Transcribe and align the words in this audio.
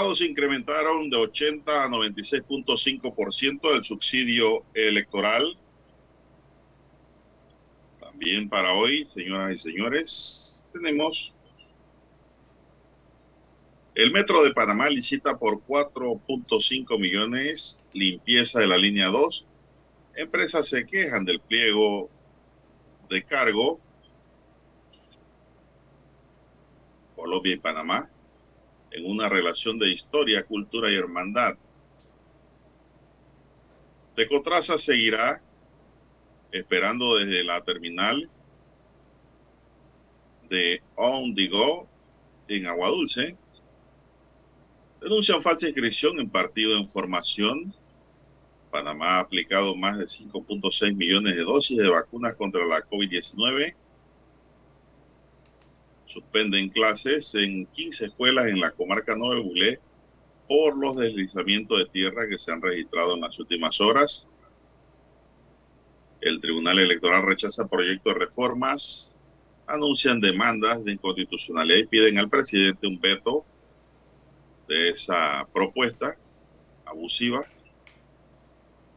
Diputados 0.00 0.22
incrementaron 0.22 1.10
de 1.10 1.16
80 1.18 1.84
a 1.84 1.86
96.5% 1.86 3.76
el 3.76 3.84
subsidio 3.84 4.64
electoral. 4.72 5.58
También 8.00 8.48
para 8.48 8.72
hoy, 8.72 9.04
señoras 9.04 9.56
y 9.56 9.58
señores, 9.58 10.64
tenemos 10.72 11.34
el 13.94 14.10
Metro 14.10 14.42
de 14.42 14.54
Panamá 14.54 14.88
licita 14.88 15.36
por 15.36 15.60
4.5 15.66 16.98
millones 16.98 17.78
limpieza 17.92 18.60
de 18.60 18.68
la 18.68 18.78
línea 18.78 19.08
2. 19.08 19.46
Empresas 20.16 20.66
se 20.66 20.86
quejan 20.86 21.26
del 21.26 21.40
pliego 21.40 22.08
de 23.10 23.22
cargo. 23.22 23.78
Colombia 27.14 27.52
y 27.52 27.58
Panamá 27.58 28.08
en 28.90 29.10
una 29.10 29.28
relación 29.28 29.78
de 29.78 29.90
historia, 29.90 30.44
cultura 30.44 30.90
y 30.90 30.96
hermandad. 30.96 31.56
Tecotraza 34.16 34.76
seguirá 34.78 35.40
esperando 36.52 37.16
desde 37.16 37.44
la 37.44 37.62
terminal 37.62 38.28
de 40.48 40.82
On 40.96 41.34
The 41.34 41.46
Go 41.48 41.88
en 42.48 42.66
Aguadulce. 42.66 43.36
Denuncian 45.00 45.40
falsa 45.40 45.66
inscripción 45.66 46.18
en 46.20 46.28
partido 46.28 46.76
en 46.76 46.88
formación. 46.88 47.72
Panamá 48.70 49.16
ha 49.16 49.20
aplicado 49.20 49.74
más 49.74 49.98
de 49.98 50.04
5.6 50.04 50.94
millones 50.94 51.36
de 51.36 51.42
dosis 51.42 51.78
de 51.78 51.88
vacunas 51.88 52.34
contra 52.36 52.66
la 52.66 52.86
COVID-19 52.86 53.74
suspenden 56.10 56.68
clases 56.70 57.34
en 57.34 57.66
15 57.66 58.06
escuelas 58.06 58.46
en 58.46 58.60
la 58.60 58.72
comarca 58.72 59.14
Nueve 59.16 59.42
Bulé 59.42 59.80
por 60.48 60.76
los 60.76 60.96
deslizamientos 60.96 61.78
de 61.78 61.86
tierra 61.86 62.28
que 62.28 62.38
se 62.38 62.50
han 62.50 62.60
registrado 62.60 63.14
en 63.14 63.20
las 63.20 63.38
últimas 63.38 63.80
horas. 63.80 64.26
El 66.20 66.40
Tribunal 66.40 66.80
Electoral 66.80 67.22
rechaza 67.24 67.68
proyectos 67.68 68.12
de 68.12 68.20
reformas, 68.20 69.20
anuncian 69.66 70.20
demandas 70.20 70.84
de 70.84 70.92
inconstitucionalidad 70.92 71.78
y 71.78 71.86
piden 71.86 72.18
al 72.18 72.28
presidente 72.28 72.86
un 72.86 73.00
veto 73.00 73.44
de 74.68 74.90
esa 74.90 75.46
propuesta 75.52 76.16
abusiva. 76.84 77.44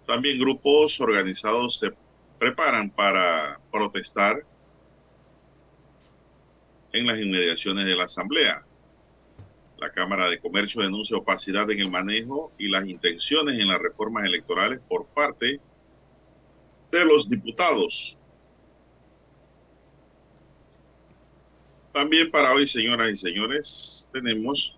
También 0.08 0.40
grupos 0.40 1.00
organizados 1.00 1.80
se 1.80 1.92
preparan 2.40 2.90
para 2.90 3.60
protestar 3.72 4.44
en 6.94 7.08
las 7.08 7.20
inmediaciones 7.20 7.86
de 7.86 7.96
la 7.96 8.06
Asamblea. 8.06 8.64
La 9.78 9.92
Cámara 9.92 10.30
de 10.30 10.40
Comercio 10.40 10.82
denuncia 10.82 11.18
opacidad 11.18 11.70
en 11.72 11.80
el 11.80 11.90
manejo 11.90 12.54
y 12.58 12.70
las 12.70 12.88
intenciones 12.88 13.60
en 13.60 13.68
las 13.68 13.80
reformas 13.80 14.24
electorales 14.24 14.80
por 14.88 15.06
parte 15.08 15.60
de 16.92 17.06
los 17.06 17.30
diputados. 17.30 18.18
También 21.92 22.32
para 22.32 22.54
hoy, 22.54 22.68
señoras 22.68 23.10
y 23.10 23.16
señores, 23.18 24.08
tenemos 24.14 24.78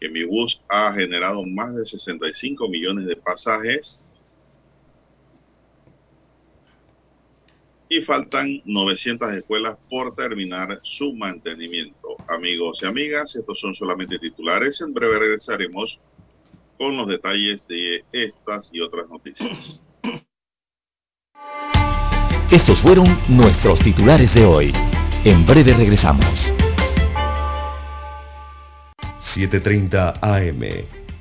que 0.00 0.08
mi 0.08 0.24
bus 0.24 0.60
ha 0.68 0.92
generado 0.92 1.44
más 1.44 1.74
de 1.74 1.84
65 1.84 2.68
millones 2.68 3.06
de 3.06 3.16
pasajes 3.16 4.04
y 7.92 8.00
faltan 8.00 8.62
900 8.64 9.34
escuelas 9.34 9.76
por 9.90 10.14
terminar 10.14 10.80
su 10.82 11.12
mantenimiento. 11.12 12.16
Amigos 12.26 12.80
y 12.82 12.86
amigas, 12.86 13.36
estos 13.36 13.60
son 13.60 13.74
solamente 13.74 14.18
titulares. 14.18 14.80
En 14.80 14.94
breve 14.94 15.18
regresaremos 15.18 16.00
con 16.78 16.96
los 16.96 17.06
detalles 17.06 17.68
de 17.68 18.02
estas 18.12 18.70
y 18.72 18.80
otras 18.80 19.10
noticias. 19.10 19.90
Estos 22.50 22.80
fueron 22.80 23.18
nuestros 23.28 23.78
titulares 23.80 24.34
de 24.34 24.46
hoy. 24.46 24.72
En 25.26 25.44
breve 25.44 25.74
regresamos. 25.74 26.24
7.30 29.34 30.18
AM. 30.22 31.01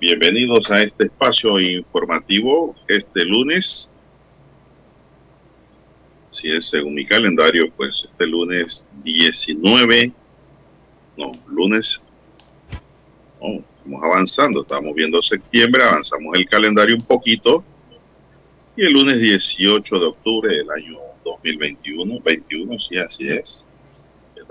Bienvenidos 0.00 0.70
a 0.70 0.82
este 0.82 1.04
espacio 1.06 1.60
informativo 1.60 2.74
este 2.88 3.24
lunes. 3.24 3.90
Si 6.30 6.50
es 6.50 6.66
según 6.66 6.94
mi 6.94 7.04
calendario, 7.04 7.70
pues 7.76 8.04
este 8.10 8.26
lunes 8.26 8.86
19, 9.02 10.12
no, 11.16 11.32
lunes, 11.46 12.00
no, 13.40 13.64
estamos 13.76 14.02
avanzando, 14.02 14.62
estamos 14.62 14.94
viendo 14.94 15.20
septiembre, 15.20 15.84
avanzamos 15.84 16.36
el 16.36 16.46
calendario 16.46 16.96
un 16.96 17.04
poquito. 17.04 17.64
Y 18.76 18.86
el 18.86 18.92
lunes 18.92 19.20
18 19.20 19.98
de 19.98 20.06
octubre 20.06 20.56
del 20.56 20.70
año 20.70 20.98
2021, 21.24 22.20
21, 22.20 22.78
sí, 22.78 22.98
así 22.98 23.28
es 23.28 23.66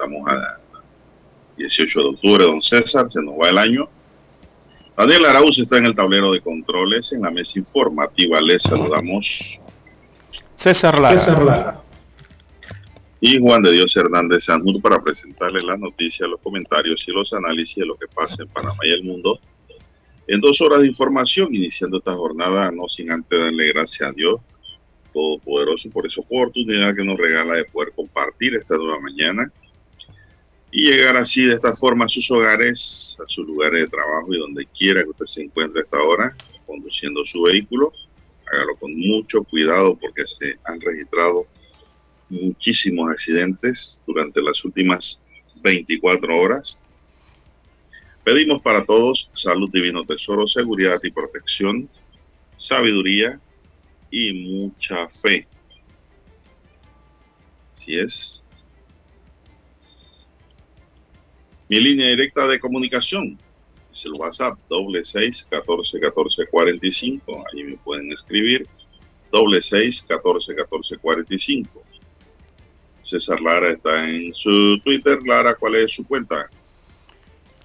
estamos 0.01 0.27
a 0.27 0.59
18 1.61 1.99
de 1.99 2.05
octubre, 2.09 2.43
don 2.43 2.61
César, 2.61 3.09
se 3.09 3.21
nos 3.21 3.35
va 3.39 3.49
el 3.49 3.57
año. 3.57 3.89
Daniel 4.97 5.25
Arauz 5.25 5.57
está 5.59 5.77
en 5.77 5.85
el 5.85 5.95
tablero 5.95 6.31
de 6.31 6.41
controles, 6.41 7.11
en 7.13 7.21
la 7.21 7.31
mesa 7.31 7.59
informativa. 7.59 8.41
Les 8.41 8.61
saludamos. 8.63 9.59
César 10.57 10.99
Lara. 10.99 11.17
César 11.17 11.43
Lara. 11.43 11.81
Y 13.19 13.39
Juan 13.39 13.61
de 13.61 13.71
Dios 13.71 13.95
Hernández 13.95 14.45
Sanjur 14.45 14.81
para 14.81 15.01
presentarles 15.01 15.63
las 15.63 15.79
noticias, 15.79 16.27
los 16.29 16.39
comentarios 16.41 17.07
y 17.07 17.11
los 17.11 17.33
análisis 17.33 17.75
de 17.75 17.85
lo 17.85 17.95
que 17.95 18.07
pasa 18.07 18.43
en 18.43 18.49
Panamá 18.49 18.79
y 18.83 18.91
el 18.91 19.03
mundo. 19.03 19.39
En 20.27 20.41
dos 20.41 20.59
horas 20.61 20.81
de 20.81 20.87
información, 20.87 21.53
iniciando 21.53 21.97
esta 21.97 22.13
jornada, 22.13 22.71
no 22.71 22.87
sin 22.87 23.11
antes 23.11 23.39
darle 23.39 23.67
gracias 23.73 24.09
a 24.09 24.11
Dios 24.11 24.39
Todopoderoso 25.13 25.89
por 25.89 26.07
esa 26.07 26.21
oportunidad 26.21 26.95
que 26.95 27.03
nos 27.03 27.17
regala 27.17 27.55
de 27.55 27.65
poder 27.65 27.91
compartir 27.93 28.55
esta 28.55 28.77
nueva 28.77 28.99
mañana 28.99 29.51
y 30.71 30.89
llegar 30.89 31.17
así 31.17 31.43
de 31.43 31.55
esta 31.55 31.75
forma 31.75 32.05
a 32.05 32.09
sus 32.09 32.31
hogares, 32.31 33.17
a 33.19 33.29
sus 33.29 33.45
lugares 33.45 33.81
de 33.81 33.87
trabajo 33.87 34.33
y 34.33 34.39
donde 34.39 34.65
quiera 34.67 35.03
que 35.03 35.09
usted 35.09 35.25
se 35.25 35.43
encuentre 35.43 35.81
a 35.81 35.83
esta 35.83 36.01
hora 36.01 36.35
conduciendo 36.65 37.25
su 37.25 37.41
vehículo. 37.43 37.91
Hágalo 38.51 38.75
con 38.77 38.97
mucho 38.97 39.43
cuidado 39.43 39.97
porque 39.97 40.25
se 40.25 40.57
han 40.63 40.79
registrado 40.79 41.45
muchísimos 42.29 43.09
accidentes 43.09 43.99
durante 44.07 44.41
las 44.41 44.63
últimas 44.63 45.21
24 45.61 46.37
horas. 46.37 46.81
Pedimos 48.23 48.61
para 48.61 48.85
todos 48.85 49.29
salud, 49.33 49.69
divino 49.71 50.05
tesoro, 50.05 50.47
seguridad 50.47 50.99
y 51.03 51.11
protección, 51.11 51.89
sabiduría 52.55 53.39
y 54.09 54.33
mucha 54.33 55.09
fe. 55.09 55.47
Así 57.73 57.97
es. 57.97 58.40
Mi 61.71 61.79
línea 61.79 62.09
directa 62.09 62.45
de 62.47 62.59
comunicación 62.59 63.39
es 63.93 64.05
el 64.05 64.11
WhatsApp 64.19 64.59
doble 64.67 65.05
seis 65.05 65.47
catorce 65.49 66.01
catorce 66.01 66.45
cuarenta 66.47 66.85
y 66.85 66.91
cinco. 66.91 67.45
Ahí 67.47 67.63
me 67.63 67.77
pueden 67.77 68.11
escribir 68.11 68.67
doble 69.31 69.61
seis 69.61 70.03
catorce 70.05 70.53
catorce 70.53 70.97
cuarenta 70.97 71.33
y 71.33 71.39
cinco. 71.39 71.81
César 73.03 73.39
Lara 73.39 73.69
está 73.69 74.09
en 74.09 74.33
su 74.33 74.81
Twitter. 74.83 75.19
Lara, 75.25 75.55
¿cuál 75.55 75.75
es 75.75 75.93
su 75.93 76.05
cuenta? 76.05 76.49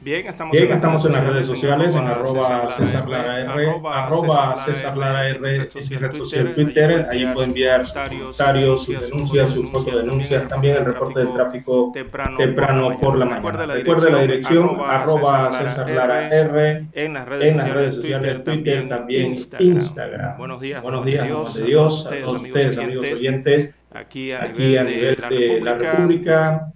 Bien, 0.00 0.26
estamos, 0.26 0.54
en, 0.54 0.70
estamos 0.72 1.04
en, 1.06 1.12
las 1.12 1.26
redes 1.26 1.46
sociales, 1.46 1.94
en 1.94 2.06
arroba 2.06 2.70
César 2.76 3.08
Lara 3.08 3.40
R, 3.40 3.80
arroba 3.84 4.64
César 4.66 4.96
Lara 4.96 5.28
R, 5.28 5.70
social 5.70 6.54
Twitter, 6.54 7.08
ahí 7.10 7.26
puede 7.32 7.48
enviar 7.48 7.86
sus 7.86 7.94
comentarios, 7.94 8.84
sus 8.84 9.00
denuncias, 9.00 9.50
sus 9.50 9.70
fotodenuncias, 9.70 10.46
también 10.48 10.76
el 10.76 10.84
reporte 10.84 11.20
de 11.20 11.26
tráfico 11.26 11.92
temprano 11.92 12.98
por 13.00 13.16
la 13.16 13.24
mañana. 13.24 13.66
Recuerde 13.74 14.10
la 14.10 14.20
dirección, 14.20 14.76
arroba 14.86 15.58
César 15.58 15.90
Lara 15.90 16.28
R, 16.28 16.86
en 16.92 17.14
las 17.14 17.26
redes 17.26 17.94
sociales 17.94 18.44
Twitter, 18.44 18.88
también 18.88 19.34
Instagram. 19.58 20.36
Buenos 20.36 20.60
días, 20.60 20.82
buenos 20.82 21.06
días, 21.06 21.54
de 21.54 21.62
Dios, 21.64 22.06
a 22.06 22.10
todos 22.10 22.42
ustedes, 22.42 22.76
amigos 22.76 23.06
oyentes, 23.12 23.74
aquí 23.92 24.32
a 24.32 24.48
nivel 24.48 25.16
de 25.30 25.60
la 25.62 25.74
República 25.74 26.72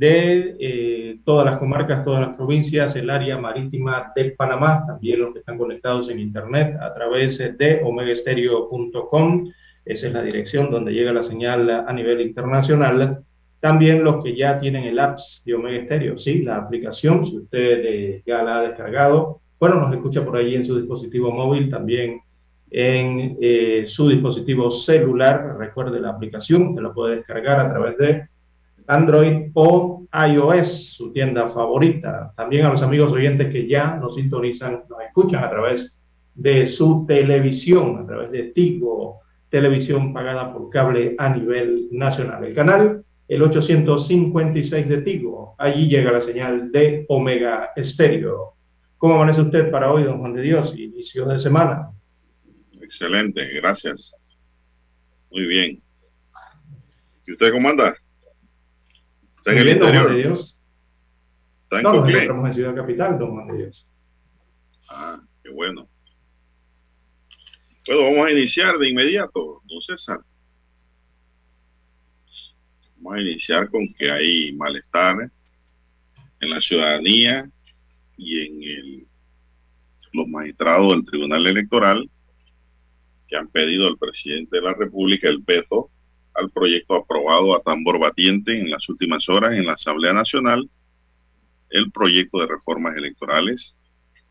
de 0.00 0.56
eh, 0.58 1.20
todas 1.26 1.44
las 1.44 1.58
comarcas, 1.58 2.02
todas 2.02 2.22
las 2.22 2.34
provincias, 2.34 2.96
el 2.96 3.10
área 3.10 3.36
marítima 3.36 4.10
de 4.16 4.30
Panamá, 4.30 4.82
también 4.86 5.20
los 5.20 5.34
que 5.34 5.40
están 5.40 5.58
conectados 5.58 6.08
en 6.08 6.18
internet 6.18 6.74
a 6.80 6.94
través 6.94 7.36
de 7.36 7.82
omegaestereo.com, 7.84 9.52
esa 9.84 10.06
es 10.06 10.12
la 10.14 10.22
dirección 10.22 10.70
donde 10.70 10.94
llega 10.94 11.12
la 11.12 11.22
señal 11.22 11.68
a 11.68 11.92
nivel 11.92 12.22
internacional. 12.22 13.18
También 13.60 14.02
los 14.02 14.24
que 14.24 14.34
ya 14.34 14.58
tienen 14.58 14.84
el 14.84 14.98
apps 14.98 15.42
de 15.44 15.52
Omega 15.52 15.84
Stereo, 15.84 16.16
sí, 16.16 16.44
la 16.44 16.56
aplicación, 16.56 17.26
si 17.26 17.36
usted 17.36 18.22
ya 18.24 18.42
la 18.42 18.56
ha 18.56 18.62
descargado, 18.62 19.42
bueno, 19.58 19.82
nos 19.82 19.92
escucha 19.92 20.24
por 20.24 20.34
ahí 20.34 20.54
en 20.54 20.64
su 20.64 20.78
dispositivo 20.78 21.30
móvil, 21.30 21.68
también 21.68 22.20
en 22.70 23.36
eh, 23.38 23.84
su 23.86 24.08
dispositivo 24.08 24.70
celular. 24.70 25.56
Recuerde 25.58 26.00
la 26.00 26.08
aplicación, 26.08 26.74
que 26.74 26.80
la 26.80 26.94
puede 26.94 27.16
descargar 27.16 27.60
a 27.60 27.68
través 27.68 27.98
de 27.98 28.30
Android 28.90 29.50
o 29.54 30.06
iOS, 30.12 30.94
su 30.94 31.12
tienda 31.12 31.48
favorita. 31.50 32.32
También 32.36 32.66
a 32.66 32.72
los 32.72 32.82
amigos 32.82 33.12
oyentes 33.12 33.52
que 33.52 33.68
ya 33.68 33.96
nos 33.96 34.16
sintonizan, 34.16 34.82
nos 34.88 35.00
escuchan 35.02 35.44
a 35.44 35.50
través 35.50 35.96
de 36.34 36.66
su 36.66 37.04
televisión, 37.06 37.98
a 37.98 38.06
través 38.06 38.32
de 38.32 38.44
Tigo, 38.44 39.20
televisión 39.48 40.12
pagada 40.12 40.52
por 40.52 40.70
cable 40.70 41.14
a 41.18 41.28
nivel 41.28 41.88
nacional. 41.92 42.44
El 42.44 42.54
canal, 42.54 43.04
el 43.28 43.42
856 43.42 44.88
de 44.88 45.02
Tigo. 45.02 45.54
Allí 45.58 45.86
llega 45.86 46.10
la 46.10 46.20
señal 46.20 46.72
de 46.72 47.06
Omega 47.08 47.70
Estéreo. 47.76 48.54
¿Cómo 48.98 49.14
amanece 49.14 49.40
usted 49.40 49.70
para 49.70 49.92
hoy, 49.92 50.02
don 50.02 50.18
Juan 50.18 50.34
de 50.34 50.42
Dios? 50.42 50.74
Inicio 50.76 51.26
de 51.26 51.38
semana. 51.38 51.90
Excelente, 52.80 53.48
gracias. 53.54 54.36
Muy 55.30 55.46
bien. 55.46 55.80
¿Y 57.26 57.32
usted 57.32 57.52
cómo 57.52 57.68
anda? 57.68 57.94
Está 59.40 59.52
en 59.52 59.58
el 59.58 59.68
interior. 59.70 60.10
De 60.10 60.18
Dios. 60.18 60.58
Está 61.62 61.78
en 61.78 61.82
no, 61.82 61.92
nos 61.94 62.10
encontramos 62.10 62.48
en 62.48 62.54
Ciudad 62.54 62.74
Capital, 62.74 63.18
don 63.18 63.30
Juan 63.32 63.48
de 63.48 63.56
Dios. 63.56 63.88
Ah, 64.88 65.20
qué 65.42 65.50
bueno. 65.50 65.88
Bueno, 67.86 68.02
vamos 68.02 68.26
a 68.26 68.32
iniciar 68.32 68.76
de 68.76 68.88
inmediato, 68.90 69.62
don 69.64 69.80
César. 69.80 70.20
Vamos 72.96 73.14
a 73.14 73.20
iniciar 73.22 73.70
con 73.70 73.86
que 73.98 74.10
hay 74.10 74.52
malestar 74.52 75.30
en 76.40 76.50
la 76.50 76.60
ciudadanía 76.60 77.50
y 78.18 78.40
en 78.40 78.62
el, 78.62 79.06
los 80.12 80.28
magistrados 80.28 80.94
del 80.94 81.04
Tribunal 81.06 81.46
Electoral 81.46 82.10
que 83.26 83.36
han 83.36 83.48
pedido 83.48 83.86
al 83.88 83.96
presidente 83.96 84.56
de 84.56 84.62
la 84.62 84.74
República 84.74 85.28
el 85.28 85.38
veto 85.38 85.90
al 86.40 86.50
proyecto 86.50 86.94
aprobado 86.94 87.54
a 87.54 87.62
tambor 87.62 87.98
batiente 87.98 88.58
en 88.58 88.70
las 88.70 88.88
últimas 88.88 89.28
horas 89.28 89.52
en 89.52 89.66
la 89.66 89.74
Asamblea 89.74 90.12
Nacional, 90.12 90.68
el 91.68 91.90
proyecto 91.92 92.40
de 92.40 92.46
reformas 92.46 92.96
electorales 92.96 93.76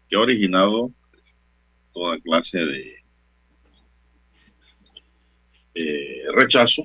que 0.09 0.15
ha 0.15 0.19
originado 0.19 0.91
toda 1.94 2.19
clase 2.19 2.59
de 2.59 2.95
eh, 5.75 6.23
rechazo. 6.33 6.83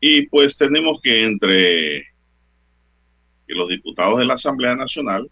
Y 0.00 0.26
pues 0.26 0.56
tenemos 0.56 1.00
que 1.02 1.24
entre 1.24 2.06
los 3.46 3.68
diputados 3.68 4.18
de 4.18 4.26
la 4.26 4.34
Asamblea 4.34 4.76
Nacional 4.76 5.30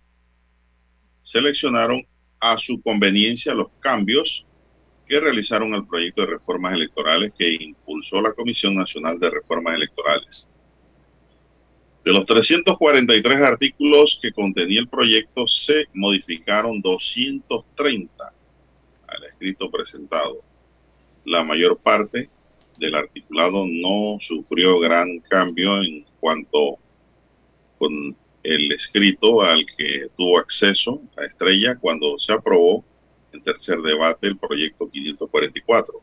seleccionaron 1.22 2.06
a 2.40 2.58
su 2.58 2.80
conveniencia 2.80 3.54
los 3.54 3.68
cambios 3.80 4.46
realizaron 5.20 5.74
el 5.74 5.86
proyecto 5.86 6.22
de 6.22 6.32
reformas 6.32 6.74
electorales 6.74 7.32
que 7.36 7.52
impulsó 7.52 8.20
la 8.20 8.32
Comisión 8.32 8.74
Nacional 8.74 9.18
de 9.18 9.30
Reformas 9.30 9.76
Electorales. 9.76 10.48
De 12.04 12.12
los 12.12 12.26
343 12.26 13.42
artículos 13.42 14.18
que 14.20 14.32
contenía 14.32 14.80
el 14.80 14.88
proyecto, 14.88 15.46
se 15.46 15.86
modificaron 15.94 16.80
230 16.80 18.32
al 19.06 19.24
escrito 19.24 19.70
presentado. 19.70 20.42
La 21.24 21.44
mayor 21.44 21.78
parte 21.78 22.28
del 22.78 22.94
articulado 22.96 23.66
no 23.68 24.18
sufrió 24.20 24.80
gran 24.80 25.20
cambio 25.20 25.80
en 25.80 26.04
cuanto 26.18 26.78
con 27.78 28.16
el 28.42 28.72
escrito 28.72 29.42
al 29.42 29.64
que 29.76 30.08
tuvo 30.16 30.38
acceso 30.38 31.00
a 31.16 31.24
Estrella 31.24 31.76
cuando 31.76 32.18
se 32.18 32.32
aprobó 32.32 32.84
en 33.32 33.42
tercer 33.42 33.80
debate 33.80 34.28
el 34.28 34.36
proyecto 34.36 34.88
544. 34.88 36.00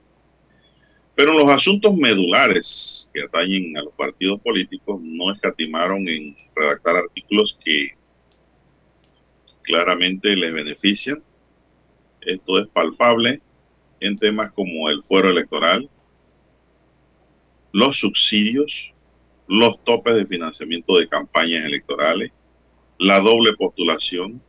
Pero 1.15 1.33
los 1.33 1.50
asuntos 1.50 1.95
medulares 1.95 3.09
que 3.13 3.24
atañen 3.24 3.77
a 3.77 3.81
los 3.81 3.93
partidos 3.93 4.39
políticos 4.39 5.00
no 5.01 5.33
escatimaron 5.33 6.07
en 6.07 6.36
redactar 6.55 6.95
artículos 6.95 7.59
que 7.63 7.89
claramente 9.63 10.36
les 10.36 10.53
benefician. 10.53 11.21
Esto 12.21 12.59
es 12.59 12.67
palpable 12.67 13.41
en 14.00 14.17
temas 14.17 14.51
como 14.53 14.89
el 14.89 15.03
fuero 15.03 15.29
electoral, 15.29 15.89
los 17.71 18.00
subsidios, 18.00 18.93
los 19.48 19.83
topes 19.83 20.15
de 20.15 20.25
financiamiento 20.25 20.98
de 20.98 21.07
campañas 21.07 21.65
electorales, 21.65 22.31
la 22.98 23.19
doble 23.19 23.53
postulación, 23.53 24.41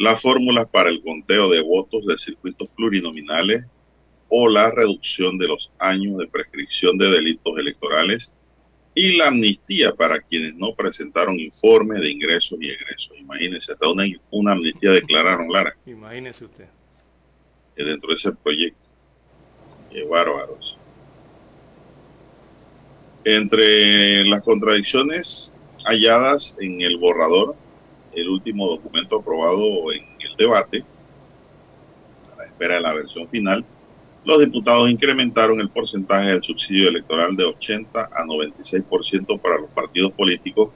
las 0.00 0.22
fórmulas 0.22 0.66
para 0.66 0.88
el 0.88 1.02
conteo 1.02 1.50
de 1.50 1.60
votos 1.60 2.06
de 2.06 2.16
circuitos 2.16 2.70
plurinominales 2.74 3.66
o 4.30 4.48
la 4.48 4.70
reducción 4.70 5.36
de 5.36 5.46
los 5.46 5.70
años 5.78 6.16
de 6.16 6.26
prescripción 6.26 6.96
de 6.96 7.10
delitos 7.10 7.52
electorales 7.58 8.32
y 8.94 9.18
la 9.18 9.28
amnistía 9.28 9.94
para 9.94 10.18
quienes 10.22 10.54
no 10.54 10.74
presentaron 10.74 11.38
informe 11.38 12.00
de 12.00 12.12
ingresos 12.12 12.58
y 12.62 12.70
egresos. 12.70 13.12
Imagínense, 13.18 13.74
hasta 13.74 13.90
una, 13.90 14.04
una 14.30 14.52
amnistía 14.52 14.92
declararon, 14.92 15.52
Lara. 15.52 15.76
Imagínese 15.84 16.46
usted. 16.46 16.68
Dentro 17.76 18.08
de 18.08 18.14
ese 18.14 18.32
proyecto. 18.32 18.86
Qué 19.90 20.02
bárbaros. 20.04 20.78
Entre 23.24 24.24
las 24.24 24.42
contradicciones 24.44 25.52
halladas 25.84 26.56
en 26.58 26.80
el 26.80 26.96
borrador, 26.96 27.54
el 28.14 28.28
último 28.28 28.68
documento 28.68 29.18
aprobado 29.18 29.92
en 29.92 30.04
el 30.20 30.36
debate, 30.36 30.84
a 32.32 32.38
la 32.38 32.44
espera 32.46 32.74
de 32.76 32.80
la 32.80 32.94
versión 32.94 33.28
final, 33.28 33.64
los 34.24 34.38
diputados 34.40 34.90
incrementaron 34.90 35.60
el 35.60 35.70
porcentaje 35.70 36.30
del 36.30 36.42
subsidio 36.42 36.88
electoral 36.88 37.34
de 37.34 37.44
80 37.44 38.10
a 38.12 38.24
96% 38.24 39.40
para 39.40 39.58
los 39.58 39.70
partidos 39.70 40.12
políticos, 40.12 40.70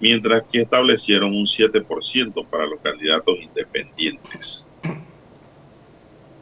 mientras 0.00 0.42
que 0.44 0.62
establecieron 0.62 1.34
un 1.34 1.46
7% 1.46 2.46
para 2.46 2.66
los 2.66 2.80
candidatos 2.80 3.36
independientes. 3.40 4.68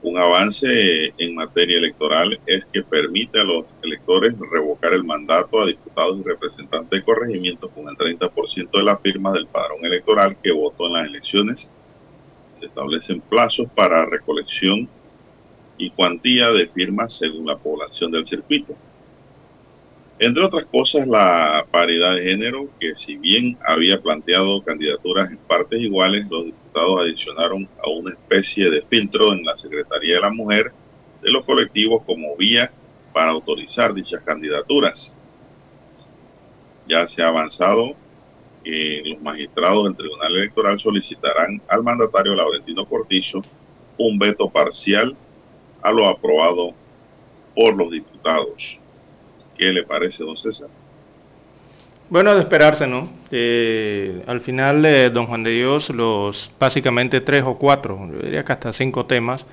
Un 0.03 0.19
avance 0.19 1.15
en 1.17 1.35
materia 1.37 1.79
electoral 1.79 2.41
es 2.45 2.67
que 2.67 2.83
permite 2.83 3.39
a 3.39 3.45
los 3.45 3.67
electores 3.83 4.35
revocar 4.51 4.93
el 4.95 5.05
mandato 5.05 5.61
a 5.61 5.67
diputados 5.67 6.19
y 6.19 6.29
representantes 6.29 6.91
de 6.91 7.05
corregimiento 7.05 7.71
con 7.71 7.89
el 7.89 7.97
30% 7.97 8.71
de 8.73 8.83
la 8.83 8.99
firma 8.99 9.33
del 9.33 9.47
padrón 9.47 9.85
electoral 9.85 10.37
que 10.43 10.51
votó 10.51 10.89
en 10.89 10.95
las 10.95 11.07
elecciones. 11.07 11.71
Se 12.55 12.67
establecen 12.67 13.21
plazos 13.21 13.69
para 13.77 14.05
recolección 14.05 14.89
y 15.79 15.91
cuantía 15.91 16.51
de 16.51 16.67
firmas 16.67 17.17
según 17.17 17.47
la 17.47 17.57
población 17.57 18.11
del 18.11 18.27
circuito. 18.27 18.75
Entre 20.25 20.45
otras 20.45 20.67
cosas, 20.67 21.09
la 21.09 21.67
paridad 21.69 22.15
de 22.15 22.23
género, 22.23 22.69
que 22.79 22.95
si 22.95 23.17
bien 23.17 23.59
había 23.67 24.01
planteado 24.01 24.63
candidaturas 24.63 25.29
en 25.33 25.37
partes 25.37 25.81
iguales, 25.81 26.29
los 26.31 26.45
diputados 26.45 27.01
adicionaron 27.01 27.69
a 27.85 27.91
una 27.91 28.13
especie 28.13 28.71
de 28.71 28.83
filtro 28.83 29.33
en 29.33 29.45
la 29.45 29.57
Secretaría 29.57 30.15
de 30.15 30.21
la 30.21 30.31
Mujer 30.31 30.71
de 31.23 31.33
los 31.33 31.45
colectivos 31.45 32.05
como 32.07 32.37
vía 32.37 32.71
para 33.13 33.33
autorizar 33.33 33.93
dichas 33.93 34.23
candidaturas. 34.23 35.17
Ya 36.87 37.05
se 37.09 37.21
ha 37.21 37.27
avanzado 37.27 37.97
que 38.63 39.03
los 39.05 39.21
magistrados 39.23 39.87
del 39.87 39.97
Tribunal 39.97 40.37
Electoral 40.37 40.79
solicitarán 40.79 41.61
al 41.67 41.83
mandatario 41.83 42.37
Laurentino 42.37 42.87
Cortizo 42.87 43.43
un 43.99 44.21
veto 44.21 44.49
parcial 44.49 45.17
a 45.83 45.91
lo 45.91 46.07
aprobado 46.07 46.75
por 47.57 47.75
los 47.75 47.91
diputados. 47.91 48.79
¿Qué 49.63 49.73
le 49.73 49.85
parece, 49.85 50.25
don 50.25 50.37
César? 50.37 50.67
Bueno, 52.11 52.35
de 52.35 52.41
esperarse, 52.41 52.85
¿no? 52.89 53.09
Eh, 53.31 54.21
al 54.27 54.41
final, 54.41 54.85
eh, 54.85 55.09
don 55.11 55.27
Juan 55.27 55.45
de 55.45 55.53
Dios, 55.53 55.89
los 55.91 56.51
básicamente 56.59 57.21
tres 57.21 57.45
o 57.47 57.57
cuatro, 57.57 58.09
yo 58.13 58.19
diría 58.25 58.45
que 58.45 58.53
hasta 58.53 58.73
cinco 58.73 59.07
temas, 59.07 59.47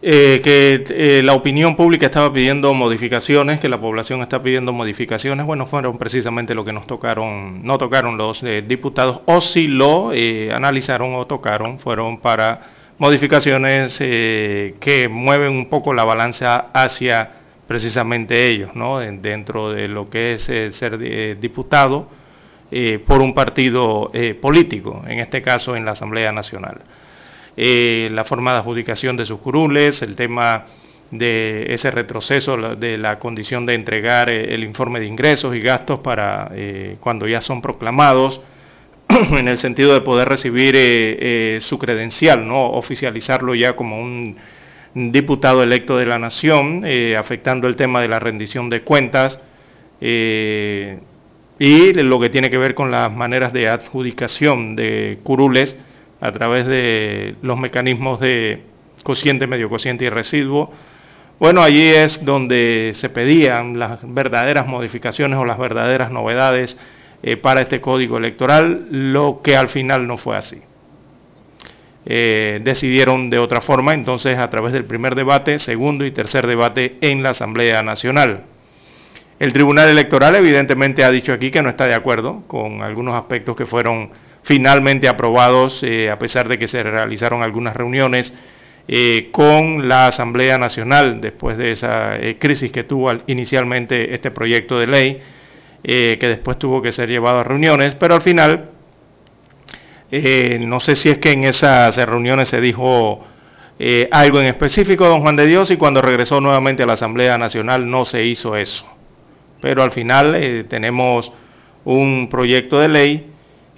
eh, 0.00 0.40
que 0.44 1.22
la 1.24 1.32
opinión 1.32 1.74
pública 1.74 2.06
estaba 2.06 2.32
pidiendo 2.32 2.72
modificaciones, 2.72 3.58
que 3.58 3.68
la 3.68 3.80
población 3.80 4.22
está 4.22 4.40
pidiendo 4.40 4.72
modificaciones, 4.72 5.44
bueno, 5.44 5.66
fueron 5.66 5.98
precisamente 5.98 6.54
lo 6.54 6.64
que 6.64 6.72
nos 6.72 6.86
tocaron, 6.86 7.64
no 7.64 7.78
tocaron 7.78 8.16
los 8.16 8.44
diputados, 8.68 9.22
o 9.26 9.40
si 9.40 9.66
lo 9.66 10.10
analizaron 10.52 11.16
o 11.16 11.26
tocaron, 11.26 11.80
fueron 11.80 12.20
para 12.20 12.60
modificaciones 12.98 13.98
que 13.98 15.08
mueven 15.10 15.50
un 15.50 15.68
poco 15.68 15.92
la 15.92 16.04
balanza 16.04 16.68
hacia 16.72 17.44
precisamente 17.66 18.48
ellos, 18.48 18.74
¿no? 18.74 18.98
dentro 18.98 19.70
de 19.70 19.88
lo 19.88 20.08
que 20.08 20.34
es 20.34 20.48
eh, 20.48 20.72
ser 20.72 20.98
eh, 21.02 21.36
diputado 21.40 22.08
eh, 22.70 23.00
por 23.04 23.20
un 23.20 23.34
partido 23.34 24.10
político, 24.40 25.04
en 25.06 25.20
este 25.20 25.40
caso 25.40 25.76
en 25.76 25.84
la 25.84 25.92
Asamblea 25.92 26.32
Nacional. 26.32 26.80
la 27.56 28.24
forma 28.24 28.52
de 28.52 28.58
adjudicación 28.58 29.16
de 29.16 29.24
sus 29.24 29.38
curules, 29.38 30.02
el 30.02 30.16
tema 30.16 30.66
de 31.12 31.72
ese 31.72 31.92
retroceso 31.92 32.56
de 32.74 32.98
la 32.98 33.20
condición 33.20 33.64
de 33.66 33.74
entregar 33.74 34.28
el 34.28 34.64
informe 34.64 34.98
de 34.98 35.06
ingresos 35.06 35.54
y 35.54 35.60
gastos 35.60 36.00
para 36.00 36.50
cuando 36.98 37.28
ya 37.28 37.40
son 37.40 37.62
proclamados, 37.62 38.42
en 39.08 39.46
el 39.46 39.58
sentido 39.58 39.94
de 39.94 40.00
poder 40.00 40.28
recibir 40.28 41.62
su 41.62 41.78
credencial, 41.78 42.46
¿no? 42.46 42.70
oficializarlo 42.72 43.54
ya 43.54 43.76
como 43.76 44.00
un 44.00 44.36
diputado 44.96 45.62
electo 45.62 45.98
de 45.98 46.06
la 46.06 46.18
Nación, 46.18 46.82
eh, 46.86 47.16
afectando 47.18 47.68
el 47.68 47.76
tema 47.76 48.00
de 48.00 48.08
la 48.08 48.18
rendición 48.18 48.70
de 48.70 48.80
cuentas 48.80 49.38
eh, 50.00 50.98
y 51.58 51.92
lo 51.92 52.18
que 52.18 52.30
tiene 52.30 52.48
que 52.48 52.56
ver 52.56 52.74
con 52.74 52.90
las 52.90 53.12
maneras 53.12 53.52
de 53.52 53.68
adjudicación 53.68 54.74
de 54.74 55.18
curules 55.22 55.76
a 56.18 56.32
través 56.32 56.66
de 56.66 57.34
los 57.42 57.58
mecanismos 57.58 58.20
de 58.20 58.62
cociente, 59.02 59.46
medio 59.46 59.68
cociente 59.68 60.06
y 60.06 60.08
residuo. 60.08 60.72
Bueno, 61.38 61.62
allí 61.62 61.88
es 61.88 62.24
donde 62.24 62.92
se 62.94 63.10
pedían 63.10 63.78
las 63.78 63.98
verdaderas 64.02 64.66
modificaciones 64.66 65.38
o 65.38 65.44
las 65.44 65.58
verdaderas 65.58 66.10
novedades 66.10 66.78
eh, 67.22 67.36
para 67.36 67.60
este 67.60 67.82
código 67.82 68.16
electoral, 68.16 68.86
lo 68.90 69.42
que 69.42 69.56
al 69.56 69.68
final 69.68 70.06
no 70.06 70.16
fue 70.16 70.38
así. 70.38 70.62
Eh, 72.08 72.60
decidieron 72.62 73.30
de 73.30 73.40
otra 73.40 73.60
forma, 73.60 73.92
entonces 73.92 74.38
a 74.38 74.48
través 74.48 74.72
del 74.72 74.84
primer 74.84 75.16
debate, 75.16 75.58
segundo 75.58 76.06
y 76.06 76.12
tercer 76.12 76.46
debate 76.46 76.98
en 77.00 77.24
la 77.24 77.30
Asamblea 77.30 77.82
Nacional. 77.82 78.44
El 79.40 79.52
Tribunal 79.52 79.88
Electoral 79.88 80.36
evidentemente 80.36 81.02
ha 81.02 81.10
dicho 81.10 81.32
aquí 81.32 81.50
que 81.50 81.62
no 81.62 81.68
está 81.68 81.86
de 81.86 81.94
acuerdo 81.94 82.44
con 82.46 82.80
algunos 82.82 83.16
aspectos 83.16 83.56
que 83.56 83.66
fueron 83.66 84.10
finalmente 84.44 85.08
aprobados, 85.08 85.82
eh, 85.82 86.08
a 86.08 86.16
pesar 86.16 86.46
de 86.46 86.60
que 86.60 86.68
se 86.68 86.84
realizaron 86.84 87.42
algunas 87.42 87.74
reuniones 87.74 88.32
eh, 88.86 89.30
con 89.32 89.88
la 89.88 90.06
Asamblea 90.06 90.58
Nacional 90.58 91.20
después 91.20 91.58
de 91.58 91.72
esa 91.72 92.12
crisis 92.38 92.70
que 92.70 92.84
tuvo 92.84 93.12
inicialmente 93.26 94.14
este 94.14 94.30
proyecto 94.30 94.78
de 94.78 94.86
ley, 94.86 95.20
que 95.82 96.18
después 96.20 96.56
tuvo 96.56 96.82
que 96.82 96.92
ser 96.92 97.08
llevado 97.08 97.40
a 97.40 97.44
reuniones, 97.44 97.96
pero 97.96 98.14
al 98.14 98.22
final 98.22 98.75
eh, 100.10 100.58
no 100.60 100.78
sé 100.78 100.94
si 100.94 101.08
es 101.08 101.18
que 101.18 101.32
en 101.32 101.44
esas 101.44 101.96
reuniones 101.96 102.48
se 102.48 102.60
dijo 102.60 103.24
eh, 103.78 104.08
algo 104.12 104.40
en 104.40 104.46
específico, 104.46 105.06
don 105.06 105.20
Juan 105.20 105.36
de 105.36 105.46
Dios, 105.46 105.70
y 105.70 105.76
cuando 105.76 106.00
regresó 106.00 106.40
nuevamente 106.40 106.84
a 106.84 106.86
la 106.86 106.92
Asamblea 106.92 107.36
Nacional 107.38 107.90
no 107.90 108.04
se 108.04 108.24
hizo 108.24 108.56
eso. 108.56 108.86
Pero 109.60 109.82
al 109.82 109.90
final 109.90 110.34
eh, 110.36 110.64
tenemos 110.64 111.32
un 111.84 112.28
proyecto 112.30 112.78
de 112.78 112.88
ley 112.88 113.26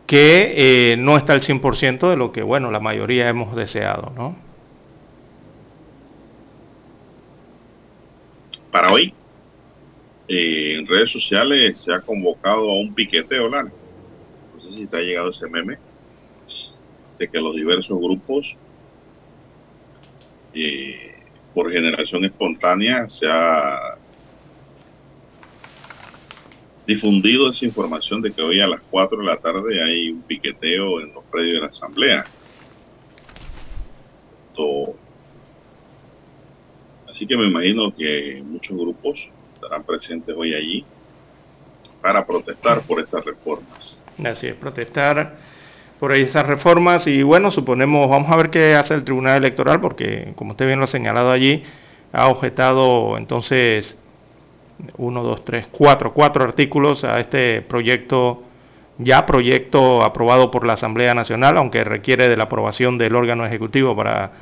que 0.07 0.97
no 0.99 1.17
está 1.17 1.35
al 1.35 1.43
100% 1.43 2.09
de 2.09 2.17
lo 2.17 2.33
que, 2.33 2.43
bueno, 2.43 2.71
la 2.71 2.81
mayoría 2.81 3.29
hemos 3.29 3.55
deseado, 3.55 4.13
¿no? 4.17 4.37
Para 8.71 8.91
hoy, 8.91 9.13
en 10.29 10.87
redes 10.87 11.11
sociales 11.11 11.79
se 11.79 11.93
ha 11.93 12.01
convocado 12.01 12.71
a 12.71 12.81
un 12.81 12.95
piqueteo 12.95 13.49
largo. 13.49 13.77
No 14.55 14.63
sé 14.63 14.73
si 14.73 14.87
te 14.87 14.97
ha 14.97 15.01
llegado 15.01 15.31
ese 15.31 15.47
meme 15.49 15.79
de 17.19 17.29
que 17.29 17.41
los 17.41 17.55
diversos 17.55 17.99
grupos 17.99 18.57
eh, 20.55 21.15
por 21.53 21.73
generación 21.73 22.25
espontánea 22.25 23.09
se 23.09 23.27
ha 23.29 23.99
difundido 26.87 27.51
esa 27.51 27.67
información 27.67 28.23
de 28.23 28.33
que 28.33 28.41
hoy 28.41 28.61
a 28.61 28.67
las 28.67 28.81
4 28.89 29.19
de 29.19 29.25
la 29.25 29.37
tarde 29.37 29.83
hay 29.83 30.11
un 30.11 30.23
piqueteo 30.23 31.01
en 31.01 31.13
los 31.13 31.25
predios 31.27 31.55
de 31.55 31.61
la 31.61 31.67
asamblea. 31.67 32.25
así 37.19 37.27
que 37.27 37.37
me 37.37 37.49
imagino 37.49 37.93
que 37.97 38.41
muchos 38.45 38.77
grupos 38.77 39.29
estarán 39.55 39.85
presentes 39.85 40.35
hoy 40.37 40.55
allí 40.55 40.87
para 42.01 42.25
protestar 42.25 42.87
por 42.87 43.01
estas 43.01 43.25
reformas. 43.25 44.03
Así 44.25 44.47
es, 44.47 44.55
protestar 44.55 45.37
por 45.99 46.13
ahí 46.13 46.23
esas 46.23 46.47
reformas 46.47 47.07
y 47.07 47.23
bueno, 47.23 47.51
suponemos, 47.51 48.09
vamos 48.09 48.31
a 48.31 48.37
ver 48.37 48.51
qué 48.51 48.75
hace 48.75 48.95
el 48.95 49.05
Tribunal 49.05 49.39
Electoral 49.39 49.81
porque 49.81 50.33
como 50.37 50.53
usted 50.53 50.67
bien 50.67 50.79
lo 50.79 50.85
ha 50.85 50.89
señalado 50.89 51.31
allí, 51.31 51.63
ha 52.13 52.29
objetado 52.29 53.19
entonces 53.19 53.99
uno, 54.97 55.23
dos, 55.23 55.45
tres, 55.45 55.67
cuatro, 55.71 56.13
cuatro 56.13 56.45
artículos 56.45 57.05
a 57.05 57.19
este 57.21 57.63
proyecto, 57.63 58.43
ya 58.99 59.27
proyecto 59.27 60.03
aprobado 60.05 60.51
por 60.51 60.67
la 60.67 60.75
Asamblea 60.75 61.15
Nacional, 61.15 61.57
aunque 61.57 61.85
requiere 61.85 62.29
de 62.29 62.37
la 62.37 62.45
aprobación 62.45 62.97
del 62.99 63.17
órgano 63.17 63.45
ejecutivo 63.45 63.97
para 63.97 64.33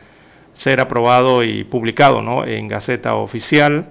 ser 0.53 0.81
aprobado 0.81 1.43
y 1.43 1.65
publicado 1.65 2.23
¿no? 2.23 2.45
en 2.45 2.69
Gaceta 2.69 3.15
Oficial. 3.15 3.87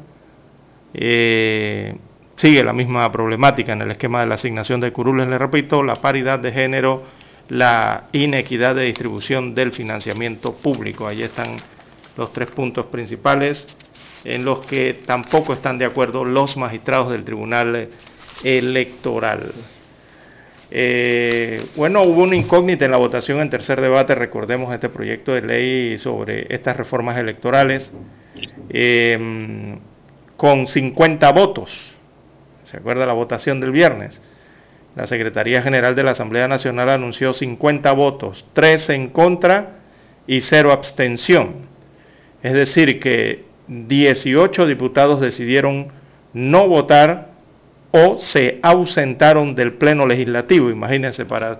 Eh, 0.93 1.95
sigue 2.37 2.63
la 2.63 2.73
misma 2.73 3.11
problemática 3.11 3.73
en 3.73 3.81
el 3.81 3.91
esquema 3.91 4.21
de 4.21 4.27
la 4.27 4.35
asignación 4.35 4.81
de 4.81 4.91
curules, 4.91 5.27
le 5.27 5.37
repito, 5.37 5.83
la 5.83 5.95
paridad 5.95 6.39
de 6.39 6.51
género, 6.51 7.03
la 7.49 8.05
inequidad 8.11 8.75
de 8.75 8.83
distribución 8.83 9.53
del 9.55 9.71
financiamiento 9.71 10.53
público. 10.55 11.07
Ahí 11.07 11.23
están 11.23 11.57
los 12.17 12.33
tres 12.33 12.49
puntos 12.51 12.87
principales 12.87 13.67
en 14.23 14.43
los 14.43 14.65
que 14.65 15.01
tampoco 15.05 15.53
están 15.53 15.77
de 15.77 15.85
acuerdo 15.85 16.25
los 16.25 16.57
magistrados 16.57 17.11
del 17.11 17.23
Tribunal 17.23 17.89
Electoral. 18.43 19.53
Eh, 20.71 21.63
bueno, 21.75 22.01
hubo 22.01 22.23
una 22.23 22.35
incógnita 22.35 22.85
en 22.85 22.91
la 22.91 22.97
votación 22.97 23.39
en 23.39 23.49
tercer 23.51 23.79
debate, 23.79 24.15
recordemos 24.15 24.73
este 24.73 24.89
proyecto 24.89 25.33
de 25.33 25.41
ley 25.41 25.97
sobre 25.99 26.47
estas 26.53 26.75
reformas 26.75 27.17
electorales, 27.17 27.91
eh, 28.69 29.77
con 30.35 30.67
50 30.67 31.31
votos. 31.31 31.95
¿Se 32.65 32.77
acuerda 32.77 33.05
la 33.05 33.13
votación 33.13 33.59
del 33.59 33.71
viernes? 33.71 34.19
La 34.95 35.07
Secretaría 35.07 35.61
General 35.61 35.95
de 35.95 36.03
la 36.03 36.11
Asamblea 36.11 36.47
Nacional 36.47 36.89
anunció 36.89 37.33
50 37.33 37.91
votos, 37.91 38.45
3 38.53 38.89
en 38.89 39.09
contra 39.09 39.79
y 40.25 40.41
0 40.41 40.71
abstención. 40.71 41.67
Es 42.41 42.53
decir, 42.53 42.99
que 42.99 43.45
18 43.67 44.67
diputados 44.67 45.19
decidieron 45.19 45.87
no 46.33 46.67
votar 46.67 47.29
o 47.91 48.17
se 48.19 48.59
ausentaron 48.61 49.55
del 49.55 49.73
Pleno 49.73 50.05
Legislativo, 50.05 50.69
imagínense, 50.69 51.25
para, 51.25 51.59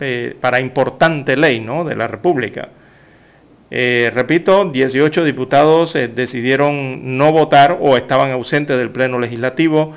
eh, 0.00 0.36
importante 0.60 1.36
ley 1.36 1.60
¿no? 1.60 1.84
de 1.84 1.94
la 1.94 2.08
República. 2.08 2.70
Eh, 3.70 4.10
repito, 4.14 4.64
18 4.64 5.24
diputados 5.24 5.94
eh, 5.96 6.08
decidieron 6.08 7.16
no 7.16 7.32
votar 7.32 7.78
o 7.80 7.96
estaban 7.96 8.30
ausentes 8.30 8.76
del 8.76 8.90
Pleno 8.90 9.18
Legislativo. 9.18 9.94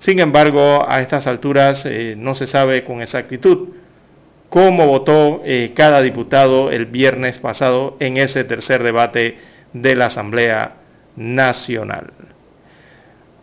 Sin 0.00 0.18
embargo, 0.18 0.84
a 0.88 1.00
estas 1.00 1.26
alturas 1.26 1.84
eh, 1.86 2.14
no 2.16 2.34
se 2.34 2.46
sabe 2.46 2.84
con 2.84 3.02
exactitud 3.02 3.68
cómo 4.48 4.86
votó 4.86 5.42
cada 5.74 6.02
diputado 6.02 6.72
el 6.72 6.86
viernes 6.86 7.38
pasado 7.38 7.96
en 8.00 8.16
ese 8.16 8.42
tercer 8.42 8.82
debate 8.82 9.38
de 9.72 9.94
la 9.94 10.06
Asamblea 10.06 10.74
Nacional. 11.14 12.12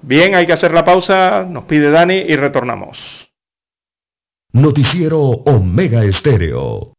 Bien, 0.01 0.35
hay 0.35 0.45
que 0.45 0.53
hacer 0.53 0.73
la 0.73 0.83
pausa, 0.83 1.45
nos 1.49 1.63
pide 1.63 1.89
Dani 1.91 2.15
y 2.15 2.35
retornamos. 2.35 3.31
Noticiero 4.53 5.19
Omega 5.19 6.03
Estéreo. 6.03 6.93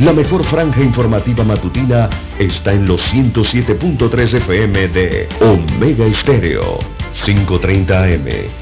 La 0.00 0.12
mejor 0.12 0.44
franja 0.44 0.80
informativa 0.80 1.44
matutina 1.44 2.08
está 2.38 2.72
en 2.72 2.86
los 2.86 3.12
107.3 3.12 4.34
FM 4.34 4.88
de 4.88 5.28
Omega 5.40 6.04
Estéreo. 6.04 6.78
5.30 7.24 7.90
AM. 7.90 8.61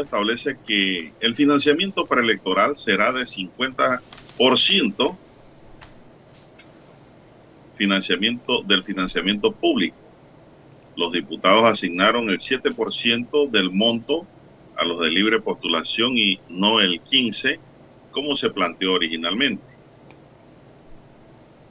Establece 0.00 0.56
que 0.66 1.12
el 1.20 1.34
financiamiento 1.34 2.06
preelectoral 2.06 2.76
será 2.76 3.12
de 3.12 3.22
50% 3.22 5.16
financiamiento 7.76 8.62
del 8.62 8.82
financiamiento 8.84 9.52
público. 9.52 9.96
Los 10.96 11.12
diputados 11.12 11.64
asignaron 11.64 12.30
el 12.30 12.38
7% 12.38 13.50
del 13.50 13.70
monto 13.70 14.26
a 14.76 14.84
los 14.84 15.00
de 15.00 15.10
libre 15.10 15.40
postulación 15.40 16.16
y 16.16 16.40
no 16.48 16.80
el 16.80 17.02
15% 17.02 17.58
como 18.10 18.34
se 18.34 18.48
planteó 18.48 18.94
originalmente 18.94 19.76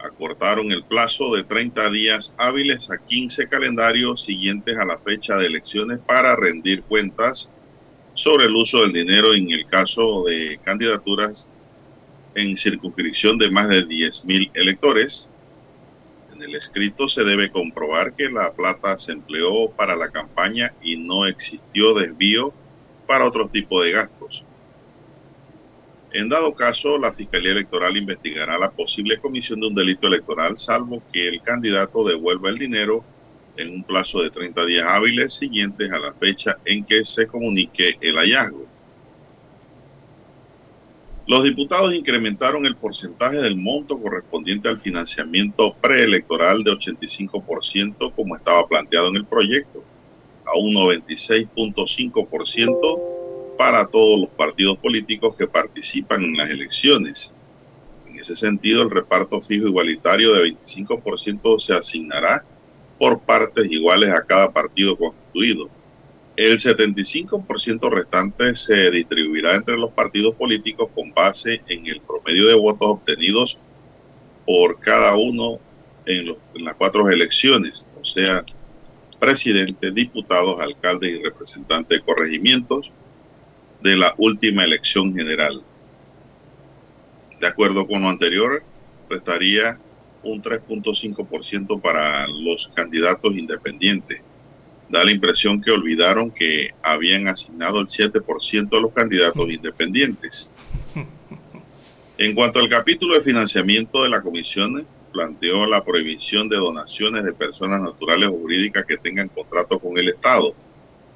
acortaron 0.05 0.71
el 0.71 0.83
plazo 0.83 1.35
de 1.35 1.43
30 1.43 1.89
días 1.89 2.33
hábiles 2.37 2.89
a 2.91 2.97
15 2.97 3.47
calendarios 3.47 4.23
siguientes 4.23 4.77
a 4.77 4.85
la 4.85 4.97
fecha 4.97 5.35
de 5.35 5.47
elecciones 5.47 5.99
para 5.99 6.35
rendir 6.35 6.83
cuentas 6.83 7.51
sobre 8.15 8.45
el 8.45 8.55
uso 8.55 8.81
del 8.81 8.93
dinero 8.93 9.33
en 9.33 9.51
el 9.51 9.67
caso 9.67 10.23
de 10.23 10.59
candidaturas 10.63 11.47
en 12.33 12.57
circunscripción 12.57 13.37
de 13.37 13.51
más 13.51 13.69
de 13.69 13.85
10.000 13.85 14.51
electores. 14.53 15.29
En 16.33 16.41
el 16.41 16.55
escrito 16.55 17.07
se 17.07 17.23
debe 17.23 17.51
comprobar 17.51 18.13
que 18.13 18.29
la 18.29 18.51
plata 18.53 18.97
se 18.97 19.11
empleó 19.11 19.69
para 19.69 19.95
la 19.95 20.09
campaña 20.09 20.73
y 20.81 20.97
no 20.97 21.25
existió 21.25 21.93
desvío 21.93 22.53
para 23.05 23.25
otro 23.25 23.47
tipo 23.49 23.81
de 23.81 23.91
gastos. 23.91 24.43
En 26.11 26.29
dado 26.29 26.53
caso, 26.55 26.97
la 26.97 27.11
Fiscalía 27.11 27.51
Electoral 27.51 27.97
investigará 27.97 28.57
la 28.57 28.71
posible 28.71 29.19
comisión 29.19 29.59
de 29.59 29.67
un 29.67 29.75
delito 29.75 30.07
electoral, 30.07 30.57
salvo 30.57 31.03
que 31.11 31.27
el 31.27 31.41
candidato 31.41 32.05
devuelva 32.05 32.49
el 32.49 32.57
dinero 32.57 33.03
en 33.57 33.73
un 33.73 33.83
plazo 33.83 34.21
de 34.21 34.29
30 34.29 34.65
días 34.65 34.85
hábiles 34.87 35.33
siguientes 35.33 35.91
a 35.91 35.99
la 35.99 36.13
fecha 36.13 36.57
en 36.65 36.83
que 36.83 37.03
se 37.03 37.27
comunique 37.27 37.97
el 38.01 38.15
hallazgo. 38.15 38.65
Los 41.27 41.43
diputados 41.43 41.93
incrementaron 41.93 42.65
el 42.67 42.75
porcentaje 42.75 43.37
del 43.37 43.55
monto 43.55 43.99
correspondiente 43.99 44.69
al 44.69 44.79
financiamiento 44.79 45.73
preelectoral 45.81 46.63
de 46.63 46.71
85% 46.71 48.13
como 48.13 48.35
estaba 48.35 48.67
planteado 48.67 49.07
en 49.07 49.15
el 49.15 49.25
proyecto, 49.25 49.83
a 50.45 50.55
un 50.57 50.75
96.5% 50.75 53.57
para 53.57 53.87
todos 53.87 54.19
los 54.19 54.29
partidos 54.29 54.77
políticos 54.77 55.35
que 55.35 55.47
participan 55.47 56.23
en 56.23 56.37
las 56.37 56.51
elecciones. 56.51 57.33
En 58.07 58.19
ese 58.19 58.35
sentido, 58.35 58.83
el 58.83 58.91
reparto 58.91 59.41
fijo 59.41 59.67
igualitario 59.67 60.31
de 60.33 60.53
25% 60.53 61.59
se 61.59 61.73
asignará 61.73 62.45
por 62.97 63.21
partes 63.21 63.65
iguales 63.69 64.11
a 64.11 64.23
cada 64.23 64.51
partido 64.51 64.97
constituido. 64.97 65.69
El 66.35 66.57
75% 66.57 67.89
restante 67.89 68.55
se 68.55 68.91
distribuirá 68.91 69.55
entre 69.55 69.77
los 69.77 69.91
partidos 69.91 70.35
políticos 70.35 70.89
con 70.93 71.13
base 71.13 71.61
en 71.67 71.87
el 71.87 72.01
promedio 72.01 72.47
de 72.47 72.55
votos 72.55 72.89
obtenidos 72.89 73.57
por 74.45 74.79
cada 74.79 75.15
uno 75.15 75.59
en, 76.05 76.35
las 76.55 76.75
cuatro 76.75 77.09
elecciones, 77.09 77.85
o 77.99 78.05
sea, 78.05 78.43
presidente, 79.19 79.91
diputados, 79.91 80.59
alcaldes 80.59 81.15
y 81.15 81.23
representantes 81.23 81.99
de 81.99 82.05
corregimientos 82.05 82.91
de 83.81 83.95
la 83.95 84.13
última 84.17 84.63
elección 84.63 85.15
general. 85.15 85.63
De 87.39 87.47
acuerdo 87.47 87.87
con 87.87 88.03
lo 88.03 88.09
anterior, 88.09 88.63
restaría 89.09 89.79
un 90.25 90.41
3.5% 90.41 91.81
para 91.81 92.27
los 92.27 92.69
candidatos 92.73 93.35
independientes. 93.35 94.21
Da 94.89 95.03
la 95.03 95.11
impresión 95.11 95.61
que 95.61 95.71
olvidaron 95.71 96.31
que 96.31 96.71
habían 96.83 97.27
asignado 97.27 97.79
el 97.79 97.87
7% 97.87 98.77
a 98.77 98.81
los 98.81 98.93
candidatos 98.93 99.49
independientes. 99.49 100.51
En 102.17 102.33
cuanto 102.33 102.59
al 102.59 102.69
capítulo 102.69 103.15
de 103.15 103.23
financiamiento 103.23 104.03
de 104.03 104.09
la 104.09 104.21
comisión, 104.21 104.85
planteó 105.11 105.65
la 105.65 105.83
prohibición 105.83 106.47
de 106.47 106.57
donaciones 106.57 107.25
de 107.25 107.33
personas 107.33 107.81
naturales 107.81 108.29
o 108.29 108.33
jurídicas 108.33 108.85
que 108.85 108.97
tengan 108.97 109.27
contrato 109.29 109.79
con 109.79 109.97
el 109.97 110.09
Estado, 110.09 110.53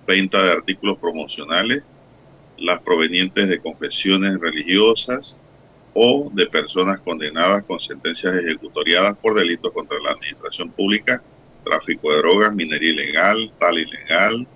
venta 0.06 0.44
de 0.44 0.52
artículos 0.52 0.98
promocionales, 0.98 1.84
las 2.58 2.82
provenientes 2.82 3.48
de 3.48 3.60
confesiones 3.60 4.40
religiosas, 4.40 5.40
o 5.94 6.30
de 6.34 6.46
personas 6.48 7.00
condenadas 7.02 7.64
con 7.66 7.80
sentencias 7.80 8.36
ejecutoriadas 8.36 9.18
por 9.18 9.36
delitos 9.36 9.72
contra 9.74 10.00
la 10.00 10.12
administración 10.12 10.72
pública, 10.72 11.22
tráfico 11.64 12.12
de 12.12 12.18
drogas, 12.18 12.54
minería 12.54 12.92
ilegal, 12.92 13.52
tal 13.60 13.78
ilegal, 13.78 14.48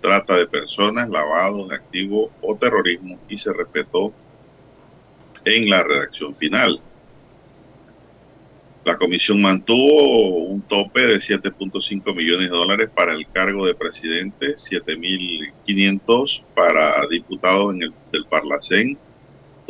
trata 0.00 0.36
de 0.36 0.46
personas, 0.46 1.08
lavado 1.08 1.68
de 1.68 1.74
activos 1.76 2.30
o 2.40 2.56
terrorismo 2.56 3.18
y 3.28 3.36
se 3.36 3.52
respetó 3.52 4.12
en 5.44 5.68
la 5.68 5.82
redacción 5.82 6.36
final. 6.36 6.80
La 8.84 8.96
comisión 8.96 9.42
mantuvo 9.42 10.44
un 10.46 10.62
tope 10.62 11.02
de 11.02 11.16
7.5 11.16 12.14
millones 12.14 12.50
de 12.50 12.56
dólares 12.56 12.90
para 12.94 13.12
el 13.12 13.26
cargo 13.28 13.66
de 13.66 13.74
presidente, 13.74 14.56
7.500 14.56 16.42
para 16.54 17.06
diputados 17.08 17.74
en 17.74 17.82
el, 17.82 17.92
del 18.10 18.24
Parlacén, 18.24 18.98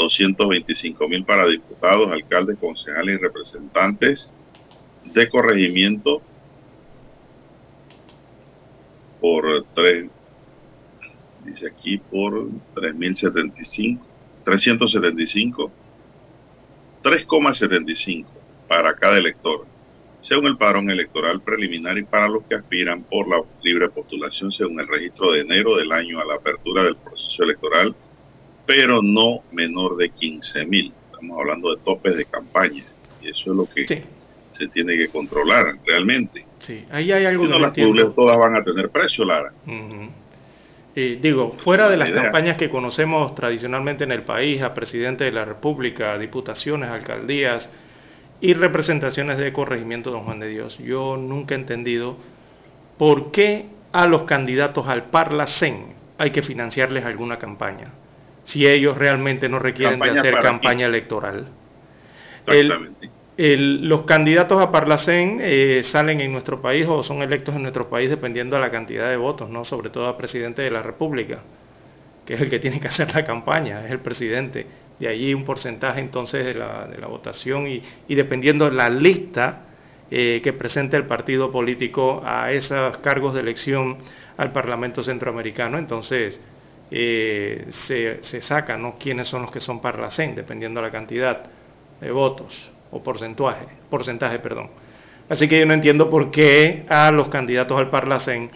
225 0.01 1.09
mil 1.09 1.25
para 1.25 1.47
diputados, 1.47 2.11
alcaldes, 2.11 2.57
concejales 2.59 3.19
y 3.19 3.23
representantes 3.23 4.33
de 5.05 5.29
corregimiento 5.29 6.23
por 9.21 9.67
tres, 9.75 10.09
dice 11.45 11.69
aquí 11.69 11.99
por 11.99 12.49
3.075, 12.75 13.99
375, 14.45 15.71
3,75 17.03 18.27
para 18.67 18.95
cada 18.95 19.19
elector, 19.19 19.67
según 20.21 20.47
el 20.47 20.57
padrón 20.57 20.89
electoral 20.91 21.43
preliminar 21.43 21.99
y 21.99 22.05
para 22.05 22.29
los 22.29 22.45
que 22.45 22.55
aspiran 22.55 23.03
por 23.03 23.29
la 23.29 23.43
libre 23.63 23.91
postulación 23.91 24.51
según 24.51 24.81
el 24.81 24.89
registro 24.89 25.33
de 25.33 25.41
enero 25.41 25.77
del 25.77 25.93
año 25.93 26.21
a 26.21 26.25
la 26.25 26.37
apertura 26.37 26.85
del 26.85 26.97
proceso 26.97 27.43
electoral 27.43 27.95
pero 28.66 29.03
no 29.03 29.40
menor 29.53 29.96
de 29.96 30.11
15 30.11 30.64
mil. 30.66 30.92
Estamos 31.11 31.38
hablando 31.38 31.75
de 31.75 31.83
topes 31.83 32.16
de 32.16 32.25
campaña 32.25 32.85
y 33.23 33.29
eso 33.29 33.51
es 33.51 33.57
lo 33.57 33.66
que 33.66 34.05
se 34.51 34.68
tiene 34.68 34.96
que 34.96 35.09
controlar 35.09 35.77
realmente. 35.87 36.44
Sí, 36.61 36.85
ahí 36.90 37.12
hay 37.12 37.25
algo 37.25 37.44
si 37.44 37.51
no, 37.51 37.59
las 37.59 38.14
todas 38.14 38.38
van 38.38 38.57
a 38.57 38.64
tener 38.64 38.90
precio, 38.90 39.25
Lara. 39.25 39.53
digo, 40.94 41.57
fuera 41.59 41.88
de 41.88 41.96
las 41.96 42.11
campañas 42.11 42.57
que 42.57 42.68
conocemos 42.68 43.35
tradicionalmente 43.35 44.05
en 44.05 44.12
el 44.12 44.23
país, 44.23 44.61
a 44.62 44.75
presidente 44.75 45.25
de 45.25 45.33
la 45.33 45.44
República, 45.44 46.18
diputaciones, 46.18 46.90
alcaldías 46.90 47.70
y 48.40 48.55
representaciones 48.55 49.38
de 49.38 49.53
corregimiento, 49.53 50.11
don 50.11 50.25
Juan 50.25 50.40
de 50.40 50.49
Dios, 50.49 50.79
yo 50.79 51.16
nunca 51.16 51.55
he 51.55 51.59
entendido 51.59 52.16
por 52.99 53.31
qué 53.31 53.66
a 53.92 54.07
los 54.07 54.25
candidatos 54.25 54.87
al 54.87 55.05
Parlacén 55.05 55.94
hay 56.18 56.31
que 56.31 56.42
financiarles 56.42 57.05
alguna 57.05 57.38
campaña 57.38 57.92
si 58.44 58.66
ellos 58.66 58.96
realmente 58.96 59.48
no 59.48 59.59
requieren 59.59 60.00
de 60.00 60.11
hacer 60.11 60.35
campaña 60.40 60.87
electoral. 60.87 61.46
los 63.37 64.03
candidatos 64.03 64.61
a 64.61 64.70
Parlacén 64.70 65.38
eh, 65.40 65.83
salen 65.85 66.20
en 66.20 66.33
nuestro 66.33 66.61
país 66.61 66.87
o 66.88 67.03
son 67.03 67.22
electos 67.22 67.55
en 67.57 67.62
nuestro 67.62 67.88
país 67.88 68.11
dependiendo 68.11 68.57
de 68.57 68.62
la 68.62 68.70
cantidad 68.70 69.09
de 69.09 69.16
votos, 69.16 69.48
¿no? 69.50 69.64
sobre 69.64 69.90
todo 69.90 70.09
a 70.09 70.16
presidente 70.16 70.62
de 70.62 70.70
la 70.70 70.83
República, 70.83 71.40
que 72.24 72.35
es 72.35 72.40
el 72.40 72.50
que 72.50 72.59
tiene 72.59 72.81
que 72.81 72.88
hacer 72.88 73.14
la 73.14 73.24
campaña, 73.24 73.85
es 73.85 73.90
el 73.90 74.00
presidente. 74.00 74.66
De 74.98 75.09
allí 75.09 75.33
un 75.33 75.44
porcentaje 75.44 76.00
entonces 76.00 76.44
de 76.44 76.55
la, 76.55 77.07
votación 77.09 77.66
y, 77.66 77.83
dependiendo 78.14 78.68
de 78.68 78.76
la 78.76 78.90
lista 78.90 79.62
eh, 80.11 80.40
que 80.44 80.53
presente 80.53 80.96
el 80.98 81.07
partido 81.07 81.50
político 81.50 82.22
a 82.22 82.53
esos 82.53 82.98
cargos 82.98 83.33
de 83.33 83.40
elección 83.40 83.96
al 84.37 84.53
Parlamento 84.53 85.03
Centroamericano, 85.03 85.79
entonces 85.79 86.40
eh, 86.90 87.66
se, 87.70 88.22
se 88.22 88.40
saca 88.40 88.76
¿no? 88.76 88.96
quiénes 88.98 89.29
son 89.29 89.42
los 89.42 89.50
que 89.50 89.61
son 89.61 89.81
Parlacén, 89.81 90.35
dependiendo 90.35 90.81
de 90.81 90.87
la 90.87 90.92
cantidad 90.92 91.44
de 92.00 92.11
votos 92.11 92.70
o 92.90 93.03
porcentaje, 93.03 93.66
porcentaje 93.88 94.38
perdón. 94.38 94.70
Así 95.29 95.46
que 95.46 95.61
yo 95.61 95.66
no 95.66 95.74
entiendo 95.74 96.11
por 96.11 96.31
qué 96.31 96.85
a 96.88 97.11
los 97.12 97.29
candidatos 97.29 97.79
al 97.79 97.90
Parlacén 97.90 98.50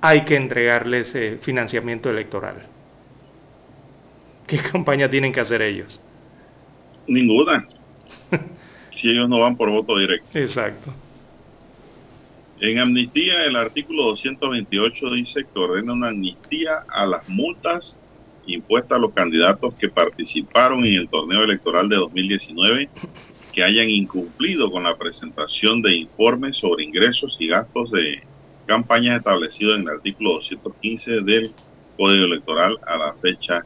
hay 0.00 0.24
que 0.24 0.36
entregarles 0.36 1.14
eh, 1.14 1.38
financiamiento 1.40 2.10
electoral. 2.10 2.66
¿Qué 4.46 4.58
campaña 4.58 5.08
tienen 5.08 5.32
que 5.32 5.40
hacer 5.40 5.62
ellos? 5.62 6.02
Ninguna. 7.06 7.66
si 8.92 9.10
ellos 9.10 9.28
no 9.28 9.40
van 9.40 9.56
por 9.56 9.70
voto 9.70 9.96
directo. 9.98 10.38
Exacto. 10.38 10.92
En 12.60 12.78
amnistía, 12.78 13.44
el 13.44 13.56
artículo 13.56 14.04
228 14.04 15.10
dice 15.10 15.44
que 15.44 15.58
ordena 15.58 15.92
una 15.92 16.08
amnistía 16.08 16.84
a 16.88 17.06
las 17.06 17.28
multas 17.28 17.98
impuestas 18.46 18.96
a 18.96 19.00
los 19.00 19.12
candidatos 19.12 19.74
que 19.74 19.88
participaron 19.88 20.84
en 20.86 20.94
el 20.94 21.08
torneo 21.08 21.42
electoral 21.42 21.88
de 21.88 21.96
2019 21.96 22.88
que 23.52 23.62
hayan 23.62 23.90
incumplido 23.90 24.70
con 24.70 24.84
la 24.84 24.96
presentación 24.96 25.82
de 25.82 25.96
informes 25.96 26.58
sobre 26.58 26.84
ingresos 26.84 27.36
y 27.40 27.48
gastos 27.48 27.90
de 27.90 28.22
campañas 28.66 29.18
establecidos 29.18 29.76
en 29.76 29.82
el 29.82 29.88
artículo 29.88 30.34
215 30.34 31.20
del 31.22 31.52
Código 31.96 32.24
Electoral 32.26 32.78
a 32.86 32.96
la 32.96 33.14
fecha 33.14 33.64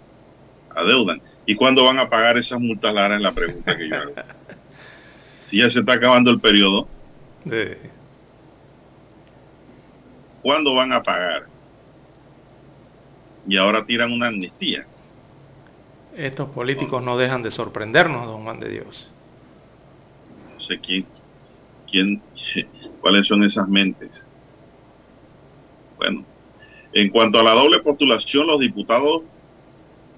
adeudan. 0.75 1.21
¿Y 1.47 1.55
cuándo 1.55 1.85
van 1.85 1.99
a 1.99 2.09
pagar 2.09 2.39
esas 2.39 2.61
multas, 2.61 2.95
Lara? 2.95 3.17
Es 3.17 3.23
la 3.23 3.33
pregunta 3.33 3.77
que 3.77 3.89
yo 3.89 3.97
hago. 3.97 4.15
si 5.47 5.59
ya 5.59 5.71
se 5.71 5.81
está 5.81 5.95
acabando 5.95 6.31
el 6.31 6.41
periodo. 6.41 6.89
Sí. 7.45 7.57
¿Cuándo 10.43 10.75
van 10.75 10.93
a 10.93 11.03
pagar? 11.03 11.47
Y 13.47 13.57
ahora 13.57 13.85
tiran 13.85 14.13
una 14.13 14.29
amnistía. 14.29 14.87
Estos 16.17 16.51
políticos 16.51 17.03
no 17.03 17.17
dejan 17.17 17.43
de 17.43 17.51
sorprendernos, 17.51 18.27
don 18.27 18.43
Juan 18.45 18.61
de 18.61 18.69
Dios. 18.69 19.11
No 20.55 20.61
sé 20.61 20.79
quién, 20.79 21.07
quién, 21.91 22.23
cuáles 23.01 23.27
son 23.27 23.45
esas 23.45 23.69
mentes. 23.69 24.29
Bueno, 25.97 26.25
en 26.93 27.11
cuanto 27.11 27.39
a 27.39 27.43
la 27.43 27.53
doble 27.53 27.81
postulación, 27.81 28.47
los 28.47 28.61
diputados 28.61 29.23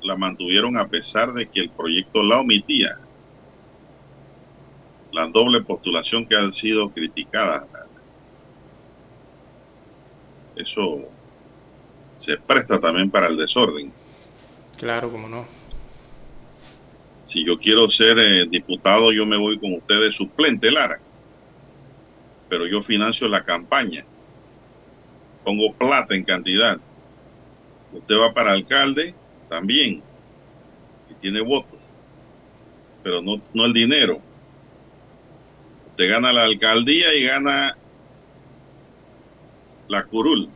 la 0.03 0.17
mantuvieron 0.17 0.77
a 0.77 0.89
pesar 0.89 1.33
de 1.33 1.49
que 1.49 1.61
el 1.61 1.71
proyecto 1.71 2.23
la 2.23 2.41
omitía. 2.41 2.99
La 5.13 5.27
doble 5.27 5.61
postulación 5.63 6.27
que 6.27 6.37
ha 6.37 6.51
sido 6.53 6.91
criticada 6.91 7.67
eso 10.57 11.09
se 12.17 12.37
presta 12.37 12.81
también 12.81 13.11
para 13.11 13.29
el 13.29 13.37
desorden. 13.37 13.93
Claro, 14.77 15.11
como 15.11 15.29
no. 15.29 15.47
Si 17.27 17.45
yo 17.45 17.59
quiero 17.59 17.89
ser 17.89 18.19
eh, 18.19 18.47
diputado, 18.49 19.13
yo 19.13 19.25
me 19.25 19.37
voy 19.37 19.59
con 19.59 19.73
ustedes 19.75 20.15
suplente, 20.15 20.71
Lara. 20.71 21.01
Pero 22.49 22.67
yo 22.67 22.83
financio 22.83 23.29
la 23.29 23.45
campaña. 23.45 24.05
Pongo 25.45 25.73
plata 25.73 26.15
en 26.15 26.25
cantidad. 26.25 26.79
Usted 27.93 28.15
va 28.17 28.35
para 28.35 28.53
alcalde 28.53 29.15
también. 29.49 30.03
Y 31.11 31.15
tiene 31.21 31.41
votos. 31.41 31.81
Pero 33.03 33.23
no, 33.23 33.41
no 33.55 33.65
el 33.65 33.73
dinero. 33.73 34.21
Usted 35.91 36.11
gana 36.11 36.33
la 36.33 36.45
alcaldía 36.45 37.15
y 37.15 37.25
gana 37.25 37.77
la 39.93 40.05
curul. 40.05 40.49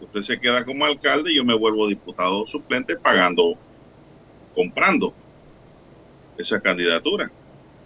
Usted 0.00 0.20
se 0.20 0.38
queda 0.38 0.64
como 0.66 0.84
alcalde 0.84 1.32
y 1.32 1.36
yo 1.36 1.44
me 1.44 1.54
vuelvo 1.54 1.88
diputado 1.88 2.46
suplente 2.46 2.94
pagando, 2.96 3.54
comprando 4.54 5.14
esa 6.36 6.60
candidatura, 6.60 7.30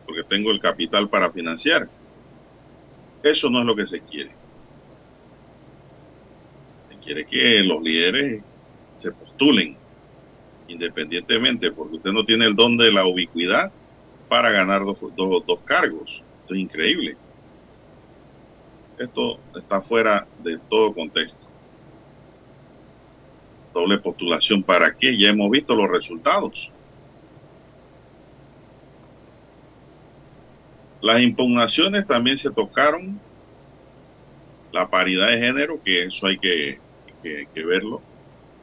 porque 0.04 0.24
tengo 0.24 0.50
el 0.50 0.60
capital 0.60 1.08
para 1.08 1.30
financiar. 1.30 1.88
Eso 3.22 3.48
no 3.48 3.60
es 3.60 3.66
lo 3.66 3.76
que 3.76 3.86
se 3.86 4.00
quiere. 4.00 4.30
Se 6.90 6.96
quiere 7.04 7.24
que 7.24 7.62
los 7.62 7.80
líderes 7.80 8.42
se 8.98 9.12
postulen 9.12 9.76
independientemente, 10.66 11.70
porque 11.70 11.96
usted 11.96 12.10
no 12.10 12.24
tiene 12.24 12.46
el 12.46 12.56
don 12.56 12.76
de 12.76 12.92
la 12.92 13.06
ubicuidad 13.06 13.70
para 14.28 14.50
ganar 14.50 14.84
dos, 14.84 14.98
dos, 15.16 15.46
dos 15.46 15.60
cargos. 15.64 16.22
Esto 16.42 16.54
es 16.54 16.60
increíble. 16.60 17.16
Esto 18.98 19.38
está 19.54 19.80
fuera 19.80 20.26
de 20.42 20.58
todo 20.68 20.92
contexto. 20.92 21.38
Doble 23.72 23.98
postulación, 23.98 24.62
¿para 24.62 24.96
qué? 24.96 25.16
Ya 25.16 25.28
hemos 25.28 25.50
visto 25.50 25.74
los 25.74 25.88
resultados. 25.88 26.72
Las 31.00 31.22
impugnaciones 31.22 32.06
también 32.06 32.36
se 32.36 32.50
tocaron. 32.50 33.20
La 34.72 34.90
paridad 34.90 35.28
de 35.28 35.38
género, 35.38 35.80
que 35.82 36.04
eso 36.04 36.26
hay 36.26 36.38
que, 36.38 36.78
que 37.22 37.64
verlo. 37.64 38.02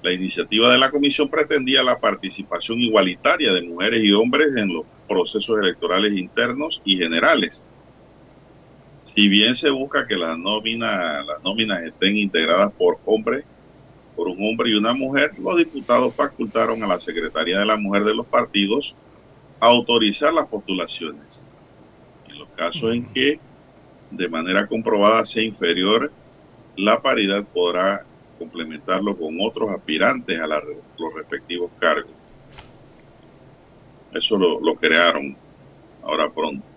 La 0.04 0.12
iniciativa 0.12 0.71
de 0.71 0.78
la 0.78 0.91
comisión 0.91 1.30
pretendía 1.30 1.82
la 1.82 2.00
participación 2.00 2.80
igualitaria 2.80 3.52
de 3.54 3.62
mujeres 3.63 4.04
y 4.04 4.12
hombres 4.12 4.50
en 4.56 4.74
los 4.74 4.86
procesos 5.08 5.58
electorales 5.60 6.13
internos 6.13 6.82
y 6.86 6.98
generales. 6.98 7.63
Si 9.15 9.30
bien 9.30 9.56
se 9.56 9.69
busca 9.69 10.06
que 10.06 10.15
las 10.15 10.38
nóminas, 10.38 11.25
las 11.25 11.41
nóminas 11.41 11.84
estén 11.84 12.17
integradas 12.17 12.73
por 12.73 12.99
hombres, 13.06 13.45
por 14.15 14.28
un 14.28 14.38
hombre 14.41 14.69
y 14.69 14.73
una 14.73 14.93
mujer, 14.93 15.32
los 15.39 15.58
diputados 15.58 16.13
facultaron 16.15 16.84
a 16.84 16.88
la 16.88 16.99
Secretaría 16.99 17.60
de 17.60 17.65
la 17.65 17.78
Mujer 17.78 18.04
de 18.04 18.13
los 18.13 18.25
partidos 18.25 18.95
autorizar 19.60 20.34
las 20.34 20.47
postulaciones. 20.47 21.45
En 22.28 22.39
los 22.39 22.49
casos 22.49 22.93
en 22.93 23.06
que 23.13 23.39
de 24.12 24.30
manera 24.30 24.67
comprobada 24.67 25.25
sea 25.25 25.43
inferior, 25.43 26.12
la 26.75 27.01
paridad 27.01 27.45
podrá 27.54 28.06
complementarlo 28.38 29.17
con 29.17 29.38
otros 29.41 29.69
aspirantes 29.69 30.39
a 30.39 30.47
los 30.47 31.13
respectivos 31.15 31.71
cargos. 31.80 32.12
Eso 34.13 34.38
lo, 34.38 34.60
lo, 34.60 34.75
crearon 34.75 35.36
ahora 36.04 36.30
pronto. 36.30 36.74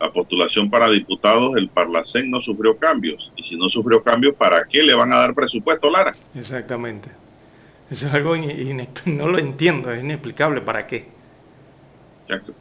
La 0.00 0.12
postulación 0.12 0.70
para 0.70 0.90
diputados, 0.90 1.56
el 1.56 1.68
Parlacén 1.68 2.30
no 2.30 2.42
sufrió 2.42 2.76
cambios. 2.76 3.32
Y 3.36 3.42
si 3.44 3.56
no 3.56 3.68
sufrió 3.68 4.02
cambios, 4.02 4.34
¿para 4.34 4.64
qué 4.64 4.82
le 4.82 4.94
van 4.94 5.12
a 5.12 5.18
dar 5.18 5.34
presupuesto, 5.34 5.90
Lara? 5.90 6.14
Exactamente. 6.34 7.10
Eso 7.90 8.08
es 8.08 8.14
algo, 8.14 8.34
no 9.06 9.28
lo 9.28 9.38
entiendo, 9.38 9.92
es 9.92 10.02
inexplicable. 10.02 10.60
¿Para 10.60 10.86
qué? 10.86 11.06
Ya 12.28 12.40
que 12.40 12.52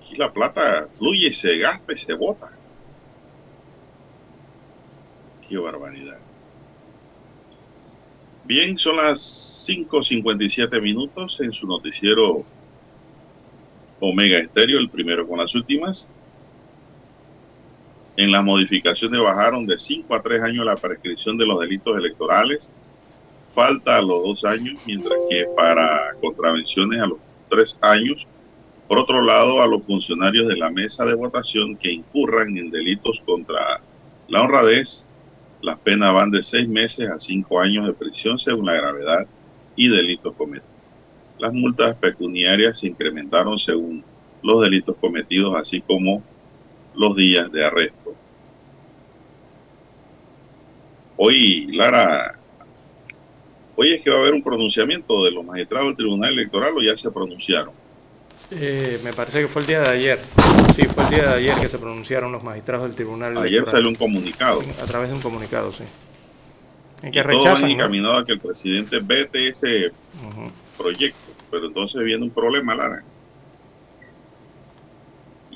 aquí 0.00 0.16
la 0.16 0.32
plata 0.32 0.88
fluye, 0.96 1.32
se 1.32 1.58
gasta 1.58 1.92
y 1.92 1.98
se 1.98 2.14
bota. 2.14 2.50
Qué 5.48 5.58
barbaridad. 5.58 6.18
Bien, 8.44 8.78
son 8.78 8.96
las 8.96 9.66
5.57 9.68 10.80
minutos 10.80 11.38
en 11.40 11.52
su 11.52 11.66
noticiero 11.66 12.44
Omega 14.00 14.38
Estéreo, 14.38 14.78
el 14.78 14.88
primero 14.88 15.26
con 15.26 15.38
las 15.38 15.54
últimas. 15.54 16.08
En 18.18 18.32
las 18.32 18.44
modificaciones 18.44 19.20
bajaron 19.20 19.64
de 19.64 19.78
5 19.78 20.14
a 20.14 20.20
3 20.20 20.42
años 20.42 20.66
la 20.66 20.76
prescripción 20.76 21.38
de 21.38 21.46
los 21.46 21.60
delitos 21.60 21.96
electorales. 21.96 22.70
Falta 23.54 23.96
a 23.96 24.02
los 24.02 24.22
2 24.24 24.44
años, 24.44 24.78
mientras 24.86 25.18
que 25.30 25.46
para 25.56 26.14
contravenciones 26.20 27.00
a 27.00 27.06
los 27.06 27.18
3 27.48 27.78
años. 27.80 28.26
Por 28.88 28.98
otro 28.98 29.22
lado, 29.22 29.62
a 29.62 29.66
los 29.66 29.84
funcionarios 29.84 30.48
de 30.48 30.56
la 30.56 30.68
mesa 30.68 31.06
de 31.06 31.14
votación 31.14 31.76
que 31.76 31.92
incurran 31.92 32.58
en 32.58 32.70
delitos 32.70 33.22
contra 33.24 33.80
la 34.28 34.42
honradez 34.42 35.06
las 35.60 35.78
penas 35.80 36.14
van 36.14 36.30
de 36.30 36.42
seis 36.42 36.68
meses 36.68 37.08
a 37.08 37.18
cinco 37.18 37.60
años 37.60 37.86
de 37.86 37.92
prisión 37.92 38.38
según 38.38 38.66
la 38.66 38.74
gravedad 38.74 39.26
y 39.74 39.88
delitos 39.88 40.34
cometidos. 40.34 40.70
Las 41.38 41.52
multas 41.52 41.96
pecuniarias 41.96 42.78
se 42.78 42.88
incrementaron 42.88 43.58
según 43.58 44.04
los 44.42 44.62
delitos 44.62 44.96
cometidos, 45.00 45.54
así 45.56 45.80
como 45.80 46.22
los 46.94 47.16
días 47.16 47.50
de 47.52 47.64
arresto. 47.64 48.14
Hoy, 51.16 51.66
Lara, 51.72 52.38
hoy 53.76 53.94
es 53.94 54.02
que 54.02 54.10
va 54.10 54.16
a 54.16 54.20
haber 54.20 54.34
un 54.34 54.42
pronunciamiento 54.42 55.24
de 55.24 55.32
los 55.32 55.44
magistrados 55.44 55.88
del 55.88 55.96
Tribunal 55.96 56.32
Electoral 56.32 56.72
o 56.76 56.82
ya 56.82 56.96
se 56.96 57.10
pronunciaron. 57.10 57.72
Eh, 58.50 58.98
me 59.04 59.12
parece 59.12 59.42
que 59.42 59.48
fue 59.48 59.62
el 59.62 59.68
día 59.68 59.80
de 59.80 59.88
ayer. 59.88 60.20
Sí, 60.74 60.86
fue 60.86 61.04
el 61.04 61.10
día 61.10 61.22
de 61.24 61.34
ayer 61.34 61.60
que 61.60 61.68
se 61.68 61.78
pronunciaron 61.78 62.32
los 62.32 62.42
magistrados 62.42 62.86
del 62.86 62.94
tribunal. 62.94 63.36
Ayer 63.38 63.66
salió 63.66 63.88
un 63.88 63.94
comunicado. 63.94 64.62
A 64.80 64.86
través 64.86 65.10
de 65.10 65.16
un 65.16 65.20
comunicado, 65.20 65.72
sí. 65.72 65.84
En 67.02 67.12
que 67.12 67.22
rechazan, 67.22 67.70
encaminado 67.70 68.16
a 68.16 68.24
que 68.24 68.32
el 68.32 68.40
presidente 68.40 69.00
vete 69.02 69.48
ese 69.48 69.92
proyecto. 70.76 71.18
Pero 71.50 71.66
entonces 71.66 72.02
viene 72.02 72.24
un 72.24 72.30
problema, 72.30 72.74
Lara. 72.74 73.02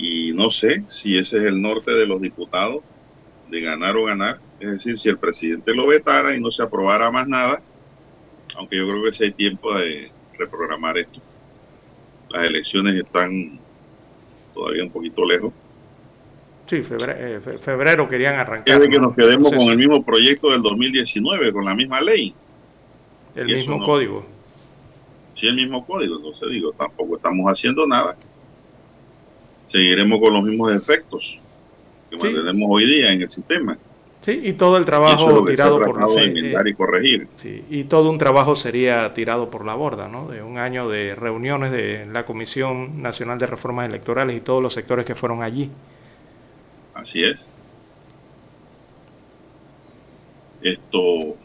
Y 0.03 0.33
no 0.33 0.51
sé 0.51 0.83
si 0.89 1.17
ese 1.17 1.39
es 1.39 1.45
el 1.45 1.63
norte 1.63 1.93
de 1.93 2.07
los 2.07 2.21
diputados, 2.21 2.83
de 3.49 3.61
ganar 3.63 3.97
o 3.97 4.05
ganar. 4.05 4.39
Es 4.61 4.69
decir, 4.69 4.99
si 4.99 5.09
el 5.09 5.17
presidente 5.17 5.75
lo 5.75 5.87
vetara 5.87 6.37
y 6.37 6.41
no 6.41 6.51
se 6.51 6.63
aprobara 6.63 7.11
más 7.11 7.27
nada, 7.27 7.63
aunque 8.57 8.77
yo 8.77 8.87
creo 8.87 9.05
que 9.05 9.13
sí 9.13 9.25
hay 9.25 9.33
tiempo 9.33 9.75
de 9.75 10.11
reprogramar 10.39 10.99
esto 10.99 11.21
las 12.33 12.45
elecciones 12.45 12.97
están 12.97 13.59
todavía 14.55 14.85
un 14.85 14.91
poquito 14.91 15.25
lejos. 15.25 15.53
Sí, 16.67 16.83
febrero, 16.83 17.41
febrero 17.61 18.09
querían 18.09 18.37
arrancar. 18.37 18.83
Es 18.83 18.89
que 18.89 18.99
nos 18.99 19.15
quedemos 19.15 19.53
con 19.53 19.69
el 19.69 19.77
mismo 19.77 20.03
proyecto 20.03 20.51
del 20.51 20.63
2019, 20.63 21.53
con 21.53 21.65
la 21.65 21.75
misma 21.75 22.01
ley. 22.01 22.35
El 23.35 23.47
mismo 23.47 23.85
código. 23.85 24.25
Sí, 25.35 25.47
el 25.47 25.57
mismo 25.57 25.85
código, 25.87 26.17
entonces 26.17 26.51
digo, 26.51 26.73
tampoco 26.73 27.17
estamos 27.17 27.47
haciendo 27.51 27.87
nada. 27.87 28.17
Seguiremos 29.73 30.21
con 30.21 30.35
los 30.35 30.45
mismos 30.45 30.71
efectos 30.75 31.39
que 32.11 32.17
mantenemos 32.19 32.69
hoy 32.71 32.85
día 32.85 33.11
en 33.11 33.23
el 33.23 33.31
sistema. 33.31 33.79
Sí, 34.21 34.39
y 34.45 34.53
todo 34.53 34.77
el 34.77 34.85
trabajo 34.85 35.45
tirado 35.47 35.81
por 35.81 35.99
la 35.99 36.07
borda. 36.07 36.69
y 36.69 36.75
corregir. 36.75 37.27
Sí, 37.37 37.65
y 37.71 37.85
todo 37.85 38.11
un 38.11 38.19
trabajo 38.19 38.55
sería 38.55 39.15
tirado 39.15 39.49
por 39.51 39.65
la 39.65 39.75
borda, 39.75 40.09
¿no? 40.09 40.29
De 40.29 40.43
un 40.43 40.59
año 40.59 40.89
de 40.91 41.15
reuniones 41.15 41.73
de 41.73 42.07
la 42.07 42.27
Comisión 42.27 43.01
Nacional 43.01 43.39
de 43.39 43.47
Reformas 43.47 43.89
Electorales 43.89 44.37
y 44.37 44.41
todos 44.41 44.63
los 44.63 44.75
sectores 44.75 45.07
que 45.07 45.15
fueron 45.15 45.43
allí. 45.43 45.71
Así 46.95 47.25
es. 47.25 47.49
Esto 50.61 51.37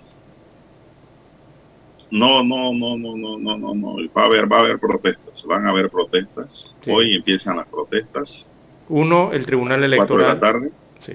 no, 2.12 2.44
no, 2.44 2.74
no, 2.74 2.98
no, 2.98 3.18
no, 3.18 3.38
no, 3.38 3.58
no, 3.58 3.76
no. 3.76 3.96
Va 4.16 4.24
a 4.24 4.26
haber, 4.26 4.52
va 4.52 4.58
a 4.58 4.60
haber 4.62 4.80
protestas, 4.80 5.46
van 5.46 5.66
a 5.66 5.70
haber 5.70 5.90
protestas. 5.90 6.76
Hoy 6.88 7.16
empiezan 7.16 7.58
las 7.58 7.68
protestas. 7.68 8.50
Uno, 8.90 9.32
el 9.34 9.46
Tribunal 9.46 9.84
Electoral. 9.84 10.28
de 10.28 10.34
la 10.34 10.40
tarde. 10.40 10.72
Sí. 11.00 11.14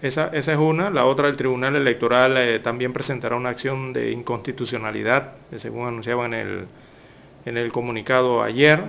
Esa, 0.00 0.28
esa 0.28 0.52
es 0.52 0.58
una. 0.58 0.90
La 0.90 1.06
otra, 1.06 1.28
el 1.28 1.36
Tribunal 1.36 1.74
Electoral 1.74 2.36
eh, 2.36 2.60
también 2.60 2.92
presentará 2.92 3.34
una 3.34 3.48
acción 3.48 3.92
de 3.92 4.12
inconstitucionalidad, 4.12 5.32
según 5.56 5.88
anunciaba 5.88 6.26
en 6.26 6.34
el, 6.34 6.66
en 7.44 7.56
el 7.56 7.72
comunicado 7.72 8.42
ayer, 8.42 8.80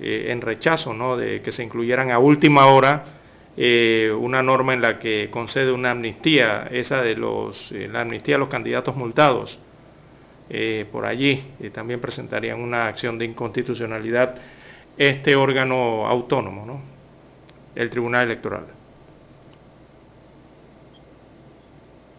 eh, 0.00 0.26
en 0.28 0.42
rechazo 0.42 0.92
¿no? 0.92 1.16
de 1.16 1.40
que 1.40 1.52
se 1.52 1.62
incluyeran 1.62 2.10
a 2.10 2.18
última 2.18 2.66
hora 2.66 3.04
eh, 3.56 4.14
una 4.18 4.42
norma 4.42 4.74
en 4.74 4.82
la 4.82 4.98
que 4.98 5.28
concede 5.30 5.72
una 5.72 5.92
amnistía, 5.92 6.68
esa 6.70 7.00
de 7.00 7.16
los, 7.16 7.72
la 7.72 8.02
amnistía 8.02 8.36
a 8.36 8.38
los 8.38 8.48
candidatos 8.48 8.96
multados. 8.96 9.58
Por 10.90 11.06
allí 11.06 11.42
también 11.72 12.00
presentarían 12.00 12.60
una 12.60 12.86
acción 12.86 13.18
de 13.18 13.24
inconstitucionalidad 13.24 14.36
este 14.96 15.36
órgano 15.36 16.06
autónomo, 16.06 16.66
¿no? 16.66 16.80
el 17.74 17.90
Tribunal 17.90 18.24
Electoral. 18.24 18.66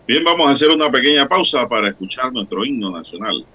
Bien, 0.08 0.24
vamos 0.24 0.48
a 0.48 0.52
hacer 0.52 0.70
una 0.70 0.90
pequeña 0.90 1.28
pausa 1.28 1.68
para 1.70 1.90
escuchar 1.90 2.34
nuestro 2.34 2.66
himno 2.66 2.92
nacional. 2.92 3.46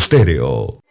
Estéreo. 0.00 0.82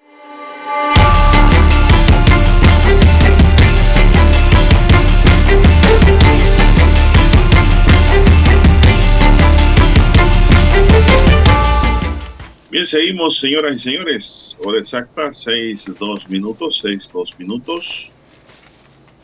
Bien, 12.69 12.86
seguimos, 12.86 13.39
señoras 13.39 13.76
y 13.76 13.80
señores. 13.80 14.58
Hora 14.63 14.78
exacta, 14.78 15.34
6, 15.34 15.86
2 16.00 16.30
minutos, 16.30 16.80
6, 16.80 17.10
2 17.12 17.39
minutos. 17.39 18.12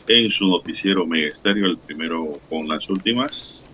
En 0.08 0.30
su 0.32 0.48
noticiero 0.48 1.04
Omega 1.04 1.28
Estéreo, 1.28 1.66
el 1.66 1.78
primero 1.78 2.40
con 2.50 2.66
las 2.66 2.88
últimas. 2.88 3.68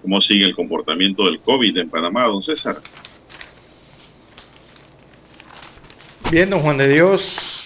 ¿Cómo 0.00 0.20
sigue 0.20 0.44
el 0.44 0.54
comportamiento 0.54 1.24
del 1.24 1.40
COVID 1.40 1.76
en 1.76 1.90
Panamá, 1.90 2.26
don 2.26 2.40
César? 2.40 2.80
Bien, 6.30 6.50
don 6.50 6.60
Juan 6.60 6.76
de 6.76 6.88
Dios. 6.88 7.64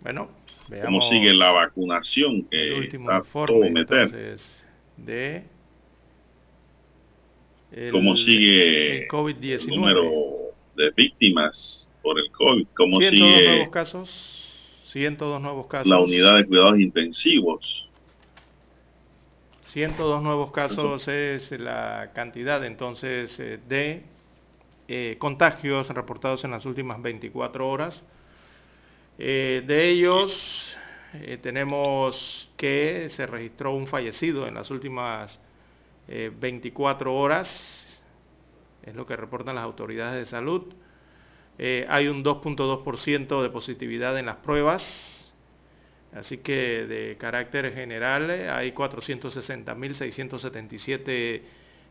Bueno, 0.00 0.30
veamos. 0.68 0.86
¿Cómo 0.86 1.00
sigue 1.02 1.34
la 1.34 1.52
vacunación 1.52 2.44
que 2.44 2.68
el 2.68 2.74
último 2.74 3.10
está 3.10 3.18
informe, 3.18 3.54
todo 3.54 3.70
meter? 3.70 4.38
de 4.96 5.44
¿Cómo 7.90 8.16
sigue 8.16 9.02
el, 9.02 9.08
COVID-19? 9.08 9.60
el 9.60 9.66
número 9.66 10.02
de 10.74 10.90
víctimas 10.96 11.90
por 12.02 12.18
el 12.18 12.30
COVID? 12.30 12.66
¿Cómo 12.74 12.98
102 12.98 13.10
sigue 13.10 13.48
nuevos 13.48 13.68
casos? 13.68 14.50
102 14.92 15.42
nuevos 15.42 15.66
casos. 15.66 15.86
La 15.86 15.98
unidad 15.98 16.38
de 16.38 16.46
cuidados 16.46 16.78
intensivos. 16.78 17.90
102 19.66 20.22
nuevos 20.22 20.50
casos 20.50 21.08
es 21.08 21.50
la 21.50 22.12
cantidad 22.14 22.64
entonces 22.64 23.38
eh, 23.38 23.58
de 23.68 24.13
eh, 24.88 25.16
contagios 25.18 25.88
reportados 25.88 26.44
en 26.44 26.50
las 26.50 26.66
últimas 26.66 27.00
24 27.00 27.68
horas. 27.68 28.02
Eh, 29.18 29.62
de 29.66 29.88
ellos 29.88 30.76
tenemos 31.42 32.50
que 32.56 33.08
se 33.08 33.24
registró 33.26 33.72
un 33.72 33.86
fallecido 33.86 34.48
en 34.48 34.54
las 34.54 34.72
últimas 34.72 35.38
24 36.08 37.14
horas, 37.14 38.02
es 38.82 38.96
lo 38.96 39.06
que 39.06 39.14
reportan 39.14 39.54
las 39.54 39.62
autoridades 39.62 40.16
de 40.16 40.26
salud. 40.26 40.74
hay 41.88 42.08
un 42.08 42.24
2.2% 42.24 43.42
de 43.42 43.50
positividad 43.50 44.18
en 44.18 44.26
las 44.26 44.38
pruebas, 44.38 45.14
Así 46.14 46.38
que 46.38 46.86
de 46.86 47.16
carácter 47.16 47.72
general 47.72 48.30
hay 48.30 48.72
460.677 48.72 51.42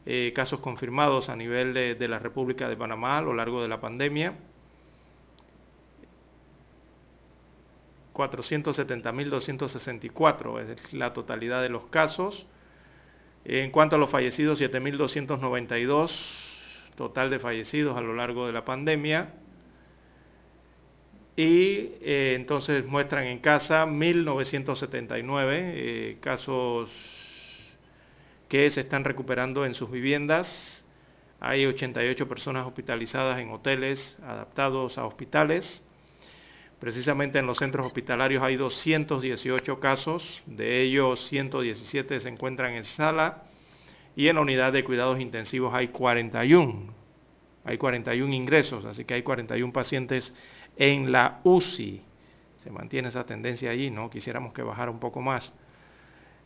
eh, 0.05 0.31
casos 0.35 0.59
confirmados 0.59 1.29
a 1.29 1.35
nivel 1.35 1.73
de, 1.73 2.07
la 2.07 2.19
República 2.19 2.69
de 2.69 2.75
Panamá 2.75 3.17
a 3.17 3.21
lo 3.21 3.33
largo 3.33 3.61
de 3.61 3.67
la 3.67 3.79
pandemia. 3.79 4.33
470.264 8.13 10.61
es 10.61 10.93
la 10.93 11.13
totalidad 11.13 11.61
de 11.61 11.69
los 11.69 11.85
casos. 11.87 12.45
En 13.45 13.71
cuanto 13.71 13.95
a 13.95 13.99
los 13.99 14.09
fallecidos, 14.09 14.61
7.292 14.61 16.51
total 16.95 17.29
de 17.29 17.39
fallecidos 17.39 17.97
a 17.97 18.01
lo 18.01 18.13
largo 18.13 18.45
de 18.45 18.53
la 18.53 18.63
pandemia 18.63 19.33
y 21.35 21.89
eh, 22.01 22.33
entonces 22.35 22.85
muestran 22.85 23.25
en 23.25 23.39
casa 23.39 23.87
1979 23.87 25.73
eh, 25.75 26.17
casos 26.19 26.91
que 28.53 28.69
se 28.69 28.81
están 28.81 29.03
recuperando 29.03 29.65
en 29.65 29.73
sus 29.73 29.89
viviendas. 29.89 30.85
Hay 31.39 31.65
88 31.65 32.27
personas 32.27 32.67
hospitalizadas 32.67 33.39
en 33.39 33.49
hoteles 33.49 34.15
adaptados 34.21 34.99
a 34.99 35.07
hospitales. 35.07 35.83
Precisamente 36.79 37.39
en 37.39 37.47
los 37.47 37.57
centros 37.57 37.83
hospitalarios 37.87 38.43
hay 38.43 38.55
218 38.55 39.79
casos, 39.79 40.43
de 40.45 40.83
ellos 40.83 41.25
117 41.29 42.19
se 42.19 42.29
encuentran 42.29 42.73
en 42.73 42.83
sala 42.83 43.41
y 44.15 44.27
en 44.27 44.35
la 44.35 44.43
unidad 44.43 44.71
de 44.71 44.83
cuidados 44.83 45.19
intensivos 45.19 45.73
hay 45.73 45.87
41. 45.87 46.93
Hay 47.63 47.79
41 47.79 48.35
ingresos, 48.35 48.85
así 48.85 49.03
que 49.03 49.15
hay 49.15 49.23
41 49.23 49.73
pacientes 49.73 50.31
en 50.77 51.11
la 51.11 51.41
UCI. 51.43 52.03
Se 52.63 52.69
mantiene 52.69 53.07
esa 53.07 53.25
tendencia 53.25 53.71
allí, 53.71 53.89
¿no? 53.89 54.11
Quisiéramos 54.11 54.53
que 54.53 54.61
bajara 54.61 54.91
un 54.91 54.99
poco 54.99 55.21
más. 55.21 55.55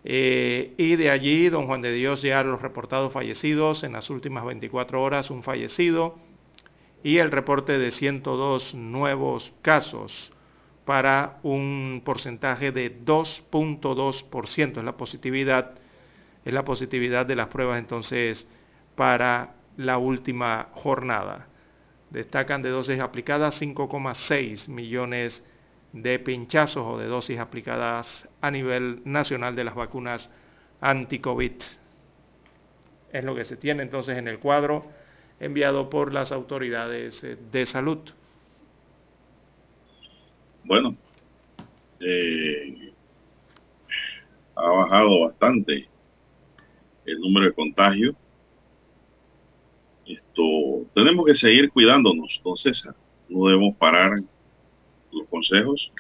Eh, 0.10 0.74
y 0.78 0.95
de 0.95 1.10
allí, 1.10 1.49
don 1.49 1.68
Juan 1.68 1.82
de 1.82 1.91
Dios, 1.91 2.22
ya 2.22 2.41
los 2.41 2.62
reportados 2.62 3.12
fallecidos 3.12 3.84
en 3.84 3.91
las 3.91 4.10
últimas 4.10 4.45
24 4.45 5.03
horas, 5.03 5.30
un 5.30 5.43
fallecido 5.43 6.18
y 7.03 7.18
el 7.18 7.30
reporte 7.30 7.78
de 7.78 7.91
102 7.91 8.74
nuevos 8.74 9.51
casos 9.62 10.32
para 10.86 11.39
un 11.43 12.01
porcentaje 12.05 12.72
de 12.72 13.03
2.2%. 13.03 14.78
Es 14.78 14.84
la 14.86 14.95
positividad, 14.95 15.72
es 16.45 16.53
la 16.53 16.64
positividad 16.64 17.26
de 17.26 17.36
las 17.36 17.47
pruebas 17.47 17.78
entonces 17.78 18.47
para 18.95 19.55
la 19.76 19.97
última 19.97 20.70
jornada. 20.72 21.49
Destacan 22.12 22.62
de 22.62 22.70
dosis 22.70 23.01
aplicadas 23.01 23.62
5,6 23.62 24.70
millones 24.70 25.43
de 25.43 25.57
pinchazos 26.24 26.86
o 26.86 26.98
de 26.98 27.08
dosis 27.08 27.40
aplicadas 27.40 28.28
a 28.42 28.52
nivel 28.52 29.02
nacional 29.06 29.56
de 29.56 29.64
las 29.64 29.76
vacunas 29.76 30.32
anti-COVID. 30.82 31.54
Es 33.12 33.24
lo 33.24 33.36
que 33.36 33.46
se 33.46 33.58
tiene 33.58 33.84
entonces 33.84 34.18
en 34.18 34.28
el 34.28 34.40
cuadro 34.40 34.86
enviado 35.40 35.90
por 35.90 36.14
las 36.14 36.32
autoridades 36.32 37.24
eh, 37.24 37.38
de 37.52 37.66
salud. 37.66 38.00
Bueno, 40.64 40.96
eh, 42.00 42.92
ha 44.56 44.70
bajado 44.70 45.22
bastante 45.22 45.88
el 47.06 47.20
número 47.20 47.46
de 47.48 47.54
contagios 47.54 48.16
esto, 50.08 50.88
tenemos 50.94 51.26
que 51.26 51.36
seguir 51.36 51.70
cuidándonos, 51.70 52.42
don 52.44 52.56
César. 52.56 52.96
No 53.28 53.48
debemos 53.48 53.76
parar 53.76 54.22
los 55.18 55.28
consejos, 55.28 55.91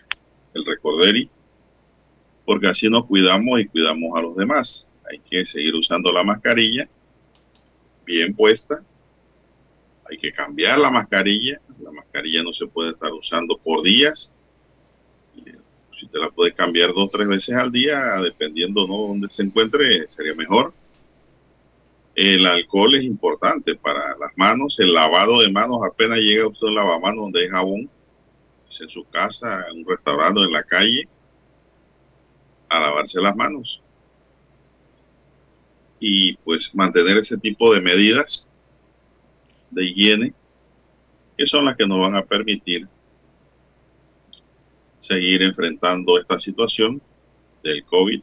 el 0.53 0.65
recorderi, 0.65 1.29
porque 2.45 2.67
así 2.67 2.89
nos 2.89 3.05
cuidamos 3.05 3.59
y 3.59 3.67
cuidamos 3.67 4.17
a 4.17 4.21
los 4.21 4.35
demás. 4.35 4.87
Hay 5.09 5.19
que 5.19 5.45
seguir 5.45 5.75
usando 5.75 6.11
la 6.11 6.23
mascarilla 6.23 6.87
bien 8.05 8.33
puesta. 8.33 8.81
Hay 10.09 10.17
que 10.17 10.31
cambiar 10.31 10.79
la 10.79 10.89
mascarilla. 10.89 11.59
La 11.81 11.91
mascarilla 11.91 12.43
no 12.43 12.53
se 12.53 12.67
puede 12.67 12.91
estar 12.91 13.11
usando 13.11 13.57
por 13.57 13.83
días. 13.83 14.31
Si 15.99 16.07
te 16.07 16.19
la 16.19 16.29
puedes 16.29 16.53
cambiar 16.53 16.89
dos 16.89 17.07
o 17.07 17.09
tres 17.09 17.27
veces 17.27 17.55
al 17.55 17.71
día, 17.71 18.21
dependiendo 18.21 18.87
¿no? 18.87 19.07
dónde 19.07 19.29
se 19.29 19.43
encuentre, 19.43 20.07
sería 20.07 20.35
mejor 20.35 20.73
el 22.17 22.47
alcohol 22.47 22.95
es 22.95 23.03
importante 23.03 23.75
para 23.75 24.17
las 24.17 24.35
manos, 24.35 24.79
el 24.79 24.91
lavado 24.91 25.39
de 25.39 25.51
manos, 25.51 25.81
apenas 25.85 26.17
llega 26.17 26.47
usted 26.47 26.65
un 26.65 26.73
lavamanos 26.73 27.25
donde 27.25 27.41
hay 27.41 27.47
jabón, 27.47 27.87
en 28.79 28.89
su 28.89 29.03
casa, 29.05 29.65
en 29.69 29.79
un 29.79 29.85
restaurante, 29.85 30.41
en 30.41 30.51
la 30.51 30.63
calle, 30.63 31.07
a 32.69 32.79
lavarse 32.79 33.21
las 33.21 33.35
manos. 33.35 33.81
Y 35.99 36.35
pues 36.37 36.73
mantener 36.75 37.17
ese 37.17 37.37
tipo 37.37 37.73
de 37.73 37.81
medidas 37.81 38.47
de 39.71 39.85
higiene, 39.85 40.33
que 41.37 41.47
son 41.47 41.65
las 41.65 41.75
que 41.75 41.87
nos 41.87 41.99
van 41.99 42.15
a 42.15 42.23
permitir 42.23 42.87
seguir 44.97 45.41
enfrentando 45.41 46.19
esta 46.19 46.39
situación 46.39 47.01
del 47.63 47.83
COVID 47.85 48.21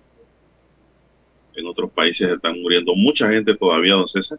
en 1.54 1.66
otros 1.66 1.90
países 1.90 2.30
están 2.30 2.60
muriendo 2.60 2.94
mucha 2.94 3.28
gente 3.30 3.54
todavía, 3.54 3.94
don 3.94 4.08
César. 4.08 4.38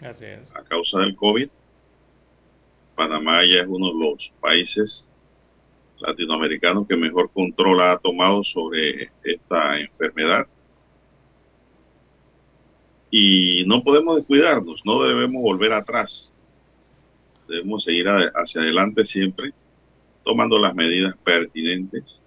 Así 0.00 0.24
es. 0.24 0.40
A 0.54 0.62
causa 0.62 1.00
del 1.00 1.16
COVID. 1.16 1.48
Panamá 3.00 3.42
ya 3.46 3.62
es 3.62 3.66
uno 3.66 3.86
de 3.94 3.98
los 3.98 4.30
países 4.42 5.08
latinoamericanos 6.00 6.86
que 6.86 6.96
mejor 6.96 7.30
control 7.32 7.80
ha 7.80 7.96
tomado 7.96 8.44
sobre 8.44 9.10
esta 9.24 9.80
enfermedad. 9.80 10.46
Y 13.10 13.64
no 13.66 13.82
podemos 13.82 14.16
descuidarnos, 14.16 14.84
no 14.84 15.02
debemos 15.02 15.40
volver 15.40 15.72
atrás. 15.72 16.36
Debemos 17.48 17.84
seguir 17.84 18.06
hacia 18.34 18.60
adelante 18.60 19.06
siempre, 19.06 19.54
tomando 20.22 20.58
las 20.58 20.74
medidas 20.74 21.16
pertinentes 21.24 22.20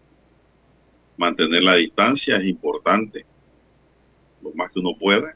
mantener 1.17 1.61
la 1.61 1.76
distancia 1.76 2.38
es 2.38 2.45
importante, 2.45 3.28
lo 4.41 4.51
más 4.55 4.71
que 4.71 4.80
uno 4.80 4.97
pueda. 4.97 5.36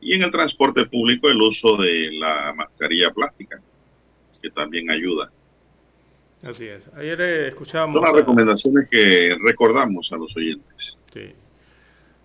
Y 0.00 0.14
en 0.14 0.22
el 0.22 0.30
transporte 0.30 0.86
público 0.86 1.28
el 1.28 1.42
uso 1.42 1.76
de 1.76 2.12
la 2.12 2.54
mascarilla 2.56 3.10
plástica, 3.10 3.60
que 4.40 4.50
también 4.50 4.90
ayuda. 4.90 5.30
Así 6.42 6.66
es. 6.66 6.88
Ayer 6.94 7.20
eh, 7.20 7.48
escuchábamos... 7.48 7.96
Son 7.96 8.04
las 8.04 8.14
recomendaciones 8.14 8.88
que 8.90 9.36
recordamos 9.42 10.10
a 10.12 10.16
los 10.16 10.34
oyentes. 10.36 10.98
Sí. 11.12 11.34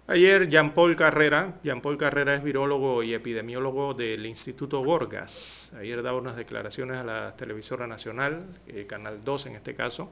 Ayer 0.07 0.47
Jean-Paul 0.49 0.95
Carrera, 0.95 1.55
Jean-Paul 1.63 1.97
Carrera 1.97 2.35
es 2.35 2.43
virólogo 2.43 3.01
y 3.01 3.15
epidemiólogo 3.15 3.95
del 3.95 4.25
Instituto 4.27 4.83
Gorgas. 4.83 5.73
Ayer 5.79 6.03
daba 6.03 6.19
unas 6.19 6.35
declaraciones 6.35 6.97
a 6.97 7.03
la 7.03 7.35
televisora 7.35 7.87
nacional, 7.87 8.45
eh, 8.67 8.85
Canal 8.85 9.23
2 9.23 9.47
en 9.47 9.55
este 9.55 9.73
caso, 9.73 10.11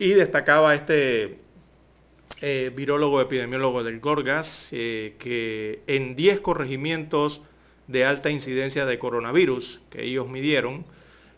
y 0.00 0.14
destacaba 0.14 0.74
este 0.74 1.38
eh, 2.40 2.72
virólogo 2.74 3.20
epidemiólogo 3.20 3.84
del 3.84 4.00
Gorgas 4.00 4.68
eh, 4.72 5.14
que 5.20 5.82
en 5.86 6.16
10 6.16 6.40
corregimientos 6.40 7.40
de 7.86 8.04
alta 8.04 8.30
incidencia 8.30 8.86
de 8.86 8.98
coronavirus 8.98 9.80
que 9.90 10.04
ellos 10.04 10.28
midieron, 10.28 10.84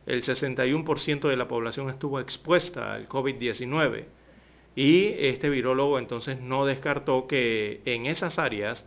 el 0.06 0.22
61% 0.22 1.28
de 1.28 1.36
la 1.36 1.48
población 1.48 1.90
estuvo 1.90 2.20
expuesta 2.20 2.94
al 2.94 3.08
COVID-19 3.08 4.04
y 4.76 5.14
este 5.18 5.50
virólogo 5.50 5.98
entonces 5.98 6.40
no 6.40 6.66
descartó 6.66 7.26
que 7.26 7.80
en 7.86 8.06
esas 8.06 8.38
áreas 8.38 8.86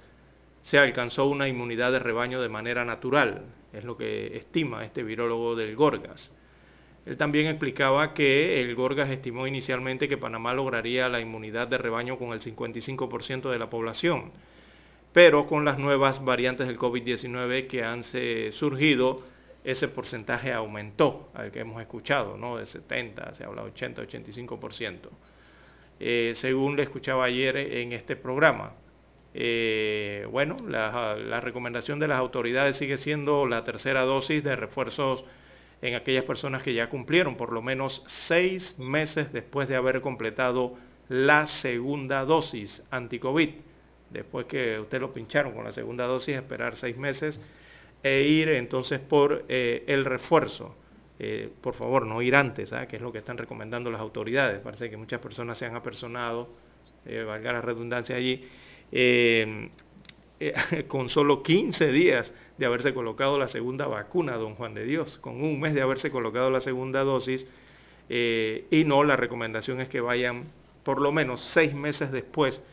se 0.62 0.78
alcanzó 0.78 1.26
una 1.26 1.47
inmunidad 1.47 1.91
de 1.91 1.99
rebaño 1.99 2.41
de 2.41 2.49
manera 2.49 2.86
natural, 2.86 3.45
es 3.74 3.84
lo 3.84 3.97
que 3.97 4.38
estima 4.38 4.86
este 4.86 5.03
virólogo 5.03 5.55
del 5.55 5.76
Gorgas. 5.76 6.32
Él 7.05 7.18
también 7.18 7.47
explicaba 7.47 8.14
que 8.14 8.62
el 8.62 8.76
Gorgas 8.76 9.10
estimó 9.10 9.47
inicialmente 9.47 10.07
que 10.07 10.18
Panamá 10.18 10.53
lograría 10.53 11.10
la 11.10 11.20
inmunidad 11.20 11.68
de 11.68 11.78
rebaño 11.78 12.18
con 12.18 12.34
el 12.34 12.39
55% 12.39 13.49
de 13.49 13.60
la 13.60 13.70
población, 13.70 14.32
pero 15.14 15.47
con 15.47 15.66
las 15.66 15.80
nuevas 15.80 16.24
variantes 16.24 16.68
del 16.68 16.78
COVID-19 16.78 17.68
que 17.68 17.84
han 17.84 18.03
surgido, 18.03 19.24
ese 19.64 19.88
porcentaje 19.88 20.53
aumentó, 20.53 21.30
al 21.34 21.51
que 21.51 21.60
hemos 21.60 21.82
escuchado, 21.82 22.38
¿no? 22.38 22.57
De 22.57 22.66
70, 22.66 23.36
se 23.36 23.43
habla 23.43 23.64
de 23.64 23.70
80, 23.70 24.03
85%. 24.03 25.10
Eh, 25.99 26.34
según 26.36 26.78
le 26.78 26.84
escuchaba 26.84 27.26
ayer 27.26 27.57
en 27.57 27.91
este 27.91 28.16
programa. 28.16 28.74
Eh, 29.34 30.26
bueno, 30.32 30.57
la, 30.68 31.39
recomendación 31.41 31.99
de 31.99 32.07
las 32.07 32.20
autoridades 32.20 32.78
sigue 32.78 32.97
siendo 32.97 33.45
la 33.45 33.64
tercera 33.64 34.01
dosis 34.03 34.43
de 34.43 34.55
refuerzos 34.55 35.26
en 35.82 35.95
aquellas 35.95 36.26
personas 36.26 36.64
que 36.64 36.74
ya 36.74 36.89
cumplieron 36.89 37.36
por 37.36 37.51
lo 37.51 37.62
menos 37.62 38.03
seis 38.07 38.78
meses 38.80 39.32
después 39.32 39.68
de 39.68 39.76
haber 39.76 40.01
completado 40.01 40.76
la 41.10 41.47
segunda 41.47 42.26
dosis 42.26 42.84
anti-COVID. 42.91 43.49
Después 44.10 44.45
que 44.45 44.80
usted 44.80 44.99
lo 44.99 45.14
pincharon 45.14 45.53
con 45.53 45.64
la 45.64 45.72
segunda 45.72 46.05
dosis, 46.05 46.36
esperar 46.36 46.78
seis 46.78 46.97
meses 46.97 47.39
e 48.01 48.22
ir 48.22 48.49
entonces 48.49 48.99
por 48.99 49.45
eh, 49.49 49.84
el 49.88 50.05
refuerzo. 50.05 50.76
Eh, 51.22 51.49
por 51.62 51.74
favor, 51.74 52.05
no 52.05 52.22
ir 52.22 52.34
antes, 52.34 52.72
¿ah? 52.72 52.88
que 52.88 52.95
es 52.95 53.01
lo 53.01 53.12
que 53.12 53.18
están 53.18 53.38
recomendando 53.38 53.91
las 53.91 53.99
autoridades. 53.99 54.62
Parece 54.62 54.89
que 54.89 54.95
muchas 54.95 55.20
personas 55.20 55.57
se 55.57 55.66
han 55.66 55.76
apersonado, 55.76 56.47
eh, 57.05 57.24
valga 57.24 57.51
la 57.51 57.62
redundancia 57.62 58.16
allí, 58.16 58.47
eh, 58.93 59.70
con 60.88 61.10
solo 61.10 61.43
15 61.43 61.91
días 61.91 62.34
de 62.57 62.66
haberse 62.66 62.93
colocado 62.93 63.38
la 63.38 63.49
segunda 63.49 63.86
vacuna, 63.86 64.38
don 64.38 64.55
Juan 64.55 64.74
de 64.74 64.86
Dios, 64.86 65.18
con 65.18 65.43
un 65.43 65.60
mes 65.60 65.74
de 65.74 65.82
haberse 65.82 66.10
colocado 66.10 66.49
la 66.49 66.62
segunda 66.62 67.03
dosis, 67.03 67.45
y 68.12 68.84
no, 68.86 69.03
la 69.03 69.18
recomendación 69.18 69.82
es 69.82 69.89
que 69.89 70.01
vayan 70.01 70.45
por 70.84 70.99
lo 70.99 71.12
menos 71.12 71.41
seis 71.41 71.76
meses 71.76 72.12
después 72.12 72.64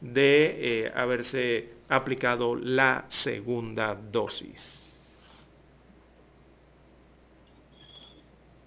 de 0.00 0.90
haberse 0.94 1.70
aplicado 1.88 2.54
la 2.54 3.04
segunda 3.08 3.94
dosis. 3.94 4.80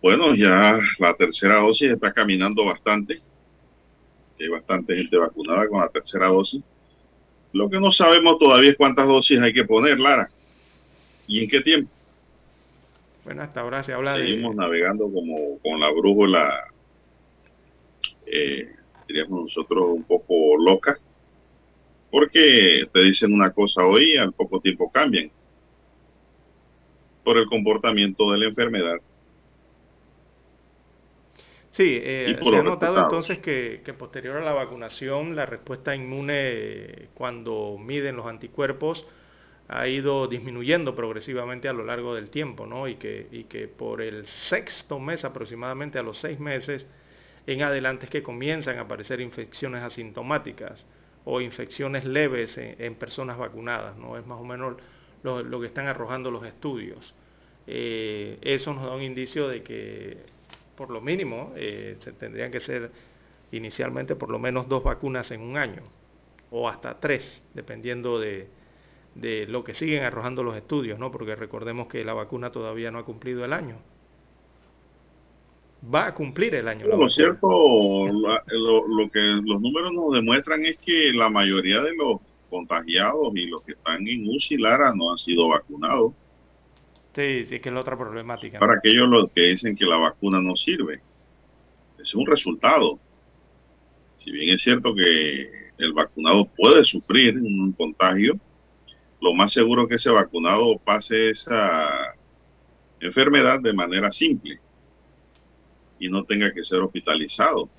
Bueno, 0.02 0.36
ya 0.36 0.82
la 1.00 1.14
tercera 1.16 1.62
dosis 1.62 1.92
está 1.92 2.12
caminando 2.12 2.66
bastante. 2.66 3.22
Hay 4.38 4.50
bastante 4.50 4.98
gente 4.98 5.16
vacunada 5.18 5.66
con 5.70 5.80
la 5.80 5.88
tercera 5.88 6.28
dosis. 6.28 6.62
Lo 7.54 7.70
que 7.70 7.80
no 7.80 7.90
sabemos 7.90 8.38
todavía 8.38 8.72
es 8.72 8.76
cuántas 8.76 9.08
dosis 9.08 9.40
hay 9.40 9.54
que 9.54 9.64
poner, 9.64 9.98
Lara. 10.00 10.30
¿Y 11.26 11.44
en 11.44 11.50
qué 11.50 11.62
tiempo? 11.62 11.90
Bueno, 13.24 13.44
hasta 13.44 13.62
ahora 13.62 13.82
se 13.82 13.94
habla 13.94 14.18
de... 14.18 14.26
Seguimos 14.26 14.56
navegando 14.56 15.06
como 15.10 15.58
con 15.60 15.80
la 15.80 15.90
brújula, 15.92 16.66
eh, 18.26 18.68
diríamos 19.08 19.44
nosotros, 19.44 19.86
un 19.88 20.04
poco 20.04 20.58
loca. 20.58 21.00
Porque 22.14 22.88
te 22.94 23.02
dicen 23.02 23.34
una 23.34 23.50
cosa 23.50 23.84
hoy 23.84 24.14
y 24.14 24.18
al 24.18 24.34
poco 24.34 24.60
tiempo 24.62 24.92
cambian. 24.92 25.32
Por 27.24 27.40
el 27.40 27.48
comportamiento 27.48 28.32
de 28.32 28.38
la 28.38 28.46
enfermedad 28.46 28.98
Sí, 31.72 32.00
eh, 32.04 32.38
se 32.40 32.56
ha 32.56 32.62
notado 32.62 33.02
entonces 33.02 33.40
que, 33.40 33.96
posterior 33.98 34.38
a 34.38 34.46
la 34.46 34.54
vacunación 34.54 35.36
la 35.36 35.48
respuesta 35.48 35.96
inmune 35.96 37.10
cuando 37.16 37.78
miden 37.80 38.16
los 38.16 38.28
anticuerpos 38.28 39.08
ha 39.68 39.88
ido 39.88 40.28
disminuyendo 40.28 40.94
progresivamente 40.94 41.68
a 41.68 41.74
lo 41.74 41.84
largo 41.84 42.14
del 42.14 42.30
tiempo, 42.30 42.68
¿no? 42.68 42.88
Y 42.88 42.98
que, 42.98 43.28
y 43.32 43.46
que 43.46 43.68
por 43.68 44.04
el 44.04 44.28
sexto 44.28 45.00
mes 45.00 45.26
aproximadamente, 45.26 45.98
a 45.98 46.04
los 46.04 46.20
seis 46.20 46.40
meses 46.40 46.88
en 47.48 47.64
adelante 47.64 48.06
es 48.06 48.12
que 48.12 48.22
comienzan 48.22 48.78
a 48.78 48.82
aparecer 48.82 49.20
infecciones 49.20 49.82
asintomáticas 49.82 50.86
o 51.26 51.42
infecciones 51.42 52.06
leves 52.06 52.58
en, 52.58 52.96
personas 52.96 53.38
vacunadas, 53.38 53.98
¿no? 53.98 54.18
Es 54.18 54.26
más 54.26 54.40
o 54.40 54.44
menos 54.44 54.76
lo, 55.24 55.60
que 55.62 55.68
están 55.68 55.88
arrojando 55.88 56.32
los 56.32 56.46
estudios. 56.46 57.16
Eh, 57.66 58.40
eso 58.42 58.74
nos 58.74 58.84
da 58.84 58.92
un 58.92 59.02
indicio 59.02 59.48
de 59.48 59.64
que 59.64 60.18
por 60.76 60.90
lo 60.90 61.02
mínimo, 61.02 61.54
eh, 61.56 61.98
se 62.00 62.14
tendrían 62.14 62.52
que 62.52 62.60
ser 62.60 62.92
inicialmente 63.52 64.16
por 64.16 64.30
lo 64.30 64.40
menos 64.40 64.68
dos 64.68 64.84
vacunas 64.84 65.32
en 65.32 65.42
un 65.42 65.58
año, 65.58 65.84
o 66.52 66.68
hasta 66.68 67.00
tres, 67.00 67.44
dependiendo 67.54 68.20
de, 68.20 68.48
lo 69.48 69.64
que 69.64 69.74
siguen 69.74 70.04
arrojando 70.04 70.44
los 70.44 70.56
estudios, 70.56 70.98
¿no? 70.98 71.12
porque 71.12 71.36
recordemos 71.36 71.88
que 71.88 72.04
la 72.04 72.14
vacuna 72.14 72.52
todavía 72.52 72.90
no 72.92 73.00
ha 73.00 73.06
cumplido 73.06 73.46
el 73.46 73.54
año. 73.54 73.78
Va 75.84 76.08
a 76.08 76.14
cumplir 76.14 76.56
el 76.56 76.68
año. 76.68 76.88
lo 76.88 77.10
cierto, 77.10 77.48
lo, 78.08 79.12
que 79.12 79.20
los 79.20 79.62
números 79.62 79.92
nos 79.92 80.14
demuestran 80.14 80.66
es 80.66 80.78
que 80.78 81.12
la 81.12 81.30
mayoría 81.30 81.82
de 81.82 81.94
los 81.96 82.22
contagiados 82.50 83.36
y 83.36 83.48
los 83.48 83.64
que 83.64 83.74
están 83.74 84.08
en 84.08 84.28
UCI 84.28 84.58
Lara 84.58 84.94
no 84.96 85.12
han 85.12 85.18
sido 85.18 85.50
vacunados. 85.50 86.14
Sí, 87.14 87.46
sí, 87.46 87.60
que 87.60 87.70
es 87.70 87.76
la 87.76 87.82
otra 87.82 87.98
problemática. 87.98 88.60
Para 88.60 88.76
aquellos 88.76 89.10
los 89.10 89.32
que 89.32 89.42
dicen 89.42 89.76
que 89.76 89.86
la 89.86 89.98
vacuna 89.98 90.40
no 90.40 90.56
sirve. 90.56 91.02
Es 92.00 92.16
un 92.16 92.26
resultado. 92.28 93.00
Si 94.18 94.32
bien 94.32 94.56
es 94.56 94.62
cierto 94.62 94.96
que 94.96 95.50
el 95.78 95.94
vacunado 95.94 96.46
puede 96.56 96.86
sufrir 96.86 97.38
un 97.38 97.74
contagio, 97.74 98.40
lo 99.20 99.34
más 99.34 99.52
seguro 99.52 99.84
es 99.84 99.90
que 99.90 99.96
ese 99.96 100.12
vacunado 100.12 100.78
pase 100.78 101.32
esa 101.32 101.90
enfermedad 103.02 103.60
de 103.60 103.74
manera 103.74 104.12
simple 104.12 104.62
y 106.00 106.10
no 106.10 106.24
tenga 106.24 106.52
que 106.54 106.64
ser 106.64 106.80
hospitalizado. 106.80 107.70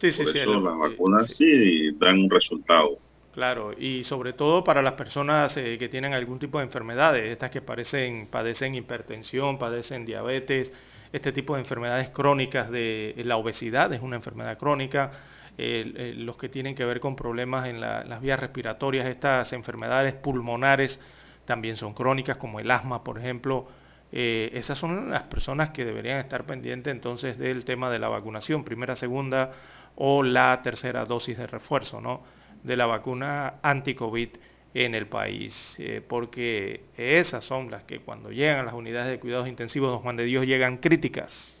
Sí, 0.00 0.12
sí, 0.12 0.24
Por 0.24 0.36
eso 0.36 0.60
las 0.60 0.78
vacunas 0.78 1.34
sí 1.34 1.92
dan 1.92 2.18
un 2.20 2.30
resultado. 2.30 2.98
Claro, 3.32 3.72
y 3.76 4.04
sobre 4.04 4.32
todo 4.32 4.62
para 4.62 4.82
las 4.82 4.92
personas 4.92 5.56
eh, 5.56 5.76
que 5.78 5.88
tienen 5.88 6.12
algún 6.12 6.38
tipo 6.38 6.58
de 6.58 6.64
enfermedades, 6.64 7.30
estas 7.30 7.50
que 7.50 7.60
parecen, 7.60 8.28
padecen 8.30 8.74
hipertensión, 8.74 9.58
padecen 9.58 10.04
diabetes, 10.04 10.72
este 11.12 11.32
tipo 11.32 11.54
de 11.54 11.60
enfermedades 11.60 12.10
crónicas 12.10 12.70
de 12.70 13.14
la 13.24 13.36
obesidad 13.36 13.92
es 13.92 14.02
una 14.02 14.16
enfermedad 14.16 14.58
crónica, 14.58 15.12
los 15.56 16.36
que 16.36 16.48
tienen 16.48 16.74
que 16.74 16.84
ver 16.84 16.98
con 16.98 17.14
problemas 17.14 17.68
en 17.68 17.80
las 17.80 18.20
vías 18.20 18.40
respiratorias, 18.40 19.06
estas 19.06 19.52
enfermedades 19.52 20.14
pulmonares 20.14 20.98
también 21.44 21.76
son 21.76 21.94
crónicas, 21.94 22.36
como 22.36 22.60
el 22.60 22.70
asma, 22.70 23.04
por 23.04 23.18
ejemplo. 23.18 23.68
Eh, 24.16 24.52
esas 24.54 24.78
son 24.78 25.10
las 25.10 25.24
personas 25.24 25.70
que 25.70 25.84
deberían 25.84 26.20
estar 26.20 26.44
pendientes 26.44 26.92
entonces 26.92 27.36
del 27.36 27.64
tema 27.64 27.90
de 27.90 27.98
la 27.98 28.08
vacunación, 28.08 28.62
primera, 28.62 28.94
segunda 28.94 29.50
o 29.96 30.22
la 30.22 30.62
tercera 30.62 31.04
dosis 31.04 31.36
de 31.36 31.48
refuerzo, 31.48 32.00
¿no? 32.00 32.22
de 32.62 32.76
la 32.76 32.86
vacuna 32.86 33.54
anti-COVID 33.60 34.28
en 34.72 34.94
el 34.94 35.08
país, 35.08 35.74
eh, 35.78 36.00
porque 36.06 36.84
esas 36.96 37.42
son 37.42 37.72
las 37.72 37.82
que 37.82 37.98
cuando 37.98 38.30
llegan 38.30 38.60
a 38.60 38.62
las 38.62 38.74
unidades 38.74 39.10
de 39.10 39.18
cuidados 39.18 39.48
intensivos, 39.48 39.90
don 39.90 39.98
Juan 39.98 40.16
de 40.16 40.24
Dios, 40.24 40.46
llegan 40.46 40.76
críticas 40.76 41.60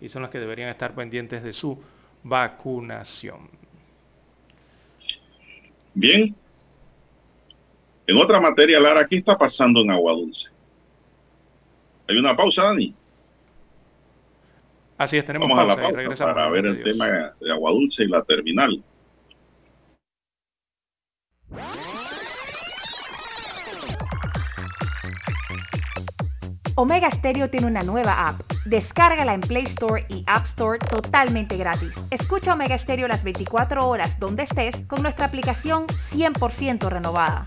y 0.00 0.08
son 0.08 0.22
las 0.22 0.30
que 0.30 0.38
deberían 0.38 0.68
estar 0.68 0.94
pendientes 0.94 1.42
de 1.42 1.52
su 1.52 1.82
vacunación. 2.22 3.50
Bien. 5.92 6.36
En 8.06 8.16
otra 8.16 8.40
materia, 8.40 8.78
Lara, 8.78 9.08
¿qué 9.08 9.16
está 9.16 9.36
pasando 9.36 9.80
en 9.80 9.90
Agua 9.90 10.12
Dulce? 10.12 10.53
¿Hay 12.08 12.18
una 12.18 12.36
pausa, 12.36 12.64
Dani? 12.64 12.94
Así 14.98 15.16
es, 15.16 15.24
tenemos 15.24 15.48
Vamos 15.48 15.66
pausa, 15.66 15.88
a 15.88 15.92
la 15.92 16.04
pausa 16.04 16.24
para 16.26 16.48
ver 16.50 16.66
el 16.66 16.82
tema 16.82 17.06
de 17.40 17.52
Agua 17.52 17.72
Dulce 17.72 18.04
y 18.04 18.08
la 18.08 18.22
terminal. 18.22 18.82
Omega 26.76 27.10
Stereo 27.12 27.48
tiene 27.50 27.66
una 27.66 27.82
nueva 27.82 28.28
app 28.28 28.40
Descárgala 28.64 29.34
en 29.34 29.40
Play 29.42 29.64
Store 29.66 30.06
y 30.08 30.24
App 30.26 30.46
Store 30.46 30.78
totalmente 30.78 31.56
gratis. 31.56 31.92
Escucha 32.10 32.54
Omega 32.54 32.78
Stereo 32.78 33.06
las 33.06 33.22
24 33.22 33.86
horas 33.86 34.18
donde 34.18 34.44
estés 34.44 34.74
con 34.86 35.02
nuestra 35.02 35.26
aplicación 35.26 35.86
100% 36.12 36.88
renovada. 36.88 37.46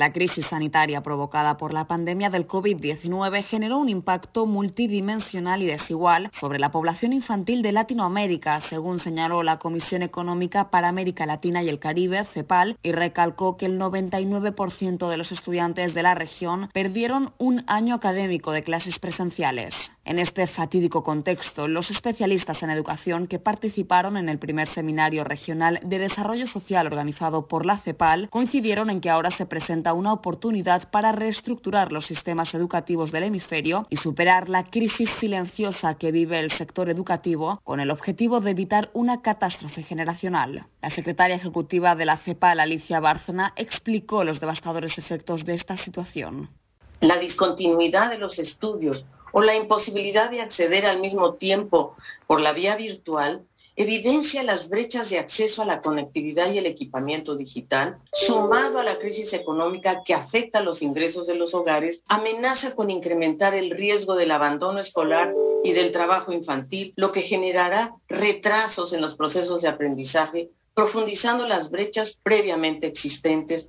La 0.00 0.14
crisis 0.14 0.46
sanitaria 0.46 1.02
provocada 1.02 1.58
por 1.58 1.74
la 1.74 1.84
pandemia 1.84 2.30
del 2.30 2.48
COVID-19 2.48 3.44
generó 3.44 3.76
un 3.76 3.90
impacto 3.90 4.46
multidimensional 4.46 5.60
y 5.60 5.66
desigual 5.66 6.30
sobre 6.40 6.58
la 6.58 6.70
población 6.70 7.12
infantil 7.12 7.60
de 7.60 7.72
Latinoamérica, 7.72 8.62
según 8.70 9.00
señaló 9.00 9.42
la 9.42 9.58
Comisión 9.58 10.00
Económica 10.00 10.70
para 10.70 10.88
América 10.88 11.26
Latina 11.26 11.62
y 11.62 11.68
el 11.68 11.78
Caribe, 11.78 12.24
CEPAL, 12.32 12.78
y 12.82 12.92
recalcó 12.92 13.58
que 13.58 13.66
el 13.66 13.78
99% 13.78 15.10
de 15.10 15.16
los 15.18 15.32
estudiantes 15.32 15.92
de 15.92 16.02
la 16.02 16.14
región 16.14 16.70
perdieron 16.72 17.34
un 17.36 17.62
año 17.66 17.94
académico 17.94 18.52
de 18.52 18.62
clases 18.62 18.98
presenciales. 18.98 19.74
En 20.02 20.18
este 20.18 20.46
fatídico 20.46 21.04
contexto, 21.04 21.68
los 21.68 21.90
especialistas 21.90 22.62
en 22.62 22.70
educación 22.70 23.26
que 23.26 23.38
participaron 23.38 24.16
en 24.16 24.30
el 24.30 24.38
primer 24.38 24.68
seminario 24.72 25.24
regional 25.24 25.78
de 25.84 25.98
desarrollo 25.98 26.46
social 26.46 26.86
organizado 26.86 27.46
por 27.46 27.66
la 27.66 27.78
CEPAL 27.78 28.30
coincidieron 28.30 28.88
en 28.88 29.02
que 29.02 29.10
ahora 29.10 29.30
se 29.30 29.44
presenta 29.44 29.92
una 29.92 30.14
oportunidad 30.14 30.90
para 30.90 31.12
reestructurar 31.12 31.92
los 31.92 32.06
sistemas 32.06 32.54
educativos 32.54 33.12
del 33.12 33.24
hemisferio 33.24 33.86
y 33.90 33.98
superar 33.98 34.48
la 34.48 34.64
crisis 34.64 35.10
silenciosa 35.20 35.94
que 35.94 36.12
vive 36.12 36.40
el 36.40 36.50
sector 36.52 36.88
educativo 36.88 37.60
con 37.62 37.78
el 37.78 37.90
objetivo 37.90 38.40
de 38.40 38.52
evitar 38.52 38.90
una 38.94 39.20
catástrofe 39.20 39.82
generacional. 39.82 40.66
La 40.80 40.90
secretaria 40.90 41.36
ejecutiva 41.36 41.94
de 41.94 42.06
la 42.06 42.16
CEPAL, 42.16 42.60
Alicia 42.60 43.00
Bárcena, 43.00 43.52
explicó 43.54 44.24
los 44.24 44.40
devastadores 44.40 44.96
efectos 44.96 45.44
de 45.44 45.54
esta 45.54 45.76
situación. 45.76 46.48
La 47.00 47.16
discontinuidad 47.16 48.10
de 48.10 48.18
los 48.18 48.38
estudios 48.38 49.04
o 49.32 49.42
la 49.42 49.54
imposibilidad 49.54 50.30
de 50.30 50.40
acceder 50.40 50.86
al 50.86 51.00
mismo 51.00 51.34
tiempo 51.34 51.96
por 52.26 52.40
la 52.40 52.52
vía 52.52 52.76
virtual 52.76 53.42
evidencia 53.76 54.42
las 54.42 54.68
brechas 54.68 55.08
de 55.08 55.18
acceso 55.18 55.62
a 55.62 55.64
la 55.64 55.80
conectividad 55.80 56.52
y 56.52 56.58
el 56.58 56.66
equipamiento 56.66 57.34
digital, 57.34 57.96
sumado 58.12 58.78
a 58.78 58.84
la 58.84 58.98
crisis 58.98 59.32
económica 59.32 60.02
que 60.04 60.12
afecta 60.12 60.60
los 60.60 60.82
ingresos 60.82 61.26
de 61.26 61.34
los 61.34 61.54
hogares, 61.54 62.02
amenaza 62.06 62.74
con 62.74 62.90
incrementar 62.90 63.54
el 63.54 63.70
riesgo 63.70 64.16
del 64.16 64.32
abandono 64.32 64.80
escolar 64.80 65.32
y 65.64 65.72
del 65.72 65.92
trabajo 65.92 66.32
infantil, 66.32 66.92
lo 66.96 67.10
que 67.10 67.22
generará 67.22 67.94
retrasos 68.08 68.92
en 68.92 69.00
los 69.00 69.14
procesos 69.14 69.62
de 69.62 69.68
aprendizaje, 69.68 70.50
profundizando 70.74 71.46
las 71.46 71.70
brechas 71.70 72.18
previamente 72.22 72.86
existentes 72.86 73.68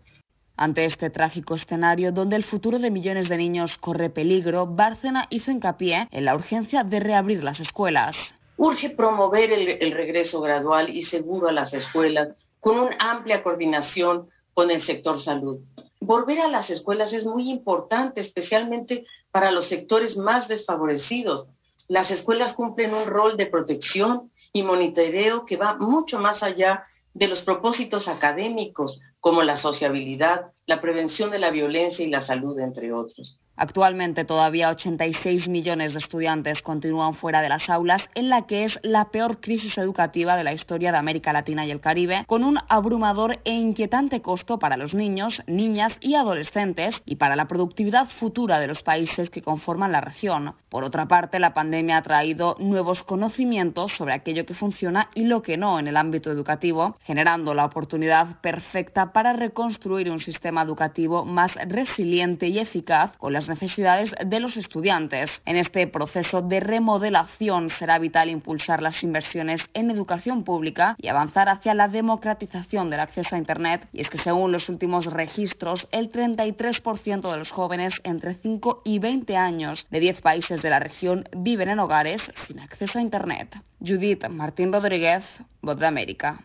ante 0.57 0.85
este 0.85 1.09
trágico 1.09 1.55
escenario 1.55 2.11
donde 2.11 2.35
el 2.35 2.43
futuro 2.43 2.79
de 2.79 2.91
millones 2.91 3.29
de 3.29 3.37
niños 3.37 3.77
corre 3.77 4.09
peligro, 4.09 4.67
Bárcena 4.67 5.25
hizo 5.29 5.51
hincapié 5.51 6.07
en 6.11 6.25
la 6.25 6.35
urgencia 6.35 6.83
de 6.83 6.99
reabrir 6.99 7.43
las 7.43 7.59
escuelas. 7.59 8.15
Urge 8.57 8.91
promover 8.91 9.51
el, 9.51 9.67
el 9.67 9.91
regreso 9.91 10.39
gradual 10.41 10.95
y 10.95 11.03
seguro 11.03 11.47
a 11.47 11.51
las 11.51 11.73
escuelas 11.73 12.29
con 12.59 12.79
una 12.79 12.95
amplia 12.99 13.41
coordinación 13.43 14.29
con 14.53 14.69
el 14.69 14.81
sector 14.81 15.19
salud. 15.19 15.59
Volver 15.99 16.39
a 16.41 16.47
las 16.47 16.69
escuelas 16.69 17.13
es 17.13 17.25
muy 17.25 17.49
importante, 17.49 18.21
especialmente 18.21 19.05
para 19.31 19.51
los 19.51 19.67
sectores 19.67 20.17
más 20.17 20.47
desfavorecidos. 20.47 21.47
Las 21.87 22.11
escuelas 22.11 22.53
cumplen 22.53 22.93
un 22.93 23.05
rol 23.05 23.37
de 23.37 23.45
protección 23.45 24.31
y 24.53 24.63
monitoreo 24.63 25.45
que 25.45 25.57
va 25.57 25.75
mucho 25.75 26.19
más 26.19 26.43
allá 26.43 26.85
de 27.13 27.27
los 27.27 27.41
propósitos 27.41 28.07
académicos, 28.07 28.99
como 29.21 29.43
la 29.43 29.55
sociabilidad, 29.55 30.51
la 30.65 30.81
prevención 30.81 31.31
de 31.31 31.39
la 31.39 31.51
violencia 31.51 32.03
y 32.03 32.09
la 32.09 32.21
salud, 32.21 32.59
entre 32.59 32.91
otros. 32.91 33.40
Actualmente 33.61 34.25
todavía 34.25 34.71
86 34.71 35.47
millones 35.47 35.93
de 35.93 35.99
estudiantes 35.99 36.63
continúan 36.63 37.13
fuera 37.13 37.43
de 37.43 37.49
las 37.49 37.69
aulas 37.69 38.01
en 38.15 38.27
la 38.27 38.47
que 38.47 38.63
es 38.65 38.79
la 38.81 39.11
peor 39.11 39.39
crisis 39.39 39.77
educativa 39.77 40.35
de 40.35 40.43
la 40.43 40.51
historia 40.51 40.91
de 40.91 40.97
América 40.97 41.31
Latina 41.31 41.63
y 41.63 41.69
el 41.69 41.79
Caribe, 41.79 42.25
con 42.25 42.43
un 42.43 42.57
abrumador 42.69 43.39
e 43.45 43.53
inquietante 43.53 44.23
costo 44.23 44.57
para 44.57 44.77
los 44.77 44.95
niños, 44.95 45.43
niñas 45.45 45.93
y 45.99 46.15
adolescentes 46.15 46.95
y 47.05 47.17
para 47.17 47.35
la 47.35 47.47
productividad 47.47 48.07
futura 48.07 48.59
de 48.59 48.65
los 48.65 48.81
países 48.81 49.29
que 49.29 49.43
conforman 49.43 49.91
la 49.91 50.01
región. 50.01 50.55
Por 50.69 50.83
otra 50.83 51.07
parte, 51.07 51.37
la 51.37 51.53
pandemia 51.53 51.97
ha 51.97 52.01
traído 52.01 52.55
nuevos 52.57 53.03
conocimientos 53.03 53.91
sobre 53.91 54.15
aquello 54.15 54.47
que 54.47 54.55
funciona 54.55 55.11
y 55.13 55.25
lo 55.25 55.43
que 55.43 55.57
no 55.57 55.77
en 55.77 55.87
el 55.87 55.97
ámbito 55.97 56.31
educativo, 56.31 56.95
generando 57.01 57.53
la 57.53 57.65
oportunidad 57.65 58.41
perfecta 58.41 59.13
para 59.13 59.33
reconstruir 59.33 60.09
un 60.09 60.19
sistema 60.19 60.63
educativo 60.63 61.25
más 61.25 61.53
resiliente 61.67 62.47
y 62.47 62.57
eficaz 62.57 63.15
con 63.17 63.33
las 63.33 63.50
necesidades 63.51 64.11
de 64.25 64.39
los 64.39 64.57
estudiantes. 64.57 65.29
En 65.45 65.57
este 65.57 65.85
proceso 65.87 66.41
de 66.41 66.59
remodelación 66.59 67.69
será 67.77 67.99
vital 67.99 68.29
impulsar 68.29 68.81
las 68.81 69.03
inversiones 69.03 69.61
en 69.73 69.91
educación 69.91 70.43
pública 70.43 70.95
y 70.97 71.09
avanzar 71.09 71.49
hacia 71.49 71.73
la 71.73 71.87
democratización 71.87 72.89
del 72.89 73.01
acceso 73.01 73.35
a 73.35 73.37
Internet. 73.37 73.87
Y 73.91 74.01
es 74.01 74.09
que 74.09 74.19
según 74.19 74.51
los 74.51 74.69
últimos 74.69 75.05
registros, 75.05 75.87
el 75.91 76.11
33% 76.11 77.29
de 77.29 77.37
los 77.37 77.51
jóvenes 77.51 77.93
entre 78.03 78.35
5 78.35 78.81
y 78.85 78.99
20 78.99 79.35
años 79.35 79.85
de 79.89 79.99
10 79.99 80.21
países 80.21 80.61
de 80.61 80.69
la 80.69 80.79
región 80.79 81.27
viven 81.35 81.69
en 81.69 81.79
hogares 81.79 82.21
sin 82.47 82.59
acceso 82.59 82.99
a 82.99 83.01
Internet. 83.01 83.57
Judith 83.79 84.27
Martín 84.29 84.71
Rodríguez, 84.71 85.23
Voz 85.61 85.77
de 85.77 85.87
América. 85.87 86.39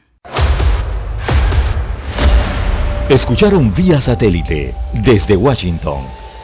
Escucharon 3.09 3.73
vía 3.73 4.01
satélite 4.01 4.75
desde 4.93 5.37
Washington 5.37 6.26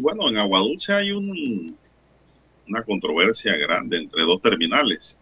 Bueno, 0.00 0.28
en 0.28 0.38
Aguadulce 0.38 0.92
hay 0.92 1.12
un, 1.12 1.76
una 2.68 2.82
controversia 2.82 3.56
grande 3.56 3.98
entre 3.98 4.22
dos 4.22 4.40
terminales. 4.40 5.18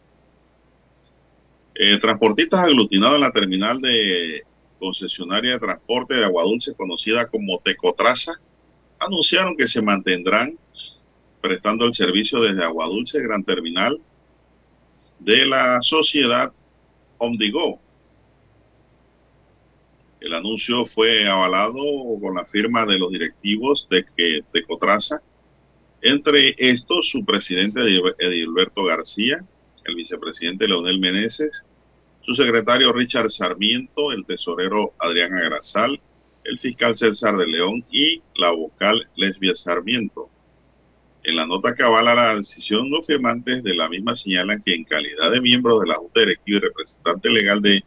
Eh, 1.74 1.98
transportistas 1.98 2.60
aglutinados 2.60 3.16
en 3.16 3.20
la 3.20 3.32
terminal 3.32 3.80
de 3.80 4.44
concesionaria 4.78 5.52
de 5.52 5.58
transporte 5.58 6.14
de 6.14 6.24
Aguadulce, 6.24 6.74
conocida 6.74 7.26
como 7.26 7.58
Tecotraza, 7.58 8.32
anunciaron 8.98 9.56
que 9.56 9.66
se 9.66 9.82
mantendrán 9.82 10.58
prestando 11.40 11.84
el 11.84 11.94
servicio 11.94 12.40
desde 12.40 12.64
Aguadulce, 12.64 13.20
Gran 13.20 13.44
Terminal, 13.44 14.00
de 15.18 15.46
la 15.46 15.80
sociedad 15.82 16.52
Omdigo, 17.18 17.80
el 20.24 20.32
anuncio 20.32 20.86
fue 20.86 21.28
avalado 21.28 21.82
con 22.20 22.34
la 22.34 22.46
firma 22.46 22.86
de 22.86 22.98
los 22.98 23.12
directivos 23.12 23.86
de 23.90 24.06
que 24.16 24.42
Tecotraza, 24.52 25.20
entre 26.00 26.54
estos 26.56 27.10
su 27.10 27.24
presidente 27.26 27.80
Edilberto 28.18 28.84
García, 28.84 29.44
el 29.84 29.94
vicepresidente 29.94 30.66
Leonel 30.66 30.98
Meneses, 30.98 31.66
su 32.22 32.34
secretario 32.34 32.90
Richard 32.92 33.30
Sarmiento, 33.30 34.12
el 34.12 34.24
tesorero 34.24 34.94
Adrián 34.98 35.34
Agrasal, 35.34 36.00
el 36.44 36.58
fiscal 36.58 36.96
César 36.96 37.36
de 37.36 37.46
León 37.46 37.84
y 37.90 38.22
la 38.36 38.50
vocal 38.50 39.06
Lesbia 39.16 39.54
Sarmiento. 39.54 40.30
En 41.22 41.36
la 41.36 41.46
nota 41.46 41.74
que 41.74 41.82
avala 41.82 42.14
la 42.14 42.36
decisión, 42.36 42.90
los 42.90 43.06
firmantes 43.06 43.62
de 43.62 43.74
la 43.74 43.90
misma 43.90 44.14
señalan 44.14 44.62
que 44.62 44.74
en 44.74 44.84
calidad 44.84 45.30
de 45.30 45.40
miembros 45.42 45.80
de 45.80 45.88
la 45.88 45.96
Junta 45.96 46.20
Directiva 46.20 46.58
y 46.58 46.60
representante 46.60 47.30
legal 47.30 47.60
de 47.60 47.84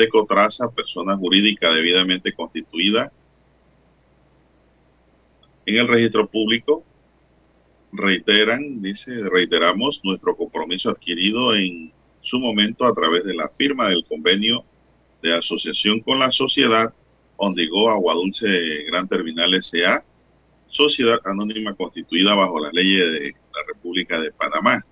Tecotraza, 0.00 0.70
persona 0.70 1.14
jurídica 1.14 1.70
debidamente 1.74 2.32
constituida 2.32 3.12
en 5.66 5.76
el 5.76 5.86
registro 5.86 6.26
público, 6.26 6.82
reiteran, 7.92 8.80
dice, 8.80 9.12
reiteramos 9.28 10.00
nuestro 10.02 10.34
compromiso 10.34 10.88
adquirido 10.88 11.54
en 11.54 11.92
su 12.22 12.40
momento 12.40 12.86
a 12.86 12.94
través 12.94 13.24
de 13.24 13.34
la 13.34 13.50
firma 13.50 13.90
del 13.90 14.06
convenio 14.06 14.64
de 15.20 15.34
asociación 15.34 16.00
con 16.00 16.18
la 16.18 16.32
sociedad 16.32 16.94
Ondigó 17.36 17.90
Agua 17.90 18.14
Dulce 18.14 18.84
Gran 18.84 19.06
Terminal 19.06 19.52
S.A., 19.52 20.02
sociedad 20.68 21.20
anónima 21.26 21.74
constituida 21.74 22.34
bajo 22.34 22.58
las 22.58 22.72
leyes 22.72 23.12
de 23.12 23.32
la 23.52 23.60
República 23.68 24.18
de 24.18 24.32
Panamá. 24.32 24.82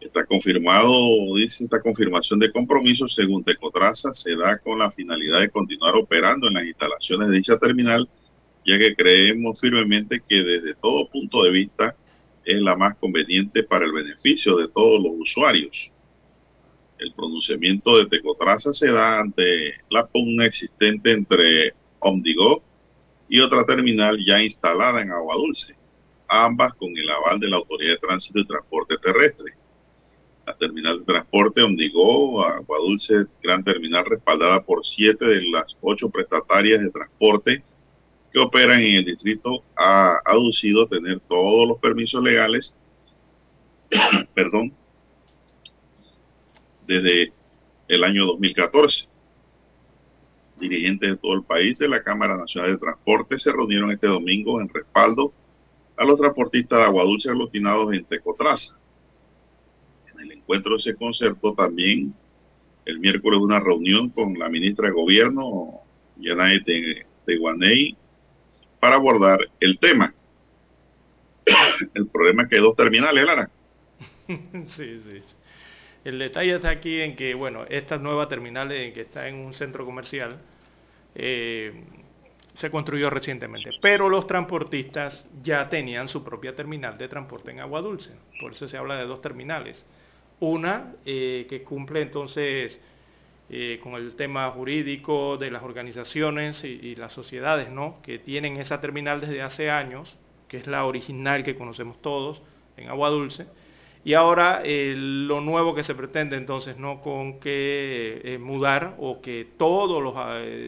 Está 0.00 0.24
confirmado, 0.24 1.36
dice 1.36 1.64
esta 1.64 1.82
confirmación 1.82 2.38
de 2.38 2.50
compromiso, 2.50 3.06
según 3.06 3.44
Tecotraza, 3.44 4.14
se 4.14 4.34
da 4.34 4.58
con 4.58 4.78
la 4.78 4.90
finalidad 4.90 5.40
de 5.40 5.50
continuar 5.50 5.94
operando 5.94 6.48
en 6.48 6.54
las 6.54 6.64
instalaciones 6.64 7.28
de 7.28 7.36
dicha 7.36 7.58
terminal, 7.58 8.08
ya 8.64 8.78
que 8.78 8.94
creemos 8.94 9.60
firmemente 9.60 10.22
que 10.26 10.42
desde 10.42 10.74
todo 10.74 11.08
punto 11.10 11.42
de 11.42 11.50
vista 11.50 11.94
es 12.46 12.60
la 12.62 12.76
más 12.76 12.96
conveniente 12.96 13.62
para 13.62 13.84
el 13.84 13.92
beneficio 13.92 14.56
de 14.56 14.68
todos 14.68 15.02
los 15.02 15.12
usuarios. 15.18 15.92
El 16.98 17.12
pronunciamiento 17.12 17.98
de 17.98 18.06
Tecotraza 18.06 18.72
se 18.72 18.90
da 18.90 19.20
ante 19.20 19.74
la 19.90 20.06
pugna 20.06 20.46
existente 20.46 21.12
entre 21.12 21.74
Omdigo 21.98 22.62
y 23.28 23.40
otra 23.40 23.66
terminal 23.66 24.18
ya 24.24 24.42
instalada 24.42 25.02
en 25.02 25.12
Agua 25.12 25.34
Dulce, 25.34 25.76
ambas 26.26 26.72
con 26.74 26.88
el 26.96 27.10
aval 27.10 27.38
de 27.38 27.48
la 27.48 27.56
Autoridad 27.56 27.92
de 27.92 27.98
Tránsito 27.98 28.38
y 28.38 28.46
Transporte 28.46 28.96
Terrestre. 28.96 29.59
La 30.46 30.56
terminal 30.56 31.00
de 31.00 31.04
transporte 31.04 31.62
Ondigó, 31.62 32.44
Agua 32.44 32.78
Dulce, 32.78 33.26
gran 33.42 33.62
terminal 33.62 34.04
respaldada 34.04 34.62
por 34.62 34.84
siete 34.84 35.24
de 35.24 35.42
las 35.50 35.76
ocho 35.80 36.08
prestatarias 36.08 36.80
de 36.80 36.90
transporte 36.90 37.62
que 38.32 38.38
operan 38.38 38.80
en 38.80 38.96
el 38.96 39.04
distrito, 39.04 39.62
ha 39.76 40.20
aducido 40.24 40.86
tener 40.86 41.20
todos 41.20 41.68
los 41.68 41.78
permisos 41.78 42.22
legales, 42.22 42.76
perdón, 44.34 44.72
desde 46.86 47.32
el 47.88 48.04
año 48.04 48.24
2014 48.26 49.08
dirigentes 50.60 51.10
de 51.10 51.16
todo 51.16 51.34
el 51.34 51.42
país 51.42 51.78
de 51.78 51.88
la 51.88 52.02
Cámara 52.02 52.36
Nacional 52.36 52.72
de 52.72 52.78
Transporte 52.78 53.38
se 53.38 53.50
reunieron 53.50 53.90
este 53.90 54.06
domingo 54.06 54.60
en 54.60 54.68
respaldo 54.68 55.32
a 55.96 56.04
los 56.04 56.20
transportistas 56.20 56.78
de 56.78 56.84
agua 56.84 57.04
dulce 57.04 57.30
aglutinados 57.30 57.92
en 57.92 58.04
Tecotraza. 58.04 58.78
En 60.20 60.30
el 60.30 60.38
encuentro 60.38 60.78
se 60.78 60.94
concertó 60.96 61.54
también 61.54 62.14
el 62.84 62.98
miércoles 62.98 63.40
una 63.40 63.58
reunión 63.58 64.10
con 64.10 64.38
la 64.38 64.50
ministra 64.50 64.88
de 64.88 64.92
Gobierno, 64.92 65.80
Yanay 66.16 66.62
Teguaney, 67.24 67.96
para 68.78 68.96
abordar 68.96 69.40
el 69.60 69.78
tema. 69.78 70.14
El 71.94 72.06
problema 72.08 72.42
es 72.42 72.48
que 72.48 72.56
hay 72.56 72.62
dos 72.62 72.76
terminales, 72.76 73.24
Lara. 73.24 73.50
Sí, 74.66 75.00
sí. 75.00 75.20
El 76.04 76.18
detalle 76.18 76.54
está 76.54 76.70
aquí 76.70 77.00
en 77.00 77.16
que, 77.16 77.34
bueno, 77.34 77.64
esta 77.68 77.98
nueva 77.98 78.28
terminal 78.28 78.68
que 78.68 79.00
está 79.00 79.28
en 79.28 79.34
un 79.34 79.52
centro 79.52 79.84
comercial 79.84 80.38
eh, 81.14 81.84
se 82.54 82.70
construyó 82.70 83.10
recientemente, 83.10 83.70
pero 83.82 84.08
los 84.08 84.26
transportistas 84.26 85.26
ya 85.42 85.68
tenían 85.68 86.08
su 86.08 86.22
propia 86.22 86.54
terminal 86.54 86.96
de 86.96 87.08
transporte 87.08 87.50
en 87.50 87.60
agua 87.60 87.80
dulce, 87.80 88.12
por 88.40 88.52
eso 88.52 88.68
se 88.68 88.76
habla 88.76 88.96
de 88.96 89.06
dos 89.06 89.20
terminales. 89.20 89.84
Una 90.40 90.94
eh, 91.04 91.46
que 91.50 91.62
cumple 91.62 92.00
entonces 92.00 92.80
eh, 93.50 93.78
con 93.82 93.94
el 93.94 94.14
tema 94.14 94.50
jurídico 94.50 95.36
de 95.36 95.50
las 95.50 95.62
organizaciones 95.62 96.64
y, 96.64 96.94
las 96.96 97.12
sociedades, 97.12 97.70
¿no? 97.70 98.00
Que 98.02 98.18
tienen 98.18 98.56
esa 98.56 98.80
terminal 98.80 99.20
desde 99.20 99.42
hace 99.42 99.70
años, 99.70 100.16
que 100.48 100.56
es 100.56 100.66
la 100.66 100.86
original 100.86 101.44
que 101.44 101.56
conocemos 101.56 102.00
todos 102.00 102.40
en 102.78 102.88
agua 102.88 103.10
dulce 103.10 103.46
y 104.02 104.14
ahora 104.14 104.62
eh, 104.64 104.94
lo 104.96 105.42
nuevo 105.42 105.74
que 105.74 105.84
se 105.84 105.94
pretende 105.94 106.36
entonces, 106.36 106.78
¿no? 106.78 107.02
Con 107.02 107.38
que 107.38 108.38
mudar 108.40 108.96
o 108.98 109.20
que 109.20 109.46
todos 109.58 110.02
los, 110.02 110.14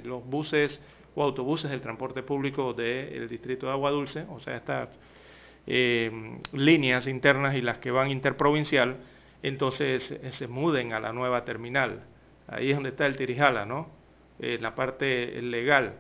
los, 0.04 0.22
buses 0.26 0.82
o 1.14 1.22
autobuses 1.22 1.70
del 1.70 1.80
transporte 1.80 2.22
público 2.22 2.74
del 2.74 3.26
distrito 3.26 3.66
de 3.66 3.72
Agua 3.72 3.90
Dulce, 3.90 4.26
o 4.28 4.38
sea, 4.38 4.56
estas 4.56 4.90
líneas 6.52 7.06
internas 7.06 7.54
y 7.54 7.62
las 7.62 7.78
que 7.78 7.90
van 7.90 8.10
interprovincial, 8.10 8.98
entonces 9.42 10.14
se 10.30 10.48
muden 10.48 10.92
a 10.92 11.00
la 11.00 11.12
nueva 11.12 11.44
terminal. 11.44 12.04
Ahí 12.48 12.70
es 12.70 12.76
donde 12.76 12.90
está 12.90 13.06
el 13.06 13.16
Tirijala, 13.16 13.64
¿no? 13.64 13.88
la 14.38 14.74
parte 14.74 15.40
legal. 15.40 15.94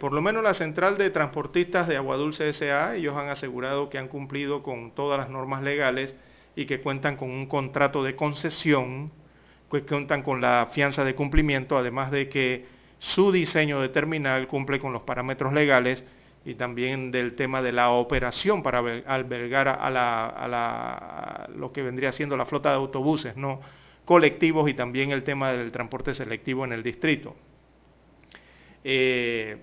por 0.00 0.12
lo 0.12 0.20
menos 0.20 0.42
la 0.42 0.54
central 0.54 0.98
de 0.98 1.10
transportistas 1.10 1.86
de 1.86 1.96
Agua 1.96 2.16
Dulce 2.16 2.48
S.A., 2.48 2.96
ellos 2.96 3.16
han 3.16 3.28
asegurado 3.28 3.88
que 3.88 3.98
han 3.98 4.08
cumplido 4.08 4.62
con 4.62 4.92
todas 4.92 5.18
las 5.18 5.30
normas 5.30 5.62
legales 5.62 6.16
y 6.56 6.66
que 6.66 6.80
cuentan 6.80 7.16
con 7.16 7.30
un 7.30 7.46
contrato 7.46 8.02
de 8.02 8.16
concesión, 8.16 9.12
que 9.70 9.82
cuentan 9.82 10.22
con 10.22 10.40
la 10.40 10.68
fianza 10.72 11.04
de 11.04 11.14
cumplimiento, 11.14 11.78
además 11.78 12.10
de 12.10 12.28
que 12.28 12.66
su 12.98 13.32
diseño 13.32 13.80
de 13.80 13.88
terminal 13.88 14.46
cumple 14.46 14.78
con 14.78 14.92
los 14.92 15.02
parámetros 15.02 15.52
legales 15.52 16.04
y 16.44 16.54
también 16.54 17.12
del 17.12 17.34
tema 17.34 17.62
de 17.62 17.72
la 17.72 17.90
operación 17.90 18.62
para 18.62 18.78
albergar 19.06 19.68
a, 19.68 19.90
la, 19.90 21.48
lo 21.54 21.72
que 21.72 21.82
vendría 21.82 22.12
siendo 22.12 22.36
la 22.36 22.46
flota 22.46 22.70
de 22.70 22.76
autobuses 22.76 23.36
no 23.36 23.60
colectivos 24.04 24.68
y 24.68 24.74
también 24.74 25.12
el 25.12 25.22
tema 25.22 25.52
del 25.52 25.70
transporte 25.70 26.12
selectivo 26.12 26.64
en 26.64 26.72
el 26.72 26.82
distrito. 26.82 27.36
Eh, 28.82 29.58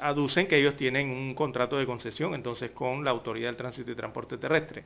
aducen 0.00 0.46
que 0.46 0.56
ellos 0.56 0.76
tienen 0.76 1.10
un 1.10 1.34
contrato 1.34 1.76
de 1.76 1.86
concesión 1.86 2.34
entonces 2.34 2.70
con 2.70 3.04
la 3.04 3.10
Autoridad 3.10 3.48
del 3.48 3.56
Tránsito 3.56 3.90
y 3.90 3.96
Transporte 3.96 4.38
Terrestre 4.38 4.84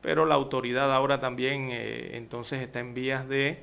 pero 0.00 0.26
la 0.26 0.34
autoridad 0.34 0.94
ahora 0.94 1.20
también 1.20 1.68
eh, 1.70 2.16
entonces 2.16 2.60
está 2.60 2.80
en 2.80 2.94
vías 2.94 3.28
de 3.28 3.58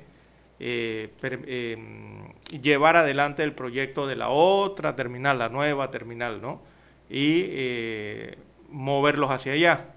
eh, 0.64 1.10
em, 1.22 2.32
llevar 2.62 2.96
adelante 2.96 3.42
el 3.42 3.52
proyecto 3.52 4.06
de 4.06 4.14
la 4.14 4.28
otra 4.28 4.94
terminal, 4.94 5.38
la 5.38 5.48
nueva 5.48 5.90
terminal, 5.90 6.40
¿no? 6.40 6.62
Y 7.10 7.46
eh, 7.48 8.38
moverlos 8.70 9.30
hacia 9.30 9.54
allá. 9.54 9.94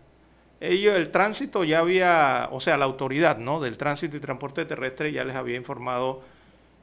Ellos, 0.60 0.98
el 0.98 1.12
tránsito 1.12 1.64
ya 1.64 1.80
había, 1.80 2.50
o 2.52 2.60
sea, 2.60 2.78
la 2.78 2.86
autoridad, 2.86 3.38
¿no? 3.38 3.60
Del 3.60 3.78
tránsito 3.78 4.18
y 4.18 4.20
transporte 4.20 4.66
terrestre 4.66 5.12
ya 5.12 5.24
les 5.24 5.36
había 5.36 5.56
informado 5.56 6.24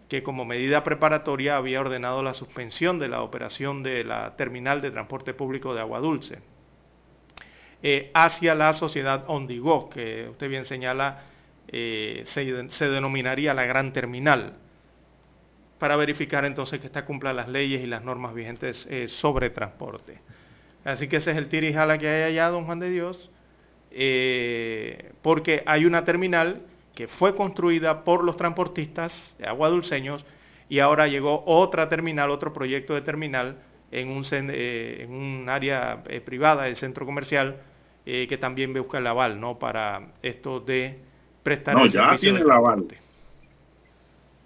que 0.08 0.22
como 0.22 0.44
medida 0.44 0.84
preparatoria 0.84 1.56
había 1.56 1.80
ordenado 1.80 2.22
la 2.22 2.34
suspensión 2.34 3.00
de 3.00 3.08
la 3.08 3.22
operación 3.22 3.82
de 3.82 4.04
la 4.04 4.36
terminal 4.36 4.80
de 4.80 4.92
transporte 4.92 5.34
público 5.34 5.74
de 5.74 5.80
agua 5.80 6.00
dulce 6.00 6.38
eh, 7.82 8.12
hacia 8.14 8.54
la 8.54 8.74
sociedad 8.74 9.24
Ondigo, 9.26 9.90
que 9.90 10.28
usted 10.30 10.48
bien 10.48 10.66
señala, 10.66 11.22
eh, 11.68 12.22
se, 12.26 12.88
denominaría 12.88 13.54
la 13.54 13.64
gran 13.64 13.92
terminal, 13.92 14.54
para 15.78 15.96
verificar 15.96 16.44
entonces 16.44 16.80
que 16.80 16.86
esta 16.86 17.04
cumpla 17.04 17.32
las 17.32 17.48
leyes 17.48 17.82
y 17.82 17.86
las 17.86 18.04
normas 18.04 18.34
vigentes 18.34 18.86
eh, 18.88 19.08
sobre 19.08 19.50
transporte. 19.50 20.20
Así 20.84 21.08
que 21.08 21.16
ese 21.16 21.32
es 21.32 21.36
el 21.36 21.48
tirijala 21.48 21.98
que 21.98 22.08
hay 22.08 22.22
allá, 22.32 22.48
don 22.48 22.66
Juan 22.66 22.80
de 22.80 22.90
Dios, 22.90 23.30
porque 25.22 25.62
hay 25.66 25.84
una 25.84 26.04
terminal 26.04 26.62
que 26.94 27.08
fue 27.08 27.34
construida 27.34 28.04
por 28.04 28.24
los 28.24 28.36
transportistas 28.36 29.36
de 29.38 29.46
aguadulceños 29.46 30.24
y 30.68 30.78
ahora 30.78 31.06
llegó 31.08 31.44
otra 31.46 31.88
terminal, 31.88 32.30
otro 32.30 32.52
proyecto 32.52 32.94
de 32.94 33.02
terminal 33.02 33.58
en 33.90 34.08
un, 34.08 34.24
en 34.30 35.12
un 35.12 35.48
área 35.48 36.02
privada 36.24 36.64
del 36.64 36.76
centro 36.76 37.04
comercial 37.04 37.60
eh, 38.04 38.26
que 38.28 38.36
también 38.36 38.74
busca 38.74 38.98
el 38.98 39.06
aval, 39.06 39.38
¿no? 39.38 39.60
Para 39.60 40.08
esto 40.22 40.58
de 40.58 40.98
prestar 41.42 41.74
no, 41.76 41.86
ya 41.86 42.16
tienen 42.16 42.42
el 42.42 42.50
aval. 42.50 42.86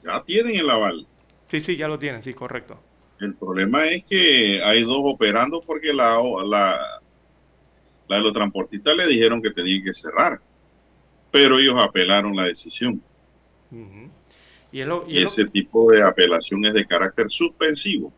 Ya 0.03 0.23
tienen 0.23 0.57
el 0.57 0.71
aval. 0.71 1.07
Sí, 1.49 1.61
sí, 1.61 1.77
ya 1.77 1.89
lo 1.89 1.99
tienen, 1.99 2.23
sí, 2.23 2.35
correcto. 2.35 2.81
El 3.21 3.35
problema 3.35 3.87
es 3.87 4.05
que 4.05 4.63
hay 4.63 4.83
dos 4.83 5.01
operando 5.05 5.63
porque 5.63 5.93
la, 5.93 6.21
la, 6.45 7.01
la 8.09 8.17
de 8.17 8.23
los 8.23 8.33
transportistas 8.33 8.97
le 8.97 9.07
dijeron 9.07 9.41
que 9.43 9.51
tenían 9.51 9.83
que 9.85 9.95
cerrar, 9.95 10.41
pero 11.31 11.59
ellos 11.59 11.77
apelaron 11.79 12.37
la 12.37 12.45
decisión. 12.45 13.01
y, 14.73 14.81
y, 14.83 15.23
ese 15.23 15.47
tipo 15.47 15.91
de 15.91 16.03
apelación 16.03 16.65
es 16.67 16.75
de 16.75 16.87
carácter 16.87 17.31
suspensivo. 17.31 18.13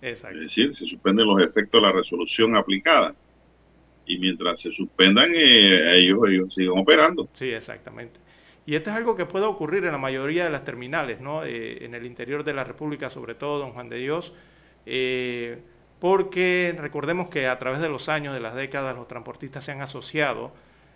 Es 0.00 0.22
decir, 0.22 0.74
se 0.74 0.86
suspenden 0.86 1.26
los 1.26 1.42
efectos 1.42 1.80
de 1.80 1.86
la 1.86 1.92
resolución 1.92 2.56
aplicada. 2.56 3.14
Y 4.06 4.18
mientras 4.18 4.60
se 4.60 4.70
suspendan, 4.72 5.32
eh, 5.34 5.96
ellos, 5.96 6.18
ellos 6.28 6.54
siguen 6.54 6.78
operando. 6.78 7.28
Sí, 7.34 7.50
exactamente. 7.50 8.18
Y 8.70 8.76
esto 8.76 8.90
es 8.90 8.96
algo 8.96 9.16
que 9.16 9.26
puede 9.26 9.46
ocurrir 9.46 9.84
en 9.84 9.92
la 9.92 9.98
mayoría 9.98 10.44
de 10.44 10.50
las 10.50 10.64
terminales, 10.64 11.20
¿no? 11.20 11.44
Eh, 11.44 11.84
en 11.84 11.94
el 11.94 12.06
interior 12.06 12.44
de 12.44 12.52
la 12.52 12.62
República, 12.62 13.10
sobre 13.10 13.34
todo, 13.34 13.58
don 13.58 13.72
Juan 13.72 13.88
de 13.88 13.96
Dios, 13.96 14.32
eh, 14.86 15.58
porque 15.98 16.74
recordemos 16.78 17.28
que 17.28 17.48
a 17.48 17.58
través 17.58 17.80
de 17.80 17.88
los 17.88 18.08
años, 18.08 18.32
de 18.32 18.40
las 18.40 18.54
décadas, 18.54 18.94
los 18.94 19.08
transportistas 19.08 19.64
se 19.64 19.72
han 19.72 19.82
asociado 19.82 20.52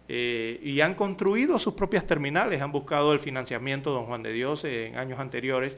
eh, 0.09 0.61
y 0.62 0.82
han 0.82 0.94
construido 0.94 1.59
sus 1.59 1.74
propias 1.74 2.07
terminales, 2.07 2.62
han 2.62 2.70
buscado 2.70 3.12
el 3.12 3.18
financiamiento, 3.18 3.90
don 3.90 4.07
Juan 4.07 4.22
de 4.22 4.32
Dios, 4.32 4.64
en 4.64 4.96
años 4.96 5.18
anteriores, 5.18 5.76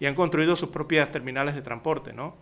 y 0.00 0.06
han 0.06 0.14
construido 0.14 0.54
sus 0.54 0.68
propias 0.68 1.10
terminales 1.10 1.54
de 1.54 1.62
transporte, 1.62 2.12
¿no? 2.12 2.36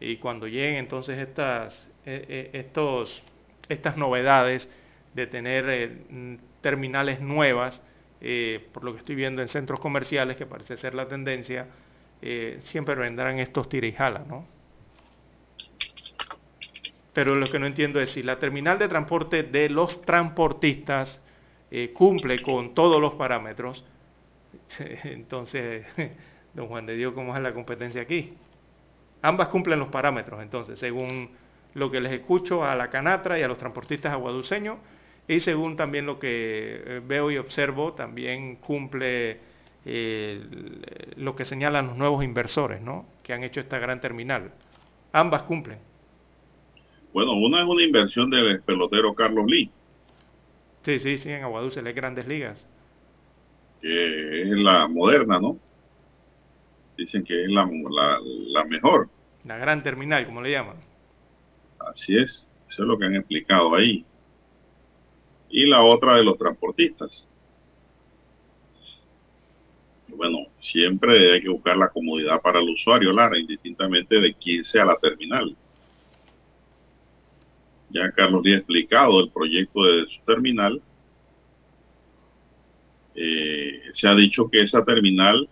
Y 0.00 0.16
cuando 0.16 0.46
lleguen 0.46 0.76
entonces 0.76 1.18
estas, 1.18 1.88
estos, 2.04 3.22
estas 3.68 3.96
novedades 3.96 4.70
de 5.14 5.26
tener 5.26 5.98
terminales 6.60 7.20
nuevas, 7.20 7.82
eh, 8.20 8.66
por 8.72 8.84
lo 8.84 8.92
que 8.92 8.98
estoy 8.98 9.14
viendo 9.14 9.42
en 9.42 9.48
centros 9.48 9.80
comerciales, 9.80 10.36
que 10.36 10.46
parece 10.46 10.76
ser 10.76 10.94
la 10.94 11.06
tendencia, 11.06 11.66
eh, 12.20 12.56
siempre 12.60 12.94
vendrán 12.94 13.38
estos 13.38 13.68
tira 13.68 13.86
y 13.86 13.92
jala, 13.92 14.24
¿no? 14.28 14.44
Pero 17.12 17.34
lo 17.34 17.50
que 17.50 17.58
no 17.58 17.66
entiendo 17.66 18.00
es 18.00 18.12
si 18.12 18.22
la 18.22 18.38
terminal 18.38 18.78
de 18.78 18.88
transporte 18.88 19.42
de 19.42 19.68
los 19.68 20.00
transportistas 20.02 21.20
eh, 21.70 21.92
cumple 21.92 22.40
con 22.40 22.74
todos 22.74 23.00
los 23.00 23.14
parámetros, 23.14 23.84
entonces, 25.04 25.86
don 26.54 26.68
Juan 26.68 26.86
de 26.86 26.94
Dios, 26.94 27.14
¿cómo 27.14 27.36
es 27.36 27.42
la 27.42 27.52
competencia 27.52 28.02
aquí? 28.02 28.34
Ambas 29.22 29.48
cumplen 29.48 29.78
los 29.78 29.88
parámetros, 29.88 30.40
entonces, 30.42 30.78
según 30.78 31.30
lo 31.74 31.90
que 31.90 32.00
les 32.00 32.12
escucho 32.12 32.64
a 32.64 32.74
la 32.74 32.90
Canatra 32.90 33.38
y 33.38 33.42
a 33.42 33.48
los 33.48 33.58
transportistas 33.58 34.12
aguadulceños, 34.12 34.78
y 35.26 35.40
según 35.40 35.76
también 35.76 36.06
lo 36.06 36.18
que 36.18 36.82
eh, 36.84 37.00
veo 37.06 37.30
y 37.30 37.36
observo, 37.36 37.92
también 37.92 38.56
cumple 38.56 39.38
eh, 39.84 40.42
lo 41.16 41.36
que 41.36 41.44
señalan 41.44 41.86
los 41.86 41.96
nuevos 41.96 42.24
inversores, 42.24 42.80
¿no? 42.80 43.06
Que 43.22 43.32
han 43.34 43.44
hecho 43.44 43.60
esta 43.60 43.78
gran 43.78 44.00
terminal. 44.00 44.52
Ambas 45.12 45.42
cumplen. 45.42 45.78
Bueno, 47.12 47.32
una 47.34 47.62
es 47.62 47.68
una 47.68 47.82
inversión 47.82 48.30
del 48.30 48.62
pelotero 48.62 49.14
Carlos 49.14 49.46
Lee. 49.46 49.70
Sí, 50.82 50.98
sí, 50.98 51.18
sí, 51.18 51.30
en 51.30 51.42
Aguadulce, 51.42 51.82
las 51.82 51.94
grandes 51.94 52.26
ligas. 52.26 52.66
Que 53.80 54.42
es 54.42 54.48
la 54.48 54.88
moderna, 54.88 55.38
¿no? 55.40 55.58
Dicen 56.96 57.24
que 57.24 57.44
es 57.44 57.50
la, 57.50 57.68
la 58.52 58.64
mejor. 58.64 59.08
La 59.44 59.56
gran 59.56 59.82
terminal, 59.82 60.26
como 60.26 60.42
le 60.42 60.50
llaman. 60.52 60.76
Así 61.78 62.16
es, 62.16 62.52
eso 62.68 62.82
es 62.82 62.88
lo 62.88 62.98
que 62.98 63.06
han 63.06 63.16
explicado 63.16 63.74
ahí 63.74 64.04
y 65.50 65.66
la 65.66 65.82
otra 65.82 66.16
de 66.16 66.24
los 66.24 66.36
transportistas. 66.38 67.28
Bueno, 70.08 70.46
siempre 70.58 71.32
hay 71.32 71.42
que 71.42 71.48
buscar 71.48 71.76
la 71.76 71.88
comodidad 71.88 72.40
para 72.40 72.60
el 72.60 72.68
usuario, 72.70 73.12
Lara, 73.12 73.38
indistintamente 73.38 74.20
de 74.20 74.34
quién 74.34 74.64
sea 74.64 74.84
la 74.84 74.96
terminal. 74.96 75.56
Ya 77.90 78.10
Carlos 78.12 78.42
le 78.44 78.54
ha 78.54 78.58
explicado 78.58 79.20
el 79.20 79.30
proyecto 79.30 79.84
de 79.84 80.06
su 80.08 80.20
terminal. 80.26 80.82
Eh, 83.14 83.82
se 83.92 84.08
ha 84.08 84.14
dicho 84.14 84.48
que 84.50 84.60
esa 84.60 84.84
terminal, 84.84 85.48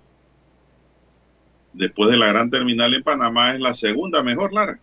después 1.73 2.11
de 2.11 2.17
la 2.17 2.29
gran 2.29 2.51
terminal 2.51 2.95
en 2.95 3.03
Panamá, 3.03 3.55
es 3.55 3.61
la 3.61 3.75
segunda 3.75 4.23
mejor, 4.23 4.53
Lara 4.53 4.81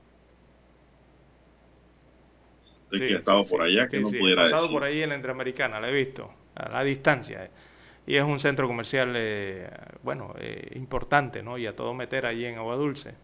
que 3.00 3.16
ha 3.16 3.18
estado 3.18 3.46
por 3.46 3.62
allá, 3.62 3.88
que 3.88 4.00
no 4.00 4.10
pudiera 4.10 4.48
he 4.48 4.50
pasado 4.50 4.70
por 4.70 4.84
ahí 4.84 5.02
en 5.02 5.10
la 5.10 5.16
Interamericana, 5.16 5.80
la 5.80 5.90
he 5.90 5.94
visto, 5.94 6.32
a 6.56 6.70
la 6.70 6.84
distancia. 6.84 7.50
Y 8.06 8.16
es 8.16 8.24
un 8.24 8.40
centro 8.40 8.68
comercial, 8.68 9.14
eh, 9.16 9.70
bueno, 10.04 10.34
eh, 10.40 10.72
importante, 10.76 11.42
¿no? 11.42 11.58
Y 11.58 11.66
a 11.66 11.76
todo 11.76 11.94
meter 11.94 12.26
allí 12.26 12.46
en 12.46 12.58
Agua 12.58 12.76
Dulce. 12.76 13.16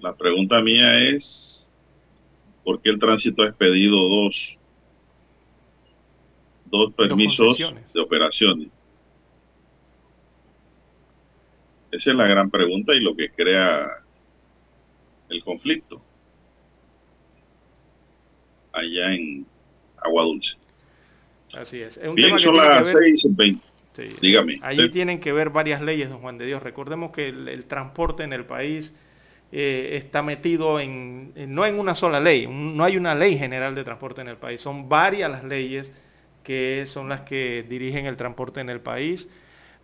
La 0.00 0.14
pregunta 0.14 0.60
mía 0.60 1.08
es, 1.08 1.70
¿por 2.62 2.80
qué 2.80 2.90
el 2.90 2.98
tránsito 2.98 3.42
ha 3.42 3.46
expedido 3.46 3.96
dos, 3.96 4.56
dos 6.66 6.92
permisos 6.92 7.58
de 7.58 8.00
operaciones? 8.00 8.68
Esa 11.90 12.10
es 12.10 12.16
la 12.16 12.26
gran 12.26 12.50
pregunta 12.50 12.94
y 12.94 13.00
lo 13.00 13.16
que 13.16 13.30
crea 13.30 14.04
el 15.30 15.42
conflicto 15.42 16.02
allá 18.78 19.14
en 19.14 19.46
Agua 19.98 20.24
Dulce. 20.24 20.56
Así 21.54 21.80
es. 21.80 21.98
Bien, 22.14 22.38
son 22.38 22.56
las 22.56 22.94
6.20. 22.94 23.60
Dígame. 24.20 24.60
Allí 24.62 24.90
tienen 24.90 25.18
que 25.18 25.32
ver 25.32 25.50
varias 25.50 25.82
leyes, 25.82 26.08
don 26.08 26.20
Juan 26.20 26.38
de 26.38 26.46
Dios. 26.46 26.62
Recordemos 26.62 27.10
que 27.10 27.28
el, 27.28 27.64
transporte 27.64 28.22
en 28.22 28.32
el 28.32 28.44
país 28.44 28.94
eh, 29.50 30.00
está 30.02 30.22
metido 30.22 30.78
en, 30.78 31.32
no 31.52 31.66
en 31.66 31.78
una 31.78 31.94
sola 31.94 32.20
ley, 32.20 32.46
no 32.46 32.84
hay 32.84 32.96
una 32.96 33.14
ley 33.14 33.36
general 33.38 33.74
de 33.74 33.82
transporte 33.82 34.20
en 34.20 34.28
el 34.28 34.36
país, 34.36 34.60
son 34.60 34.88
varias 34.88 35.30
las 35.30 35.42
leyes 35.42 35.92
que 36.44 36.84
son 36.86 37.08
las 37.08 37.22
que 37.22 37.64
dirigen 37.68 38.06
el 38.06 38.16
transporte 38.16 38.60
en 38.60 38.70
el 38.70 38.80
país. 38.80 39.28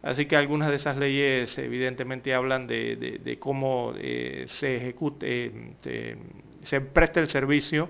Así 0.02 0.26
que 0.26 0.36
algunas 0.36 0.68
de 0.68 0.76
esas 0.76 0.98
leyes 0.98 1.56
evidentemente 1.56 2.34
hablan 2.34 2.66
de, 2.66 3.38
cómo 3.40 3.94
eh, 3.96 4.44
se 4.48 4.76
ejecute, 4.76 5.50
eh, 5.84 6.16
se 6.62 6.80
presta 6.82 7.20
el 7.20 7.28
servicio 7.28 7.88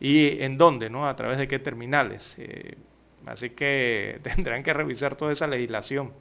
y 0.00 0.42
en 0.42 0.56
dónde, 0.56 0.88
¿no? 0.88 1.06
A 1.06 1.14
través 1.14 1.38
de 1.38 1.46
qué 1.46 1.58
terminales. 1.58 2.34
Eh, 2.38 2.76
así 3.26 3.50
que 3.50 4.18
tendrán 4.22 4.62
que 4.62 4.72
revisar 4.72 5.14
toda 5.16 5.32
esa 5.32 5.46
legislación 5.46 6.12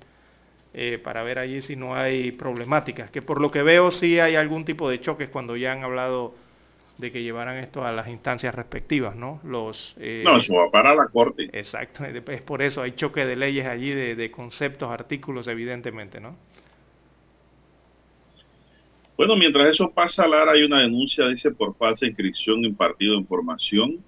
eh, 0.74 1.00
para 1.02 1.24
ver 1.24 1.40
allí 1.40 1.62
si 1.62 1.76
no 1.76 1.96
hay 1.96 2.32
problemáticas. 2.34 3.10
Que 3.10 3.22
por 3.22 3.42
lo 3.42 3.50
que 3.50 3.64
veo 3.64 3.92
sí 3.92 4.20
hay 4.20 4.36
algún 4.36 4.66
tipo 4.66 4.90
de 4.90 5.00
choques 5.00 5.30
cuando 5.30 5.56
ya 5.56 5.72
han 5.72 5.84
hablado 5.84 6.36
de 6.98 7.14
que 7.14 7.24
llevaran 7.24 7.58
esto 7.58 7.86
a 7.86 7.94
las 7.94 8.10
instancias 8.10 8.54
respectivas, 8.54 9.16
¿no? 9.16 9.40
Los, 9.46 9.96
eh, 10.00 10.22
no, 10.26 10.36
eso 10.36 10.54
va 10.54 10.70
para 10.70 10.94
la 10.94 11.08
Corte. 11.08 11.50
Exacto, 11.54 12.04
es 12.06 12.42
por 12.42 12.62
eso 12.62 12.82
hay 12.82 12.92
choque 12.92 13.26
de 13.26 13.38
leyes 13.38 13.66
allí, 13.66 13.92
de, 13.92 14.16
de 14.16 14.32
conceptos, 14.32 14.92
artículos, 14.92 15.48
evidentemente, 15.48 16.20
¿no? 16.20 16.36
Bueno, 19.20 19.36
mientras 19.36 19.68
eso 19.68 19.92
pasa, 19.92 20.26
Lara, 20.26 20.54
hay 20.54 20.64
una 20.64 20.80
denuncia, 20.80 21.28
dice, 21.28 21.52
por 21.52 21.76
falsa 21.76 22.08
inscripción 22.08 22.64
en 22.64 22.74
partido 22.74 23.16
de 23.16 23.20
información. 23.20 24.02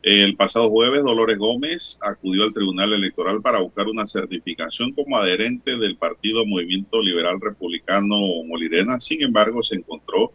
El 0.00 0.36
pasado 0.36 0.70
jueves, 0.70 1.02
Dolores 1.02 1.36
Gómez 1.36 1.98
acudió 2.00 2.44
al 2.44 2.52
Tribunal 2.52 2.92
Electoral 2.92 3.42
para 3.42 3.58
buscar 3.58 3.88
una 3.88 4.06
certificación 4.06 4.92
como 4.92 5.18
adherente 5.18 5.76
del 5.76 5.96
Partido 5.96 6.46
Movimiento 6.46 7.02
Liberal 7.02 7.40
Republicano 7.40 8.16
Molirena. 8.46 9.00
Sin 9.00 9.22
embargo, 9.22 9.60
se 9.60 9.74
encontró 9.74 10.30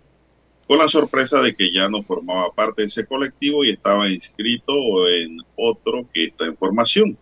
con 0.68 0.78
la 0.78 0.89
sorpresa 0.89 1.41
de 1.41 1.56
que 1.56 1.72
ya 1.72 1.88
no 1.88 2.03
formaba 2.03 2.53
parte 2.53 2.82
de 2.82 2.88
ese 2.88 3.06
colectivo 3.06 3.64
y 3.64 3.70
estaba 3.70 4.10
inscrito 4.10 5.08
en 5.08 5.38
otro 5.56 6.10
que 6.14 6.26
esta 6.26 6.45
información. 6.45 7.18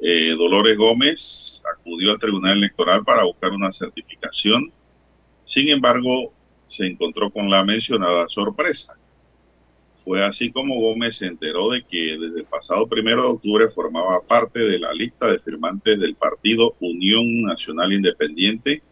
Eh, 0.00 0.34
Dolores 0.38 0.76
Gómez 0.76 1.62
acudió 1.70 2.12
al 2.12 2.18
Tribunal 2.18 2.58
Electoral 2.58 3.04
para 3.04 3.24
buscar 3.24 3.50
una 3.50 3.72
certificación. 3.72 4.72
Sin 5.44 5.68
embargo, 5.68 6.32
se 6.66 6.86
encontró 6.86 7.30
con 7.30 7.50
la 7.50 7.64
mencionada 7.64 8.28
sorpresa. 8.28 8.94
Fue 10.04 10.24
así 10.24 10.50
como 10.50 10.80
Gómez 10.80 11.16
se 11.16 11.26
enteró 11.26 11.70
de 11.70 11.82
que 11.82 12.16
desde 12.18 12.40
el 12.40 12.46
pasado 12.46 12.86
primero 12.86 13.22
de 13.22 13.28
octubre 13.28 13.68
formaba 13.68 14.20
parte 14.22 14.60
de 14.60 14.78
la 14.78 14.92
lista 14.92 15.30
de 15.30 15.40
firmantes 15.40 15.98
del 15.98 16.14
partido 16.14 16.74
Unión 16.80 17.42
Nacional 17.42 17.92
Independiente, 17.92 18.82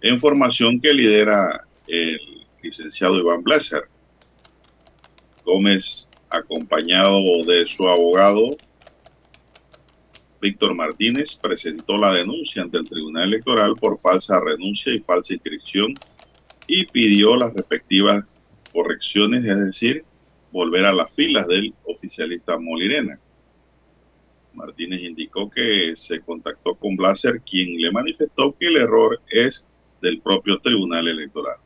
en 0.00 0.18
formación 0.18 0.80
que 0.80 0.92
lidera 0.92 1.64
el 1.86 2.46
licenciado 2.62 3.18
Iván 3.18 3.42
Blesser. 3.42 3.84
Gómez, 5.44 6.08
acompañado 6.30 7.20
de 7.44 7.66
su 7.66 7.88
abogado, 7.88 8.56
Víctor 10.40 10.74
Martínez 10.74 11.36
presentó 11.36 11.98
la 11.98 12.12
denuncia 12.12 12.62
ante 12.62 12.78
el 12.78 12.88
Tribunal 12.88 13.24
Electoral 13.24 13.74
por 13.74 13.98
falsa 14.00 14.38
renuncia 14.40 14.92
y 14.92 15.00
falsa 15.00 15.34
inscripción 15.34 15.94
y 16.66 16.86
pidió 16.86 17.36
las 17.36 17.52
respectivas 17.54 18.38
correcciones, 18.72 19.44
es 19.44 19.58
decir, 19.58 20.04
volver 20.52 20.86
a 20.86 20.92
las 20.92 21.12
filas 21.14 21.46
del 21.48 21.74
oficialista 21.84 22.58
Molirena. 22.58 23.18
Martínez 24.54 25.00
indicó 25.02 25.50
que 25.50 25.94
se 25.96 26.20
contactó 26.20 26.74
con 26.74 26.96
Blaser, 26.96 27.40
quien 27.40 27.80
le 27.80 27.90
manifestó 27.90 28.54
que 28.58 28.66
el 28.66 28.76
error 28.76 29.20
es 29.30 29.66
del 30.00 30.20
propio 30.20 30.58
Tribunal 30.58 31.08
Electoral. 31.08 31.56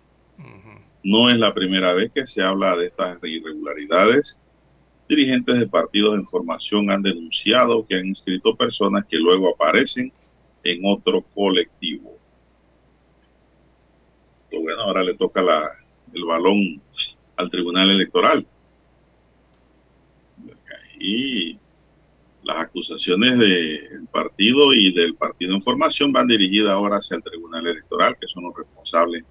No 1.04 1.28
es 1.28 1.36
la 1.36 1.52
primera 1.52 1.92
vez 1.94 2.12
que 2.12 2.26
se 2.26 2.42
habla 2.42 2.76
de 2.76 2.86
estas 2.86 3.18
irregularidades 3.24 4.38
dirigentes 5.08 5.58
de 5.58 5.66
partidos 5.66 6.14
en 6.14 6.26
formación 6.26 6.90
han 6.90 7.02
denunciado 7.02 7.86
que 7.86 7.96
han 7.96 8.06
inscrito 8.06 8.56
personas 8.56 9.04
que 9.08 9.16
luego 9.16 9.50
aparecen 9.54 10.12
en 10.64 10.80
otro 10.84 11.22
colectivo. 11.34 12.16
Pues 14.50 14.62
bueno, 14.62 14.82
ahora 14.82 15.02
le 15.02 15.14
toca 15.14 15.40
el 16.12 16.24
balón 16.24 16.80
al 17.36 17.50
Tribunal 17.50 17.90
Electoral. 17.90 18.46
y 20.98 21.58
las 22.44 22.58
acusaciones 22.58 23.38
del 23.38 24.06
partido 24.10 24.72
y 24.72 24.92
del 24.92 25.14
partido 25.14 25.54
en 25.54 25.62
formación 25.62 26.12
van 26.12 26.26
dirigidas 26.28 26.72
ahora 26.72 26.96
hacia 26.96 27.16
el 27.16 27.22
Tribunal 27.22 27.66
Electoral, 27.66 28.16
que 28.20 28.28
son 28.28 28.44
los 28.44 28.56
responsables 28.56 29.24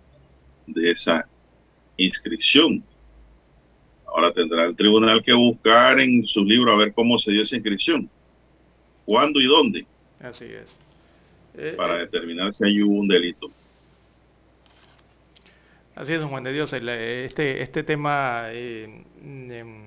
de 0.67 0.91
esa 0.91 1.28
inscripción. 1.97 2.84
Ahora 4.14 4.32
tendrá 4.34 4.66
el 4.66 4.76
tribunal 4.76 5.24
que 5.24 5.34
buscar 5.34 5.99
en 5.99 6.26
su 6.26 6.43
libro 6.43 6.74
a 6.74 6.78
ver 6.78 6.93
cómo 6.93 7.18
se 7.18 7.32
dio 7.32 7.43
esa 7.43 7.55
inscripción, 7.55 8.09
cuándo 9.05 9.39
y 9.39 9.45
dónde. 9.45 9.86
Así 10.20 10.45
es. 10.45 10.78
Eh, 11.55 11.74
para 11.78 11.95
eh, 11.95 11.99
determinar 11.99 12.53
si 12.53 12.66
hay 12.66 12.82
un 12.82 13.07
delito. 13.07 13.49
Así 15.95 16.14
es, 16.14 16.20
don 16.20 16.30
Juan 16.30 16.43
de 16.43 16.53
Dios. 16.53 16.74
Este, 16.74 17.62
este 17.62 17.84
tema 17.84 18.45
eh, 18.49 19.03
em, 19.24 19.84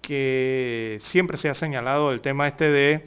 que 0.00 0.98
siempre 1.04 1.36
se 1.36 1.48
ha 1.48 1.54
señalado, 1.54 2.12
el 2.12 2.20
tema 2.20 2.48
este 2.48 2.70
de, 2.70 3.04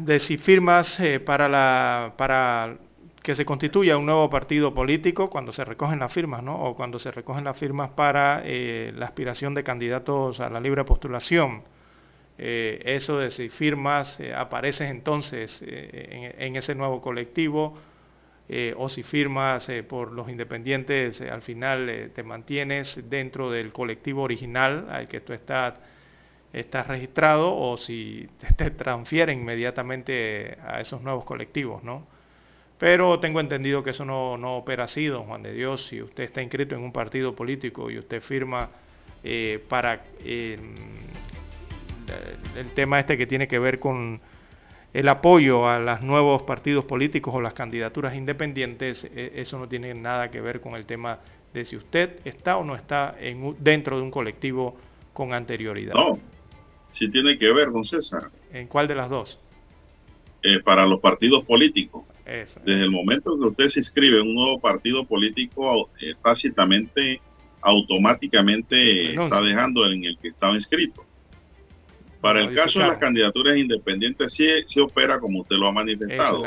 de 0.00 0.18
si 0.18 0.36
firmas 0.36 0.98
para, 1.24 1.48
la, 1.48 2.14
para 2.16 2.76
que 3.22 3.34
se 3.34 3.44
constituya 3.44 3.96
un 3.96 4.06
nuevo 4.06 4.28
partido 4.30 4.74
político 4.74 5.30
cuando 5.30 5.52
se 5.52 5.64
recogen 5.64 6.00
las 6.00 6.12
firmas, 6.12 6.42
¿no? 6.42 6.60
O 6.64 6.74
cuando 6.74 6.98
se 6.98 7.10
recogen 7.10 7.44
las 7.44 7.56
firmas 7.56 7.90
para 7.90 8.42
la 8.44 9.06
aspiración 9.06 9.54
de 9.54 9.62
candidatos 9.62 10.40
a 10.40 10.50
la 10.50 10.60
libre 10.60 10.84
postulación. 10.84 11.62
Eh, 12.38 12.82
eso 12.84 13.18
de 13.18 13.30
si 13.30 13.48
firmas, 13.50 14.18
eh, 14.18 14.34
apareces 14.34 14.90
entonces 14.90 15.62
eh, 15.64 16.34
en, 16.38 16.56
ese 16.56 16.74
nuevo 16.74 17.00
colectivo, 17.00 17.78
o 18.76 18.88
si 18.90 19.02
firmas 19.02 19.70
por 19.88 20.12
los 20.12 20.28
independientes, 20.28 21.22
al 21.22 21.40
final 21.40 22.10
te 22.14 22.22
mantienes 22.22 23.00
dentro 23.08 23.50
del 23.50 23.72
colectivo 23.72 24.22
original 24.22 24.88
al 24.90 25.08
que 25.08 25.20
tú 25.22 25.32
estás, 25.32 25.80
estás 26.52 26.86
registrado, 26.86 27.56
o 27.56 27.78
si 27.78 28.28
te, 28.58 28.70
transfieren 28.72 29.40
inmediatamente 29.40 30.58
a 30.66 30.82
esos 30.82 31.00
nuevos 31.00 31.24
colectivos, 31.24 31.82
¿no? 31.82 32.06
Pero 32.82 33.20
tengo 33.20 33.38
entendido 33.38 33.84
que 33.84 33.90
eso 33.90 34.04
no, 34.04 34.36
no 34.36 34.56
opera 34.56 34.82
así, 34.82 35.06
don 35.06 35.22
Juan 35.22 35.40
de 35.44 35.52
Dios. 35.52 35.86
Si 35.86 36.02
usted 36.02 36.24
está 36.24 36.42
inscrito 36.42 36.74
en 36.74 36.80
un 36.80 36.90
partido 36.90 37.32
político 37.32 37.88
y 37.92 37.96
usted 37.96 38.20
firma 38.20 38.70
para 39.68 40.02
el 40.18 40.58
tema 42.74 42.98
este 42.98 43.16
que 43.16 43.28
tiene 43.28 43.46
que 43.46 43.60
ver 43.60 43.78
con 43.78 44.20
el 44.92 45.08
apoyo 45.08 45.68
a 45.68 45.78
los 45.78 46.02
nuevos 46.02 46.42
partidos 46.42 46.84
políticos 46.84 47.32
o 47.32 47.40
las 47.40 47.54
candidaturas 47.54 48.16
independientes, 48.16 49.04
e, 49.04 49.30
eso 49.36 49.60
no 49.60 49.68
tiene 49.68 49.94
nada 49.94 50.32
que 50.32 50.40
ver 50.40 50.60
con 50.60 50.74
el 50.74 50.84
tema 50.84 51.20
de 51.54 51.64
si 51.64 51.76
usted 51.76 52.18
está 52.24 52.56
o 52.56 52.64
no 52.64 52.74
está 52.74 53.14
en, 53.20 53.54
dentro 53.60 53.96
de 53.96 54.02
un 54.02 54.10
colectivo 54.10 54.76
con 55.12 55.34
anterioridad. 55.34 55.94
No, 55.94 56.18
sí 56.90 57.08
tiene 57.08 57.38
que 57.38 57.52
ver, 57.52 57.70
don 57.70 57.84
César. 57.84 58.28
¿En 58.52 58.66
cuál 58.66 58.88
de 58.88 58.96
las 58.96 59.08
dos? 59.08 59.38
Eh, 60.44 60.58
para 60.58 60.84
los 60.86 60.98
partidos 60.98 61.44
políticos. 61.44 62.02
Desde 62.24 62.82
el 62.82 62.90
momento 62.90 63.38
que 63.38 63.46
usted 63.46 63.68
se 63.68 63.78
inscribe 63.78 64.20
en 64.20 64.26
un 64.26 64.34
nuevo 64.34 64.60
partido 64.60 65.04
político, 65.04 65.88
eh, 66.00 66.14
tácitamente, 66.20 67.20
automáticamente 67.60 69.14
está 69.14 69.40
dejando 69.40 69.86
en 69.86 70.04
el 70.04 70.18
que 70.18 70.28
estaba 70.28 70.54
inscrito. 70.54 71.04
Para 72.20 72.40
el 72.40 72.54
caso 72.56 72.80
de 72.80 72.86
las 72.88 72.98
candidaturas 72.98 73.56
independientes, 73.56 74.32
sí, 74.32 74.48
sí, 74.66 74.80
opera 74.80 75.20
como 75.20 75.42
usted 75.42 75.56
lo 75.56 75.68
ha 75.68 75.72
manifestado. 75.72 76.44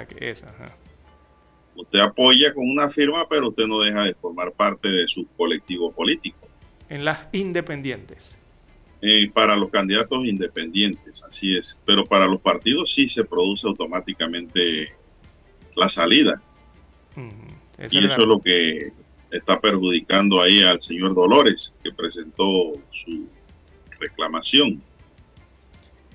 usted 1.76 2.00
apoya 2.00 2.54
con 2.54 2.70
una 2.70 2.90
firma, 2.90 3.28
pero 3.30 3.50
usted 3.50 3.66
no 3.66 3.80
deja 3.80 4.04
de 4.04 4.14
formar 4.14 4.52
parte 4.52 4.90
de 4.90 5.08
su 5.08 5.26
colectivo 5.38 5.94
político. 5.94 6.50
En 6.90 7.06
las 7.06 7.28
independientes. 7.32 8.38
Eh, 9.08 9.30
para 9.32 9.56
los 9.56 9.70
candidatos 9.70 10.26
independientes, 10.26 11.24
así 11.24 11.56
es. 11.56 11.80
Pero 11.86 12.06
para 12.06 12.26
los 12.26 12.42
partidos 12.42 12.92
sí 12.92 13.08
se 13.08 13.24
produce 13.24 13.68
automáticamente 13.68 14.96
la 15.76 15.88
salida. 15.90 16.42
y 17.92 18.00
eso 18.00 18.22
es 18.22 18.28
lo 18.28 18.40
que 18.40 18.94
está 19.30 19.62
perjudicando 19.62 20.42
ahí 20.42 20.64
al 20.64 20.82
señor 20.82 21.14
Dolores, 21.14 21.72
que 21.84 21.92
presentó 21.92 22.74
su 22.92 23.30
reclamación. 24.00 24.82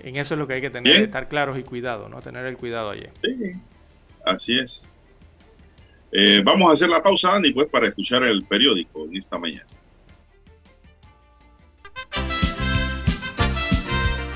En 0.01 0.17
eso 0.17 0.35
es 0.35 0.39
lo 0.41 0.49
que 0.49 0.55
hay 0.55 0.61
que 0.61 0.71
tener, 0.71 0.97
estar 0.97 1.29
claros 1.29 1.57
y 1.61 1.63
cuidado, 1.63 2.09
¿no? 2.09 2.21
Tener 2.21 2.45
el 2.45 2.57
cuidado 2.57 2.91
allí. 2.91 3.07
Sí, 3.23 3.53
así 4.27 4.59
es. 4.59 4.89
Eh, 6.11 6.43
vamos 6.45 6.69
a 6.69 6.73
hacer 6.73 6.89
la 6.89 7.01
pausa, 7.01 7.37
Andy, 7.37 7.53
pues, 7.53 7.69
para 7.69 7.87
escuchar 7.87 8.25
el 8.25 8.43
periódico 8.43 9.05
en 9.05 9.17
esta 9.17 9.39
mañana. 9.39 9.67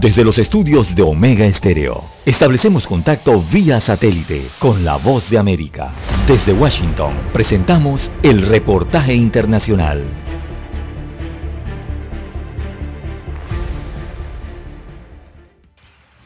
Desde 0.00 0.22
los 0.22 0.38
estudios 0.38 0.94
de 0.94 1.02
Omega 1.02 1.44
Estéreo, 1.44 2.04
establecemos 2.24 2.86
contacto 2.86 3.42
vía 3.50 3.80
satélite 3.80 4.48
con 4.60 4.84
la 4.84 4.94
voz 4.94 5.28
de 5.28 5.38
América. 5.38 5.92
Desde 6.24 6.52
Washington, 6.52 7.14
presentamos 7.32 8.08
el 8.22 8.46
reportaje 8.46 9.12
internacional. 9.12 10.04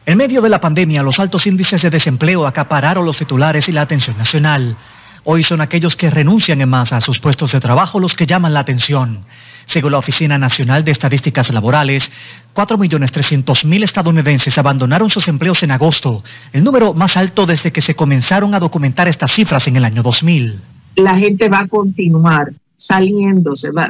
En 0.05 0.17
medio 0.19 0.43
de 0.43 0.49
la 0.49 0.61
pandemia, 0.61 1.01
los 1.01 1.19
altos 1.19 1.47
índices 1.47 1.81
de 1.81 1.89
desempleo 1.89 2.45
acapararon 2.45 3.03
los 3.03 3.17
titulares 3.17 3.67
y 3.69 3.71
la 3.71 3.81
atención 3.81 4.15
nacional. 4.19 4.77
Hoy 5.23 5.41
son 5.41 5.61
aquellos 5.61 5.95
que 5.95 6.11
renuncian 6.11 6.61
en 6.61 6.69
masa 6.69 6.97
a 6.97 7.01
sus 7.01 7.17
puestos 7.17 7.51
de 7.53 7.59
trabajo 7.59 7.99
los 7.99 8.15
que 8.15 8.27
llaman 8.27 8.53
la 8.53 8.59
atención. 8.59 9.25
Según 9.65 9.91
la 9.93 9.97
Oficina 9.99 10.37
Nacional 10.37 10.83
de 10.83 10.91
Estadísticas 10.91 11.51
Laborales, 11.53 12.11
4.300.000 12.53 13.83
estadounidenses 13.83 14.57
abandonaron 14.57 15.09
sus 15.09 15.27
empleos 15.27 15.63
en 15.63 15.71
agosto, 15.71 16.23
el 16.51 16.63
número 16.63 16.93
más 16.93 17.17
alto 17.17 17.45
desde 17.45 17.71
que 17.71 17.81
se 17.81 17.95
comenzaron 17.95 18.53
a 18.53 18.59
documentar 18.59 19.07
estas 19.07 19.31
cifras 19.31 19.67
en 19.67 19.75
el 19.75 19.85
año 19.85 20.03
2000. 20.03 20.59
La 20.95 21.15
gente 21.15 21.49
va 21.49 21.61
a 21.61 21.67
continuar 21.67 22.53
saliéndose, 22.77 23.71
va, 23.71 23.89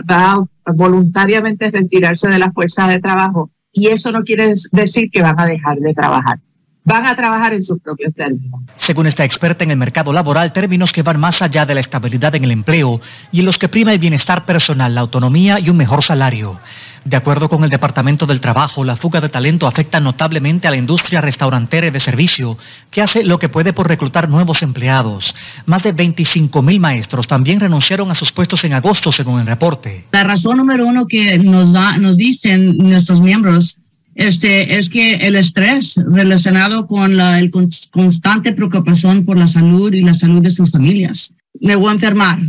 a 0.66 0.72
voluntariamente 0.72 1.70
retirarse 1.72 2.28
de 2.28 2.40
las 2.40 2.54
fuerzas 2.54 2.88
de 2.90 3.00
trabajo 3.00 3.50
y 3.72 3.88
eso 3.88 4.12
no 4.12 4.24
quiere 4.24 4.54
decir 4.72 5.10
que 5.12 5.22
van 5.22 5.40
a 5.40 5.46
dejar 5.46 5.80
de 5.80 5.94
trabajar. 5.94 6.40
Van 6.86 7.06
a 7.06 7.16
trabajar 7.16 7.54
en 7.54 7.64
sus 7.64 7.80
propios 7.80 8.14
términos. 8.14 8.62
Según 8.76 9.08
esta 9.08 9.24
experta 9.24 9.64
en 9.64 9.72
el 9.72 9.78
mercado 9.78 10.12
laboral, 10.12 10.52
términos 10.52 10.92
que 10.92 11.02
van 11.02 11.20
más 11.20 11.42
allá 11.42 11.66
de 11.66 11.76
la 11.76 11.80
estabilidad 11.80 12.36
en 12.36 12.44
el 12.44 12.52
empleo 12.52 13.00
y 13.32 13.40
en 13.40 13.46
los 13.46 13.58
que 13.58 13.70
prima 13.70 13.94
el 13.94 14.00
bienestar 14.00 14.46
personal, 14.46 14.94
la 14.94 15.02
autonomía 15.02 15.60
y 15.60 15.70
un 15.70 15.78
mejor 15.78 16.04
salario. 16.04 16.60
De 17.06 17.18
acuerdo 17.18 17.50
con 17.50 17.64
el 17.64 17.70
Departamento 17.70 18.26
del 18.26 18.42
Trabajo, 18.42 18.84
la 18.84 18.98
fuga 18.98 19.22
de 19.22 19.30
talento 19.30 19.68
afecta 19.68 20.00
notablemente 20.00 20.68
a 20.68 20.72
la 20.72 20.78
industria 20.78 21.22
restaurantera 21.22 21.88
y 21.88 21.92
de 21.92 22.00
servicio, 22.00 22.58
que 22.92 23.02
hace 23.02 23.24
lo 23.24 23.40
que 23.40 23.50
puede 23.50 23.74
por 23.74 23.88
reclutar 23.88 24.30
nuevos 24.30 24.62
empleados. 24.62 25.36
Más 25.66 25.84
de 25.84 25.96
25.000 25.96 26.80
maestros 26.80 27.28
también 27.28 27.60
renunciaron 27.60 28.12
a 28.12 28.16
sus 28.16 28.32
puestos 28.32 28.64
en 28.64 28.74
agosto, 28.74 29.12
según 29.12 29.40
el 29.42 29.48
reporte. 29.48 30.06
La 30.12 30.24
razón 30.24 30.58
número 30.58 30.86
uno 30.86 31.06
que 31.08 31.38
nos, 31.40 31.72
da, 31.72 31.98
nos 31.98 32.16
dicen 32.16 32.78
nuestros 32.78 33.20
miembros 33.20 33.78
este, 34.16 34.78
es 34.78 34.90
que 34.90 35.16
el 35.16 35.36
estrés 35.36 35.94
relacionado 35.96 36.88
con 36.88 37.18
la 37.18 37.40
el 37.40 37.52
constante 37.92 38.54
preocupación 38.54 39.26
por 39.26 39.38
la 39.38 39.48
salud 39.48 39.94
y 39.94 40.02
la 40.02 40.14
salud 40.14 40.42
de 40.42 40.52
sus 40.52 40.72
familias. 40.72 41.34
Me 41.60 41.76
voy 41.76 41.90
a 41.90 41.94
enfermar, 41.94 42.40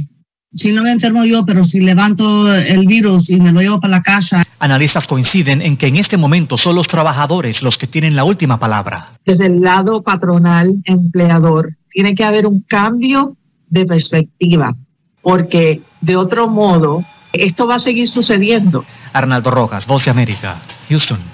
si 0.54 0.72
no 0.72 0.82
me 0.82 0.92
enfermo 0.92 1.24
yo, 1.24 1.44
pero 1.44 1.64
si 1.64 1.80
levanto 1.80 2.52
el 2.54 2.86
virus 2.86 3.28
y 3.28 3.40
me 3.40 3.52
lo 3.52 3.60
llevo 3.60 3.80
para 3.80 3.96
la 3.96 4.02
casa. 4.02 4.44
Analistas 4.58 5.06
coinciden 5.06 5.60
en 5.60 5.76
que 5.76 5.88
en 5.88 5.96
este 5.96 6.16
momento 6.16 6.56
son 6.56 6.76
los 6.76 6.86
trabajadores 6.86 7.62
los 7.62 7.76
que 7.76 7.86
tienen 7.86 8.14
la 8.14 8.24
última 8.24 8.58
palabra. 8.58 9.18
Desde 9.24 9.46
el 9.46 9.60
lado 9.60 10.02
patronal, 10.02 10.74
empleador, 10.84 11.76
tiene 11.90 12.14
que 12.14 12.24
haber 12.24 12.46
un 12.46 12.60
cambio 12.60 13.36
de 13.68 13.84
perspectiva, 13.84 14.76
porque 15.22 15.80
de 16.00 16.16
otro 16.16 16.48
modo 16.48 17.04
esto 17.32 17.66
va 17.66 17.76
a 17.76 17.80
seguir 17.80 18.08
sucediendo. 18.08 18.84
Arnaldo 19.12 19.50
Rojas, 19.50 19.86
Voz 19.86 20.04
de 20.04 20.12
América, 20.12 20.62
Houston. 20.88 21.33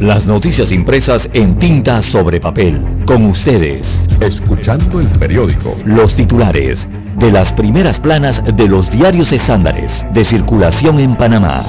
Las 0.00 0.26
noticias 0.26 0.70
impresas 0.70 1.28
en 1.32 1.58
tinta 1.58 2.04
sobre 2.04 2.38
papel. 2.38 2.80
Con 3.04 3.26
ustedes. 3.26 3.84
Escuchando 4.20 5.00
el 5.00 5.08
periódico. 5.08 5.76
Los 5.84 6.14
titulares 6.14 6.86
de 7.16 7.32
las 7.32 7.52
primeras 7.54 7.98
planas 7.98 8.40
de 8.56 8.68
los 8.68 8.88
diarios 8.92 9.32
estándares 9.32 10.06
de 10.12 10.24
circulación 10.24 11.00
en 11.00 11.16
Panamá. 11.16 11.64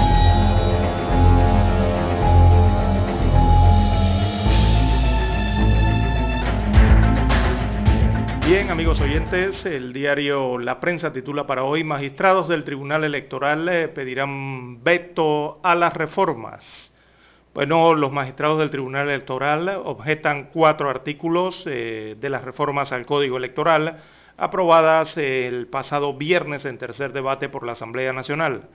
Bien, 8.46 8.70
amigos 8.70 9.02
oyentes, 9.02 9.66
el 9.66 9.92
diario 9.92 10.60
La 10.60 10.80
Prensa 10.80 11.12
titula 11.12 11.48
para 11.48 11.64
hoy, 11.64 11.84
magistrados 11.84 12.48
del 12.48 12.64
Tribunal 12.64 13.04
Electoral 13.06 13.68
eh, 13.70 13.88
pedirán 13.88 14.84
veto 14.84 15.60
a 15.64 15.74
las 15.74 15.96
reformas. 15.96 16.89
Bueno, 17.54 17.96
los 17.96 18.12
magistrados 18.12 18.60
del 18.60 18.70
Tribunal 18.70 19.10
Electoral 19.10 19.70
objetan 19.84 20.50
cuatro 20.54 20.88
artículos 20.88 21.64
eh, 21.66 22.16
de 22.20 22.30
las 22.30 22.44
reformas 22.44 22.92
al 22.92 23.08
Código 23.08 23.38
Electoral 23.38 23.98
aprobadas 24.38 25.18
el 25.18 25.66
pasado 25.68 26.14
viernes 26.14 26.66
en 26.66 26.78
tercer 26.78 27.12
debate 27.12 27.50
por 27.50 27.66
la 27.66 27.72
Asamblea 27.72 28.14
Nacional. 28.14 28.70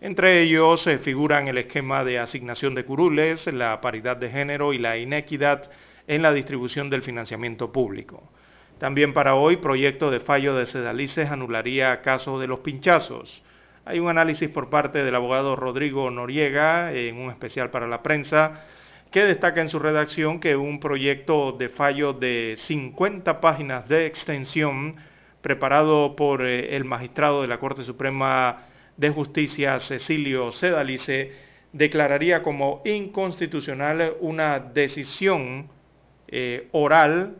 Entre 0.00 0.40
ellos 0.40 0.86
eh, 0.86 0.98
figuran 0.98 1.48
el 1.48 1.58
esquema 1.58 2.02
de 2.02 2.18
asignación 2.18 2.74
de 2.74 2.86
curules, 2.86 3.46
la 3.52 3.80
paridad 3.82 4.16
de 4.16 4.30
género 4.30 4.72
y 4.72 4.78
la 4.78 4.96
inequidad 4.96 5.70
en 6.06 6.22
la 6.22 6.32
distribución 6.32 6.88
del 6.88 7.02
financiamiento 7.02 7.72
público. 7.72 8.30
También 8.78 9.12
para 9.12 9.34
hoy, 9.34 9.56
proyecto 9.56 10.10
de 10.10 10.20
fallo 10.20 10.54
de 10.54 10.66
Sedalices 10.66 11.30
anularía 11.30 12.00
caso 12.00 12.40
de 12.40 12.46
los 12.46 12.60
pinchazos. 12.60 13.42
Hay 13.86 13.98
un 13.98 14.08
análisis 14.08 14.48
por 14.48 14.70
parte 14.70 15.04
del 15.04 15.14
abogado 15.14 15.56
Rodrigo 15.56 16.10
Noriega, 16.10 16.90
en 16.94 17.18
un 17.18 17.28
especial 17.28 17.68
para 17.68 17.86
la 17.86 18.02
prensa, 18.02 18.62
que 19.10 19.24
destaca 19.26 19.60
en 19.60 19.68
su 19.68 19.78
redacción 19.78 20.40
que 20.40 20.56
un 20.56 20.80
proyecto 20.80 21.52
de 21.52 21.68
fallo 21.68 22.14
de 22.14 22.54
50 22.56 23.42
páginas 23.42 23.86
de 23.86 24.06
extensión, 24.06 24.96
preparado 25.42 26.16
por 26.16 26.46
eh, 26.46 26.74
el 26.76 26.86
magistrado 26.86 27.42
de 27.42 27.48
la 27.48 27.58
Corte 27.58 27.84
Suprema 27.84 28.62
de 28.96 29.10
Justicia, 29.10 29.78
Cecilio 29.80 30.50
Sedalice, 30.50 31.32
declararía 31.74 32.42
como 32.42 32.80
inconstitucional 32.86 34.14
una 34.20 34.60
decisión 34.60 35.68
eh, 36.28 36.68
oral 36.72 37.36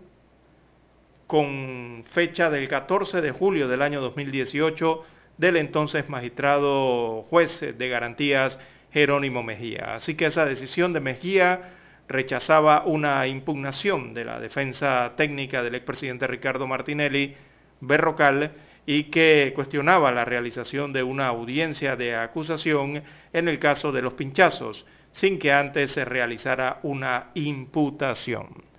con 1.27 2.05
fecha 2.11 2.51
del 2.51 2.69
14 2.69 3.23
de 3.23 3.31
julio 3.31 3.67
del 3.67 3.81
año 3.81 4.03
2018 4.03 5.14
del 5.39 5.57
entonces 5.57 6.09
magistrado 6.09 7.23
juez 7.31 7.61
de 7.61 7.89
garantías 7.89 8.59
Jerónimo 8.93 9.43
Mejía. 9.43 9.97
Así 9.97 10.15
que 10.15 10.27
esa 10.27 10.47
decisión 10.47 10.93
de 10.93 11.01
Mejía 11.01 11.73
rechazaba 12.09 12.85
una 12.85 13.27
impugnación 13.27 14.15
de 14.15 14.25
la 14.25 14.39
defensa 14.39 15.13
técnica 15.17 15.63
del 15.63 15.75
expresidente 15.75 16.27
Ricardo 16.27 16.67
Martinelli 16.67 17.35
Berrocal 17.81 18.53
y 18.87 19.05
que 19.05 19.53
cuestionaba 19.55 20.13
la 20.13 20.25
realización 20.25 20.93
de 20.93 21.03
una 21.03 21.27
audiencia 21.27 21.97
de 21.97 22.15
acusación 22.15 23.03
en 23.33 23.49
el 23.49 23.59
caso 23.59 23.93
de 23.93 24.03
los 24.03 24.13
pinchazos, 24.13 24.87
sin 25.13 25.39
que 25.39 25.53
antes 25.53 25.93
se 25.93 26.05
realizara 26.05 26.81
una 26.83 27.31
imputación. 27.35 28.74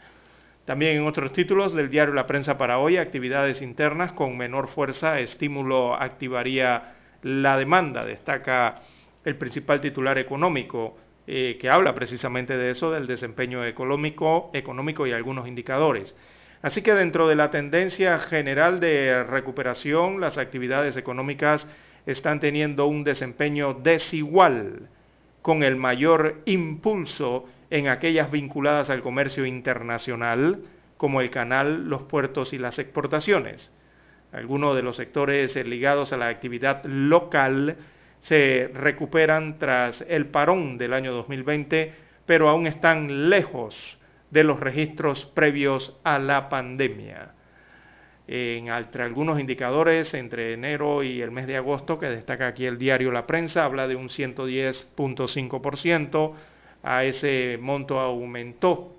También 0.66 0.97
en 0.97 1.07
otros 1.07 1.32
títulos 1.32 1.76
del 1.76 1.91
diario 1.91 2.16
La 2.16 2.26
Prensa 2.26 2.57
para 2.57 2.80
hoy, 2.80 2.97
actividades 2.97 3.61
internas 3.61 4.13
con 4.13 4.36
menor 4.36 4.68
fuerza, 4.68 5.20
estímulo 5.20 5.93
activaría 5.95 6.95
la 7.22 7.57
demanda, 7.57 8.03
destaca 8.03 8.82
el 9.24 9.36
principal 9.36 9.80
titular 9.80 10.18
económico 10.18 10.97
eh, 11.28 11.57
que 11.59 11.70
habla 11.70 11.93
precisamente 11.93 12.57
de 12.57 12.72
eso, 12.72 12.91
del 12.91 13.05
desempeño 13.05 13.63
económico, 13.63 14.49
económico 14.53 15.05
y 15.05 15.11
algunos 15.11 15.47
indicadores. 15.47 16.16
Así 16.63 16.82
que 16.82 16.95
dentro 16.95 17.28
de 17.28 17.36
la 17.36 17.51
tendencia 17.51 18.20
general 18.20 18.80
de 18.80 19.24
recuperación, 19.24 20.20
las 20.20 20.39
actividades 20.39 20.97
económicas 20.97 21.68
están 22.07 22.39
teniendo 22.39 22.88
un 22.88 23.03
desempeño 23.03 23.74
desigual, 23.74 24.89
con 25.43 25.61
el 25.61 25.76
mayor 25.76 26.41
impulso 26.45 27.45
en 27.70 27.88
aquellas 27.88 28.32
vinculadas 28.32 28.89
al 28.89 29.01
comercio 29.01 29.45
internacional, 29.45 30.59
como 30.97 31.22
el 31.22 31.30
canal, 31.30 31.89
los 31.89 32.03
puertos 32.03 32.53
y 32.53 32.57
las 32.57 32.80
exportaciones. 32.80 33.72
Algunos 34.32 34.76
de 34.76 34.84
los 34.84 34.97
sectores 34.97 35.55
ligados 35.55 36.13
a 36.13 36.18
la 36.18 36.28
actividad 36.28 36.84
local 36.86 37.78
se 38.22 38.70
recuperan 38.74 39.59
tras 39.59 40.03
el 40.07 40.28
parón 40.28 40.78
del 40.78 40.93
año 40.93 41.11
2020, 41.13 41.93
pero 42.26 42.49
aún 42.49 42.68
están 42.68 43.30
lejos 43.30 43.97
de 44.32 44.43
los 44.43 44.59
registros 44.59 45.26
previos 45.26 45.95
a 46.03 46.20
la 46.20 46.49
pandemia. 46.49 47.32
En, 48.28 48.70
entre 48.70 49.03
algunos 49.03 49.39
indicadores, 49.39 50.16
entre 50.16 50.53
enero 50.53 51.03
y 51.03 51.22
el 51.22 51.30
mes 51.32 51.45
de 51.45 51.57
agosto, 51.57 51.99
que 51.99 52.07
destaca 52.07 52.47
aquí 52.47 52.66
el 52.66 52.80
diario 52.80 53.11
La 53.11 53.28
Prensa, 53.28 53.63
habla 53.63 53.88
de 53.88 53.95
un 53.95 54.09
110.5%, 54.09 56.34
a 56.86 57.03
ese 57.03 57.57
monto 57.59 57.99
aumentó. 57.99 58.95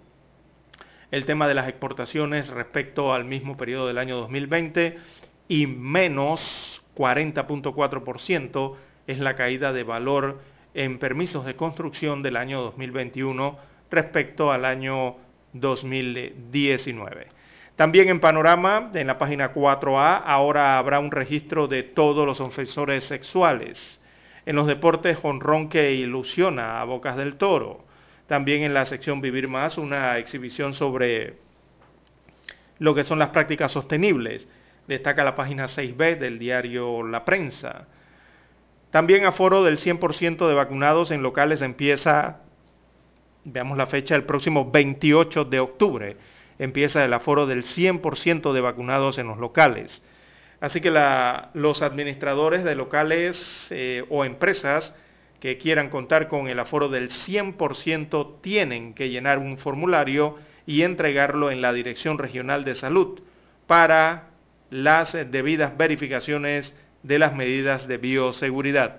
El 1.10 1.24
tema 1.24 1.46
de 1.46 1.54
las 1.54 1.68
exportaciones 1.68 2.48
respecto 2.48 3.14
al 3.14 3.24
mismo 3.24 3.56
periodo 3.56 3.86
del 3.86 3.98
año 3.98 4.16
2020 4.16 4.98
y 5.48 5.66
menos 5.66 6.82
40.4% 6.96 8.74
es 9.06 9.18
la 9.20 9.36
caída 9.36 9.72
de 9.72 9.84
valor 9.84 10.40
en 10.74 10.98
permisos 10.98 11.46
de 11.46 11.54
construcción 11.54 12.22
del 12.22 12.36
año 12.36 12.60
2021 12.60 13.56
respecto 13.90 14.50
al 14.50 14.64
año 14.64 15.16
2019. 15.52 17.28
También 17.76 18.08
en 18.08 18.20
Panorama, 18.20 18.90
en 18.94 19.06
la 19.06 19.18
página 19.18 19.54
4A, 19.54 20.22
ahora 20.24 20.78
habrá 20.78 20.98
un 20.98 21.10
registro 21.10 21.68
de 21.68 21.84
todos 21.84 22.26
los 22.26 22.40
ofensores 22.40 23.04
sexuales. 23.04 24.00
En 24.46 24.54
los 24.54 24.68
deportes, 24.68 25.18
Jonrón 25.18 25.68
que 25.68 25.92
ilusiona 25.94 26.80
a 26.80 26.84
Bocas 26.84 27.16
del 27.16 27.34
Toro. 27.34 27.84
También 28.28 28.62
en 28.62 28.74
la 28.74 28.86
sección 28.86 29.20
Vivir 29.20 29.48
Más, 29.48 29.76
una 29.76 30.18
exhibición 30.18 30.72
sobre 30.72 31.34
lo 32.78 32.94
que 32.94 33.02
son 33.02 33.18
las 33.18 33.30
prácticas 33.30 33.72
sostenibles. 33.72 34.46
Destaca 34.86 35.24
la 35.24 35.34
página 35.34 35.66
6B 35.66 36.18
del 36.18 36.38
diario 36.38 37.02
La 37.02 37.24
Prensa. 37.24 37.88
También 38.90 39.24
aforo 39.24 39.64
del 39.64 39.78
100% 39.78 40.46
de 40.46 40.54
vacunados 40.54 41.10
en 41.10 41.22
locales 41.22 41.60
empieza, 41.60 42.42
veamos 43.44 43.76
la 43.76 43.88
fecha, 43.88 44.14
el 44.14 44.24
próximo 44.24 44.70
28 44.70 45.44
de 45.44 45.58
octubre. 45.58 46.16
Empieza 46.60 47.04
el 47.04 47.12
aforo 47.12 47.46
del 47.46 47.64
100% 47.64 48.52
de 48.52 48.60
vacunados 48.60 49.18
en 49.18 49.26
los 49.26 49.38
locales. 49.38 50.02
Así 50.60 50.80
que 50.80 50.90
los 50.90 51.82
administradores 51.82 52.64
de 52.64 52.74
locales 52.74 53.68
eh, 53.70 54.04
o 54.08 54.24
empresas 54.24 54.94
que 55.40 55.58
quieran 55.58 55.90
contar 55.90 56.28
con 56.28 56.48
el 56.48 56.58
aforo 56.58 56.88
del 56.88 57.10
100% 57.10 58.40
tienen 58.40 58.94
que 58.94 59.10
llenar 59.10 59.38
un 59.38 59.58
formulario 59.58 60.38
y 60.66 60.82
entregarlo 60.82 61.50
en 61.50 61.60
la 61.60 61.72
Dirección 61.72 62.18
Regional 62.18 62.64
de 62.64 62.74
Salud 62.74 63.20
para 63.66 64.30
las 64.70 65.12
debidas 65.12 65.76
verificaciones 65.76 66.74
de 67.02 67.18
las 67.18 67.34
medidas 67.34 67.86
de 67.86 67.98
bioseguridad. 67.98 68.98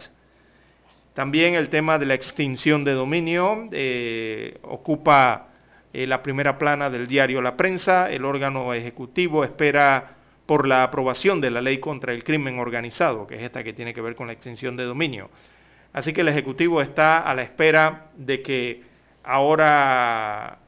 También 1.14 1.56
el 1.56 1.70
tema 1.70 1.98
de 1.98 2.06
la 2.06 2.14
extinción 2.14 2.84
de 2.84 2.94
dominio 2.94 3.68
eh, 3.72 4.60
ocupa 4.62 5.48
eh, 5.92 6.06
la 6.06 6.22
primera 6.22 6.60
plana 6.60 6.92
del 6.92 7.08
diario 7.08 7.42
La 7.42 7.58
Prensa. 7.58 8.12
El 8.12 8.24
órgano 8.24 8.74
ejecutivo 8.74 9.44
espera 9.44 10.17
por 10.48 10.68
la 10.68 10.82
aprobación 10.84 11.42
de 11.42 11.52
la 11.52 11.62
ley 11.62 11.80
contra 11.80 12.14
el 12.14 12.24
crimen 12.24 12.58
organizado, 12.58 13.28
que 13.28 13.36
es 13.36 13.44
esta 13.44 13.64
que 13.64 13.74
tiene 13.74 13.94
que 13.94 14.02
ver 14.02 14.16
con 14.16 14.28
la 14.28 14.34
extinción 14.34 14.76
de 14.78 14.86
dominio. 14.86 15.30
Así 15.94 16.14
que 16.14 16.22
el 16.22 16.30
Ejecutivo 16.30 16.82
está 16.82 17.20
a 17.20 17.36
la 17.36 17.44
espera 17.44 18.08
de 18.16 18.42
que 18.42 18.84
ahora 19.24 20.60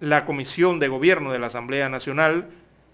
la 0.00 0.24
Comisión 0.24 0.80
de 0.80 0.88
Gobierno 0.88 1.30
de 1.30 1.38
la 1.38 1.46
Asamblea 1.46 1.88
Nacional, 1.88 2.48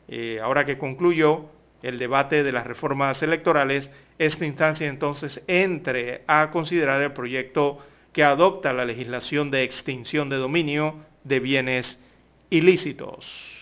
eh, 0.09 0.39
ahora 0.43 0.67
que 0.67 0.77
concluyó 0.77 1.47
el 1.83 1.99
debate 1.99 2.43
de 2.43 2.53
las 2.53 2.67
reformas 2.67 3.23
electorales, 3.23 3.91
esta 4.19 4.45
instancia 4.45 4.89
entonces 4.89 5.43
entre 5.47 6.23
a 6.27 6.51
considerar 6.51 7.01
el 7.03 7.13
proyecto 7.13 7.79
que 8.13 8.25
adopta 8.25 8.73
la 8.73 8.85
legislación 8.85 9.51
de 9.51 9.63
extinción 9.63 10.29
de 10.29 10.37
dominio 10.37 10.97
de 11.25 11.41
bienes 11.41 11.99
ilícitos. 12.51 13.56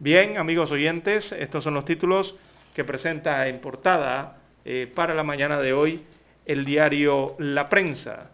Bien, 0.00 0.38
amigos 0.38 0.72
oyentes, 0.72 1.30
estos 1.30 1.62
son 1.62 1.74
los 1.74 1.84
títulos 1.84 2.34
que 2.74 2.82
presenta 2.82 3.46
en 3.46 3.60
portada 3.60 4.38
eh, 4.64 4.90
para 4.92 5.14
la 5.14 5.22
mañana 5.22 5.60
de 5.60 5.72
hoy 5.72 6.02
el 6.44 6.64
diario 6.64 7.36
La 7.38 7.68
Prensa. 7.68 8.30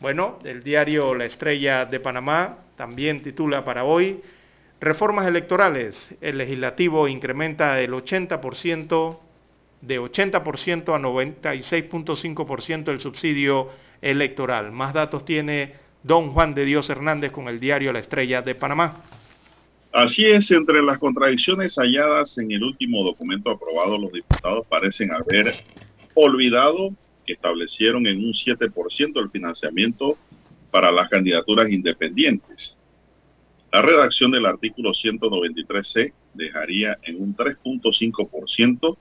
Bueno, 0.00 0.40
el 0.42 0.64
diario 0.64 1.14
La 1.14 1.24
Estrella 1.24 1.84
de 1.84 2.00
Panamá 2.00 2.58
también 2.76 3.22
titula 3.22 3.64
para 3.64 3.84
hoy 3.84 4.20
Reformas 4.80 5.28
electorales. 5.28 6.16
El 6.20 6.38
legislativo 6.38 7.06
incrementa 7.06 7.80
el 7.80 7.92
80%, 7.92 9.18
de 9.82 10.00
80% 10.00 10.94
a 10.94 10.98
96.5% 10.98 12.88
el 12.88 12.98
subsidio 12.98 13.68
electoral. 14.02 14.72
Más 14.72 14.94
datos 14.94 15.24
tiene 15.24 15.74
don 16.02 16.32
Juan 16.32 16.54
de 16.54 16.64
Dios 16.64 16.90
Hernández 16.90 17.30
con 17.30 17.46
el 17.46 17.60
diario 17.60 17.92
La 17.92 18.00
Estrella 18.00 18.42
de 18.42 18.56
Panamá. 18.56 19.04
Así 19.92 20.24
es, 20.24 20.50
entre 20.52 20.82
las 20.82 20.98
contradicciones 20.98 21.74
halladas 21.74 22.38
en 22.38 22.52
el 22.52 22.62
último 22.62 23.02
documento 23.02 23.50
aprobado, 23.50 23.98
los 23.98 24.12
diputados 24.12 24.64
parecen 24.68 25.10
haber 25.10 25.64
olvidado 26.14 26.94
que 27.26 27.32
establecieron 27.32 28.06
en 28.06 28.18
un 28.18 28.32
7% 28.32 29.20
el 29.20 29.30
financiamiento 29.30 30.16
para 30.70 30.92
las 30.92 31.08
candidaturas 31.08 31.70
independientes. 31.70 32.76
La 33.72 33.82
redacción 33.82 34.30
del 34.30 34.46
artículo 34.46 34.90
193C 34.90 36.12
dejaría 36.34 36.98
en 37.02 37.20
un 37.20 37.34
3.5% 37.34 38.96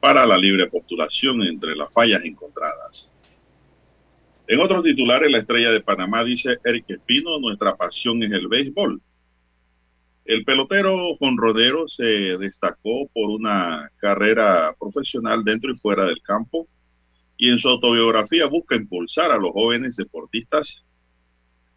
para 0.00 0.26
la 0.26 0.36
libre 0.36 0.66
postulación 0.66 1.42
entre 1.42 1.76
las 1.76 1.92
fallas 1.92 2.24
encontradas. 2.24 3.10
En 4.48 4.60
otros 4.60 4.84
titulares, 4.84 5.30
la 5.30 5.38
estrella 5.38 5.70
de 5.70 5.80
Panamá 5.80 6.22
dice 6.22 6.58
Eric 6.64 6.84
Espino, 6.88 7.38
nuestra 7.40 7.76
pasión 7.76 8.22
es 8.22 8.30
el 8.30 8.46
béisbol. 8.46 9.00
El 10.26 10.44
pelotero 10.44 11.14
Juan 11.18 11.36
Rodero 11.36 11.86
se 11.86 12.36
destacó 12.36 13.08
por 13.14 13.30
una 13.30 13.92
carrera 13.98 14.74
profesional 14.76 15.44
dentro 15.44 15.72
y 15.72 15.78
fuera 15.78 16.04
del 16.04 16.20
campo 16.20 16.66
y 17.36 17.48
en 17.48 17.60
su 17.60 17.68
autobiografía 17.68 18.46
busca 18.46 18.74
impulsar 18.74 19.30
a 19.30 19.36
los 19.36 19.52
jóvenes 19.52 19.94
deportistas 19.94 20.84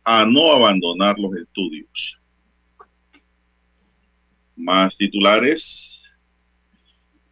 a 0.04 0.26
no 0.26 0.52
abandonar 0.52 1.20
los 1.20 1.36
estudios. 1.36 2.20
Más 4.56 4.98
titulares. 4.98 6.18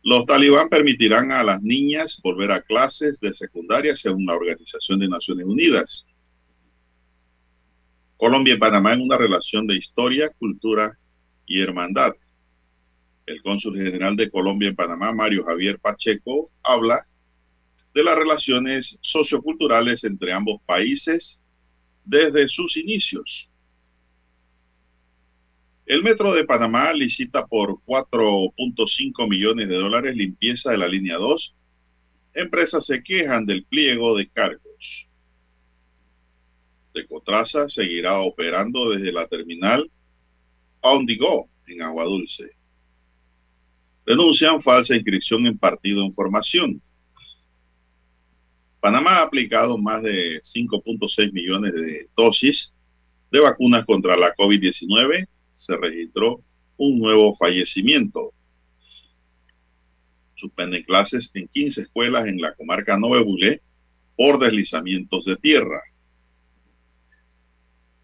Los 0.03 0.27
talibán 0.27 0.69
permitirán 0.69 1.31
a 1.31 1.41
las 1.41 1.63
niñas 1.63 2.21
volver 2.23 2.51
a 2.51 2.61
clases 2.61 3.19
de 3.19 3.33
secundaria 3.33 3.95
según 3.95 4.27
la 4.27 4.35
Organización 4.35 4.99
de 4.99 5.07
Naciones 5.09 5.47
Unidas. 5.47 6.05
Colombia 8.17 8.53
y 8.53 8.57
Panamá 8.57 8.93
en 8.93 9.01
una 9.01 9.17
relación 9.17 9.65
de 9.65 9.77
historia, 9.77 10.29
cultura 10.37 10.95
y 11.47 11.61
hermandad. 11.61 12.13
El 13.25 13.41
cónsul 13.41 13.77
general 13.77 14.15
de 14.15 14.29
Colombia 14.29 14.69
en 14.69 14.75
Panamá, 14.75 15.11
Mario 15.11 15.43
Javier 15.45 15.79
Pacheco, 15.79 16.51
habla 16.61 17.07
de 17.93 18.03
las 18.03 18.15
relaciones 18.15 18.99
socioculturales 19.01 20.03
entre 20.03 20.31
ambos 20.31 20.61
países 20.65 21.41
desde 22.05 22.47
sus 22.47 22.77
inicios. 22.77 23.49
El 25.85 26.03
Metro 26.03 26.33
de 26.33 26.43
Panamá 26.43 26.91
licita 26.93 27.47
por 27.47 27.79
4.5 27.85 29.29
millones 29.29 29.69
de 29.69 29.75
dólares 29.75 30.15
limpieza 30.15 30.71
de 30.71 30.77
la 30.77 30.87
línea 30.87 31.15
2. 31.15 31.55
Empresas 32.33 32.85
se 32.85 33.01
quejan 33.01 33.45
del 33.45 33.63
pliego 33.63 34.15
de 34.17 34.27
cargos. 34.27 35.07
Decotraza 36.93 37.69
seguirá 37.69 38.19
operando 38.19 38.89
desde 38.89 39.11
la 39.11 39.27
terminal 39.27 39.89
En 41.67 41.81
Agua 41.81 42.05
Dulce. 42.05 42.51
Denuncian 44.05 44.61
falsa 44.61 44.95
inscripción 44.95 45.45
en 45.45 45.57
partido 45.57 46.03
en 46.05 46.13
formación. 46.13 46.81
Panamá 48.79 49.17
ha 49.17 49.23
aplicado 49.23 49.77
más 49.77 50.01
de 50.01 50.41
5.6 50.43 51.33
millones 51.33 51.73
de 51.73 52.09
dosis 52.15 52.73
de 53.31 53.41
vacunas 53.41 53.85
contra 53.85 54.15
la 54.15 54.33
COVID-19 54.35 55.27
se 55.51 55.75
registró 55.75 56.41
un 56.77 56.99
nuevo 56.99 57.35
fallecimiento. 57.35 58.31
Suspenden 60.35 60.83
clases 60.83 61.31
en 61.33 61.47
15 61.47 61.81
escuelas 61.81 62.27
en 62.27 62.39
la 62.39 62.53
comarca 62.53 62.97
Nove 62.97 63.23
Bulé 63.23 63.61
por 64.15 64.39
deslizamientos 64.39 65.25
de 65.25 65.35
tierra. 65.35 65.81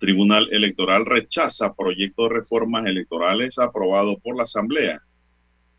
Tribunal 0.04 0.50
Electoral 0.52 1.06
rechaza 1.06 1.74
proyecto 1.74 2.24
de 2.24 2.36
reformas 2.36 2.86
electorales 2.88 3.58
aprobado 3.58 4.20
por 4.20 4.36
la 4.36 4.44
Asamblea. 4.44 5.02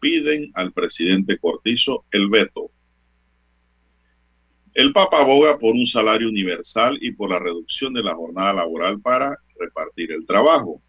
Piden 0.01 0.51
al 0.55 0.72
presidente 0.72 1.36
Cortizo 1.36 2.06
el 2.10 2.30
veto. 2.30 2.70
El 4.72 4.94
Papa 4.94 5.20
aboga 5.20 5.59
por 5.59 5.74
un 5.74 5.84
salario 5.84 6.26
universal 6.26 6.96
y 7.02 7.12
por 7.12 7.28
la 7.28 7.38
reducción 7.38 7.92
de 7.92 8.02
la 8.02 8.14
jornada 8.14 8.55
laboral 8.55 8.98
para 8.98 9.36
repartir 9.60 10.10
el 10.10 10.24
trabajo. 10.24 10.80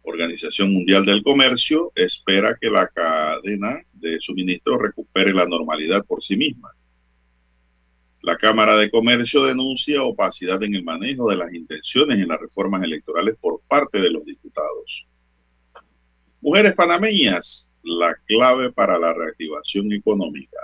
Organización 0.00 0.72
Mundial 0.72 1.04
del 1.04 1.22
Comercio 1.22 1.92
espera 1.94 2.56
que 2.58 2.70
la 2.70 2.88
cadena 2.88 3.82
de 3.92 4.18
suministro 4.18 4.78
recupere 4.78 5.34
la 5.34 5.44
normalidad 5.44 6.06
por 6.06 6.24
sí 6.24 6.38
misma. 6.38 6.70
La 8.24 8.38
Cámara 8.38 8.78
de 8.78 8.90
Comercio 8.90 9.44
denuncia 9.44 10.02
opacidad 10.02 10.62
en 10.62 10.74
el 10.74 10.82
manejo 10.82 11.28
de 11.28 11.36
las 11.36 11.52
intenciones 11.52 12.18
en 12.18 12.28
las 12.28 12.40
reformas 12.40 12.82
electorales 12.82 13.36
por 13.38 13.60
parte 13.68 14.00
de 14.00 14.10
los 14.10 14.24
diputados. 14.24 15.06
Mujeres 16.40 16.72
panameñas, 16.72 17.70
la 17.82 18.14
clave 18.24 18.72
para 18.72 18.98
la 18.98 19.12
reactivación 19.12 19.92
económica. 19.92 20.56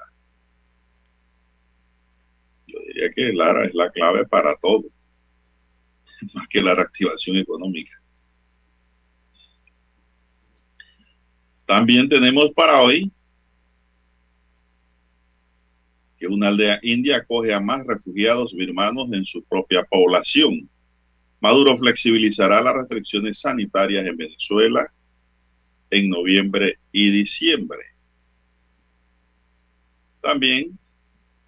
Yo 2.66 2.78
diría 2.87 3.12
que 3.12 3.31
Lara 3.35 3.66
es 3.66 3.74
la 3.74 3.91
clave 3.91 4.24
para 4.24 4.57
todo, 4.57 4.85
más 6.32 6.49
que 6.49 6.62
la 6.62 6.74
reactivación 6.74 7.37
económica. 7.37 7.93
También 11.66 12.09
tenemos 12.09 12.53
para 12.53 12.81
hoy 12.81 13.12
que 16.20 16.26
una 16.26 16.48
aldea 16.48 16.78
india 16.82 17.16
acoge 17.16 17.52
a 17.55 17.60
más 17.60 17.84
refugiados 17.86 18.55
birmanos 18.55 19.10
en 19.12 19.24
su 19.24 19.42
propia 19.42 19.82
población. 19.84 20.68
Maduro 21.40 21.78
flexibilizará 21.78 22.60
las 22.60 22.74
restricciones 22.74 23.40
sanitarias 23.40 24.06
en 24.06 24.16
Venezuela 24.18 24.92
en 25.88 26.10
noviembre 26.10 26.78
y 26.92 27.10
diciembre. 27.10 27.80
También 30.20 30.78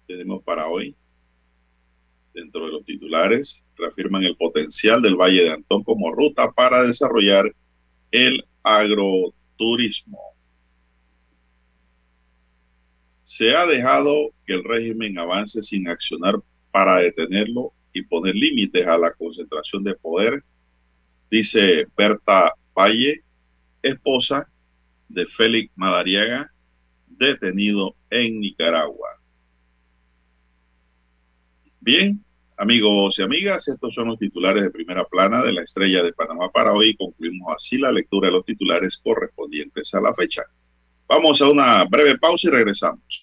tenemos 0.07 0.43
para 0.43 0.67
hoy, 0.67 0.95
dentro 2.33 2.65
de 2.65 2.71
los 2.71 2.83
titulares, 2.83 3.63
reafirman 3.77 4.23
el 4.23 4.35
potencial 4.35 5.03
del 5.03 5.15
Valle 5.15 5.43
de 5.43 5.51
Antón 5.51 5.83
como 5.83 6.11
ruta 6.11 6.51
para 6.51 6.81
desarrollar 6.81 7.53
el 8.09 8.43
agro 8.63 9.33
Se 13.43 13.53
ha 13.53 13.65
dejado 13.65 14.31
que 14.45 14.53
el 14.53 14.63
régimen 14.63 15.19
avance 15.19 15.61
sin 15.61 15.89
accionar 15.89 16.39
para 16.71 16.99
detenerlo 16.99 17.73
y 17.91 18.01
poner 18.03 18.33
límites 18.35 18.87
a 18.87 18.97
la 18.97 19.11
concentración 19.11 19.83
de 19.83 19.95
poder, 19.95 20.41
dice 21.29 21.85
Berta 21.97 22.53
Valle, 22.73 23.21
esposa 23.81 24.47
de 25.09 25.25
Félix 25.25 25.73
Madariaga, 25.75 26.53
detenido 27.05 27.97
en 28.09 28.39
Nicaragua. 28.39 29.09
Bien, 31.81 32.23
Amigos 32.55 33.19
y 33.19 33.23
amigas, 33.23 33.67
estos 33.67 33.93
son 33.93 34.07
los 34.07 34.19
titulares 34.19 34.63
de 34.63 34.71
primera 34.71 35.03
plana 35.03 35.43
de 35.43 35.51
la 35.51 35.63
estrella 35.63 36.01
de 36.01 36.13
Panamá 36.13 36.49
para 36.49 36.71
hoy. 36.71 36.95
Concluimos 36.95 37.53
así 37.53 37.77
la 37.77 37.91
lectura 37.91 38.29
de 38.29 38.35
los 38.35 38.45
titulares 38.45 39.01
correspondientes 39.03 39.93
a 39.93 39.99
la 39.99 40.13
fecha. 40.13 40.43
Vamos 41.09 41.41
a 41.41 41.49
una 41.49 41.83
breve 41.83 42.17
pausa 42.17 42.47
y 42.47 42.51
regresamos. 42.51 43.22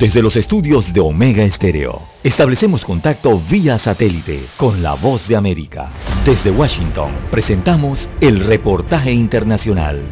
Desde 0.00 0.22
los 0.22 0.34
estudios 0.34 0.90
de 0.94 1.00
Omega 1.00 1.42
Estéreo, 1.44 2.00
establecemos 2.24 2.86
contacto 2.86 3.38
vía 3.38 3.78
satélite 3.78 4.46
con 4.56 4.82
la 4.82 4.94
voz 4.94 5.28
de 5.28 5.36
América. 5.36 5.90
Desde 6.24 6.50
Washington, 6.50 7.12
presentamos 7.30 8.08
el 8.22 8.40
reportaje 8.40 9.12
internacional. 9.12 10.02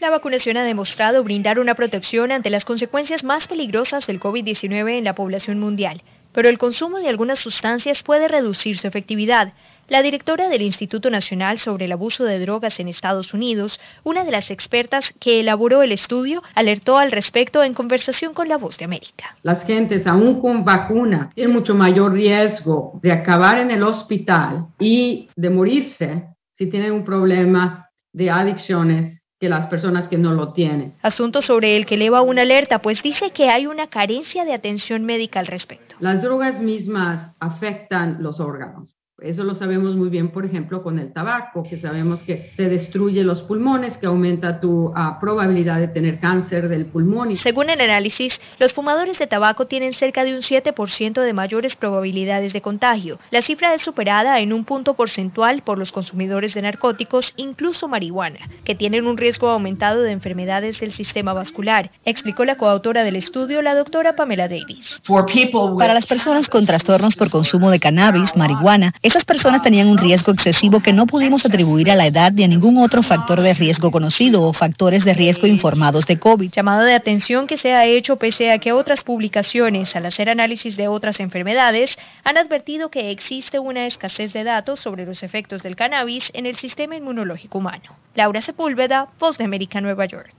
La 0.00 0.08
vacunación 0.08 0.56
ha 0.56 0.64
demostrado 0.64 1.22
brindar 1.22 1.58
una 1.58 1.74
protección 1.74 2.32
ante 2.32 2.48
las 2.48 2.64
consecuencias 2.64 3.24
más 3.24 3.46
peligrosas 3.46 4.06
del 4.06 4.20
COVID-19 4.20 4.96
en 4.96 5.04
la 5.04 5.14
población 5.14 5.60
mundial, 5.60 6.00
pero 6.32 6.48
el 6.48 6.56
consumo 6.56 6.98
de 6.98 7.10
algunas 7.10 7.40
sustancias 7.40 8.02
puede 8.02 8.26
reducir 8.26 8.78
su 8.78 8.86
efectividad. 8.86 9.52
La 9.88 10.02
directora 10.02 10.50
del 10.50 10.60
Instituto 10.60 11.08
Nacional 11.08 11.58
sobre 11.58 11.86
el 11.86 11.92
Abuso 11.92 12.24
de 12.24 12.38
Drogas 12.38 12.78
en 12.78 12.88
Estados 12.88 13.32
Unidos, 13.32 13.80
una 14.04 14.22
de 14.22 14.30
las 14.30 14.50
expertas 14.50 15.14
que 15.18 15.40
elaboró 15.40 15.82
el 15.82 15.92
estudio, 15.92 16.42
alertó 16.54 16.98
al 16.98 17.10
respecto 17.10 17.64
en 17.64 17.72
conversación 17.72 18.34
con 18.34 18.50
La 18.50 18.58
Voz 18.58 18.76
de 18.76 18.84
América. 18.84 19.38
Las 19.42 19.64
gentes, 19.64 20.06
aún 20.06 20.42
con 20.42 20.62
vacuna, 20.62 21.30
tienen 21.34 21.54
mucho 21.54 21.74
mayor 21.74 22.12
riesgo 22.12 23.00
de 23.02 23.12
acabar 23.12 23.60
en 23.60 23.70
el 23.70 23.82
hospital 23.82 24.66
y 24.78 25.30
de 25.34 25.48
morirse 25.48 26.34
si 26.52 26.66
tienen 26.66 26.92
un 26.92 27.06
problema 27.06 27.88
de 28.12 28.30
adicciones 28.30 29.22
que 29.40 29.48
las 29.48 29.68
personas 29.68 30.06
que 30.06 30.18
no 30.18 30.34
lo 30.34 30.52
tienen. 30.52 30.96
Asunto 31.00 31.40
sobre 31.40 31.78
el 31.78 31.86
que 31.86 31.94
eleva 31.94 32.20
una 32.20 32.42
alerta, 32.42 32.82
pues 32.82 33.02
dice 33.02 33.30
que 33.30 33.48
hay 33.48 33.66
una 33.66 33.86
carencia 33.86 34.44
de 34.44 34.52
atención 34.52 35.06
médica 35.06 35.40
al 35.40 35.46
respecto. 35.46 35.96
Las 36.00 36.20
drogas 36.20 36.60
mismas 36.60 37.34
afectan 37.40 38.18
los 38.20 38.38
órganos. 38.38 38.97
Eso 39.20 39.42
lo 39.42 39.54
sabemos 39.54 39.96
muy 39.96 40.10
bien, 40.10 40.28
por 40.28 40.44
ejemplo, 40.44 40.80
con 40.80 41.00
el 41.00 41.12
tabaco, 41.12 41.64
que 41.64 41.76
sabemos 41.76 42.22
que 42.22 42.52
te 42.56 42.68
destruye 42.68 43.24
los 43.24 43.42
pulmones, 43.42 43.98
que 43.98 44.06
aumenta 44.06 44.60
tu 44.60 44.90
uh, 44.90 45.18
probabilidad 45.20 45.80
de 45.80 45.88
tener 45.88 46.20
cáncer 46.20 46.68
del 46.68 46.86
pulmón. 46.86 47.34
Según 47.36 47.68
el 47.68 47.80
análisis, 47.80 48.40
los 48.60 48.72
fumadores 48.72 49.18
de 49.18 49.26
tabaco 49.26 49.66
tienen 49.66 49.92
cerca 49.92 50.22
de 50.22 50.36
un 50.36 50.42
7% 50.42 51.20
de 51.20 51.32
mayores 51.32 51.74
probabilidades 51.74 52.52
de 52.52 52.60
contagio. 52.60 53.18
La 53.32 53.42
cifra 53.42 53.74
es 53.74 53.82
superada 53.82 54.38
en 54.38 54.52
un 54.52 54.64
punto 54.64 54.94
porcentual 54.94 55.62
por 55.62 55.78
los 55.78 55.90
consumidores 55.90 56.54
de 56.54 56.62
narcóticos, 56.62 57.34
incluso 57.36 57.88
marihuana, 57.88 58.48
que 58.62 58.76
tienen 58.76 59.04
un 59.08 59.16
riesgo 59.16 59.48
aumentado 59.48 60.02
de 60.02 60.12
enfermedades 60.12 60.78
del 60.78 60.92
sistema 60.92 61.32
vascular, 61.32 61.90
explicó 62.04 62.44
la 62.44 62.56
coautora 62.56 63.02
del 63.02 63.16
estudio, 63.16 63.62
la 63.62 63.74
doctora 63.74 64.14
Pamela 64.14 64.46
Davis. 64.46 65.02
Para 65.76 65.94
las 65.94 66.06
personas 66.06 66.48
con 66.48 66.66
trastornos 66.66 67.16
por 67.16 67.30
consumo 67.30 67.72
de 67.72 67.80
cannabis, 67.80 68.36
marihuana, 68.36 68.94
esas 69.08 69.24
personas 69.24 69.62
tenían 69.62 69.88
un 69.88 69.96
riesgo 69.96 70.32
excesivo 70.32 70.80
que 70.80 70.92
no 70.92 71.06
pudimos 71.06 71.46
atribuir 71.46 71.90
a 71.90 71.94
la 71.94 72.06
edad 72.06 72.30
ni 72.30 72.44
a 72.44 72.48
ningún 72.48 72.76
otro 72.76 73.02
factor 73.02 73.40
de 73.40 73.54
riesgo 73.54 73.90
conocido 73.90 74.42
o 74.42 74.52
factores 74.52 75.02
de 75.02 75.14
riesgo 75.14 75.46
informados 75.46 76.04
de 76.04 76.18
COVID. 76.18 76.50
Llamado 76.50 76.84
de 76.84 76.92
atención 76.92 77.46
que 77.46 77.56
se 77.56 77.72
ha 77.72 77.86
hecho 77.86 78.16
pese 78.16 78.52
a 78.52 78.58
que 78.58 78.72
otras 78.72 79.02
publicaciones, 79.02 79.96
al 79.96 80.04
hacer 80.04 80.28
análisis 80.28 80.76
de 80.76 80.88
otras 80.88 81.20
enfermedades, 81.20 81.98
han 82.22 82.36
advertido 82.36 82.90
que 82.90 83.10
existe 83.10 83.58
una 83.58 83.86
escasez 83.86 84.34
de 84.34 84.44
datos 84.44 84.80
sobre 84.80 85.06
los 85.06 85.22
efectos 85.22 85.62
del 85.62 85.74
cannabis 85.74 86.30
en 86.34 86.44
el 86.44 86.56
sistema 86.56 86.94
inmunológico 86.94 87.56
humano. 87.56 87.96
Laura 88.14 88.42
Sepúlveda, 88.42 89.08
Voz 89.18 89.38
de 89.38 89.44
América, 89.44 89.80
Nueva 89.80 90.04
York. 90.04 90.34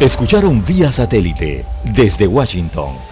Escucharon 0.00 0.64
vía 0.64 0.90
satélite 0.90 1.64
desde 1.84 2.26
Washington 2.26 3.11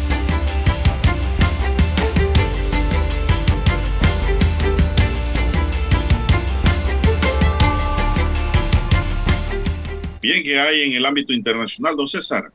Bien, 10.21 10.43
¿qué 10.43 10.59
hay 10.59 10.83
en 10.83 10.93
el 10.93 11.05
ámbito 11.05 11.33
internacional, 11.33 11.95
don 11.95 12.07
César? 12.07 12.51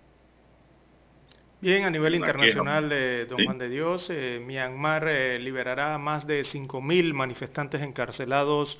Bien, 1.60 1.84
a 1.84 1.90
nivel 1.90 2.14
internacional, 2.14 2.88
de 2.88 3.26
don 3.26 3.44
Juan 3.44 3.58
de 3.58 3.68
Dios, 3.68 4.06
eh, 4.08 4.40
Myanmar 4.44 5.08
eh, 5.08 5.40
liberará 5.40 5.94
a 5.94 5.98
más 5.98 6.28
de 6.28 6.42
5.000 6.42 7.12
manifestantes 7.12 7.82
encarcelados 7.82 8.78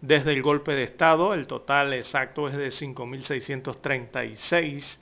desde 0.00 0.32
el 0.32 0.40
golpe 0.40 0.72
de 0.72 0.84
Estado. 0.84 1.34
El 1.34 1.46
total 1.46 1.92
exacto 1.92 2.48
es 2.48 2.56
de 2.56 2.68
5.636 2.68 4.98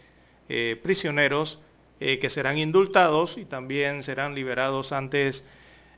eh, 0.49 0.81
prisioneros 0.83 1.61
que 2.01 2.31
serán 2.31 2.57
indultados 2.57 3.37
y 3.37 3.45
también 3.45 4.03
serán 4.03 4.35
liberados 4.35 4.91
antes 4.91 5.45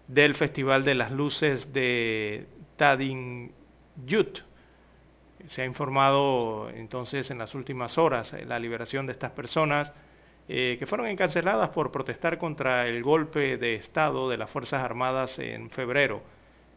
del 0.08 0.34
Festival 0.34 0.84
de 0.84 0.96
las 0.96 1.12
Luces 1.12 1.72
de 1.72 2.48
Tadinyut. 2.76 4.40
Se 5.48 5.62
ha 5.62 5.64
informado 5.64 6.70
entonces 6.70 7.30
en 7.30 7.38
las 7.38 7.54
últimas 7.54 7.98
horas 7.98 8.34
la 8.46 8.58
liberación 8.58 9.06
de 9.06 9.12
estas 9.12 9.32
personas 9.32 9.92
eh, 10.48 10.76
que 10.78 10.86
fueron 10.86 11.06
encarceladas 11.06 11.68
por 11.70 11.92
protestar 11.92 12.36
contra 12.36 12.86
el 12.88 13.02
golpe 13.02 13.56
de 13.58 13.76
Estado 13.76 14.28
de 14.28 14.36
las 14.36 14.50
Fuerzas 14.50 14.82
Armadas 14.82 15.38
en 15.38 15.70
febrero, 15.70 16.22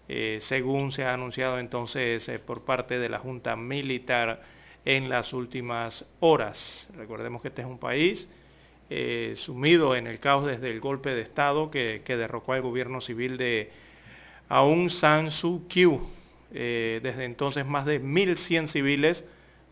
eh, 0.08 0.38
según 0.42 0.92
se 0.92 1.04
ha 1.04 1.14
anunciado 1.14 1.58
entonces 1.58 2.30
eh, 2.30 2.38
por 2.38 2.64
parte 2.64 3.00
de 3.00 3.10
la 3.10 3.18
Junta 3.20 3.56
Militar 3.56 4.44
en 4.86 5.10
las 5.10 5.34
últimas 5.34 6.06
horas. 6.20 6.88
Recordemos 6.96 7.42
que 7.42 7.48
este 7.48 7.64
es 7.64 7.68
un 7.68 7.80
país 7.80 8.30
sumido 9.36 9.96
en 9.96 10.06
el 10.06 10.20
caos 10.20 10.46
desde 10.46 10.70
el 10.70 10.80
golpe 10.80 11.10
de 11.10 11.22
Estado 11.22 11.72
que, 11.72 12.04
que 12.06 12.18
derrocó 12.18 12.54
al 12.54 12.62
gobierno 12.62 13.02
civil 13.02 13.36
de 13.36 13.72
Aung 14.48 14.92
San 14.92 15.32
Suu 15.32 15.68
Kyi. 15.68 16.00
Desde 16.56 17.26
entonces 17.26 17.66
más 17.66 17.86
de 17.86 18.02
1.100 18.02 18.68
civiles 18.68 19.26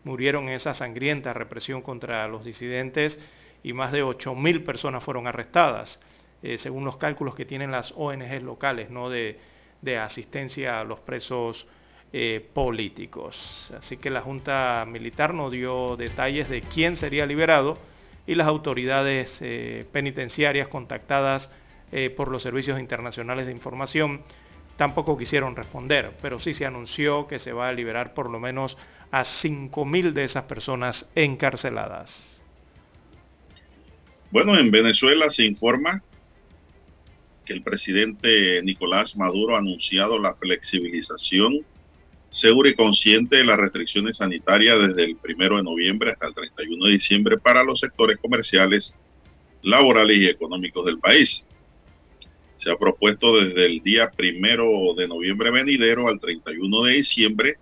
murieron 0.04 0.44
en 0.44 0.54
esa 0.54 0.74
sangrienta 0.74 1.32
represión 1.32 1.82
contra 1.82 2.28
los 2.28 2.44
disidentes 2.44 3.18
y 3.62 3.72
más 3.72 3.90
de 3.90 4.04
8.000 4.04 4.64
personas 4.64 5.02
fueron 5.02 5.26
arrestadas, 5.26 5.98
eh, 6.42 6.58
según 6.58 6.84
los 6.84 6.98
cálculos 6.98 7.34
que 7.34 7.46
tienen 7.46 7.70
las 7.70 7.92
ONGs 7.96 8.42
locales 8.42 8.90
¿no? 8.90 9.08
de, 9.08 9.38
asistencia 10.00 10.80
a 10.80 10.84
los 10.84 11.00
presos 11.00 11.66
eh, 12.12 12.46
políticos. 12.54 13.72
Así 13.76 13.96
que 13.96 14.08
la 14.10 14.22
Junta 14.22 14.84
Militar 14.86 15.34
no 15.34 15.50
dio 15.50 15.96
detalles 15.96 16.48
de 16.48 16.62
quién 16.62 16.96
sería 16.96 17.26
liberado 17.26 17.76
y 18.26 18.34
las 18.34 18.46
autoridades 18.46 19.38
eh, 19.42 19.84
penitenciarias 19.92 20.68
contactadas 20.68 21.50
por 22.16 22.26
los 22.26 22.42
servicios 22.42 22.80
internacionales 22.80 23.46
de 23.46 23.52
información, 23.52 24.24
tampoco 24.76 25.16
quisieron 25.16 25.56
responder, 25.56 26.12
pero 26.20 26.38
sí 26.38 26.54
se 26.54 26.66
anunció 26.66 27.26
que 27.26 27.38
se 27.38 27.52
va 27.52 27.68
a 27.68 27.72
liberar 27.72 28.14
por 28.14 28.30
lo 28.30 28.40
menos 28.40 28.76
a 29.10 29.22
5.000 29.22 30.12
de 30.12 30.24
esas 30.24 30.44
personas 30.44 31.08
encarceladas. 31.14 32.42
Bueno, 34.30 34.58
en 34.58 34.70
Venezuela 34.70 35.30
se 35.30 35.44
informa 35.44 36.02
que 37.44 37.52
el 37.52 37.62
presidente 37.62 38.62
Nicolás 38.62 39.16
Maduro 39.16 39.54
ha 39.54 39.58
anunciado 39.58 40.18
la 40.18 40.34
flexibilización 40.34 41.64
segura 42.30 42.68
y 42.68 42.74
consciente 42.74 43.36
de 43.36 43.44
las 43.44 43.58
restricciones 43.58 44.16
sanitarias 44.16 44.88
desde 44.88 45.04
el 45.04 45.16
primero 45.16 45.56
de 45.56 45.62
noviembre 45.62 46.10
hasta 46.10 46.26
el 46.26 46.34
31 46.34 46.86
de 46.86 46.92
diciembre 46.92 47.38
para 47.38 47.62
los 47.62 47.78
sectores 47.78 48.18
comerciales, 48.18 48.96
laborales 49.62 50.16
y 50.16 50.26
económicos 50.26 50.84
del 50.84 50.98
país. 50.98 51.46
Se 52.56 52.70
ha 52.70 52.76
propuesto 52.76 53.36
desde 53.40 53.66
el 53.66 53.82
día 53.82 54.10
primero 54.10 54.94
de 54.96 55.08
noviembre 55.08 55.50
venidero 55.50 56.08
al 56.08 56.20
31 56.20 56.82
de 56.84 56.92
diciembre 56.92 57.58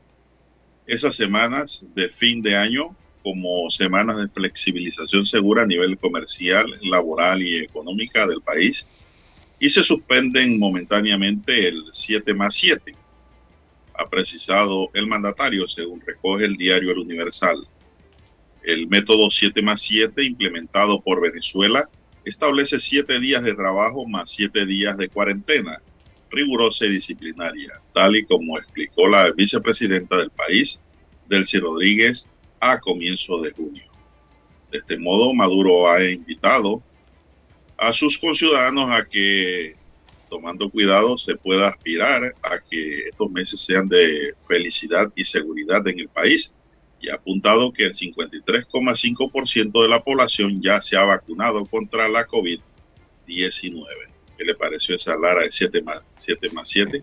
esas 0.87 1.15
semanas 1.15 1.87
de 1.95 2.09
fin 2.09 2.43
de 2.43 2.57
año 2.57 2.97
como 3.23 3.71
semanas 3.71 4.19
de 4.19 4.29
flexibilización 4.29 5.25
segura 5.25 5.63
a 5.63 5.67
nivel 5.67 5.97
comercial, 5.97 6.67
laboral 6.83 7.43
y 7.43 7.57
económica 7.57 8.27
del 8.27 8.43
país 8.43 8.87
y 9.61 9.71
se 9.71 9.85
suspenden 9.85 10.59
momentáneamente 10.59 11.69
el 11.69 11.85
7 11.93 12.35
más 12.35 12.55
7, 12.57 12.97
ha 13.95 14.09
precisado 14.11 14.91
el 14.93 15.07
mandatario 15.07 15.69
según 15.69 16.01
recoge 16.01 16.45
el 16.47 16.57
diario 16.57 16.91
El 16.91 16.99
Universal. 16.99 17.67
El 18.65 18.89
método 18.89 19.31
7 19.31 19.63
más 19.63 19.81
7 19.83 20.25
implementado 20.25 21.01
por 21.01 21.21
Venezuela 21.21 21.89
establece 22.25 22.79
siete 22.79 23.19
días 23.19 23.43
de 23.43 23.55
trabajo 23.55 24.07
más 24.07 24.31
siete 24.31 24.67
días 24.67 24.97
de 24.97 25.09
cuarentena 25.09 25.81
rigurosa 26.31 26.87
y 26.87 26.93
disciplinaria, 26.93 27.81
tal 27.93 28.17
y 28.17 28.25
como 28.25 28.59
explicó 28.59 29.07
la 29.07 29.31
vicepresidenta 29.33 30.17
del 30.17 30.31
país, 30.31 30.83
Delcy 31.29 31.59
Rodríguez, 31.59 32.29
a 32.61 32.79
comienzo 32.81 33.41
de 33.43 33.53
junio. 33.53 33.85
De 34.71 34.79
este 34.79 34.99
modo, 34.99 35.35
Maduro 35.35 35.91
ha 35.91 36.03
invitado 36.03 36.83
a 37.77 37.93
sus 37.93 38.17
conciudadanos 38.17 38.91
a 38.91 39.05
que, 39.05 39.77
tomando 40.31 40.71
cuidado, 40.71 41.19
se 41.19 41.37
pueda 41.37 41.69
aspirar 41.69 42.35
a 42.43 42.59
que 42.59 43.09
estos 43.09 43.31
meses 43.31 43.61
sean 43.61 43.89
de 43.89 44.35
felicidad 44.49 45.13
y 45.15 45.25
seguridad 45.25 45.87
en 45.87 46.01
el 46.01 46.09
país 46.09 46.55
y 47.03 47.11
ha 47.11 47.17
apuntado 47.17 47.73
que 47.73 47.85
el 47.85 47.95
53,5% 47.95 49.83
de 49.83 49.89
la 49.89 50.03
población 50.03 50.63
ya 50.63 50.81
se 50.81 50.97
ha 50.97 51.03
vacunado 51.03 51.67
contra 51.67 52.09
la 52.09 52.27
COVID-19. 52.27 53.85
¿Qué 54.39 54.45
le 54.45 54.55
pareció 54.55 54.95
esa 54.95 55.17
Lara 55.17 55.43
de 55.43 55.51
7 55.51 55.83
más 55.83 56.03
7? 56.15 56.51
Más 56.53 56.69
7? 56.69 57.03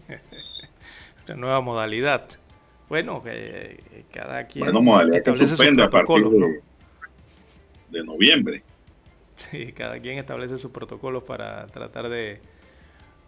La 1.28 1.36
nueva 1.36 1.60
modalidad. 1.62 2.28
Bueno, 2.88 3.22
que 3.22 4.06
cada 4.12 4.48
quien... 4.48 4.66
Bueno, 4.66 4.82
modalidad 4.82 5.22
que 5.22 5.36
suspende 5.36 5.84
a 5.84 5.90
partir 5.90 6.24
de, 6.24 6.62
de 7.90 8.04
noviembre. 8.04 8.64
Sí, 9.36 9.74
cada 9.74 10.00
quien 10.00 10.18
establece 10.18 10.58
sus 10.58 10.72
protocolos 10.72 11.24
para 11.24 11.68
tratar 11.68 12.10
de 12.10 12.42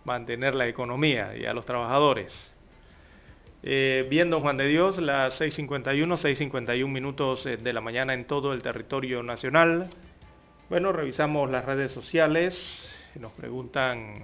mantener 0.06 0.56
la 0.56 0.68
economía 0.68 1.36
y 1.38 1.46
a 1.46 1.54
los 1.54 1.66
trabajadores. 1.66 2.56
Eh, 3.64 4.08
bien, 4.10 4.32
don 4.32 4.42
Juan 4.42 4.58
de 4.58 4.68
Dios, 4.68 4.98
las 4.98 5.40
6.51, 5.40 6.18
6.51 6.18 6.88
minutos 6.88 7.46
eh, 7.46 7.58
de 7.58 7.74
la 7.74 7.82
mañana 7.82 8.16
en 8.16 8.26
todo 8.26 8.54
el 8.54 8.64
territorio 8.64 9.22
nacional. 9.22 9.90
Bueno, 10.68 10.92
revisamos 10.92 11.50
las 11.52 11.64
redes 11.66 11.92
sociales, 11.92 12.90
nos 13.20 13.32
preguntan 13.34 14.24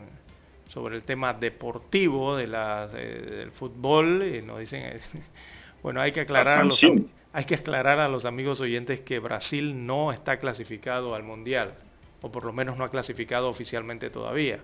sobre 0.68 0.96
el 0.96 1.04
tema 1.04 1.34
deportivo 1.34 2.36
de 2.36 2.48
la, 2.48 2.88
del 2.88 3.52
fútbol 3.52 4.24
y 4.24 4.42
nos 4.42 4.60
dicen, 4.60 5.00
bueno, 5.84 6.02
hay 6.02 6.12
que 6.12 6.22
aclarar 6.22 6.60
a 6.60 6.64
los, 6.64 6.84
hay 7.32 7.46
que 7.46 7.56
aclarar 7.56 8.00
a 8.00 8.08
los 8.08 8.26
amigos 8.26 8.60
oyentes 8.60 9.02
que 9.02 9.20
Brasil 9.20 9.86
no 9.86 10.12
está 10.12 10.40
clasificado 10.40 11.14
al 11.14 11.22
Mundial, 11.22 11.76
o 12.22 12.32
por 12.32 12.44
lo 12.44 12.54
menos 12.54 12.78
no 12.78 12.86
ha 12.86 12.90
clasificado 12.90 13.50
oficialmente 13.50 14.10
todavía. 14.10 14.62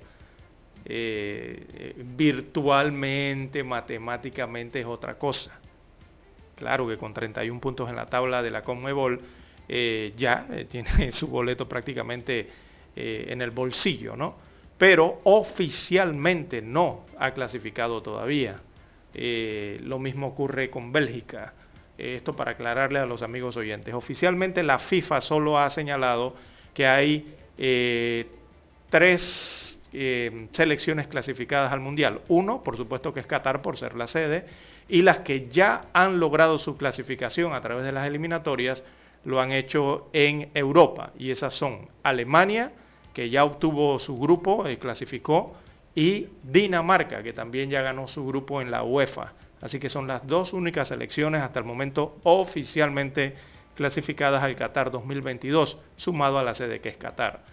Eh, 0.85 1.65
eh, 1.73 1.93
virtualmente, 1.95 3.63
matemáticamente 3.63 4.81
es 4.81 4.85
otra 4.85 5.17
cosa. 5.17 5.57
Claro 6.55 6.87
que 6.87 6.97
con 6.97 7.13
31 7.13 7.59
puntos 7.59 7.89
en 7.89 7.95
la 7.95 8.05
tabla 8.05 8.41
de 8.41 8.51
la 8.51 8.61
Conmebol 8.61 9.21
eh, 9.69 10.13
ya 10.17 10.45
tiene 10.69 11.11
su 11.11 11.27
boleto 11.27 11.67
prácticamente 11.67 12.49
en 12.95 13.41
el 13.41 13.49
bolsillo, 13.49 14.15
¿no? 14.15 14.35
Pero 14.77 15.21
oficialmente 15.23 16.61
no 16.61 17.05
ha 17.17 17.31
clasificado 17.31 18.03
todavía. 18.03 18.59
lo 19.15 19.97
mismo 19.97 20.27
ocurre 20.27 20.69
con 20.69 20.91
Bélgica. 20.91 21.53
esto 21.97 22.35
para 22.35 22.51
aclararle 22.51 22.99
a 22.99 23.07
los 23.07 23.23
amigos 23.23 23.57
oyentes. 23.57 23.95
Oficialmente 23.95 24.61
la 24.61 24.77
FIFA 24.77 25.21
solo 25.21 25.57
ha 25.57 25.71
señalado 25.71 26.35
que 26.71 26.85
hay 26.85 27.35
tres 28.91 29.72
eh, 29.93 30.47
selecciones 30.51 31.07
clasificadas 31.07 31.71
al 31.71 31.79
Mundial. 31.79 32.21
Uno, 32.27 32.63
por 32.63 32.77
supuesto 32.77 33.13
que 33.13 33.19
es 33.19 33.27
Qatar 33.27 33.61
por 33.61 33.77
ser 33.77 33.95
la 33.95 34.07
sede, 34.07 34.45
y 34.89 35.01
las 35.01 35.19
que 35.19 35.47
ya 35.49 35.85
han 35.93 36.19
logrado 36.19 36.57
su 36.57 36.77
clasificación 36.77 37.53
a 37.53 37.61
través 37.61 37.85
de 37.85 37.91
las 37.91 38.07
eliminatorias 38.07 38.83
lo 39.23 39.39
han 39.39 39.51
hecho 39.51 40.09
en 40.11 40.49
Europa, 40.53 41.11
y 41.17 41.31
esas 41.31 41.53
son 41.53 41.87
Alemania, 42.03 42.71
que 43.13 43.29
ya 43.29 43.45
obtuvo 43.45 43.99
su 43.99 44.19
grupo, 44.19 44.67
y 44.67 44.77
clasificó, 44.77 45.55
y 45.95 46.27
Dinamarca, 46.43 47.21
que 47.21 47.33
también 47.33 47.69
ya 47.69 47.81
ganó 47.81 48.07
su 48.07 48.25
grupo 48.25 48.61
en 48.61 48.71
la 48.71 48.83
UEFA. 48.83 49.33
Así 49.61 49.79
que 49.79 49.89
son 49.89 50.07
las 50.07 50.25
dos 50.27 50.51
únicas 50.51 50.89
selecciones 50.89 51.41
hasta 51.41 51.59
el 51.59 51.65
momento 51.65 52.17
oficialmente 52.23 53.35
clasificadas 53.75 54.43
al 54.43 54.55
Qatar 54.55 54.91
2022, 54.91 55.77
sumado 55.95 56.37
a 56.37 56.43
la 56.43 56.53
sede 56.53 56.81
que 56.81 56.89
es 56.89 56.97
Qatar. 56.97 57.52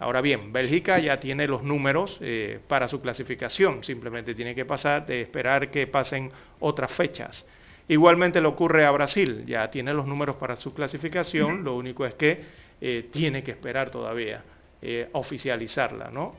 Ahora 0.00 0.22
bien, 0.22 0.50
Bélgica 0.50 0.98
ya 0.98 1.20
tiene 1.20 1.46
los 1.46 1.62
números 1.62 2.16
eh, 2.22 2.58
para 2.66 2.88
su 2.88 3.02
clasificación, 3.02 3.84
simplemente 3.84 4.34
tiene 4.34 4.54
que 4.54 4.64
pasar 4.64 5.04
de 5.04 5.20
esperar 5.20 5.70
que 5.70 5.86
pasen 5.86 6.32
otras 6.58 6.90
fechas. 6.90 7.46
Igualmente 7.86 8.40
le 8.40 8.48
ocurre 8.48 8.86
a 8.86 8.90
Brasil, 8.92 9.44
ya 9.46 9.70
tiene 9.70 9.92
los 9.92 10.06
números 10.06 10.36
para 10.36 10.56
su 10.56 10.72
clasificación, 10.72 11.62
lo 11.64 11.76
único 11.76 12.06
es 12.06 12.14
que 12.14 12.40
eh, 12.80 13.08
tiene 13.12 13.42
que 13.42 13.50
esperar 13.50 13.90
todavía 13.90 14.42
eh, 14.80 15.08
oficializarla, 15.12 16.10
¿no? 16.10 16.34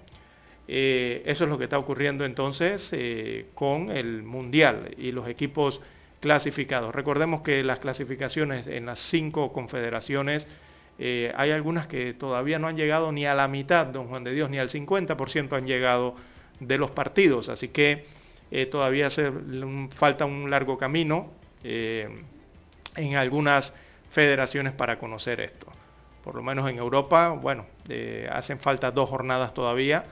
eso 0.67 1.43
es 1.43 1.49
lo 1.49 1.57
que 1.57 1.65
está 1.65 1.77
ocurriendo 1.77 2.23
entonces 2.23 2.95
con 3.53 3.91
el 3.91 4.23
Mundial 4.23 4.95
y 4.97 5.11
los 5.11 5.27
equipos 5.27 5.81
clasificados. 6.21 6.95
Recordemos 6.95 7.41
que 7.41 7.61
las 7.61 7.79
clasificaciones 7.79 8.67
en 8.67 8.85
las 8.85 8.99
cinco 8.99 9.51
confederaciones 9.51 10.47
eh, 10.99 11.33
hay 11.35 11.51
algunas 11.51 11.87
que 11.87 12.13
todavía 12.13 12.59
no 12.59 12.67
han 12.67 12.77
llegado 12.77 13.11
ni 13.11 13.25
a 13.25 13.33
la 13.33 13.47
mitad, 13.47 13.87
don 13.87 14.07
Juan 14.07 14.23
de 14.23 14.33
Dios, 14.33 14.49
ni 14.49 14.59
al 14.59 14.69
50% 14.69 15.57
han 15.57 15.65
llegado 15.65 16.15
de 16.59 16.77
los 16.77 16.91
partidos. 16.91 17.49
Así 17.49 17.69
que 17.69 18.05
eh, 18.51 18.67
todavía 18.67 19.07
hace 19.07 19.31
falta 19.95 20.25
un 20.25 20.49
largo 20.51 20.77
camino 20.77 21.31
eh, 21.63 22.07
en 22.95 23.15
algunas 23.15 23.73
federaciones 24.11 24.73
para 24.73 24.99
conocer 24.99 25.41
esto. 25.41 25.67
Por 26.23 26.35
lo 26.35 26.43
menos 26.43 26.69
en 26.69 26.77
Europa, 26.77 27.29
bueno, 27.29 27.65
hacen 28.31 28.59
falta 28.59 28.91
dos 28.91 29.09
jornadas 29.09 29.55
todavía. 29.55 30.03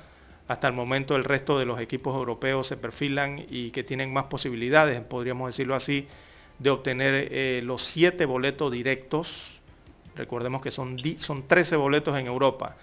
Hasta 0.47 0.67
el 0.67 0.73
momento 0.73 1.15
el 1.15 1.23
resto 1.23 1.59
de 1.59 1.65
los 1.65 1.79
equipos 1.79 2.15
europeos 2.15 2.65
se 2.65 2.77
perfilan 2.77 3.45
y 3.47 3.69
que 3.69 3.83
tienen 3.83 4.11
más 4.11 4.23
posibilidades, 4.23 4.99
podríamos 5.01 5.51
decirlo 5.51 5.75
así, 5.75 6.07
de 6.57 6.71
obtener 6.71 7.63
los 7.63 7.85
siete 7.85 8.25
boletos 8.25 8.71
directos 8.71 9.58
Recordemos 10.15 10.61
que 10.61 10.71
son, 10.71 10.97
son 11.17 11.47
13 11.47 11.75
boletos 11.75 12.17
en 12.17 12.27
Europa. 12.27 12.75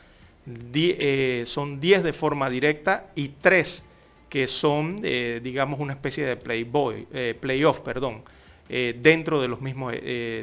Eh, 0.49 1.45
son 1.47 1.81
10 1.81 2.05
de 2.05 2.13
forma 2.13 2.49
directa 2.49 3.11
y 3.17 3.29
3 3.41 3.83
que 4.29 4.47
son, 4.47 5.01
eh, 5.03 5.41
digamos, 5.43 5.81
una 5.81 5.93
especie 5.93 6.25
de 6.25 6.37
playboy, 6.37 7.07
eh, 7.13 7.37
playoff, 7.39 7.81
perdón, 7.81 8.23
dentro, 8.69 9.41
de 9.41 9.47
los 9.47 9.61
mismos, 9.61 9.95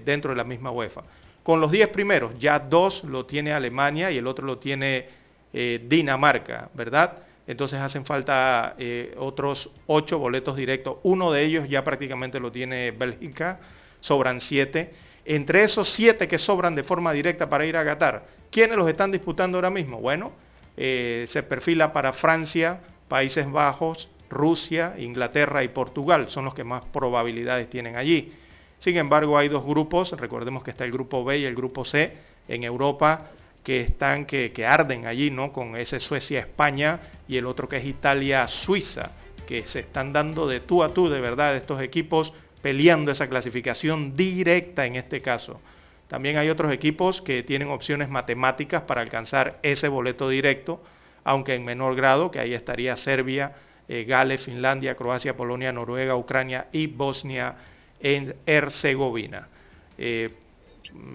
dentro 0.05 0.31
de 0.31 0.37
la 0.37 0.45
misma 0.45 0.71
UEFA. 0.71 1.01
Con 1.43 1.59
los 1.59 1.71
10 1.73 1.89
primeros, 1.89 2.39
ya 2.39 2.57
dos 2.57 3.03
lo 3.03 3.25
tiene 3.25 3.51
Alemania 3.51 4.11
y 4.11 4.17
el 4.17 4.27
otro 4.27 4.45
lo 4.45 4.59
tiene 4.59 5.09
Dinamarca, 5.51 6.69
¿verdad? 6.73 7.23
Entonces 7.45 7.81
hacen 7.81 8.05
falta 8.05 8.77
otros 9.17 9.69
8 9.87 10.17
boletos 10.19 10.55
directos. 10.55 10.99
Uno 11.03 11.33
de 11.33 11.43
ellos 11.43 11.67
ya 11.67 11.83
prácticamente 11.83 12.39
lo 12.39 12.49
tiene 12.49 12.91
Bélgica, 12.91 13.59
sobran 13.99 14.39
7 14.39 14.93
entre 15.25 15.63
esos 15.63 15.91
siete 15.91 16.27
que 16.27 16.37
sobran 16.37 16.75
de 16.75 16.83
forma 16.83 17.11
directa 17.13 17.49
para 17.49 17.65
ir 17.65 17.77
a 17.77 17.85
Qatar, 17.85 18.25
¿quiénes 18.51 18.77
los 18.77 18.87
están 18.87 19.11
disputando 19.11 19.57
ahora 19.57 19.69
mismo? 19.69 19.99
Bueno, 19.99 20.31
eh, 20.75 21.25
se 21.29 21.43
perfila 21.43 21.93
para 21.93 22.13
Francia, 22.13 22.79
Países 23.07 23.49
Bajos, 23.49 24.09
Rusia, 24.29 24.95
Inglaterra 24.97 25.63
y 25.63 25.69
Portugal, 25.69 26.27
son 26.29 26.45
los 26.45 26.53
que 26.53 26.63
más 26.63 26.83
probabilidades 26.85 27.69
tienen 27.69 27.95
allí. 27.95 28.33
Sin 28.79 28.97
embargo, 28.97 29.37
hay 29.37 29.47
dos 29.47 29.63
grupos, 29.63 30.11
recordemos 30.19 30.63
que 30.63 30.71
está 30.71 30.83
el 30.83 30.91
grupo 30.91 31.23
B 31.23 31.39
y 31.39 31.45
el 31.45 31.55
grupo 31.55 31.85
C 31.85 32.17
en 32.47 32.63
Europa, 32.63 33.29
que 33.63 33.79
están, 33.79 34.25
que, 34.25 34.51
que 34.51 34.65
arden 34.65 35.07
allí, 35.07 35.31
¿no? 35.31 35.53
Con 35.53 35.77
ese 35.77 36.01
Suecia-España 36.01 36.99
y 37.29 37.37
el 37.37 37.45
otro 37.45 37.69
que 37.69 37.77
es 37.77 37.85
Italia-Suiza, 37.85 39.11
que 39.47 39.65
se 39.67 39.81
están 39.81 40.11
dando 40.11 40.47
de 40.47 40.59
tú 40.59 40.83
a 40.83 40.93
tú, 40.93 41.09
de 41.09 41.21
verdad, 41.21 41.55
estos 41.55 41.81
equipos 41.81 42.33
peleando 42.63 43.11
esa 43.11 43.27
clasificación 43.27 44.15
directa 44.15 44.85
en 44.87 44.95
este 44.95 45.21
caso. 45.21 45.59
También 46.07 46.37
hay 46.37 46.49
otros 46.49 46.73
equipos 46.73 47.21
que 47.21 47.43
tienen 47.43 47.69
opciones 47.69 48.09
matemáticas 48.09 48.83
para 48.83 49.01
alcanzar 49.01 49.59
ese 49.63 49.89
boleto 49.89 50.29
directo, 50.29 50.81
aunque 51.25 51.55
en 51.55 51.65
menor 51.65 51.95
grado, 51.95 52.31
que 52.31 52.39
ahí 52.39 52.53
estaría 52.53 52.95
Serbia, 52.95 53.53
eh, 53.89 54.05
Gales, 54.05 54.41
Finlandia, 54.41 54.95
Croacia, 54.95 55.35
Polonia, 55.35 55.73
Noruega, 55.73 56.15
Ucrania 56.15 56.67
y 56.71 56.87
Bosnia 56.87 57.55
en 57.99 58.33
Herzegovina. 58.45 59.49
Eh, 59.97 60.29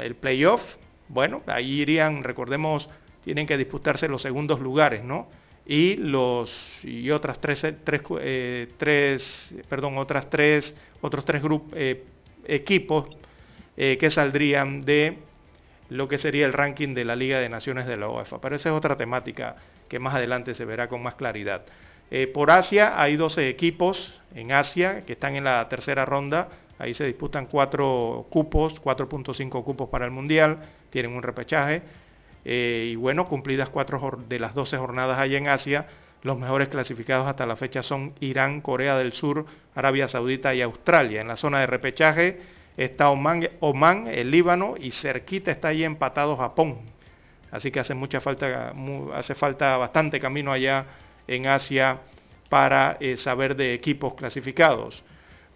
el 0.00 0.16
playoff, 0.16 0.60
bueno, 1.08 1.42
ahí 1.46 1.80
irían, 1.80 2.24
recordemos, 2.24 2.90
tienen 3.24 3.46
que 3.46 3.56
disputarse 3.56 4.06
los 4.06 4.20
segundos 4.20 4.60
lugares, 4.60 5.02
¿no? 5.02 5.28
Y 5.68 5.96
los 5.96 6.82
y 6.84 7.10
otras 7.10 7.40
tres, 7.40 7.64
tres, 7.84 8.02
eh, 8.20 8.68
tres 8.76 9.54
perdón, 9.68 9.98
otras 9.98 10.28
tres, 10.28 10.74
otros 11.00 11.24
tres 11.24 11.42
grupos, 11.42 11.78
equipos 12.46 13.06
que 13.76 14.10
saldrían 14.10 14.84
de 14.84 15.18
lo 15.90 16.08
que 16.08 16.18
sería 16.18 16.46
el 16.46 16.52
ranking 16.52 16.94
de 16.94 17.04
la 17.04 17.16
Liga 17.16 17.38
de 17.38 17.48
Naciones 17.48 17.86
de 17.86 17.96
la 17.96 18.08
UEFA. 18.08 18.40
Pero 18.40 18.56
esa 18.56 18.70
es 18.70 18.74
otra 18.74 18.96
temática 18.96 19.56
que 19.88 19.98
más 19.98 20.14
adelante 20.14 20.54
se 20.54 20.64
verá 20.64 20.88
con 20.88 21.02
más 21.02 21.14
claridad. 21.14 21.62
Eh, 22.10 22.26
por 22.26 22.50
Asia 22.50 23.00
hay 23.00 23.16
12 23.16 23.48
equipos 23.48 24.14
en 24.34 24.52
Asia 24.52 25.04
que 25.04 25.14
están 25.14 25.36
en 25.36 25.44
la 25.44 25.68
tercera 25.68 26.04
ronda. 26.04 26.48
Ahí 26.78 26.94
se 26.94 27.04
disputan 27.04 27.46
cuatro 27.46 28.26
cupos, 28.30 28.80
4.5 28.80 29.64
cupos 29.64 29.88
para 29.88 30.04
el 30.04 30.10
Mundial, 30.10 30.58
tienen 30.90 31.12
un 31.12 31.22
repechaje. 31.22 31.82
Eh, 32.44 32.90
y 32.92 32.96
bueno, 32.96 33.26
cumplidas 33.26 33.68
cuatro 33.68 34.18
de 34.28 34.38
las 34.38 34.54
12 34.54 34.76
jornadas 34.78 35.18
allá 35.18 35.38
en 35.38 35.48
Asia, 35.48 35.86
los 36.22 36.38
mejores 36.38 36.68
clasificados 36.68 37.26
hasta 37.26 37.46
la 37.46 37.56
fecha 37.56 37.82
son 37.82 38.12
Irán, 38.20 38.60
Corea 38.60 38.96
del 38.96 39.12
Sur, 39.12 39.46
Arabia 39.74 40.08
Saudita 40.08 40.54
y 40.54 40.62
Australia. 40.62 41.20
En 41.20 41.28
la 41.28 41.36
zona 41.36 41.60
de 41.60 41.66
repechaje 41.66 42.40
está 42.76 43.10
Oman, 43.10 44.06
el 44.08 44.30
Líbano 44.30 44.74
y 44.78 44.90
cerquita 44.90 45.50
está 45.50 45.68
ahí 45.68 45.84
empatado 45.84 46.36
Japón. 46.36 46.78
Así 47.50 47.70
que 47.70 47.80
hace 47.80 47.94
mucha 47.94 48.20
falta, 48.20 48.74
hace 49.14 49.34
falta 49.34 49.76
bastante 49.76 50.20
camino 50.20 50.52
allá 50.52 50.86
en 51.26 51.46
Asia 51.46 52.00
para 52.48 52.96
eh, 53.00 53.16
saber 53.16 53.56
de 53.56 53.74
equipos 53.74 54.14
clasificados. 54.14 55.04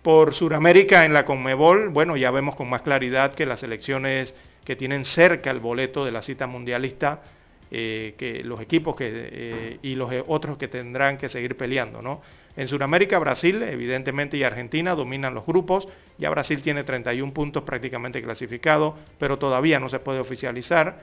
Por 0.02 0.34
Sudamérica 0.34 1.04
en 1.04 1.12
la 1.12 1.24
Conmebol, 1.24 1.90
bueno, 1.90 2.16
ya 2.16 2.32
vemos 2.32 2.56
con 2.56 2.68
más 2.68 2.82
claridad 2.82 3.34
que 3.34 3.46
las 3.46 3.60
selecciones 3.60 4.34
que 4.64 4.74
tienen 4.74 5.04
cerca 5.04 5.52
el 5.52 5.60
boleto 5.60 6.04
de 6.04 6.10
la 6.10 6.22
cita 6.22 6.48
mundialista, 6.48 7.22
eh, 7.70 8.14
que 8.18 8.42
los 8.42 8.60
equipos 8.60 8.96
que, 8.96 9.10
eh, 9.12 9.78
y 9.80 9.94
los 9.94 10.12
otros 10.26 10.58
que 10.58 10.66
tendrán 10.66 11.18
que 11.18 11.28
seguir 11.28 11.56
peleando, 11.56 12.02
¿no? 12.02 12.20
En 12.56 12.66
Sudamérica, 12.66 13.18
Brasil, 13.20 13.62
evidentemente, 13.62 14.36
y 14.36 14.42
Argentina 14.42 14.96
dominan 14.96 15.34
los 15.34 15.46
grupos. 15.46 15.88
Ya 16.18 16.30
Brasil 16.30 16.60
tiene 16.62 16.82
31 16.82 17.32
puntos 17.32 17.62
prácticamente 17.62 18.20
clasificados, 18.20 18.94
pero 19.18 19.38
todavía 19.38 19.78
no 19.78 19.88
se 19.88 20.00
puede 20.00 20.18
oficializar 20.18 21.00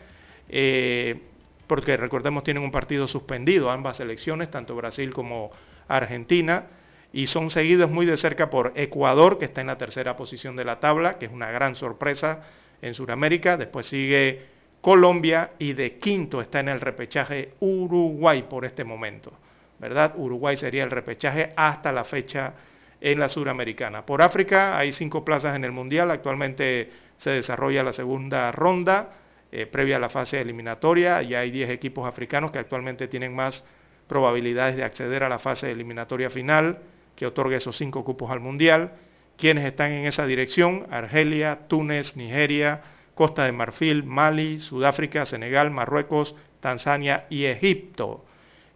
porque 1.68 1.96
recordemos 1.98 2.44
tienen 2.44 2.64
un 2.64 2.72
partido 2.72 3.08
suspendido 3.08 3.70
ambas 3.70 3.98
selecciones, 3.98 4.50
tanto 4.50 4.76
Brasil 4.76 5.14
como 5.14 5.52
Argentina, 5.88 6.66
y 7.12 7.28
son 7.28 7.50
seguidos 7.50 7.90
muy 7.90 8.06
de 8.06 8.18
cerca 8.18 8.50
por 8.50 8.74
Ecuador, 8.76 9.40
que 9.40 9.46
está 9.46 9.62
en 9.62 9.68
la 9.68 9.78
tercera 9.78 10.16
posición 10.16 10.56
de 10.56 10.66
la 10.66 10.80
tabla, 10.80 11.18
que 11.18 11.26
es 11.26 11.32
una 11.32 11.52
gran 11.52 11.76
sorpresa 11.76 12.44
en 12.82 12.94
Sudamérica, 12.94 13.58
después 13.58 13.88
sigue 13.88 14.46
Colombia 14.82 15.52
y 15.60 15.74
de 15.74 15.98
quinto 15.98 16.42
está 16.42 16.60
en 16.60 16.70
el 16.70 16.80
repechaje 16.80 17.54
Uruguay 17.60 18.46
por 18.50 18.64
este 18.64 18.84
momento, 18.84 19.34
¿verdad? 19.80 20.14
Uruguay 20.16 20.56
sería 20.56 20.84
el 20.84 20.92
repechaje 20.92 21.52
hasta 21.56 21.92
la 21.92 22.04
fecha 22.04 22.54
en 23.02 23.20
la 23.20 23.30
Suramericana. 23.30 24.06
Por 24.06 24.22
África 24.22 24.78
hay 24.78 24.92
cinco 24.92 25.26
plazas 25.26 25.56
en 25.56 25.64
el 25.64 25.72
Mundial, 25.72 26.12
actualmente 26.12 26.90
se 27.18 27.32
desarrolla 27.32 27.84
la 27.84 27.94
segunda 27.94 28.52
ronda, 28.52 29.10
eh, 29.52 29.66
previa 29.66 29.98
a 29.98 30.00
la 30.00 30.10
fase 30.10 30.40
eliminatoria. 30.40 31.22
Ya 31.22 31.40
hay 31.40 31.52
10 31.52 31.70
equipos 31.72 32.08
africanos 32.08 32.52
que 32.52 32.60
actualmente 32.60 33.08
tienen 33.08 33.36
más 33.36 33.64
probabilidades 34.08 34.76
de 34.76 34.84
acceder 34.84 35.24
a 35.24 35.30
la 35.30 35.40
fase 35.40 35.72
eliminatoria 35.72 36.30
final, 36.30 36.80
que 37.20 37.26
otorga 37.26 37.58
esos 37.58 37.76
cinco 37.78 38.06
cupos 38.06 38.32
al 38.32 38.40
Mundial. 38.40 38.94
Quienes 39.38 39.66
están 39.66 39.92
en 39.92 40.06
esa 40.06 40.26
dirección? 40.26 40.88
Argelia, 40.90 41.68
Túnez, 41.68 42.16
Nigeria, 42.16 42.82
Costa 43.14 43.44
de 43.44 43.52
Marfil, 43.52 44.06
Mali, 44.06 44.60
Sudáfrica, 44.60 45.26
Senegal, 45.26 45.70
Marruecos, 45.70 46.38
Tanzania 46.62 47.26
y 47.30 47.44
Egipto. 47.44 48.24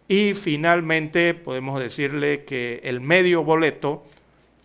Y 0.08 0.34
finalmente 0.34 1.32
podemos 1.32 1.80
decirle 1.80 2.44
que 2.44 2.82
el 2.84 3.00
medio 3.00 3.42
boleto 3.42 4.04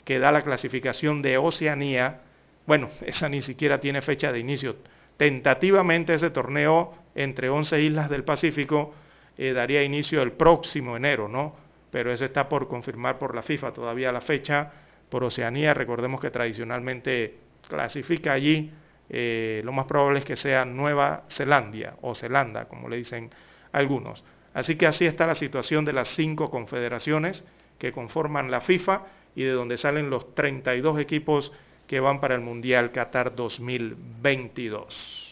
que 0.03 0.19
da 0.19 0.33
la 0.33 0.41
clasificación 0.41 1.21
de 1.21 1.37
Oceanía, 1.37 2.19
bueno, 2.67 2.89
esa 3.05 3.29
ni 3.29 3.39
siquiera 3.39 3.79
tiene 3.79 4.01
fecha 4.01 4.33
de 4.33 4.39
inicio 4.39 4.75
Tentativamente 5.15 6.13
ese 6.13 6.31
torneo 6.31 6.93
entre 7.15 7.49
11 7.49 7.81
islas 7.81 8.09
del 8.09 8.23
Pacífico 8.23 8.93
eh, 9.37 9.51
daría 9.51 9.83
inicio 9.83 10.21
el 10.21 10.31
próximo 10.31 10.95
enero, 10.95 11.27
¿no? 11.27 11.55
Pero 11.91 12.11
eso 12.11 12.25
está 12.25 12.47
por 12.47 12.67
confirmar 12.67 13.17
por 13.17 13.35
la 13.35 13.41
FIFA 13.41 13.73
todavía 13.73 14.11
la 14.11 14.21
fecha. 14.21 14.71
Por 15.09 15.23
Oceanía, 15.23 15.73
recordemos 15.73 16.21
que 16.21 16.29
tradicionalmente 16.29 17.37
clasifica 17.67 18.33
allí, 18.33 18.71
eh, 19.09 19.61
lo 19.65 19.71
más 19.71 19.85
probable 19.85 20.19
es 20.19 20.25
que 20.25 20.35
sea 20.35 20.65
Nueva 20.65 21.23
Zelanda 21.29 21.95
o 22.01 22.13
Zelanda, 22.13 22.65
como 22.65 22.87
le 22.87 22.97
dicen 22.97 23.31
algunos. 23.71 24.23
Así 24.53 24.75
que 24.75 24.85
así 24.85 25.05
está 25.05 25.25
la 25.25 25.35
situación 25.35 25.85
de 25.85 25.93
las 25.93 26.09
cinco 26.09 26.51
confederaciones 26.51 27.43
que 27.77 27.91
conforman 27.91 28.51
la 28.51 28.61
FIFA 28.61 29.03
y 29.35 29.43
de 29.43 29.51
donde 29.51 29.77
salen 29.77 30.09
los 30.09 30.33
32 30.35 30.99
equipos 30.99 31.51
que 31.87 31.99
van 31.99 32.19
para 32.19 32.35
el 32.35 32.41
Mundial 32.41 32.91
Qatar 32.91 33.35
2022. 33.35 35.28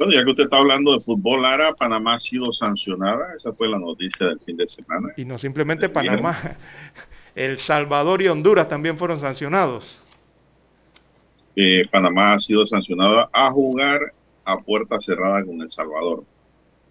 Bueno, 0.00 0.14
ya 0.14 0.24
que 0.24 0.30
usted 0.30 0.44
está 0.44 0.56
hablando 0.56 0.94
de 0.94 1.00
fútbol, 1.00 1.42
Lara, 1.42 1.74
Panamá 1.74 2.14
ha 2.14 2.18
sido 2.18 2.54
sancionada. 2.54 3.34
Esa 3.36 3.52
fue 3.52 3.68
la 3.68 3.78
noticia 3.78 4.28
del 4.28 4.40
fin 4.40 4.56
de 4.56 4.66
semana. 4.66 5.12
Y 5.14 5.26
no 5.26 5.36
simplemente 5.36 5.90
Panamá, 5.90 6.56
El 7.34 7.58
Salvador 7.58 8.22
y 8.22 8.28
Honduras 8.28 8.66
también 8.66 8.96
fueron 8.96 9.20
sancionados. 9.20 9.98
Eh, 11.54 11.86
Panamá 11.92 12.32
ha 12.32 12.40
sido 12.40 12.66
sancionada 12.66 13.28
a 13.30 13.50
jugar 13.50 14.14
a 14.46 14.56
puerta 14.60 14.98
cerrada 15.02 15.44
con 15.44 15.60
El 15.60 15.70
Salvador. 15.70 16.24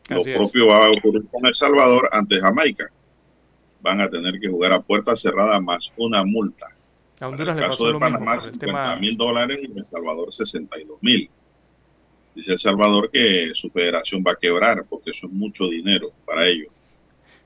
Lo 0.10 0.22
propio 0.22 0.68
va 0.68 0.86
a 0.86 0.92
ocurrir 0.92 1.26
con 1.32 1.48
El 1.48 1.56
Salvador 1.56 2.10
ante 2.12 2.40
Jamaica. 2.40 2.92
Van 3.82 4.02
a 4.02 4.08
tener 4.08 4.40
que 4.40 4.50
jugar 4.50 4.72
a 4.72 4.82
puerta 4.82 5.16
cerrada 5.16 5.60
más 5.60 5.92
una 5.98 6.24
multa. 6.24 6.68
A 7.20 7.28
Honduras 7.28 7.58
en 7.58 7.64
el 7.64 7.70
caso 7.72 7.92
de 7.92 8.00
Panamá, 8.00 8.40
50 8.40 8.98
mil 8.98 9.18
dólares 9.18 9.58
y 9.64 9.66
en 9.66 9.80
El 9.80 9.86
Salvador 9.86 10.32
62 10.32 11.00
mil. 11.02 11.28
Dice 12.36 12.54
El 12.54 12.60
Salvador 12.60 13.10
que 13.12 13.52
su 13.54 13.70
federación 13.70 14.24
va 14.26 14.34
a 14.34 14.36
quebrar 14.36 14.86
porque 14.90 15.12
eso 15.12 15.28
es 15.28 15.34
mucho 15.34 15.68
dinero 15.68 16.12
para 16.26 16.48
ellos. 16.48 16.70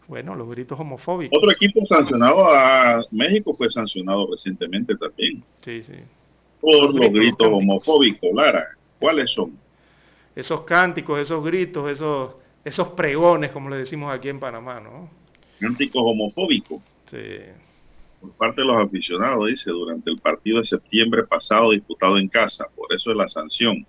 Bueno, 0.07 0.35
los 0.35 0.49
gritos 0.49 0.80
homofóbicos. 0.80 1.38
Otro 1.38 1.51
equipo 1.51 1.85
sancionado 1.85 2.45
a 2.53 3.03
México 3.11 3.53
fue 3.53 3.69
sancionado 3.69 4.27
recientemente 4.30 4.95
también. 4.95 5.43
Sí, 5.61 5.81
sí. 5.81 5.93
Por 6.60 6.93
los, 6.93 7.11
gritos, 7.11 7.47
homofóbicos, 7.47 8.30
Lara. 8.34 8.68
¿Cuáles 8.99 9.31
son? 9.31 9.57
Esos 10.35 10.61
cánticos, 10.61 11.19
esos 11.19 11.43
gritos, 11.43 11.89
esos, 11.91 12.35
esos 12.64 12.89
pregones, 12.89 13.51
como 13.51 13.69
le 13.69 13.77
decimos 13.77 14.14
aquí 14.14 14.30
en 14.30 14.39
Panamá, 14.39 14.80
¿no? 14.80 15.10
Cánticos 15.60 16.03
homofóbicos. 16.05 16.81
Sí 17.05 17.18
por 18.23 18.31
parte 18.31 18.61
de 18.61 18.68
los 18.68 18.77
aficionados, 18.77 19.47
dice, 19.47 19.69
durante 19.69 20.10
el 20.10 20.18
partido 20.18 20.60
de 20.60 20.65
septiembre 20.65 21.23
pasado 21.23 21.72
disputado 21.72 22.18
en 22.18 22.30
casa. 22.30 22.69
Por 22.73 22.93
eso 22.93 23.11
es 23.11 23.18
la 23.18 23.27
sanción. 23.27 23.85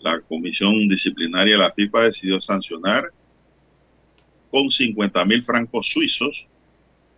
La 0.00 0.20
comisión 0.20 0.88
disciplinaria 0.88 1.54
de 1.54 1.62
la 1.62 1.72
FIFA 1.72 2.02
decidió 2.04 2.40
sancionar 2.40 3.10
con 4.50 4.70
50 4.70 5.24
mil 5.24 5.42
francos 5.42 5.88
suizos, 5.88 6.46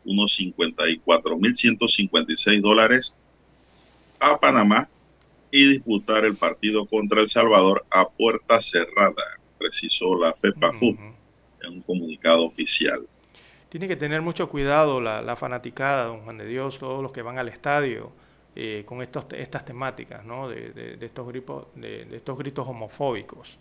unos 0.05 0.35
54 0.35 1.37
mil 1.37 1.57
156 1.57 2.63
dólares 2.63 3.15
a 4.19 4.39
Panamá 4.39 4.89
y 5.51 5.69
disputar 5.69 6.25
el 6.25 6.37
partido 6.37 6.87
contra 6.87 7.21
El 7.21 7.29
Salvador 7.29 7.85
a 7.91 8.09
puerta 8.09 8.61
cerrada, 8.61 9.39
precisó 9.59 10.17
la 10.17 10.33
FEPAFU 10.33 10.97
en 11.63 11.73
un 11.73 11.83
comunicado 11.83 12.45
oficial. 12.45 13.07
Tiene 13.69 13.89
que 13.89 13.97
tener 13.97 14.23
mucho 14.23 14.49
cuidado 14.49 15.01
la, 15.01 15.37
fanaticada, 15.37 16.07
don 16.07 16.23
Juan 16.23 16.39
de 16.39 16.47
Dios, 16.47 16.79
todos 16.79 17.03
los 17.03 17.13
que 17.13 17.23
van 17.23 17.39
al 17.39 17.49
estadio 17.49 18.13
eh, 18.57 18.83
con 18.85 19.01
estos, 19.01 19.27
estas 19.33 19.65
temáticas, 19.65 20.25
¿no? 20.25 20.49
de, 20.49 20.99
estos 21.01 21.27
gritos, 21.29 21.67
de, 21.77 22.09
estos 22.13 22.37
gritos 22.37 22.67
homofóbicos. 22.67 23.59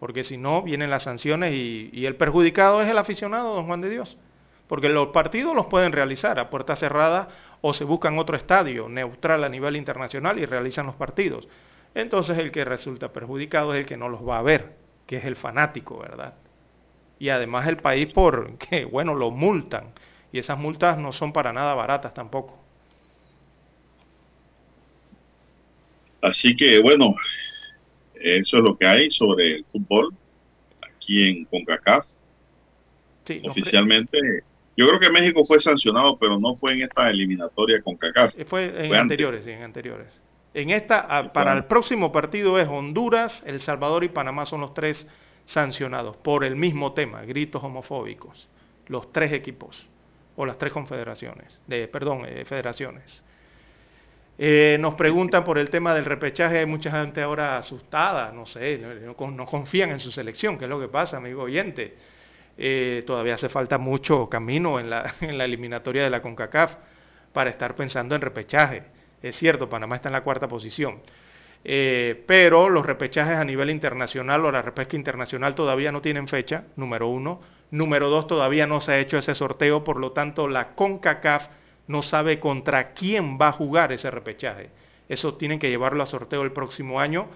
Porque 0.00 0.24
si 0.24 0.36
no, 0.36 0.62
vienen 0.62 0.90
las 0.90 1.04
sanciones 1.04 1.54
y, 1.54 2.04
el 2.04 2.16
perjudicado 2.16 2.82
es 2.82 2.88
el 2.88 2.98
aficionado, 2.98 3.54
don 3.54 3.66
Juan 3.66 3.80
de 3.80 3.90
Dios. 3.90 4.18
Porque 4.66 4.88
los 4.88 5.08
partidos 5.08 5.54
los 5.54 5.66
pueden 5.66 5.92
realizar 5.92 6.38
a 6.38 6.50
puerta 6.50 6.74
cerrada 6.74 7.28
o 7.60 7.72
se 7.72 7.84
buscan 7.84 8.18
otro 8.18 8.36
estadio 8.36 8.88
neutral 8.88 9.44
a 9.44 9.48
nivel 9.48 9.76
internacional 9.76 10.38
y 10.38 10.46
realizan 10.46 10.86
los 10.86 10.96
partidos. 10.96 11.48
entonces 11.94 12.36
el 12.38 12.50
que 12.50 12.64
resulta 12.64 13.12
perjudicado 13.12 13.72
es 13.72 13.80
el 13.80 13.86
que 13.86 13.96
no 13.96 14.08
los 14.08 14.26
va 14.26 14.38
a 14.38 14.42
ver, 14.42 14.74
que 15.06 15.18
es 15.18 15.24
el 15.26 15.36
fanático, 15.36 15.98
¿verdad? 15.98 16.34
Y 17.18 17.28
además 17.28 17.68
el 17.68 17.76
país 17.76 18.06
porque, 18.06 18.84
bueno, 18.90 19.14
lo 19.14 19.30
multan. 19.30 19.92
Y 20.32 20.40
esas 20.40 20.58
multas 20.58 20.98
no 20.98 21.12
son 21.12 21.32
para 21.32 21.52
nada 21.52 21.74
baratas 21.74 22.12
tampoco. 22.12 22.63
Así 26.24 26.56
que, 26.56 26.80
bueno, 26.80 27.14
eso 28.14 28.56
es 28.56 28.62
lo 28.62 28.76
que 28.78 28.86
hay 28.86 29.10
sobre 29.10 29.56
el 29.56 29.64
fútbol 29.66 30.14
aquí 30.80 31.28
en 31.28 31.44
CONCACAF. 31.44 32.06
Sí, 33.26 33.42
Oficialmente, 33.44 34.18
yo 34.74 34.88
creo 34.88 34.98
que 34.98 35.10
México 35.10 35.44
fue 35.44 35.60
sancionado, 35.60 36.16
pero 36.18 36.38
no 36.38 36.56
fue 36.56 36.72
en 36.72 36.82
esta 36.82 37.10
eliminatoria 37.10 37.82
CONCACAF. 37.82 38.34
Fue 38.46 38.86
en 38.86 38.94
anteriores, 38.94 39.44
sí, 39.44 39.50
en 39.50 39.62
anteriores. 39.62 40.18
En 40.54 40.70
esta, 40.70 41.04
ah, 41.08 41.32
para 41.32 41.52
el 41.52 41.64
próximo 41.64 42.10
partido 42.10 42.58
es 42.58 42.68
Honduras, 42.68 43.42
El 43.44 43.60
Salvador 43.60 44.02
y 44.04 44.08
Panamá 44.08 44.46
son 44.46 44.62
los 44.62 44.72
tres 44.72 45.06
sancionados 45.44 46.16
por 46.16 46.44
el 46.44 46.56
mismo 46.56 46.94
tema, 46.94 47.22
gritos 47.22 47.62
homofóbicos. 47.62 48.48
Los 48.86 49.12
tres 49.12 49.32
equipos 49.32 49.86
o 50.36 50.46
las 50.46 50.56
tres 50.56 50.72
confederaciones, 50.72 51.60
de, 51.66 51.86
perdón, 51.86 52.24
eh, 52.26 52.46
federaciones. 52.46 53.22
Eh, 54.36 54.76
nos 54.80 54.94
preguntan 54.94 55.44
por 55.44 55.58
el 55.58 55.70
tema 55.70 55.94
del 55.94 56.04
repechaje, 56.04 56.58
hay 56.58 56.66
mucha 56.66 56.90
gente 56.90 57.22
ahora 57.22 57.58
asustada, 57.58 58.32
no 58.32 58.46
sé, 58.46 58.80
no, 59.04 59.46
confían 59.46 59.90
en 59.90 60.00
su 60.00 60.10
selección, 60.10 60.58
que 60.58 60.64
es 60.64 60.70
lo 60.70 60.80
que 60.80 60.88
pasa, 60.88 61.18
amigo 61.18 61.42
oyente. 61.42 61.96
Eh, 62.56 63.04
todavía 63.06 63.34
hace 63.34 63.48
falta 63.48 63.78
mucho 63.78 64.28
camino 64.28 64.78
en 64.80 64.90
la, 64.90 65.14
en 65.20 65.38
la 65.38 65.44
eliminatoria 65.44 66.04
de 66.04 66.10
la 66.10 66.22
CONCACAF 66.22 66.76
para 67.32 67.50
estar 67.50 67.76
pensando 67.76 68.14
en 68.14 68.20
repechaje. 68.20 68.82
Es 69.22 69.36
cierto, 69.36 69.68
Panamá 69.68 69.96
está 69.96 70.08
en 70.08 70.14
la 70.14 70.22
cuarta 70.22 70.48
posición. 70.48 71.00
Eh, 71.64 72.22
pero 72.26 72.68
los 72.68 72.84
repechajes 72.84 73.36
a 73.36 73.44
nivel 73.44 73.70
internacional 73.70 74.44
o 74.44 74.52
la 74.52 74.60
repesca 74.62 74.96
internacional 74.96 75.54
todavía 75.54 75.90
no 75.92 76.02
tienen 76.02 76.28
fecha, 76.28 76.64
número 76.76 77.08
uno. 77.08 77.40
Número 77.70 78.08
dos, 78.08 78.26
todavía 78.26 78.66
no 78.66 78.80
se 78.80 78.92
ha 78.92 79.00
hecho 79.00 79.18
ese 79.18 79.34
sorteo, 79.34 79.82
por 79.82 79.98
lo 79.98 80.12
tanto 80.12 80.46
la 80.46 80.74
CONCACAF 80.74 81.48
no 81.86 82.02
sabe 82.02 82.40
contra 82.40 82.92
quién 82.92 83.38
va 83.40 83.48
a 83.48 83.52
jugar 83.52 83.92
ese 83.92 84.10
repechaje. 84.10 84.70
Eso 85.08 85.34
tienen 85.34 85.58
que 85.58 85.68
llevarlo 85.68 86.02
a 86.02 86.06
sorteo 86.06 86.42
el 86.42 86.52
próximo 86.52 87.00
año. 87.00 87.28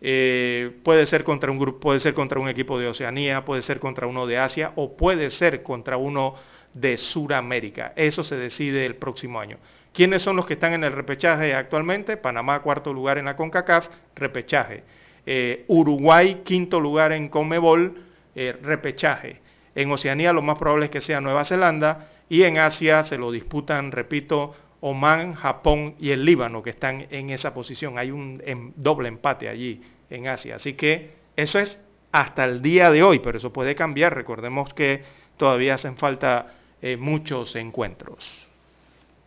Eh, 0.00 0.70
puede 0.84 1.06
ser 1.06 1.24
contra 1.24 1.50
un 1.50 1.58
grupo, 1.58 1.80
puede 1.80 2.00
ser 2.00 2.14
contra 2.14 2.38
un 2.38 2.48
equipo 2.48 2.78
de 2.78 2.86
Oceanía, 2.86 3.44
puede 3.44 3.62
ser 3.62 3.80
contra 3.80 4.06
uno 4.06 4.26
de 4.26 4.38
Asia 4.38 4.72
o 4.76 4.96
puede 4.96 5.30
ser 5.30 5.62
contra 5.62 5.96
uno 5.96 6.34
de 6.74 6.96
Sudamérica. 6.96 7.92
Eso 7.96 8.22
se 8.22 8.36
decide 8.36 8.86
el 8.86 8.96
próximo 8.96 9.40
año. 9.40 9.58
¿Quiénes 9.92 10.22
son 10.22 10.36
los 10.36 10.46
que 10.46 10.54
están 10.54 10.74
en 10.74 10.84
el 10.84 10.92
repechaje 10.92 11.54
actualmente? 11.54 12.16
Panamá, 12.16 12.60
cuarto 12.60 12.92
lugar 12.92 13.18
en 13.18 13.24
la 13.24 13.36
CONCACAF, 13.36 13.88
repechaje. 14.14 14.84
Eh, 15.26 15.64
Uruguay, 15.66 16.42
quinto 16.44 16.78
lugar 16.78 17.12
en 17.12 17.28
CONMEBOL, 17.28 18.00
eh, 18.36 18.56
repechaje. 18.62 19.40
En 19.74 19.90
Oceanía 19.90 20.32
lo 20.32 20.42
más 20.42 20.58
probable 20.58 20.86
es 20.86 20.90
que 20.90 21.00
sea 21.00 21.20
Nueva 21.20 21.44
Zelanda 21.44 22.08
y 22.28 22.42
en 22.42 22.58
Asia 22.58 23.06
se 23.06 23.18
lo 23.18 23.30
disputan, 23.30 23.92
repito, 23.92 24.54
Oman, 24.80 25.34
Japón 25.34 25.94
y 25.98 26.10
el 26.10 26.24
Líbano 26.24 26.62
que 26.62 26.70
están 26.70 27.06
en 27.10 27.30
esa 27.30 27.52
posición. 27.52 27.98
Hay 27.98 28.10
un 28.10 28.42
em, 28.44 28.72
doble 28.76 29.08
empate 29.08 29.48
allí 29.48 29.80
en 30.10 30.28
Asia. 30.28 30.56
Así 30.56 30.74
que 30.74 31.10
eso 31.36 31.58
es 31.58 31.78
hasta 32.12 32.44
el 32.44 32.62
día 32.62 32.90
de 32.90 33.02
hoy, 33.02 33.18
pero 33.18 33.38
eso 33.38 33.52
puede 33.52 33.74
cambiar. 33.74 34.14
Recordemos 34.14 34.72
que 34.74 35.02
todavía 35.36 35.74
hacen 35.74 35.96
falta 35.96 36.54
eh, 36.80 36.96
muchos 36.96 37.56
encuentros. 37.56 38.48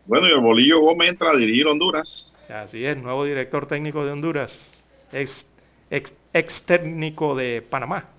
Bueno, 0.06 0.28
y 0.28 0.32
el 0.32 0.40
Bolillo 0.40 0.80
Gómez 0.80 1.10
entra 1.10 1.32
a 1.32 1.36
dirigir 1.36 1.68
Honduras. 1.68 2.50
Así 2.50 2.86
es, 2.86 2.98
nuevo 2.98 3.24
director 3.24 3.66
técnico 3.68 4.04
de 4.04 4.12
Honduras, 4.12 4.78
ex, 5.12 5.46
ex, 5.90 6.62
técnico 6.66 7.36
de 7.36 7.62
Panamá. 7.62 8.10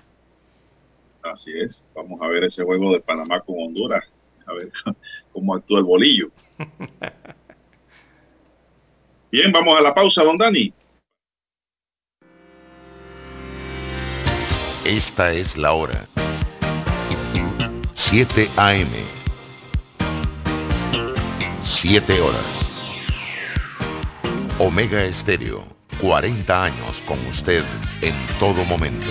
Así 1.23 1.53
es, 1.59 1.87
vamos 1.95 2.21
a 2.23 2.29
ver 2.29 2.45
ese 2.45 2.65
juego 2.65 2.93
de 2.93 3.01
Panamá 3.01 3.41
con 3.41 3.57
Honduras, 3.59 4.05
a 4.47 4.55
ver 4.55 4.73
cómo 5.33 5.55
actúa 5.55 5.79
el 5.79 5.85
Bolillo. 5.85 6.31
Bien, 9.31 9.51
vamos 9.51 9.79
a 9.79 9.81
la 9.81 9.95
pausa, 9.95 10.23
don 10.23 10.37
Dani. 10.37 10.75
Esta 14.85 15.33
es 15.33 15.57
la 15.57 15.73
hora. 15.73 16.07
7 17.95 18.51
AM 18.57 19.23
7 21.83 22.21
horas. 22.21 22.47
Omega 24.59 25.03
Estéreo, 25.03 25.67
40 26.01 26.65
años 26.65 27.03
con 27.07 27.19
usted 27.27 27.65
en 28.01 28.15
todo 28.39 28.65
momento. 28.65 29.11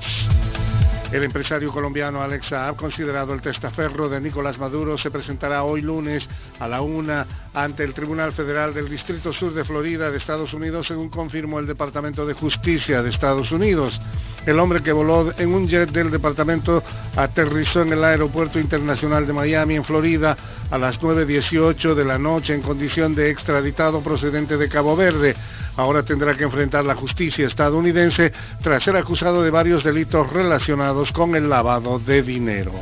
El 1.11 1.25
empresario 1.25 1.73
colombiano 1.73 2.21
Alex 2.21 2.47
Saab, 2.47 2.77
considerado 2.77 3.33
el 3.33 3.41
testaferro 3.41 4.07
de 4.07 4.21
Nicolás 4.21 4.57
Maduro, 4.57 4.97
se 4.97 5.11
presentará 5.11 5.63
hoy 5.63 5.81
lunes 5.81 6.29
a 6.57 6.69
la 6.69 6.79
una 6.79 7.49
ante 7.53 7.83
el 7.83 7.93
Tribunal 7.93 8.31
Federal 8.31 8.73
del 8.73 8.87
Distrito 8.87 9.33
Sur 9.33 9.53
de 9.53 9.65
Florida 9.65 10.09
de 10.09 10.17
Estados 10.17 10.53
Unidos, 10.53 10.87
según 10.87 11.09
confirmó 11.09 11.59
el 11.59 11.67
Departamento 11.67 12.25
de 12.25 12.33
Justicia 12.33 13.03
de 13.03 13.09
Estados 13.09 13.51
Unidos. 13.51 13.99
El 14.45 14.57
hombre 14.57 14.81
que 14.81 14.93
voló 14.93 15.33
en 15.37 15.53
un 15.53 15.67
jet 15.67 15.91
del 15.91 16.11
departamento 16.11 16.81
aterrizó 17.17 17.81
en 17.81 17.91
el 17.91 18.03
Aeropuerto 18.05 18.57
Internacional 18.57 19.27
de 19.27 19.33
Miami, 19.33 19.75
en 19.75 19.83
Florida, 19.83 20.37
a 20.71 20.77
las 20.77 20.99
9.18 21.01 21.93
de 21.93 22.05
la 22.05 22.17
noche 22.17 22.55
en 22.55 22.61
condición 22.61 23.13
de 23.13 23.29
extraditado 23.29 23.99
procedente 24.01 24.55
de 24.55 24.69
Cabo 24.69 24.95
Verde. 24.95 25.35
Ahora 25.75 26.03
tendrá 26.03 26.35
que 26.35 26.43
enfrentar 26.43 26.85
la 26.85 26.95
justicia 26.95 27.45
estadounidense 27.45 28.31
tras 28.63 28.83
ser 28.83 28.95
acusado 28.95 29.43
de 29.43 29.51
varios 29.51 29.83
delitos 29.83 30.31
relacionados 30.31 31.00
con 31.11 31.35
el 31.35 31.49
lavado 31.49 31.97
de 31.97 32.21
dinero. 32.21 32.73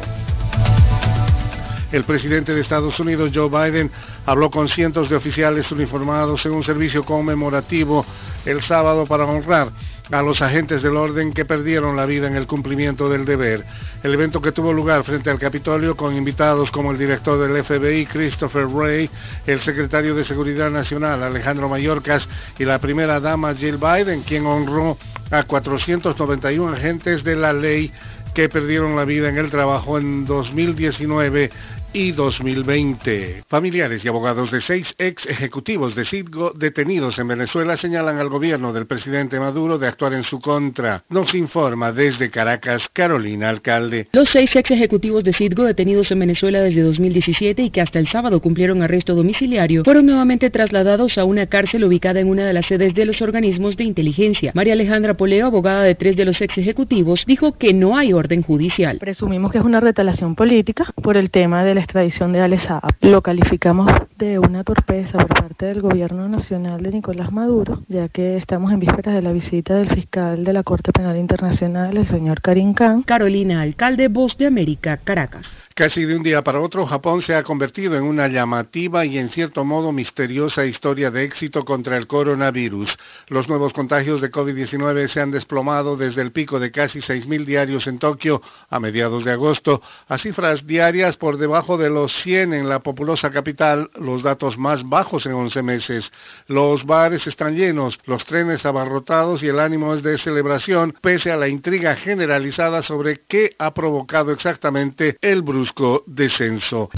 El 1.92 2.04
presidente 2.04 2.54
de 2.54 2.62
Estados 2.62 3.00
Unidos, 3.00 3.32
Joe 3.34 3.50
Biden, 3.50 3.90
habló 4.26 4.52
con 4.52 4.68
cientos 4.68 5.10
de 5.10 5.16
oficiales 5.16 5.72
uniformados 5.72 6.46
en 6.46 6.52
un 6.52 6.64
servicio 6.64 7.06
conmemorativo 7.06 8.06
el 8.46 8.62
sábado 8.62 9.06
para 9.06 9.26
honrar 9.26 9.72
a 10.12 10.22
los 10.22 10.42
agentes 10.42 10.82
del 10.82 10.98
orden 10.98 11.34
que 11.34 11.46
perdieron 11.46 11.96
la 11.96 12.06
vida 12.06 12.28
en 12.28 12.36
el 12.36 12.48
cumplimiento 12.48 13.10
del 13.10 13.26
deber. 13.26 13.66
El 14.04 14.14
evento 14.14 14.42
que 14.42 14.52
tuvo 14.52 14.74
lugar 14.74 15.04
frente 15.04 15.30
al 15.30 15.40
Capitolio 15.40 15.96
con 15.96 16.16
invitados 16.16 16.72
como 16.72 16.92
el 16.92 16.98
director 16.98 17.40
del 17.40 17.64
FBI, 17.64 18.06
Christopher 18.08 18.66
Wray, 18.66 19.10
el 19.46 19.62
secretario 19.62 20.16
de 20.16 20.26
Seguridad 20.26 20.72
Nacional, 20.72 21.22
Alejandro 21.24 21.70
Mayorkas, 21.70 22.28
y 22.58 22.66
la 22.66 22.80
primera 22.80 23.20
dama, 23.20 23.54
Jill 23.54 23.78
Biden, 23.78 24.24
quien 24.24 24.46
honró 24.46 24.98
a 25.32 25.44
491 25.44 26.74
agentes 26.74 27.24
de 27.24 27.36
la 27.36 27.54
ley 27.54 27.92
que 28.34 28.50
perdieron 28.50 28.96
la 28.96 29.06
vida 29.06 29.30
en 29.30 29.38
el 29.38 29.50
trabajo 29.50 29.98
en 29.98 30.26
2019 30.26 31.50
y 31.94 32.12
2020. 32.12 33.44
Familiares 33.48 34.04
y 34.06 34.08
abogados 34.08 34.52
de 34.52 34.62
seis 34.62 34.94
ex 34.98 35.26
ejecutivos 35.26 35.96
de 35.96 36.06
Citgo 36.06 36.52
detenidos 36.56 37.18
en 37.20 37.28
Venezuela 37.28 37.78
señalan 37.78 38.20
al 38.20 38.30
gobierno 38.30 38.74
del 38.74 38.86
presidente 38.86 39.40
Maduro 39.40 39.78
de 39.78 39.88
actuar 39.88 40.14
en 40.14 40.24
su 40.24 40.40
contra. 40.40 41.04
Nos 41.10 41.34
informa 41.34 41.92
desde 41.92 42.30
Caracas 42.30 42.90
Carolina 42.92 43.50
Alcalde. 43.50 44.08
Los 44.12 44.30
seis 44.30 44.56
ex 44.56 44.72
ejecutivos 44.72 45.24
de 45.24 45.34
Citgo 45.34 45.64
detenidos 45.64 46.12
en 46.12 46.20
Venezuela 46.20 46.62
desde 46.62 46.82
2017 46.82 47.64
y 47.64 47.70
que 47.70 47.82
hasta 47.82 48.00
el 48.00 48.08
sábado 48.08 48.42
cumplieron 48.42 48.82
arresto 48.84 49.16
domiciliario 49.16 49.84
fueron 49.84 50.06
nuevamente 50.06 50.50
trasladados 50.50 51.18
a 51.18 51.26
una 51.26 51.48
cárcel 51.48 51.84
ubicada 51.84 52.20
en 52.20 52.30
una 52.30 52.46
de 52.46 52.54
las 52.54 52.68
sedes 52.68 52.94
de 52.94 53.06
los 53.06 53.22
organismos 53.22 53.78
de 53.78 53.86
inteligencia. 53.86 54.52
María 54.54 54.74
Alejandra 54.74 55.16
Poleo, 55.16 55.48
abogada 55.48 55.84
de 55.84 55.96
tres 55.96 56.16
de 56.16 56.26
los 56.26 56.42
ex 56.42 56.58
ejecutivos, 56.58 57.26
dijo 57.26 57.58
que 57.58 57.74
no 57.74 57.98
hay 57.98 58.14
orden 58.14 58.44
judicial. 58.44 59.00
Presumimos 59.00 59.52
que 59.52 59.58
es 59.58 59.64
una 59.64 59.80
retalación 59.80 60.36
política 60.36 60.94
por 61.02 61.18
el 61.18 61.32
tema 61.32 61.64
de 61.64 61.79
la 61.80 61.84
extradición 61.84 62.34
de 62.34 62.42
Alex 62.42 62.68
Lo 63.00 63.22
calificamos 63.22 63.90
de 64.18 64.38
una 64.38 64.66
torpeza 64.66 65.18
por 65.20 65.30
parte 65.30 65.68
del 65.68 65.80
gobierno 65.80 66.28
nacional 66.28 66.84
de 66.84 66.92
Nicolás 66.92 67.32
Maduro, 67.32 67.84
ya 67.88 68.10
que 68.10 68.36
estamos 68.36 68.74
en 68.74 68.82
vísperas 68.82 69.16
de 69.16 69.22
la 69.22 69.32
visita 69.32 69.76
del 69.76 69.88
fiscal 69.88 70.44
de 70.44 70.52
la 70.52 70.64
Corte 70.64 70.92
Penal 70.92 71.16
Internacional, 71.16 71.96
el 71.96 72.06
señor 72.06 72.42
Karim 72.42 72.74
Khan. 72.74 73.04
Carolina 73.04 73.62
Alcalde, 73.62 74.10
Voz 74.10 74.38
de 74.38 74.48
América, 74.48 74.98
Caracas. 74.98 75.58
Casi 75.74 76.04
de 76.04 76.18
un 76.18 76.24
día 76.24 76.44
para 76.44 76.60
otro, 76.60 76.86
Japón 76.86 77.22
se 77.22 77.36
ha 77.36 77.44
convertido 77.44 77.96
en 77.96 78.04
una 78.04 78.28
llamativa 78.28 79.06
y 79.06 79.18
en 79.18 79.30
cierto 79.30 79.64
modo 79.64 79.94
misteriosa 79.94 80.66
historia 80.66 81.10
de 81.10 81.24
éxito 81.24 81.64
contra 81.64 81.96
el 81.96 82.06
coronavirus. 82.06 82.98
Los 83.30 83.48
nuevos 83.48 83.72
contagios 83.72 84.20
de 84.20 84.30
COVID-19 84.30 85.08
se 85.08 85.22
han 85.22 85.32
desplomado 85.32 85.96
desde 85.96 86.22
el 86.22 86.34
pico 86.34 86.60
de 86.60 86.72
casi 86.72 87.00
6.000 87.00 87.46
diarios 87.46 87.88
en 87.88 87.98
Tokio 87.98 88.42
a 88.70 88.82
mediados 88.82 89.24
de 89.24 89.32
agosto 89.32 89.82
a 90.10 90.18
cifras 90.18 90.68
diarias 90.68 91.16
por 91.16 91.38
debajo 91.38 91.69
de 91.78 91.90
los 91.90 92.14
100 92.24 92.54
en 92.54 92.70
la 92.70 92.80
populosa 92.80 93.30
capital, 93.32 93.90
los 94.00 94.24
datos 94.24 94.58
más 94.58 94.88
bajos 94.88 95.26
en 95.26 95.34
11 95.34 95.64
meses. 95.64 96.12
Los 96.48 96.86
bares 96.86 97.28
están 97.28 97.56
llenos, 97.56 98.00
los 98.06 98.26
trenes 98.26 98.66
abarrotados 98.66 99.44
y 99.44 99.48
el 99.48 99.60
ánimo 99.60 99.94
es 99.94 100.04
de 100.04 100.18
celebración 100.18 100.96
pese 101.02 101.32
a 101.32 101.38
la 101.38 101.48
intriga 101.48 101.96
generalizada 101.96 102.84
sobre 102.84 103.22
qué 103.28 103.52
ha 103.58 103.74
provocado 103.74 104.32
exactamente 104.32 105.18
el 105.22 105.42
brusco 105.42 106.04
descenso. 106.06 106.90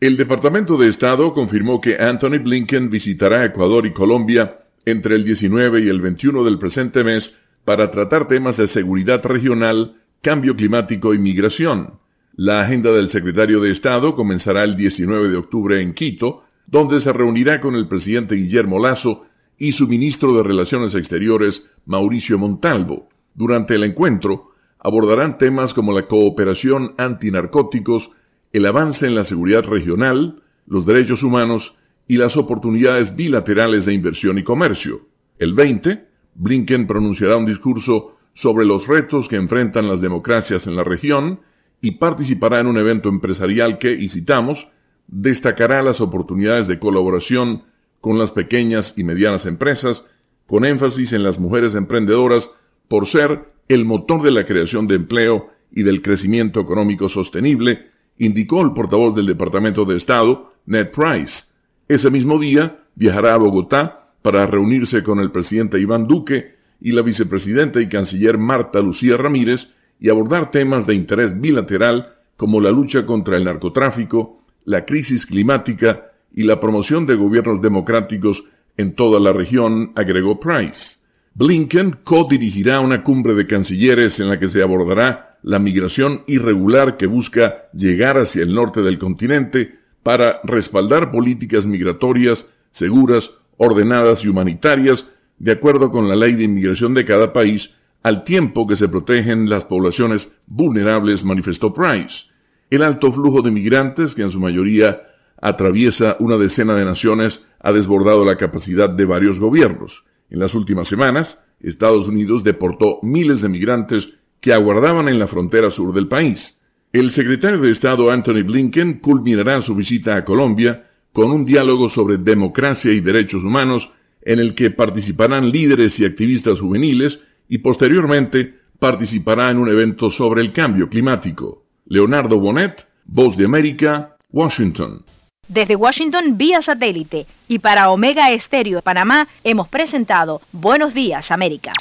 El 0.00 0.16
Departamento 0.16 0.78
de 0.78 0.88
Estado 0.88 1.34
confirmó 1.34 1.78
que 1.78 1.96
Anthony 1.98 2.38
Blinken 2.42 2.88
visitará 2.88 3.44
Ecuador 3.44 3.84
y 3.84 3.92
Colombia 3.92 4.60
entre 4.86 5.14
el 5.14 5.24
19 5.24 5.82
y 5.82 5.88
el 5.88 6.00
21 6.00 6.42
del 6.42 6.58
presente 6.58 7.04
mes 7.04 7.34
para 7.64 7.90
tratar 7.90 8.26
temas 8.26 8.56
de 8.56 8.66
seguridad 8.66 9.22
regional, 9.22 9.99
cambio 10.22 10.54
climático 10.54 11.14
y 11.14 11.18
migración. 11.18 11.94
La 12.34 12.60
agenda 12.60 12.92
del 12.92 13.08
secretario 13.08 13.60
de 13.60 13.70
Estado 13.70 14.14
comenzará 14.14 14.64
el 14.64 14.76
19 14.76 15.28
de 15.30 15.36
octubre 15.36 15.82
en 15.82 15.94
Quito, 15.94 16.44
donde 16.66 17.00
se 17.00 17.12
reunirá 17.12 17.60
con 17.60 17.74
el 17.74 17.88
presidente 17.88 18.34
Guillermo 18.34 18.78
Lazo 18.78 19.22
y 19.58 19.72
su 19.72 19.88
ministro 19.88 20.34
de 20.34 20.42
Relaciones 20.42 20.94
Exteriores, 20.94 21.70
Mauricio 21.86 22.38
Montalvo. 22.38 23.08
Durante 23.34 23.74
el 23.74 23.84
encuentro, 23.84 24.50
abordarán 24.78 25.38
temas 25.38 25.74
como 25.74 25.92
la 25.92 26.06
cooperación 26.06 26.94
antinarcóticos, 26.98 28.10
el 28.52 28.66
avance 28.66 29.06
en 29.06 29.14
la 29.14 29.24
seguridad 29.24 29.64
regional, 29.64 30.42
los 30.66 30.86
derechos 30.86 31.22
humanos 31.22 31.74
y 32.06 32.16
las 32.16 32.36
oportunidades 32.36 33.14
bilaterales 33.16 33.86
de 33.86 33.94
inversión 33.94 34.38
y 34.38 34.44
comercio. 34.44 35.00
El 35.38 35.54
20, 35.54 36.06
Blinken 36.34 36.86
pronunciará 36.86 37.36
un 37.36 37.46
discurso 37.46 38.16
sobre 38.40 38.64
los 38.64 38.86
retos 38.86 39.28
que 39.28 39.36
enfrentan 39.36 39.86
las 39.86 40.00
democracias 40.00 40.66
en 40.66 40.74
la 40.74 40.82
región 40.82 41.40
y 41.82 41.92
participará 41.92 42.60
en 42.60 42.68
un 42.68 42.78
evento 42.78 43.10
empresarial 43.10 43.76
que, 43.78 43.92
y 43.92 44.08
citamos, 44.08 44.66
destacará 45.06 45.82
las 45.82 46.00
oportunidades 46.00 46.66
de 46.66 46.78
colaboración 46.78 47.64
con 48.00 48.18
las 48.18 48.32
pequeñas 48.32 48.94
y 48.96 49.04
medianas 49.04 49.44
empresas, 49.44 50.06
con 50.46 50.64
énfasis 50.64 51.12
en 51.12 51.22
las 51.22 51.38
mujeres 51.38 51.74
emprendedoras 51.74 52.50
por 52.88 53.08
ser 53.08 53.44
el 53.68 53.84
motor 53.84 54.22
de 54.22 54.32
la 54.32 54.46
creación 54.46 54.86
de 54.86 54.94
empleo 54.94 55.50
y 55.70 55.82
del 55.82 56.00
crecimiento 56.00 56.60
económico 56.60 57.10
sostenible, 57.10 57.90
indicó 58.16 58.62
el 58.62 58.72
portavoz 58.72 59.14
del 59.14 59.26
Departamento 59.26 59.84
de 59.84 59.98
Estado, 59.98 60.50
Ned 60.64 60.88
Price. 60.90 61.44
Ese 61.88 62.10
mismo 62.10 62.38
día 62.38 62.84
viajará 62.94 63.34
a 63.34 63.38
Bogotá 63.38 64.12
para 64.22 64.46
reunirse 64.46 65.02
con 65.02 65.20
el 65.20 65.30
presidente 65.30 65.78
Iván 65.78 66.06
Duque 66.06 66.59
y 66.80 66.92
la 66.92 67.02
vicepresidenta 67.02 67.80
y 67.80 67.88
canciller 67.88 68.38
Marta 68.38 68.80
Lucía 68.80 69.16
Ramírez 69.16 69.68
y 70.00 70.08
abordar 70.08 70.50
temas 70.50 70.86
de 70.86 70.94
interés 70.94 71.38
bilateral 71.38 72.14
como 72.36 72.60
la 72.60 72.70
lucha 72.70 73.04
contra 73.04 73.36
el 73.36 73.44
narcotráfico, 73.44 74.42
la 74.64 74.84
crisis 74.84 75.26
climática 75.26 76.12
y 76.34 76.44
la 76.44 76.58
promoción 76.58 77.06
de 77.06 77.16
gobiernos 77.16 77.60
democráticos 77.60 78.44
en 78.76 78.94
toda 78.94 79.20
la 79.20 79.32
región, 79.32 79.92
agregó 79.94 80.40
Price. 80.40 80.96
Blinken 81.34 81.98
co-dirigirá 82.02 82.80
una 82.80 83.02
cumbre 83.02 83.34
de 83.34 83.46
cancilleres 83.46 84.18
en 84.20 84.28
la 84.28 84.38
que 84.38 84.48
se 84.48 84.62
abordará 84.62 85.38
la 85.42 85.58
migración 85.58 86.22
irregular 86.26 86.96
que 86.96 87.06
busca 87.06 87.68
llegar 87.72 88.18
hacia 88.18 88.42
el 88.42 88.54
norte 88.54 88.82
del 88.82 88.98
continente 88.98 89.78
para 90.02 90.40
respaldar 90.44 91.10
políticas 91.10 91.66
migratorias 91.66 92.46
seguras, 92.72 93.30
ordenadas 93.56 94.24
y 94.24 94.28
humanitarias 94.28 95.06
de 95.40 95.52
acuerdo 95.52 95.90
con 95.90 96.06
la 96.08 96.14
ley 96.14 96.34
de 96.34 96.44
inmigración 96.44 96.92
de 96.94 97.06
cada 97.06 97.32
país, 97.32 97.74
al 98.02 98.24
tiempo 98.24 98.66
que 98.66 98.76
se 98.76 98.88
protegen 98.88 99.48
las 99.48 99.64
poblaciones 99.64 100.30
vulnerables, 100.46 101.24
manifestó 101.24 101.72
Price. 101.72 102.26
El 102.68 102.82
alto 102.82 103.10
flujo 103.10 103.40
de 103.42 103.50
migrantes, 103.50 104.14
que 104.14 104.22
en 104.22 104.30
su 104.30 104.38
mayoría 104.38 105.00
atraviesa 105.40 106.16
una 106.20 106.36
decena 106.36 106.74
de 106.74 106.84
naciones, 106.84 107.42
ha 107.58 107.72
desbordado 107.72 108.24
la 108.24 108.36
capacidad 108.36 108.90
de 108.90 109.06
varios 109.06 109.40
gobiernos. 109.40 110.04
En 110.28 110.38
las 110.38 110.54
últimas 110.54 110.88
semanas, 110.88 111.42
Estados 111.60 112.06
Unidos 112.06 112.44
deportó 112.44 112.98
miles 113.02 113.40
de 113.40 113.48
migrantes 113.48 114.10
que 114.40 114.52
aguardaban 114.52 115.08
en 115.08 115.18
la 115.18 115.26
frontera 115.26 115.70
sur 115.70 115.94
del 115.94 116.06
país. 116.06 116.60
El 116.92 117.12
secretario 117.12 117.60
de 117.60 117.70
Estado 117.70 118.10
Anthony 118.10 118.42
Blinken 118.44 119.00
culminará 119.00 119.62
su 119.62 119.74
visita 119.74 120.16
a 120.16 120.24
Colombia 120.24 120.86
con 121.12 121.32
un 121.32 121.46
diálogo 121.46 121.88
sobre 121.88 122.18
democracia 122.18 122.92
y 122.92 123.00
derechos 123.00 123.42
humanos 123.42 123.90
en 124.22 124.38
el 124.38 124.54
que 124.54 124.70
participarán 124.70 125.50
líderes 125.50 125.98
y 125.98 126.04
activistas 126.04 126.60
juveniles 126.60 127.20
y 127.48 127.58
posteriormente 127.58 128.54
participará 128.78 129.50
en 129.50 129.58
un 129.58 129.68
evento 129.68 130.10
sobre 130.10 130.42
el 130.42 130.52
cambio 130.52 130.88
climático. 130.88 131.64
Leonardo 131.86 132.38
Bonet, 132.38 132.86
Voz 133.04 133.36
de 133.36 133.44
América, 133.44 134.16
Washington. 134.30 135.04
Desde 135.48 135.74
Washington 135.74 136.38
vía 136.38 136.62
satélite 136.62 137.26
y 137.48 137.58
para 137.58 137.90
Omega 137.90 138.30
Estéreo 138.30 138.82
Panamá 138.82 139.26
hemos 139.42 139.68
presentado 139.68 140.40
Buenos 140.52 140.94
Días 140.94 141.32
América. 141.32 141.72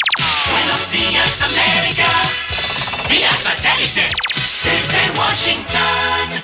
Buenos 0.51 0.91
días 0.91 1.41
América, 1.43 2.07
vía 3.07 3.31
satélite 3.31 4.09
desde 4.63 5.19
Washington. 5.19 6.43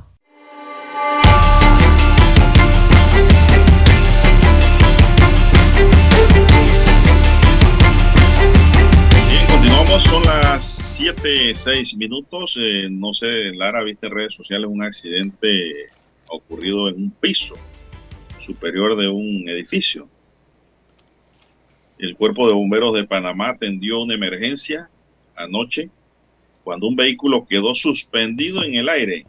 7, 11.13 11.55
6 11.55 11.97
minutos. 11.97 12.57
Eh, 12.57 12.87
no 12.89 13.13
sé, 13.13 13.53
Lara, 13.53 13.83
viste 13.83 14.07
en 14.07 14.13
redes 14.13 14.33
sociales 14.33 14.69
un 14.69 14.81
accidente 14.81 15.89
ocurrido 16.29 16.87
en 16.87 16.95
un 16.95 17.11
piso 17.11 17.55
superior 18.45 18.95
de 18.95 19.09
un 19.09 19.49
edificio. 19.49 20.07
El 21.97 22.15
Cuerpo 22.15 22.47
de 22.47 22.53
Bomberos 22.53 22.93
de 22.93 23.03
Panamá 23.03 23.49
atendió 23.49 24.01
una 24.01 24.13
emergencia 24.13 24.89
anoche 25.35 25.89
cuando 26.63 26.87
un 26.87 26.95
vehículo 26.95 27.45
quedó 27.45 27.75
suspendido 27.75 28.63
en 28.63 28.75
el 28.75 28.87
aire 28.87 29.25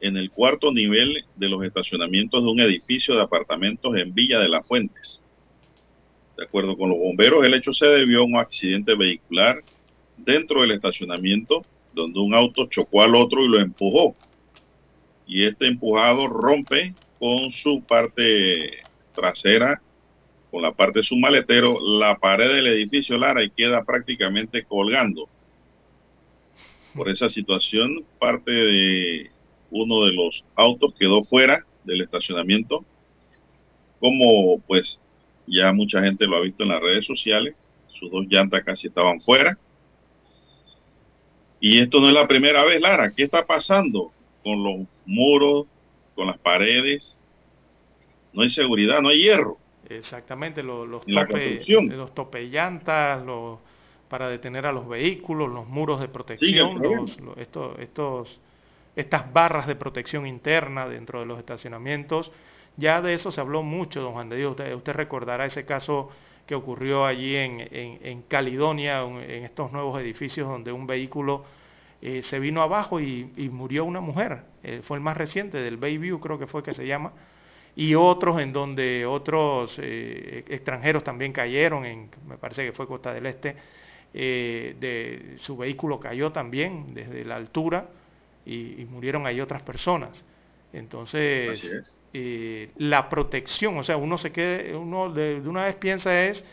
en 0.00 0.18
el 0.18 0.30
cuarto 0.30 0.70
nivel 0.70 1.24
de 1.34 1.48
los 1.48 1.64
estacionamientos 1.64 2.42
de 2.42 2.48
un 2.50 2.60
edificio 2.60 3.16
de 3.16 3.22
apartamentos 3.22 3.96
en 3.96 4.14
Villa 4.14 4.38
de 4.38 4.48
las 4.50 4.66
Fuentes. 4.66 5.24
De 6.36 6.44
acuerdo 6.44 6.76
con 6.76 6.90
los 6.90 6.98
bomberos, 6.98 7.44
el 7.44 7.54
hecho 7.54 7.72
se 7.72 7.86
debió 7.86 8.20
a 8.20 8.24
un 8.24 8.36
accidente 8.36 8.94
vehicular 8.94 9.62
dentro 10.18 10.60
del 10.62 10.72
estacionamiento 10.72 11.64
donde 11.92 12.20
un 12.20 12.34
auto 12.34 12.66
chocó 12.66 13.02
al 13.02 13.14
otro 13.14 13.44
y 13.44 13.48
lo 13.48 13.60
empujó. 13.60 14.14
Y 15.26 15.44
este 15.44 15.66
empujado 15.66 16.26
rompe 16.26 16.94
con 17.18 17.50
su 17.50 17.82
parte 17.82 18.82
trasera 19.12 19.80
con 20.50 20.62
la 20.62 20.72
parte 20.72 21.00
de 21.00 21.04
su 21.04 21.16
maletero 21.16 21.78
la 21.80 22.16
pared 22.18 22.52
del 22.52 22.66
edificio 22.68 23.18
Lara 23.18 23.42
y 23.42 23.50
queda 23.50 23.84
prácticamente 23.84 24.64
colgando. 24.64 25.28
Por 26.94 27.08
esa 27.08 27.28
situación, 27.28 28.04
parte 28.18 28.50
de 28.50 29.30
uno 29.70 30.04
de 30.04 30.12
los 30.12 30.44
autos 30.54 30.94
quedó 30.98 31.22
fuera 31.22 31.64
del 31.84 32.00
estacionamiento. 32.00 32.84
Como 34.00 34.58
pues 34.60 35.00
ya 35.46 35.72
mucha 35.72 36.02
gente 36.02 36.26
lo 36.26 36.36
ha 36.36 36.40
visto 36.40 36.62
en 36.62 36.70
las 36.70 36.80
redes 36.80 37.06
sociales, 37.06 37.54
sus 37.88 38.10
dos 38.10 38.26
llantas 38.28 38.64
casi 38.64 38.88
estaban 38.88 39.20
fuera. 39.20 39.58
Y 41.60 41.80
esto 41.80 42.00
no 42.00 42.08
es 42.08 42.14
la 42.14 42.28
primera 42.28 42.64
vez, 42.64 42.80
Lara. 42.80 43.12
¿Qué 43.14 43.24
está 43.24 43.44
pasando 43.46 44.12
con 44.42 44.62
los 44.62 44.86
muros, 45.04 45.66
con 46.14 46.26
las 46.28 46.38
paredes? 46.38 47.16
No 48.32 48.42
hay 48.42 48.50
seguridad, 48.50 49.00
no 49.00 49.08
hay 49.08 49.22
hierro. 49.22 49.58
Exactamente, 49.88 50.62
los, 50.62 50.86
los, 50.88 51.04
tope, 51.06 51.64
los 51.96 52.14
topellantas, 52.14 53.24
los, 53.24 53.58
para 54.08 54.28
detener 54.28 54.66
a 54.66 54.72
los 54.72 54.88
vehículos, 54.88 55.48
los 55.48 55.66
muros 55.66 56.00
de 56.00 56.08
protección, 56.08 56.82
los- 56.82 57.18
estos, 57.38 57.78
estos, 57.78 58.40
estas 58.96 59.32
barras 59.32 59.66
de 59.66 59.76
protección 59.76 60.26
interna 60.26 60.86
dentro 60.88 61.20
de 61.20 61.26
los 61.26 61.38
estacionamientos. 61.38 62.32
Ya 62.76 63.02
de 63.02 63.14
eso 63.14 63.32
se 63.32 63.40
habló 63.40 63.62
mucho, 63.62 64.00
don 64.02 64.12
Juan 64.12 64.28
de 64.28 64.36
Dios. 64.36 64.50
Usted, 64.52 64.74
usted 64.74 64.92
recordará 64.94 65.46
ese 65.46 65.64
caso 65.64 66.10
que 66.48 66.54
ocurrió 66.54 67.04
allí 67.04 67.36
en, 67.36 67.60
en, 67.60 67.98
en 68.02 68.22
Caledonia, 68.22 69.02
en 69.02 69.44
estos 69.44 69.70
nuevos 69.70 70.00
edificios 70.00 70.48
donde 70.48 70.72
un 70.72 70.86
vehículo 70.86 71.44
eh, 72.00 72.22
se 72.22 72.40
vino 72.40 72.62
abajo 72.62 73.00
y, 73.00 73.30
y 73.36 73.50
murió 73.50 73.84
una 73.84 74.00
mujer. 74.00 74.40
Eh, 74.62 74.80
fue 74.82 74.96
el 74.96 75.02
más 75.02 75.18
reciente, 75.18 75.58
del 75.58 75.76
Bayview 75.76 76.18
creo 76.18 76.38
que 76.38 76.46
fue 76.46 76.62
que 76.62 76.72
se 76.72 76.86
llama 76.86 77.12
y 77.76 77.94
otros 77.94 78.40
en 78.40 78.54
donde 78.54 79.04
otros 79.04 79.78
eh, 79.78 80.42
extranjeros 80.48 81.04
también 81.04 81.34
cayeron, 81.34 81.84
en, 81.84 82.08
me 82.26 82.38
parece 82.38 82.64
que 82.64 82.72
fue 82.72 82.86
Costa 82.86 83.12
del 83.12 83.26
Este, 83.26 83.54
de, 84.14 85.36
su 85.40 85.54
vehículo 85.58 86.00
cayó 86.00 86.32
también 86.32 86.94
desde 86.94 87.26
la 87.26 87.36
altura 87.36 87.90
y, 88.46 88.80
y 88.80 88.86
murieron 88.86 89.26
ahí 89.26 89.38
otras 89.42 89.62
personas. 89.62 90.24
Así 91.44 91.66
Entonces, 91.66 91.68
es. 91.68 92.00
eh, 92.12 92.72
la 92.76 93.08
protección, 93.08 93.78
o 93.78 93.84
sea, 93.84 93.96
uno 93.96 94.18
se 94.18 94.32
quede, 94.32 94.76
uno 94.76 95.12
de, 95.12 95.40
de 95.40 95.48
una 95.48 95.64
vez 95.66 95.76
piensa 95.76 96.24
es 96.26 96.44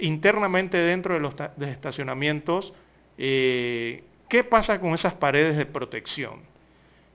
internamente 0.00 0.78
dentro 0.78 1.14
de 1.14 1.20
los 1.20 1.34
de 1.36 1.70
estacionamientos, 1.70 2.74
eh, 3.18 4.04
¿qué 4.28 4.44
pasa 4.44 4.80
con 4.80 4.94
esas 4.94 5.14
paredes 5.14 5.56
de 5.56 5.66
protección? 5.66 6.42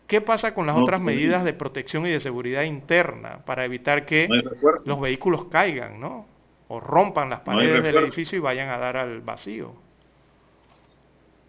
¿Qué 0.08 0.22
pasa 0.22 0.54
con 0.54 0.68
las 0.68 0.76
No, 0.76 0.82
otras 0.82 1.02
pues, 1.02 1.02
medidas 1.02 1.44
de 1.44 1.54
protección 1.54 2.06
y 2.08 2.10
de 2.12 2.20
seguridad 2.20 2.64
interna 2.64 3.46
para 3.46 3.66
evitar 3.66 4.06
que 4.06 4.28
No 4.28 4.42
los 4.84 5.00
vehículos 5.02 5.46
caigan, 5.46 6.00
¿no? 6.00 6.28
O 6.68 6.80
rompan 6.80 7.30
las 7.30 7.42
No 7.46 7.60
paredes 7.60 7.84
del 7.84 7.98
edificio 7.98 8.38
y 8.38 8.42
vayan 8.42 8.70
a 8.70 8.78
dar 8.78 8.98
al 8.98 9.22
vacío. 9.22 9.76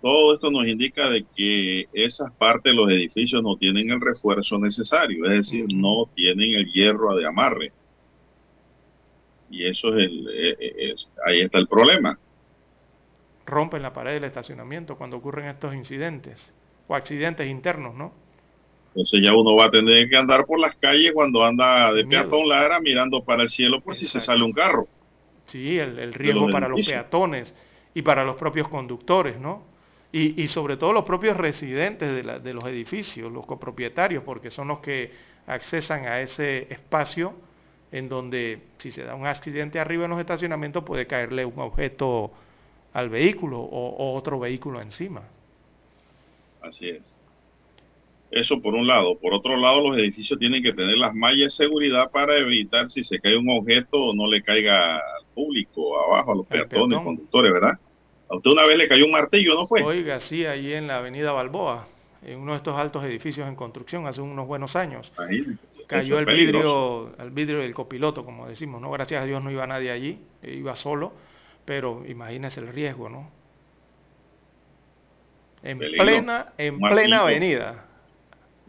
Todo 0.02 0.35
esto 0.35 0.51
nos 0.51 0.66
indica 0.66 1.09
de 1.10 1.27
que 1.35 1.86
esas 1.93 2.31
partes 2.36 2.72
de 2.72 2.77
los 2.77 2.90
edificios 2.90 3.43
no 3.43 3.56
tienen 3.56 3.90
el 3.90 4.01
refuerzo 4.01 4.59
necesario, 4.59 5.24
es 5.27 5.32
decir, 5.32 5.66
no 5.70 6.10
tienen 6.14 6.55
el 6.56 6.66
hierro 6.72 7.14
de 7.16 7.27
amarre. 7.27 7.74
Y 9.48 9.66
eso 9.66 9.89
es 9.97 10.06
el, 10.06 10.28
eh, 10.31 10.56
eh, 10.59 10.93
es- 10.93 11.10
ahí 11.27 11.40
está 11.43 11.59
el 11.59 11.68
problema. 11.68 12.18
Rompen 13.44 13.82
la 13.82 13.93
pared 13.93 14.14
del 14.14 14.24
estacionamiento 14.24 14.97
cuando 14.97 15.18
ocurren 15.18 15.44
estos 15.44 15.74
incidentes 15.74 16.55
o 16.86 16.94
accidentes 16.94 17.48
internos, 17.48 17.94
¿no? 17.94 18.14
Entonces 18.94 19.20
ya 19.24 19.35
uno 19.35 19.56
va 19.56 19.64
a 19.66 19.70
tener 19.72 20.09
que 20.09 20.16
andar 20.16 20.44
por 20.47 20.60
las 20.60 20.77
calles 20.77 21.10
cuando 21.12 21.44
anda 21.44 21.93
de 21.93 22.05
Miedo. 22.05 22.31
peatón 22.31 22.48
Lara 22.48 22.81
mirando 22.81 23.24
para 23.24 23.43
el 23.43 23.48
cielo 23.51 23.81
por 23.82 23.97
si 23.97 24.06
se 24.06 24.20
sale 24.20 24.44
un 24.44 24.52
carro. 24.52 24.89
Sí, 25.47 25.78
el, 25.78 25.98
el 25.98 26.14
riesgo 26.14 26.48
los 26.48 26.51
para 26.51 26.68
los 26.68 26.82
peatones 26.82 27.55
y 27.94 28.02
para 28.02 28.24
los 28.24 28.36
propios 28.36 28.68
conductores, 28.68 29.39
¿no? 29.39 29.64
Y, 30.12 30.43
y 30.43 30.49
sobre 30.49 30.77
todo 30.77 30.93
los 30.93 31.05
propios 31.05 31.37
residentes 31.37 32.12
de, 32.12 32.24
la- 32.24 32.39
de 32.41 32.53
los 32.55 32.65
edificios, 32.65 33.31
los 33.32 33.47
copropietarios, 33.47 34.24
porque 34.24 34.51
son 34.51 34.69
los 34.69 34.81
que 34.81 35.12
accesan 35.47 36.07
a 36.07 36.20
ese 36.20 36.73
espacio 36.73 37.35
en 37.93 38.09
donde 38.09 38.61
si 38.78 38.91
se 38.93 39.05
da 39.05 39.15
un 39.15 39.27
accidente 39.27 39.78
arriba 39.81 40.05
en 40.05 40.11
los 40.11 40.20
estacionamientos 40.20 40.85
puede 40.85 41.07
caerle 41.07 41.45
un 41.45 41.59
objeto 41.61 42.32
al 42.93 43.09
vehículo 43.11 43.61
o, 43.61 43.89
o 43.97 44.15
otro 44.16 44.39
vehículo 44.41 44.81
encima. 44.82 45.23
Así 46.61 46.89
es. 46.89 47.20
Eso 48.31 48.62
por 48.62 48.74
un 48.74 48.87
lado. 48.87 49.19
Por 49.19 49.35
otro 49.35 49.57
lado, 49.57 49.89
los 49.89 49.99
edificios 49.99 50.39
tienen 50.39 50.62
que 50.62 50.73
tener 50.73 50.97
las 50.99 51.15
mallas 51.15 51.57
de 51.57 51.65
seguridad 51.65 52.11
para 52.12 52.37
evitar 52.39 52.89
si 52.89 53.03
se 53.03 53.20
cae 53.20 53.37
un 53.37 53.51
objeto 53.51 54.15
no 54.15 54.27
le 54.31 54.43
caiga 54.43 54.97
al 54.97 55.27
público, 55.35 55.99
abajo, 55.99 56.32
a 56.32 56.37
los 56.37 56.47
peatones, 56.47 57.01
peatón. 57.01 57.03
conductores, 57.03 57.53
¿verdad? 57.53 57.74
A 58.31 58.36
usted 58.36 58.51
una 58.51 58.65
vez 58.65 58.78
le 58.78 58.86
cayó 58.86 59.05
un 59.07 59.11
martillo, 59.11 59.55
¿no 59.55 59.66
fue? 59.66 59.82
Oiga, 59.82 60.20
sí, 60.20 60.47
ahí 60.47 60.73
en 60.73 60.86
la 60.86 60.98
avenida 60.98 61.32
Balboa, 61.32 61.89
en 62.23 62.39
uno 62.39 62.52
de 62.52 62.59
estos 62.59 62.77
altos 62.77 63.05
edificios 63.05 63.48
en 63.48 63.57
construcción 63.57 64.07
hace 64.07 64.20
unos 64.20 64.47
buenos 64.47 64.77
años. 64.77 65.12
Cayó 65.89 66.19
el 66.19 66.27
peligroso. 66.27 67.07
vidrio, 67.07 67.24
el 67.24 67.31
vidrio 67.32 67.59
del 67.59 67.74
copiloto, 67.74 68.24
como 68.24 68.47
decimos, 68.47 68.81
¿no? 68.81 68.89
Gracias 68.93 69.23
a 69.23 69.27
Dios 69.27 69.43
no 69.43 69.51
iba 69.51 69.66
nadie 69.66 69.90
allí, 69.90 70.20
eh, 70.43 70.55
iba 70.55 70.77
solo, 70.77 71.12
pero 71.65 72.05
imagínese 72.07 72.61
el 72.61 72.69
riesgo, 72.69 73.09
¿no? 73.09 73.28
En 75.65 75.78
Peligro. 75.78 76.05
plena, 76.05 76.52
en 76.57 76.78
plena 76.78 77.23
avenida. 77.23 77.85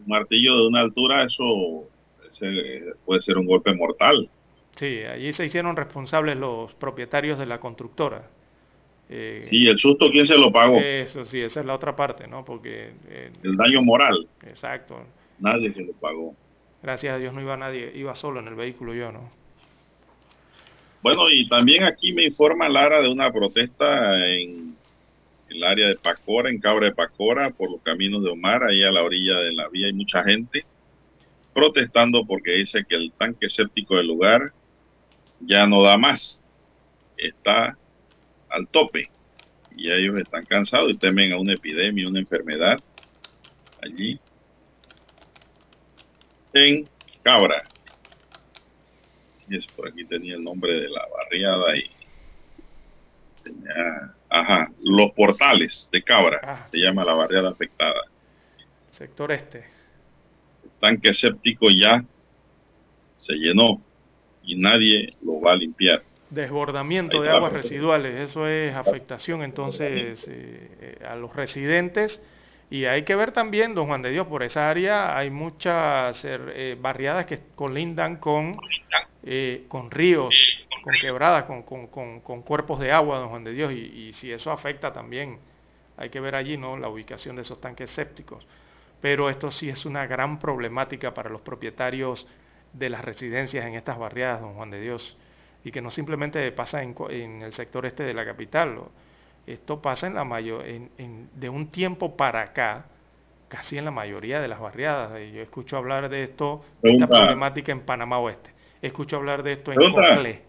Un 0.00 0.08
martillo 0.08 0.56
de 0.56 0.66
una 0.66 0.80
altura, 0.80 1.22
eso 1.22 1.88
ese 2.28 2.94
puede 3.04 3.22
ser 3.22 3.38
un 3.38 3.46
golpe 3.46 3.72
mortal. 3.74 4.28
Sí, 4.74 5.04
allí 5.04 5.32
se 5.32 5.46
hicieron 5.46 5.76
responsables 5.76 6.36
los 6.36 6.74
propietarios 6.74 7.38
de 7.38 7.46
la 7.46 7.60
constructora. 7.60 8.28
Eh, 9.14 9.42
Sí, 9.44 9.68
el 9.68 9.78
susto, 9.78 10.10
¿quién 10.10 10.24
se 10.24 10.38
lo 10.38 10.50
pagó? 10.50 10.78
Eso 10.78 11.26
sí, 11.26 11.40
esa 11.40 11.60
es 11.60 11.66
la 11.66 11.74
otra 11.74 11.94
parte, 11.94 12.26
¿no? 12.26 12.44
Porque, 12.46 12.92
eh, 13.08 13.30
El 13.42 13.56
daño 13.58 13.82
moral, 13.82 14.26
exacto, 14.46 15.04
nadie 15.38 15.70
se 15.70 15.84
lo 15.84 15.92
pagó. 15.92 16.34
gracias 16.82 17.14
a 17.14 17.18
Dios 17.18 17.34
no 17.34 17.42
iba 17.42 17.56
nadie, 17.58 17.92
iba 17.94 18.14
solo 18.14 18.40
en 18.40 18.48
el 18.48 18.54
vehículo 18.54 18.94
yo, 18.94 19.12
¿no? 19.12 19.30
Bueno, 21.02 21.28
y 21.30 21.46
también 21.46 21.84
aquí 21.84 22.12
me 22.12 22.24
informa 22.24 22.68
Lara 22.70 23.02
de 23.02 23.10
una 23.10 23.30
protesta 23.30 24.26
en 24.26 24.74
el 25.50 25.64
área 25.64 25.88
de 25.88 25.96
Pacora, 25.96 26.48
en 26.48 26.58
Cabra 26.58 26.86
de 26.86 26.94
Pacora, 26.94 27.50
por 27.50 27.70
los 27.70 27.82
caminos 27.82 28.22
de 28.24 28.30
Omar, 28.30 28.64
ahí 28.64 28.82
a 28.82 28.90
la 28.90 29.02
orilla 29.02 29.38
de 29.40 29.52
la 29.52 29.68
vía 29.68 29.88
hay 29.88 29.92
mucha 29.92 30.24
gente 30.24 30.64
protestando 31.52 32.24
porque 32.24 32.52
dice 32.52 32.84
que 32.88 32.94
el 32.94 33.12
tanque 33.12 33.50
séptico 33.50 33.96
del 33.96 34.06
lugar 34.06 34.52
ya 35.40 35.66
no 35.66 35.82
da 35.82 35.98
más, 35.98 36.42
está 37.18 37.76
al 38.52 38.68
tope 38.68 39.10
y 39.76 39.90
ellos 39.90 40.18
están 40.20 40.44
cansados 40.44 40.90
y 40.90 40.96
temen 40.96 41.32
a 41.32 41.38
una 41.38 41.54
epidemia, 41.54 42.08
una 42.08 42.20
enfermedad 42.20 42.78
allí 43.82 44.20
en 46.52 46.88
Cabra. 47.22 47.62
Así 49.34 49.46
es, 49.56 49.66
por 49.66 49.88
aquí 49.88 50.04
tenía 50.04 50.34
el 50.34 50.44
nombre 50.44 50.74
de 50.80 50.88
la 50.88 51.06
barriada 51.16 51.76
y 51.76 51.90
señala- 53.42 54.14
ajá, 54.28 54.70
los 54.82 55.10
portales 55.12 55.88
de 55.92 56.02
Cabra, 56.02 56.40
Ah. 56.42 56.66
se 56.70 56.78
llama 56.78 57.04
la 57.04 57.14
barriada 57.14 57.50
afectada. 57.50 58.00
Sector 58.90 59.32
este. 59.32 59.58
El 60.64 60.70
tanque 60.80 61.14
séptico 61.14 61.68
ya 61.70 62.04
se 63.16 63.34
llenó 63.34 63.80
y 64.44 64.56
nadie 64.56 65.10
lo 65.22 65.40
va 65.40 65.52
a 65.52 65.56
limpiar. 65.56 66.02
Desbordamiento 66.32 67.20
de 67.20 67.28
aguas 67.28 67.52
residuales, 67.52 68.30
eso 68.30 68.46
es 68.48 68.74
afectación 68.74 69.42
entonces 69.42 70.26
eh, 70.28 70.96
eh, 71.00 71.04
a 71.06 71.14
los 71.14 71.36
residentes. 71.36 72.22
Y 72.70 72.86
hay 72.86 73.02
que 73.02 73.14
ver 73.14 73.32
también, 73.32 73.74
don 73.74 73.86
Juan 73.86 74.00
de 74.00 74.10
Dios, 74.10 74.26
por 74.28 74.42
esa 74.42 74.70
área 74.70 75.14
hay 75.14 75.28
muchas 75.28 76.22
eh, 76.24 76.74
barriadas 76.80 77.26
que 77.26 77.38
colindan 77.54 78.16
con, 78.16 78.56
eh, 79.24 79.66
con 79.68 79.90
ríos, 79.90 80.34
con 80.82 80.94
quebradas, 81.02 81.44
con, 81.44 81.64
con- 81.64 81.86
con- 81.88 82.20
con 82.22 82.40
cuerpos 82.40 82.80
de 82.80 82.90
agua, 82.92 83.18
don 83.18 83.28
Juan 83.28 83.44
de 83.44 83.52
Dios, 83.52 83.70
y, 83.72 83.76
y 84.08 84.12
si 84.14 84.32
eso 84.32 84.50
afecta 84.50 84.90
también, 84.90 85.38
hay 85.98 86.08
que 86.08 86.18
ver 86.18 86.34
allí 86.34 86.56
¿no? 86.56 86.78
la 86.78 86.88
ubicación 86.88 87.36
de 87.36 87.42
esos 87.42 87.60
tanques 87.60 87.90
sépticos. 87.90 88.46
Pero 89.02 89.28
esto 89.28 89.50
sí 89.50 89.68
es 89.68 89.84
una 89.84 90.06
gran 90.06 90.38
problemática 90.38 91.12
para 91.12 91.28
los 91.28 91.42
propietarios 91.42 92.26
de 92.72 92.88
las 92.88 93.04
residencias 93.04 93.66
en 93.66 93.74
estas 93.74 93.98
barriadas, 93.98 94.40
don 94.40 94.54
Juan 94.54 94.70
de 94.70 94.80
Dios 94.80 95.18
y 95.64 95.70
que 95.72 95.80
no 95.82 95.90
simplemente 95.90 96.50
pasa 96.52 96.82
en, 96.82 96.94
en 97.10 97.42
el 97.42 97.54
sector 97.54 97.86
este 97.86 98.04
de 98.04 98.14
la 98.14 98.24
capital. 98.24 98.80
Esto 99.46 99.82
pasa 99.82 100.06
en 100.06 100.14
la 100.14 100.24
mayor, 100.24 100.66
en, 100.66 100.90
en- 100.98 101.28
de 101.34 101.48
un 101.48 101.68
tiempo 101.68 102.16
para 102.16 102.42
acá, 102.42 102.86
casi 103.48 103.78
en 103.78 103.84
la 103.84 103.90
mayoría 103.90 104.40
de 104.40 104.48
las 104.48 104.60
barriadas. 104.60 105.20
Y 105.20 105.32
Yo 105.32 105.42
escucho 105.42 105.76
hablar 105.76 106.08
de 106.08 106.22
esto, 106.24 106.64
de 106.82 106.92
esta 106.92 107.06
problemática 107.08 107.72
en 107.72 107.80
Panamá 107.80 108.18
Oeste. 108.18 108.50
Escucho 108.82 109.16
hablar 109.16 109.42
de 109.42 109.52
esto 109.52 109.72
en. 109.72 109.78
Coclé. 110.14 110.42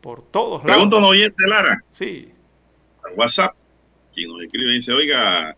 Por 0.00 0.22
todos 0.30 0.64
lados. 0.64 0.72
Pregunta 0.76 0.96
a 0.96 0.98
un 1.00 1.04
oyente, 1.06 1.46
Lara, 1.46 1.84
Sí, 1.90 2.32
al 3.04 3.12
WhatsApp, 3.16 3.54
quien 4.14 4.30
nos 4.30 4.42
escribe, 4.42 4.72
dice, 4.72 4.92
oiga, 4.92 5.56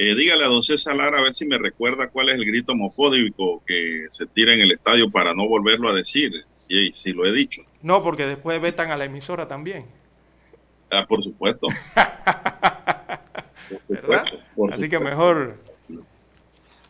eh, 0.00 0.14
dígale 0.14 0.44
a 0.44 0.48
don 0.48 0.62
César 0.62 0.94
Lara 0.96 1.18
a 1.18 1.22
ver 1.22 1.34
si 1.34 1.44
me 1.44 1.58
recuerda 1.58 2.08
cuál 2.08 2.28
es 2.28 2.36
el 2.36 2.44
grito 2.44 2.72
homofóbico 2.72 3.64
que 3.66 4.06
se 4.10 4.26
tira 4.28 4.54
en 4.54 4.60
el 4.60 4.70
estadio 4.70 5.10
para 5.10 5.34
no 5.34 5.48
volverlo 5.48 5.88
a 5.88 5.92
decir, 5.92 6.30
si, 6.54 6.92
si 6.92 7.12
lo 7.12 7.26
he 7.26 7.32
dicho. 7.32 7.62
no, 7.82 8.02
porque 8.02 8.24
después 8.26 8.60
vetan 8.60 8.90
a 8.92 8.96
la 8.96 9.04
emisora 9.06 9.48
también, 9.48 9.86
Ah, 10.90 11.04
por 11.06 11.22
supuesto. 11.22 11.66
Por 13.68 13.80
¿verdad? 13.88 14.24
supuesto, 14.24 14.48
por 14.54 14.72
Así 14.72 14.88
que 14.88 14.98
mejor 14.98 15.58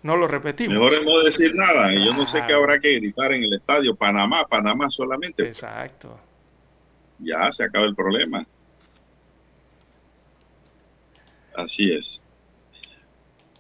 no 0.03 0.17
lo 0.17 0.29
repetimos. 0.29 0.75
Mejor 0.75 0.95
es 0.95 1.05
no 1.05 1.19
decir 1.25 1.55
nada. 1.57 1.93
Yo 1.93 2.13
no 2.15 2.25
sé 2.27 2.39
qué 2.41 2.47
Claro. 2.47 2.63
habrá 2.63 2.79
que 2.79 2.95
gritar 2.95 3.33
en 3.33 3.43
el 3.43 3.55
estadio. 3.55 3.97
Panamá, 3.97 4.45
Panamá 4.47 4.89
solamente. 4.91 5.43
Exacto. 5.49 6.21
Ya 7.19 7.51
se 7.51 7.65
acaba 7.65 7.87
el 7.87 7.97
problema. 7.97 8.45
Así 11.57 11.93
es. 11.93 12.23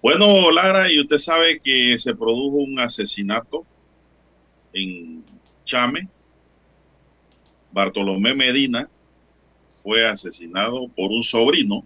Bueno, 0.01 0.51
Lara, 0.53 0.93
y 0.93 1.01
usted 1.01 1.19
sabe 1.19 1.61
que 1.61 1.99
se 1.99 2.15
produjo 2.15 2.59
un 2.59 2.79
asesinato 2.79 3.67
en 4.73 5.25
Chame. 5.65 6.09
Bartolomé 7.73 8.35
Medina 8.35 8.89
fue 9.83 10.07
asesinado 10.07 10.89
por 10.89 11.11
un 11.11 11.23
sobrino 11.23 11.85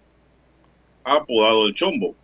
apodado 1.04 1.66
el 1.66 1.74
Chombo 1.74 2.14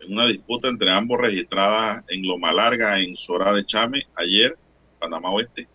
en 0.00 0.12
una 0.12 0.26
disputa 0.26 0.68
entre 0.68 0.90
ambos 0.90 1.20
registrada 1.20 2.04
en 2.08 2.26
Loma 2.26 2.52
Larga, 2.52 3.00
en 3.00 3.16
Sora 3.16 3.52
de 3.52 3.64
Chame, 3.64 4.06
ayer, 4.14 4.56
Panamá 4.98 5.30
Oeste. 5.30 5.66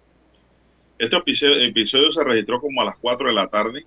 Este 0.98 1.18
episodio, 1.18 2.12
se 2.12 2.24
registró 2.24 2.62
como 2.62 2.82
a 2.82 2.86
las 2.86 2.98
4 2.98 3.28
de 3.28 3.34
la 3.34 3.48
tarde, 3.48 3.86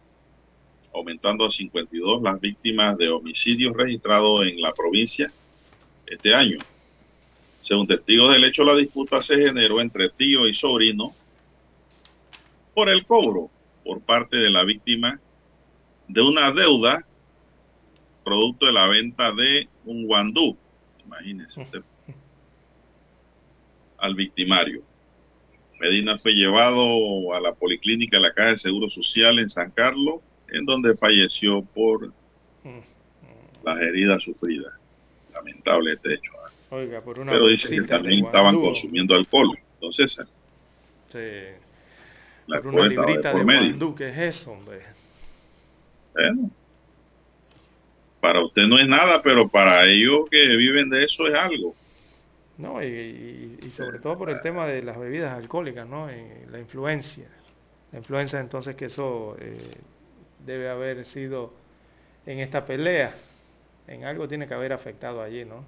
aumentando 0.95 1.45
a 1.45 1.51
52 1.51 2.23
las 2.23 2.41
víctimas 2.41 2.97
de 2.97 3.09
homicidios 3.09 3.77
registrados 3.77 4.47
en 4.47 4.61
la 4.61 4.73
provincia 4.73 5.33
este 6.07 6.35
año. 6.35 6.59
Según 7.61 7.87
testigos 7.87 8.33
del 8.33 8.45
hecho, 8.45 8.63
la 8.63 8.77
disputa 8.77 9.23
se 9.23 9.37
generó 9.37 9.81
entre 9.81 10.11
tío 10.11 10.47
y 10.47 10.55
sobrino 10.55 11.13
por 12.75 12.89
el 12.89 13.07
cobro 13.07 13.51
por 13.85 14.01
parte 14.01 14.37
de 14.37 14.51
la 14.51 14.65
víctima 14.65 15.21
de 16.09 16.23
una 16.23 16.53
deuda 16.53 17.05
producto 18.25 18.67
de 18.67 18.73
la 18.73 18.87
venta 18.87 19.33
de 19.33 19.69
un 19.85 20.07
guandú. 20.07 20.57
Imagínese 21.05 21.61
usted. 21.61 21.83
Al 23.99 24.15
victimario. 24.15 24.83
Medina 25.79 26.17
fue 26.19 26.33
llevado 26.33 27.35
a 27.35 27.41
la 27.41 27.55
policlínica 27.55 28.17
de 28.17 28.23
la 28.23 28.33
Caja 28.33 28.51
de 28.51 28.57
Seguro 28.57 28.89
Social 28.89 29.39
en 29.39 29.49
San 29.49 29.71
Carlos, 29.71 30.21
en 30.49 30.65
donde 30.65 30.97
falleció 30.97 31.63
por 31.63 32.13
las 33.65 33.81
heridas 33.81 34.23
sufridas. 34.23 34.73
Lamentable 35.33 35.93
este 35.93 36.15
hecho. 36.15 36.33
¿ah? 36.45 36.51
Oiga, 36.71 37.01
por 37.01 37.19
una 37.19 37.33
Pero 37.33 37.49
dice 37.49 37.69
que 37.69 37.83
también 37.83 38.25
estaban 38.27 38.57
consumiendo 38.61 39.15
alcohol. 39.15 39.57
Entonces, 39.75 40.13
sí. 41.13 41.19
la 42.47 42.61
por 42.61 42.67
una 42.75 42.87
librita 42.89 43.33
de 43.35 43.43
guandú, 43.43 43.95
¿qué 43.95 44.09
es 44.11 44.19
eso, 44.19 44.53
hombre? 44.53 44.83
Bueno, 46.15 46.51
para 48.21 48.43
usted 48.45 48.63
no 48.67 48.79
es 48.79 48.87
nada, 48.89 49.21
pero 49.23 49.49
para 49.49 49.85
ellos 49.87 50.21
que 50.31 50.57
viven 50.57 50.89
de 50.89 51.05
eso 51.05 51.27
es 51.27 51.35
algo. 51.35 51.75
No, 52.57 52.83
y, 52.83 52.87
y- 52.87 53.59
y 53.67 53.71
sobre 53.71 53.99
todo 53.99 54.17
por 54.17 54.31
el 54.31 54.41
tema 54.41 54.67
de 54.67 54.83
las 54.83 54.99
bebidas 54.99 55.33
alcohólicas, 55.33 55.87
¿no? 55.89 56.09
Y 56.11 56.47
la 56.51 56.61
influencia. 56.61 57.29
La 57.93 57.99
influencia 57.99 58.39
entonces 58.41 58.77
que 58.77 58.87
eso 58.87 59.37
eh, 59.41 59.59
debe 60.47 60.69
haber 60.71 61.05
sido 61.05 61.53
en 62.27 62.41
esta 62.41 62.67
pelea. 62.67 63.15
En 63.89 64.05
algo 64.05 64.29
tiene 64.29 64.49
que 64.49 64.55
haber 64.55 64.73
afectado 64.75 65.23
allí, 65.23 65.45
¿no? 65.45 65.65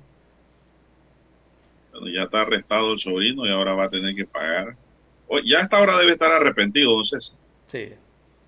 Bueno, 1.90 2.08
ya 2.14 2.22
está 2.24 2.42
arrestado 2.42 2.92
el 2.92 2.98
sobrino 3.00 3.44
y 3.46 3.50
ahora 3.50 3.74
va 3.74 3.84
a 3.84 3.90
tener 3.90 4.14
que 4.14 4.26
pagar. 4.26 4.78
O- 5.26 5.40
ya 5.40 5.60
hasta 5.60 5.78
ahora 5.78 5.98
debe 5.98 6.12
estar 6.12 6.30
arrepentido, 6.32 6.92
don 6.94 7.04
César. 7.04 7.38
Sí, 7.68 7.92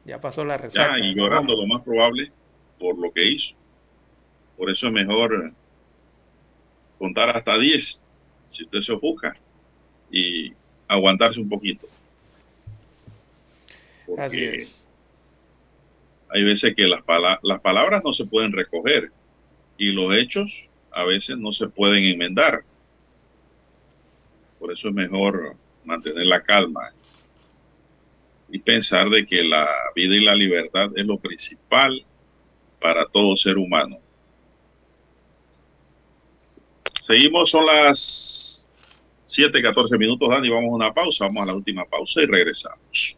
ya 0.05 0.21
pasó 0.21 0.45
la 0.45 0.57
resaca. 0.59 0.95
Ya, 0.95 0.99
y 0.99 1.15
llorando 1.15 1.55
lo 1.57 1.67
más 1.67 1.83
probable 1.83 2.33
por 2.79 2.99
lo 2.99 3.13
que 3.13 3.25
hizo. 3.29 3.57
Por 4.57 4.71
eso 4.71 4.89
es 4.89 4.93
mejor 4.93 5.55
contar 6.97 7.31
hasta 7.37 7.59
10, 7.59 8.05
si 8.45 8.65
usted 8.65 8.81
se 8.81 8.93
ofusca, 8.93 9.41
y 10.11 10.57
aguantarse 10.89 11.41
un 11.41 11.49
poquito. 11.49 11.89
Porque 14.05 14.25
Así 14.25 14.45
es. 14.45 14.88
Hay 16.31 16.45
veces 16.45 16.75
que 16.77 16.87
las, 16.89 17.03
pala- 17.05 17.41
las 17.43 17.61
palabras 17.61 18.03
no 18.05 18.13
se 18.13 18.27
pueden 18.27 18.53
recoger 18.53 19.13
y 19.79 19.93
los 19.93 20.15
hechos 20.15 20.69
a 20.93 21.05
veces 21.05 21.39
no 21.39 21.53
se 21.53 21.69
pueden 21.69 22.05
enmendar. 22.05 22.65
Por 24.59 24.73
eso 24.73 24.89
es 24.89 24.95
mejor 24.95 25.57
mantener 25.85 26.27
la 26.27 26.43
calma 26.43 26.93
y 28.49 28.59
pensar 28.61 29.11
de 29.11 29.27
que 29.27 29.43
la 29.45 29.69
vida 29.95 30.17
y 30.17 30.25
la 30.25 30.35
libertad 30.35 30.91
es 30.97 31.07
lo 31.07 31.19
principal 31.19 32.07
para 32.81 33.07
todo 33.09 33.37
ser 33.37 33.59
humano. 33.59 33.99
Seguimos, 37.01 37.51
son 37.51 37.67
las 37.67 38.67
7:14 39.27 39.99
minutos, 39.99 40.29
Dani. 40.31 40.51
Vamos 40.51 40.71
a 40.73 40.77
una 40.77 40.95
pausa, 40.95 41.27
vamos 41.27 41.43
a 41.45 41.47
la 41.47 41.55
última 41.55 41.85
pausa 41.87 42.23
y 42.23 42.27
regresamos. 42.27 43.18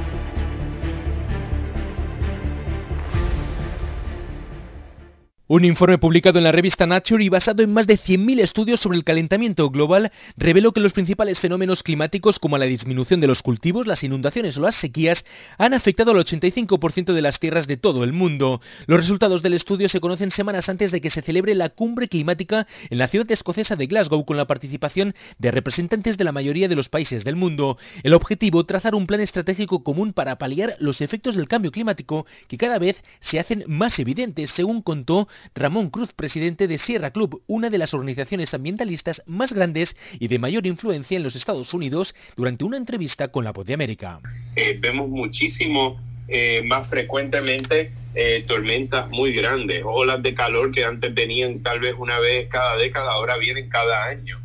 Un 5.53 5.65
informe 5.65 5.97
publicado 5.97 6.37
en 6.37 6.45
la 6.45 6.53
revista 6.53 6.87
Nature 6.87 7.25
y 7.25 7.27
basado 7.27 7.61
en 7.61 7.73
más 7.73 7.85
de 7.85 7.99
100.000 7.99 8.39
estudios 8.39 8.79
sobre 8.79 8.97
el 8.97 9.03
calentamiento 9.03 9.69
global 9.69 10.13
reveló 10.37 10.71
que 10.71 10.79
los 10.79 10.93
principales 10.93 11.41
fenómenos 11.41 11.83
climáticos 11.83 12.39
como 12.39 12.57
la 12.57 12.63
disminución 12.63 13.19
de 13.19 13.27
los 13.27 13.43
cultivos, 13.43 13.85
las 13.85 14.01
inundaciones 14.01 14.57
o 14.57 14.61
las 14.61 14.77
sequías 14.77 15.25
han 15.57 15.73
afectado 15.73 16.11
al 16.11 16.23
85% 16.23 17.11
de 17.11 17.21
las 17.21 17.37
tierras 17.37 17.67
de 17.67 17.75
todo 17.75 18.05
el 18.05 18.13
mundo. 18.13 18.61
Los 18.87 19.01
resultados 19.01 19.43
del 19.43 19.53
estudio 19.53 19.89
se 19.89 19.99
conocen 19.99 20.31
semanas 20.31 20.69
antes 20.69 20.89
de 20.89 21.01
que 21.01 21.09
se 21.09 21.21
celebre 21.21 21.53
la 21.53 21.67
cumbre 21.67 22.07
climática 22.07 22.65
en 22.89 22.99
la 22.99 23.09
ciudad 23.09 23.29
escocesa 23.29 23.75
de 23.75 23.87
Glasgow 23.87 24.23
con 24.23 24.37
la 24.37 24.47
participación 24.47 25.15
de 25.37 25.51
representantes 25.51 26.17
de 26.17 26.23
la 26.23 26.31
mayoría 26.31 26.69
de 26.69 26.77
los 26.77 26.87
países 26.87 27.25
del 27.25 27.35
mundo. 27.35 27.77
El 28.03 28.13
objetivo, 28.13 28.65
trazar 28.65 28.95
un 28.95 29.05
plan 29.05 29.19
estratégico 29.19 29.83
común 29.83 30.13
para 30.13 30.37
paliar 30.37 30.77
los 30.79 31.01
efectos 31.01 31.35
del 31.35 31.49
cambio 31.49 31.73
climático 31.73 32.25
que 32.47 32.57
cada 32.57 32.79
vez 32.79 33.03
se 33.19 33.37
hacen 33.37 33.65
más 33.67 33.99
evidentes, 33.99 34.51
según 34.51 34.81
contó 34.81 35.27
Ramón 35.55 35.89
Cruz, 35.89 36.13
presidente 36.13 36.67
de 36.67 36.77
Sierra 36.77 37.11
Club, 37.11 37.43
una 37.47 37.69
de 37.69 37.77
las 37.77 37.93
organizaciones 37.93 38.53
ambientalistas 38.53 39.21
más 39.25 39.53
grandes 39.53 39.95
y 40.19 40.27
de 40.27 40.39
mayor 40.39 40.67
influencia 40.67 41.17
en 41.17 41.23
los 41.23 41.35
Estados 41.35 41.73
Unidos, 41.73 42.15
durante 42.35 42.63
una 42.63 42.77
entrevista 42.77 43.29
con 43.29 43.43
La 43.43 43.51
Voz 43.51 43.65
de 43.65 43.73
América. 43.73 44.19
Eh, 44.55 44.77
vemos 44.79 45.09
muchísimo 45.09 45.99
eh, 46.27 46.61
más 46.63 46.87
frecuentemente 46.89 47.91
eh, 48.13 48.43
tormentas 48.47 49.09
muy 49.09 49.33
grandes, 49.33 49.83
olas 49.85 50.21
de 50.21 50.33
calor 50.33 50.71
que 50.71 50.83
antes 50.83 51.13
venían 51.13 51.63
tal 51.63 51.79
vez 51.79 51.95
una 51.97 52.19
vez 52.19 52.47
cada 52.49 52.77
década, 52.77 53.11
ahora 53.11 53.37
vienen 53.37 53.69
cada 53.69 54.05
año, 54.05 54.39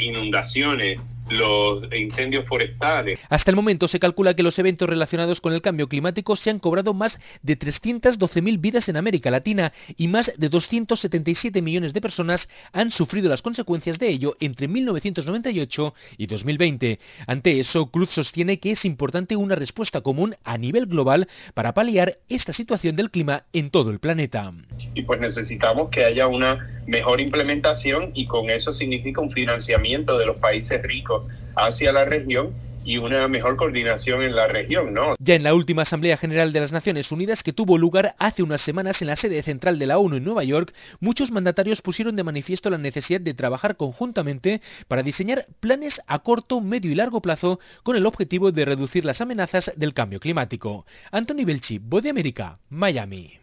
inundaciones, 0.00 0.98
los 1.32 1.84
incendios 1.94 2.46
forestales. 2.46 3.20
Hasta 3.28 3.50
el 3.50 3.56
momento 3.56 3.88
se 3.88 3.98
calcula 3.98 4.34
que 4.34 4.42
los 4.42 4.58
eventos 4.58 4.88
relacionados 4.88 5.40
con 5.40 5.52
el 5.52 5.62
cambio 5.62 5.88
climático 5.88 6.36
se 6.36 6.50
han 6.50 6.58
cobrado 6.58 6.94
más 6.94 7.18
de 7.42 7.58
312.000 7.58 8.60
vidas 8.60 8.88
en 8.88 8.96
América 8.96 9.30
Latina 9.30 9.72
y 9.96 10.08
más 10.08 10.32
de 10.36 10.48
277 10.48 11.62
millones 11.62 11.92
de 11.92 12.00
personas 12.00 12.48
han 12.72 12.90
sufrido 12.90 13.28
las 13.28 13.42
consecuencias 13.42 13.98
de 13.98 14.08
ello 14.08 14.36
entre 14.40 14.68
1998 14.68 15.94
y 16.18 16.26
2020. 16.26 16.98
Ante 17.26 17.58
eso, 17.58 17.86
Cruz 17.86 18.10
sostiene 18.10 18.58
que 18.58 18.72
es 18.72 18.84
importante 18.84 19.36
una 19.36 19.54
respuesta 19.54 20.00
común 20.00 20.36
a 20.44 20.58
nivel 20.58 20.86
global 20.86 21.28
para 21.54 21.74
paliar 21.74 22.18
esta 22.28 22.52
situación 22.52 22.96
del 22.96 23.10
clima 23.10 23.44
en 23.52 23.70
todo 23.70 23.90
el 23.90 23.98
planeta. 23.98 24.52
Y 24.94 25.02
pues 25.02 25.20
necesitamos 25.20 25.90
que 25.90 26.04
haya 26.04 26.26
una 26.26 26.82
mejor 26.86 27.20
implementación 27.20 28.10
y 28.14 28.26
con 28.26 28.50
eso 28.50 28.72
significa 28.72 29.20
un 29.20 29.30
financiamiento 29.30 30.18
de 30.18 30.26
los 30.26 30.36
países 30.36 30.82
ricos 30.82 31.21
hacia 31.56 31.92
la 31.92 32.04
región 32.04 32.52
y 32.84 32.98
una 32.98 33.28
mejor 33.28 33.56
coordinación 33.56 34.22
en 34.22 34.34
la 34.34 34.46
región, 34.46 34.92
¿no? 34.92 35.14
Ya 35.18 35.34
en 35.34 35.42
la 35.42 35.54
última 35.54 35.82
Asamblea 35.82 36.16
General 36.16 36.52
de 36.52 36.60
las 36.60 36.72
Naciones 36.72 37.12
Unidas 37.12 37.42
que 37.42 37.52
tuvo 37.52 37.78
lugar 37.78 38.14
hace 38.18 38.42
unas 38.42 38.60
semanas 38.60 39.00
en 39.02 39.08
la 39.08 39.16
sede 39.16 39.42
central 39.42 39.78
de 39.78 39.86
la 39.86 39.98
ONU 39.98 40.16
en 40.16 40.24
Nueva 40.24 40.44
York, 40.44 40.74
muchos 41.00 41.30
mandatarios 41.30 41.82
pusieron 41.82 42.16
de 42.16 42.24
manifiesto 42.24 42.70
la 42.70 42.78
necesidad 42.78 43.20
de 43.20 43.34
trabajar 43.34 43.76
conjuntamente 43.76 44.60
para 44.88 45.02
diseñar 45.02 45.46
planes 45.60 46.00
a 46.06 46.20
corto, 46.20 46.60
medio 46.60 46.90
y 46.90 46.94
largo 46.94 47.20
plazo 47.20 47.60
con 47.82 47.96
el 47.96 48.06
objetivo 48.06 48.52
de 48.52 48.64
reducir 48.64 49.04
las 49.04 49.20
amenazas 49.20 49.72
del 49.76 49.94
cambio 49.94 50.20
climático. 50.20 50.86
Anthony 51.10 51.44
Belchi, 51.44 51.78
Voz 51.78 52.02
de 52.02 52.10
América, 52.10 52.58
Miami. 52.70 53.38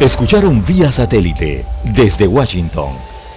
Escucharon 0.00 0.64
vía 0.64 0.92
satélite 0.92 1.66
desde 1.84 2.28
Washington 2.28 3.17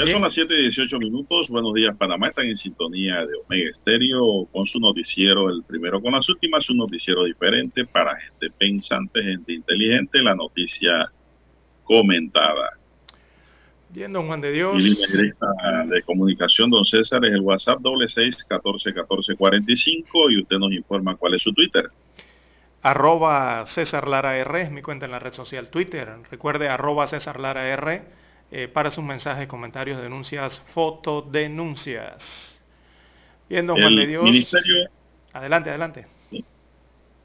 Ya 0.00 0.14
son 0.14 0.22
las 0.22 0.32
7 0.32 0.54
y 0.54 0.62
18 0.62 0.98
minutos. 0.98 1.50
Buenos 1.50 1.74
días, 1.74 1.94
Panamá. 1.94 2.28
Están 2.28 2.46
en 2.46 2.56
sintonía 2.56 3.16
de 3.26 3.34
Omega 3.44 3.68
Estéreo 3.68 4.46
con 4.50 4.64
su 4.66 4.80
noticiero, 4.80 5.50
el 5.50 5.62
primero 5.62 6.00
con 6.00 6.12
las 6.12 6.26
últimas, 6.30 6.70
un 6.70 6.78
noticiero 6.78 7.24
diferente 7.24 7.84
para 7.84 8.16
gente 8.16 8.48
pensante, 8.50 9.22
gente 9.22 9.52
inteligente. 9.52 10.22
La 10.22 10.34
noticia 10.34 11.12
comentada. 11.84 12.78
Bien, 13.90 14.10
don 14.10 14.26
Juan 14.26 14.40
de 14.40 14.52
Dios. 14.52 14.74
Mi 14.74 14.84
línea 14.84 15.06
directa 15.06 15.48
de 15.86 16.02
comunicación, 16.02 16.70
don 16.70 16.86
César, 16.86 17.22
es 17.26 17.34
el 17.34 17.42
WhatsApp 17.42 17.80
doble 17.80 18.08
seis 18.08 18.42
catorce 18.44 18.94
catorce 18.94 19.36
cuarenta 19.36 19.70
y 19.70 19.76
cinco 19.76 20.30
y 20.30 20.40
usted 20.40 20.56
nos 20.56 20.72
informa 20.72 21.16
cuál 21.16 21.34
es 21.34 21.42
su 21.42 21.52
Twitter. 21.52 21.90
Arroba 22.80 23.66
César 23.66 24.08
Lara 24.08 24.38
R 24.38 24.62
es 24.62 24.70
mi 24.70 24.80
cuenta 24.80 25.04
en 25.04 25.12
la 25.12 25.18
red 25.18 25.34
social 25.34 25.68
Twitter. 25.68 26.08
Recuerde 26.30 26.70
arroba 26.70 27.06
César 27.06 27.38
Lara 27.38 27.68
R 27.68 28.19
eh, 28.50 28.68
para 28.68 28.90
sus 28.90 29.04
mensajes, 29.04 29.46
comentarios, 29.46 30.00
denuncias, 30.00 30.60
fotodenuncias. 30.74 32.62
Bien, 33.48 33.66
don 33.66 33.76
Juan 33.76 33.92
El 33.92 33.98
de 33.98 34.06
Dios. 34.06 34.24
Ministerio, 34.24 34.88
Adelante, 35.32 35.70
adelante. 35.70 36.06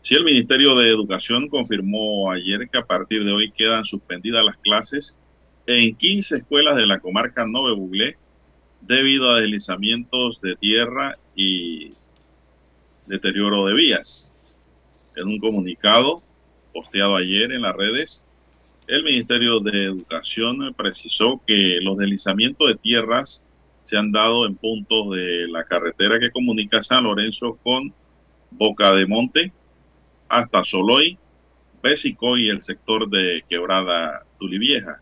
sí, 0.02 0.15
el 0.15 0.23
Ministerio 0.23 0.76
de 0.76 0.89
Educación 0.89 1.47
confirmó 1.49 2.31
ayer 2.31 2.69
que 2.69 2.77
a 2.77 2.85
partir 2.85 3.23
de 3.23 3.31
hoy 3.31 3.52
quedan 3.52 3.85
suspendidas 3.85 4.45
las 4.45 4.57
clases 4.57 5.19
en 5.65 5.95
15 5.95 6.38
escuelas 6.38 6.76
de 6.76 6.85
la 6.85 6.99
comarca 6.99 7.45
Nove 7.45 7.73
Buglé 7.73 8.18
debido 8.81 9.31
a 9.31 9.39
deslizamientos 9.39 10.39
de 10.41 10.56
tierra 10.56 11.18
y 11.35 11.93
deterioro 13.07 13.65
de 13.65 13.73
vías. 13.73 14.34
En 15.15 15.27
un 15.27 15.39
comunicado 15.39 16.22
posteado 16.73 17.15
ayer 17.15 17.52
en 17.52 17.61
las 17.61 17.76
redes, 17.76 18.24
el 18.88 19.03
Ministerio 19.03 19.60
de 19.60 19.86
Educación 19.86 20.74
precisó 20.78 21.41
que 21.45 21.80
los 21.82 21.98
deslizamientos 21.98 22.68
de 22.68 22.76
tierras 22.76 23.45
se 23.84 23.98
han 23.98 24.12
dado 24.12 24.45
en 24.45 24.56
puntos 24.56 25.12
de 25.12 25.48
la 25.48 25.64
carretera 25.64 26.20
que 26.20 26.32
comunica 26.32 26.82
San 26.82 27.03
Lorenzo 27.03 27.57
con 27.64 27.94
Boca 28.52 28.94
de 28.94 29.06
Monte 29.06 29.52
hasta 30.30 30.64
Soloy, 30.64 31.18
Bésico 31.82 32.38
y 32.38 32.49
el 32.49 32.64
sector 32.64 33.10
de 33.10 33.44
Quebrada 33.48 34.24
Tulivieja. 34.40 35.02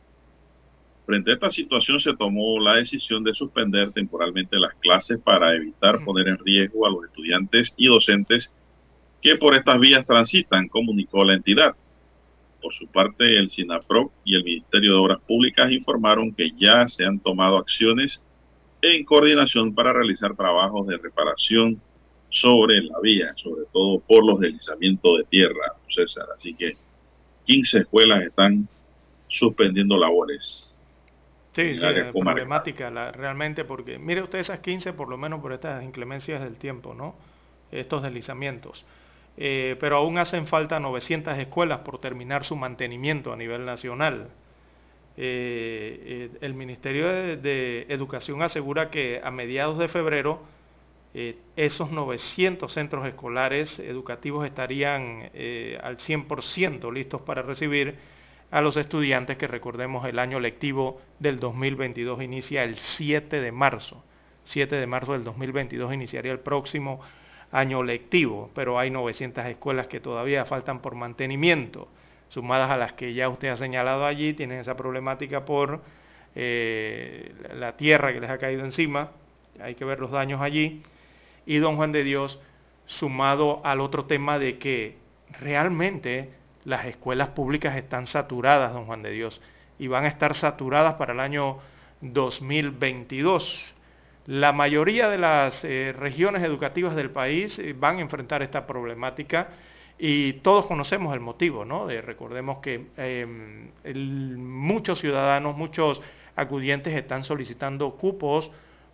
Frente 1.05 1.31
a 1.31 1.33
esta 1.33 1.51
situación 1.51 1.99
se 1.99 2.15
tomó 2.15 2.59
la 2.59 2.75
decisión 2.75 3.23
de 3.23 3.33
suspender 3.33 3.91
temporalmente 3.91 4.57
las 4.57 4.73
clases 4.75 5.19
para 5.19 5.53
evitar 5.55 6.03
poner 6.03 6.29
en 6.29 6.37
riesgo 6.37 6.85
a 6.85 6.89
los 6.89 7.05
estudiantes 7.05 7.73
y 7.77 7.87
docentes 7.87 8.53
que 9.21 9.35
por 9.35 9.55
estas 9.55 9.79
vías 9.79 10.05
transitan, 10.05 10.67
comunicó 10.67 11.23
la 11.23 11.33
entidad. 11.33 11.75
Por 12.63 12.73
su 12.73 12.87
parte, 12.87 13.37
el 13.37 13.51
SINAPRO 13.51 14.11
y 14.25 14.35
el 14.37 14.45
Ministerio 14.45 14.93
de 14.93 14.99
Obras 14.99 15.21
Públicas 15.27 15.71
informaron 15.71 16.33
que 16.33 16.51
ya 16.57 16.87
se 16.87 17.05
han 17.05 17.19
tomado 17.19 17.57
acciones 17.59 18.25
en 18.81 19.05
coordinación 19.05 19.75
para 19.75 19.93
realizar 19.93 20.35
trabajos 20.35 20.87
de 20.87 20.97
reparación 20.97 21.81
sobre 22.29 22.81
la 22.81 22.99
vía, 23.01 23.33
sobre 23.35 23.65
todo 23.73 23.99
por 24.01 24.25
los 24.25 24.39
deslizamientos 24.39 25.19
de 25.19 25.23
tierra, 25.25 25.73
César. 25.89 26.25
Así 26.35 26.55
que 26.55 26.77
15 27.45 27.79
escuelas 27.79 28.23
están 28.23 28.69
suspendiendo 29.27 29.97
labores. 29.97 30.79
Sí, 31.55 31.77
sí, 31.77 31.85
es 31.85 32.11
problemática 32.13 32.89
la- 32.89 33.11
realmente 33.11 33.65
porque, 33.65 33.99
mire 33.99 34.23
usted 34.23 34.39
esas 34.39 34.59
15 34.59 34.93
por 34.93 35.09
lo 35.09 35.17
menos 35.17 35.41
por 35.41 35.53
estas 35.53 35.83
inclemencias 35.83 36.41
del 36.41 36.57
tiempo, 36.57 36.95
¿no? 36.95 37.15
Estos 37.71 38.01
deslizamientos. 38.03 38.85
Eh, 39.35 39.75
pero 39.79 39.97
aún 39.97 40.17
hacen 40.17 40.45
falta 40.47 40.79
900 40.79 41.37
escuelas 41.37 41.79
por 41.79 41.99
terminar 41.99 42.43
su 42.43 42.55
mantenimiento 42.55 43.33
a 43.33 43.35
nivel 43.35 43.65
nacional. 43.65 44.29
Eh, 45.17 46.29
eh, 46.33 46.37
el 46.41 46.53
Ministerio 46.53 47.07
de, 47.07 47.37
de 47.37 47.85
Educación 47.89 48.41
asegura 48.41 48.89
que 48.89 49.21
a 49.23 49.31
mediados 49.31 49.77
de 49.79 49.87
febrero 49.87 50.41
esos 51.55 51.91
900 51.91 52.73
centros 52.73 53.05
escolares 53.05 53.77
educativos 53.77 54.47
estarían 54.47 55.29
al 55.83 55.97
100% 55.97 56.91
listos 56.91 57.21
para 57.21 57.43
recibir 57.43 57.99
a 58.49 58.61
los 58.61 58.77
estudiantes 58.77 59.37
que 59.37 59.45
recordemos 59.45 60.07
el 60.07 60.17
año 60.17 60.39
lectivo 60.39 60.99
del 61.19 61.39
2022 61.39 62.23
inicia 62.23 62.63
el 62.63 62.79
7 62.79 63.41
de 63.41 63.51
marzo. 63.51 64.03
7 64.45 64.75
de 64.75 64.87
marzo 64.87 65.13
del 65.13 65.23
2022 65.23 65.93
iniciaría 65.93 66.31
el 66.31 66.39
próximo 66.39 66.99
año 67.53 67.83
lectivo, 67.83 68.49
pero 68.55 68.79
hay 68.79 68.89
900 68.89 69.45
escuelas 69.45 69.87
que 69.87 69.99
todavía 69.99 70.43
faltan 70.43 70.79
por 70.79 70.95
mantenimiento, 70.95 71.87
sumadas 72.27 72.71
a 72.71 72.77
las 72.77 72.93
que 72.93 73.13
ya 73.13 73.29
usted 73.29 73.49
ha 73.49 73.57
señalado 73.57 74.05
allí, 74.05 74.33
tienen 74.33 74.59
esa 74.59 74.75
problemática 74.75 75.45
por 75.45 75.81
eh, 76.35 77.31
la 77.55 77.77
tierra 77.77 78.11
que 78.11 78.19
les 78.19 78.31
ha 78.31 78.39
caído 78.39 78.65
encima, 78.65 79.11
hay 79.61 79.75
que 79.75 79.85
ver 79.85 79.99
los 79.99 80.09
daños 80.09 80.41
allí, 80.41 80.81
y 81.45 81.57
don 81.57 81.75
Juan 81.75 81.91
de 81.91 82.03
Dios, 82.03 82.39
sumado 82.87 83.61
al 83.63 83.81
otro 83.81 84.05
tema 84.05 84.39
de 84.39 84.57
que 84.57 84.97
realmente 85.39 86.31
las 86.65 86.85
escuelas 86.85 87.29
públicas 87.29 87.77
están 87.77 88.07
saturadas, 88.07 88.73
don 88.73 88.85
Juan 88.85 89.03
de 89.03 89.11
Dios, 89.11 89.41
y 89.77 89.87
van 89.87 90.05
a 90.05 90.07
estar 90.07 90.33
saturadas 90.33 90.95
para 90.95 91.13
el 91.13 91.19
año 91.19 91.59
2022. 92.01 93.75
La 94.25 94.53
mayoría 94.53 95.09
de 95.09 95.17
las 95.17 95.63
eh, 95.65 95.93
regiones 95.97 96.43
educativas 96.43 96.95
del 96.95 97.09
país 97.11 97.59
eh, 97.59 97.73
van 97.77 97.97
a 97.97 98.01
enfrentar 98.01 98.41
esta 98.41 98.65
problemática 98.65 99.49
y 99.99 100.33
todos 100.33 100.65
conocemos 100.65 101.13
el 101.13 101.19
motivo, 101.19 101.65
¿no? 101.65 101.87
De- 101.87 102.01
recordemos 102.01 102.59
que 102.59 102.85
el- 103.83 104.37
muchos 104.37 104.99
ciudadanos, 104.99 105.57
muchos 105.57 106.01
acudientes 106.35 106.93
están 106.95 107.23
solicitando 107.23 107.91
cupos 107.95 108.49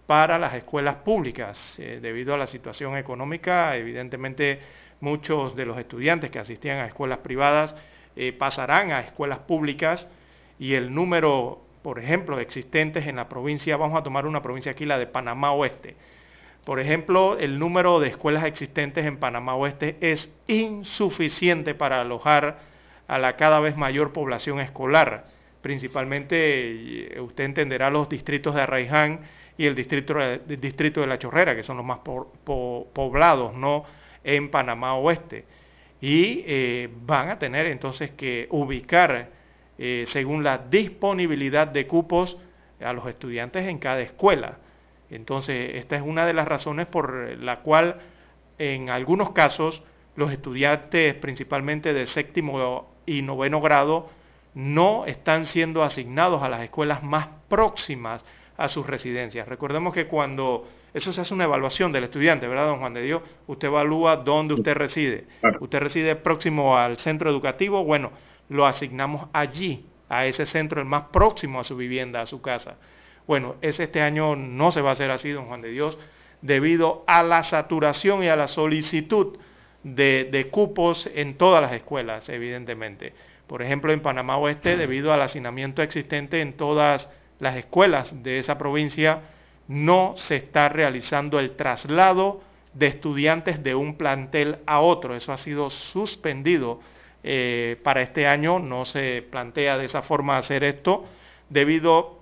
para 0.07 0.39
las 0.39 0.55
escuelas 0.55 0.95
públicas. 0.97 1.75
Eh, 1.77 1.99
debido 2.01 2.33
a 2.33 2.37
la 2.37 2.47
situación 2.47 2.97
económica, 2.97 3.75
evidentemente 3.75 4.59
muchos 4.99 5.55
de 5.55 5.65
los 5.65 5.77
estudiantes 5.77 6.31
que 6.31 6.39
asistían 6.39 6.79
a 6.79 6.87
escuelas 6.87 7.19
privadas 7.19 7.75
pasarán 8.37 8.91
a 8.91 8.99
escuelas 8.99 9.39
públicas 9.39 10.09
y 10.59 10.73
el 10.73 10.93
número, 10.93 11.61
por 11.81 11.99
ejemplo, 11.99 12.39
existentes 12.39 13.07
en 13.07 13.15
la 13.17 13.29
provincia, 13.29 13.77
vamos 13.77 13.99
a 13.99 14.03
tomar 14.03 14.25
una 14.25 14.41
provincia 14.41 14.71
aquí, 14.71 14.85
la 14.85 14.97
de 14.99 15.07
Panamá 15.07 15.51
Oeste. 15.51 15.95
Por 16.65 16.79
ejemplo, 16.79 17.37
el 17.39 17.57
número 17.57 17.99
de 17.99 18.09
escuelas 18.09 18.43
existentes 18.45 19.05
en 19.05 19.17
Panamá 19.17 19.55
Oeste 19.55 19.97
es 20.01 20.33
insuficiente 20.47 21.73
para 21.75 22.01
alojar 22.01 22.59
a 23.07 23.17
la 23.17 23.35
cada 23.37 23.59
vez 23.59 23.75
mayor 23.77 24.13
población 24.13 24.59
escolar. 24.59 25.25
Principalmente, 25.61 27.15
eh, 27.15 27.19
usted 27.21 27.43
entenderá 27.45 27.89
los 27.89 28.07
distritos 28.09 28.55
de 28.55 28.61
Arraiján 28.61 29.21
y 29.57 29.65
el 29.65 29.75
distrito, 29.75 30.15
distrito 30.47 31.01
de 31.01 31.07
La 31.07 31.17
Chorrera, 31.19 31.55
que 31.55 31.63
son 31.63 31.77
los 31.77 31.85
más 31.85 31.99
po- 31.99 32.31
po- 32.43 32.87
poblados, 32.93 33.53
¿no? 33.53 33.83
en 34.23 34.49
Panamá 34.49 34.95
Oeste. 34.95 35.45
Y 36.01 36.43
eh, 36.45 36.89
van 37.05 37.29
a 37.29 37.39
tener 37.39 37.65
entonces 37.67 38.11
que 38.11 38.47
ubicar, 38.51 39.29
eh, 39.81 40.03
según 40.07 40.43
la 40.43 40.57
disponibilidad 40.57 41.65
de 41.65 41.87
cupos, 41.87 42.37
a 42.81 42.93
los 42.93 43.07
estudiantes 43.07 43.67
en 43.67 43.79
cada 43.79 44.01
escuela. 44.01 44.57
Entonces, 45.09 45.75
esta 45.75 45.95
es 45.95 46.01
una 46.01 46.25
de 46.25 46.33
las 46.33 46.47
razones 46.47 46.85
por 46.85 47.37
la 47.37 47.59
cual 47.61 47.99
en 48.57 48.89
algunos 48.89 49.31
casos 49.31 49.83
los 50.15 50.31
estudiantes, 50.31 51.15
principalmente 51.15 51.93
de 51.93 52.05
séptimo 52.05 52.89
y 53.05 53.21
noveno 53.21 53.61
grado, 53.61 54.09
no 54.53 55.05
están 55.05 55.45
siendo 55.45 55.83
asignados 55.83 56.43
a 56.43 56.49
las 56.49 56.61
escuelas 56.61 57.03
más 57.03 57.27
próximas 57.47 58.25
a 58.57 58.67
sus 58.67 58.85
residencias. 58.85 59.47
Recordemos 59.47 59.93
que 59.93 60.07
cuando 60.07 60.67
eso 60.93 61.13
se 61.13 61.21
hace 61.21 61.33
una 61.33 61.45
evaluación 61.45 61.93
del 61.93 62.03
estudiante, 62.03 62.47
¿verdad, 62.47 62.67
don 62.67 62.79
Juan 62.79 62.93
de 62.93 63.03
Dios? 63.03 63.21
Usted 63.47 63.69
evalúa 63.69 64.17
dónde 64.17 64.55
usted 64.55 64.75
reside. 64.75 65.27
Usted 65.61 65.79
reside 65.79 66.15
próximo 66.17 66.77
al 66.77 66.97
centro 66.97 67.29
educativo, 67.29 67.85
bueno, 67.85 68.11
lo 68.49 68.65
asignamos 68.65 69.29
allí, 69.33 69.85
a 70.09 70.25
ese 70.25 70.45
centro, 70.45 70.81
el 70.81 70.87
más 70.87 71.03
próximo 71.11 71.59
a 71.59 71.63
su 71.63 71.77
vivienda, 71.77 72.21
a 72.21 72.25
su 72.25 72.41
casa. 72.41 72.77
Bueno, 73.27 73.55
ese 73.61 73.83
este 73.83 74.01
año 74.01 74.35
no 74.35 74.71
se 74.71 74.81
va 74.81 74.89
a 74.89 74.93
hacer 74.93 75.11
así, 75.11 75.29
don 75.29 75.45
Juan 75.45 75.61
de 75.61 75.69
Dios, 75.69 75.97
debido 76.41 77.03
a 77.05 77.21
la 77.21 77.43
saturación 77.43 78.23
y 78.23 78.27
a 78.27 78.35
la 78.35 78.47
solicitud 78.47 79.37
de, 79.83 80.27
de 80.31 80.47
cupos 80.47 81.07
en 81.13 81.35
todas 81.35 81.61
las 81.61 81.73
escuelas, 81.73 82.27
evidentemente. 82.29 83.13
Por 83.45 83.61
ejemplo, 83.61 83.91
en 83.91 84.01
Panamá 84.01 84.37
Oeste, 84.37 84.77
debido 84.77 85.13
al 85.13 85.21
hacinamiento 85.21 85.81
existente 85.81 86.41
en 86.41 86.53
todas 86.53 87.09
las 87.39 87.55
escuelas 87.55 88.23
de 88.23 88.39
esa 88.39 88.57
provincia, 88.57 89.21
no 89.67 90.15
se 90.17 90.37
está 90.37 90.69
realizando 90.69 91.39
el 91.39 91.55
traslado 91.55 92.41
de 92.73 92.87
estudiantes 92.87 93.63
de 93.63 93.75
un 93.75 93.95
plantel 93.95 94.57
a 94.65 94.79
otro. 94.79 95.15
Eso 95.15 95.31
ha 95.31 95.37
sido 95.37 95.69
suspendido 95.69 96.79
eh, 97.23 97.79
para 97.83 98.01
este 98.01 98.27
año. 98.27 98.59
No 98.59 98.85
se 98.85 99.23
plantea 99.29 99.77
de 99.77 99.85
esa 99.85 100.01
forma 100.01 100.37
hacer 100.37 100.63
esto 100.63 101.05
debido 101.49 102.19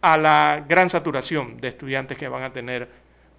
a 0.00 0.16
la 0.16 0.64
gran 0.68 0.90
saturación 0.90 1.60
de 1.60 1.68
estudiantes 1.68 2.18
que 2.18 2.28
van 2.28 2.42
a 2.42 2.52
tener 2.52 2.88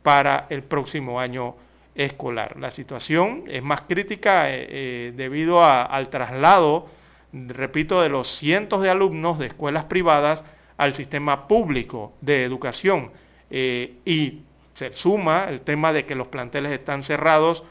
para 0.04 0.48
el 0.50 0.64
próximo 0.64 1.20
año 1.20 1.56
escolar. 1.96 2.58
La 2.58 2.72
situación 2.72 3.44
es 3.48 3.64
más 3.64 3.82
crítica 3.82 4.50
eh, 4.52 4.68
eh, 4.70 5.14
debido 5.16 5.64
al 5.64 6.10
traslado, 6.10 6.88
repito, 7.32 8.02
de 8.02 8.10
los 8.10 8.28
cientos 8.38 8.82
de 8.82 8.90
alumnos 8.90 9.40
de 9.40 9.48
escuelas 9.48 9.86
privadas 9.86 10.44
al 10.78 10.94
sistema 10.94 11.48
público 11.48 12.14
de 12.22 12.44
educación. 12.44 13.12
y 13.50 14.42
se 14.78 14.94
suma 14.94 15.46
el 15.50 15.62
tema 15.62 15.92
de 15.92 16.06
que 16.06 16.14
los 16.14 16.28
planteles 16.28 16.72
están 16.72 17.02
cerrados 17.02 17.64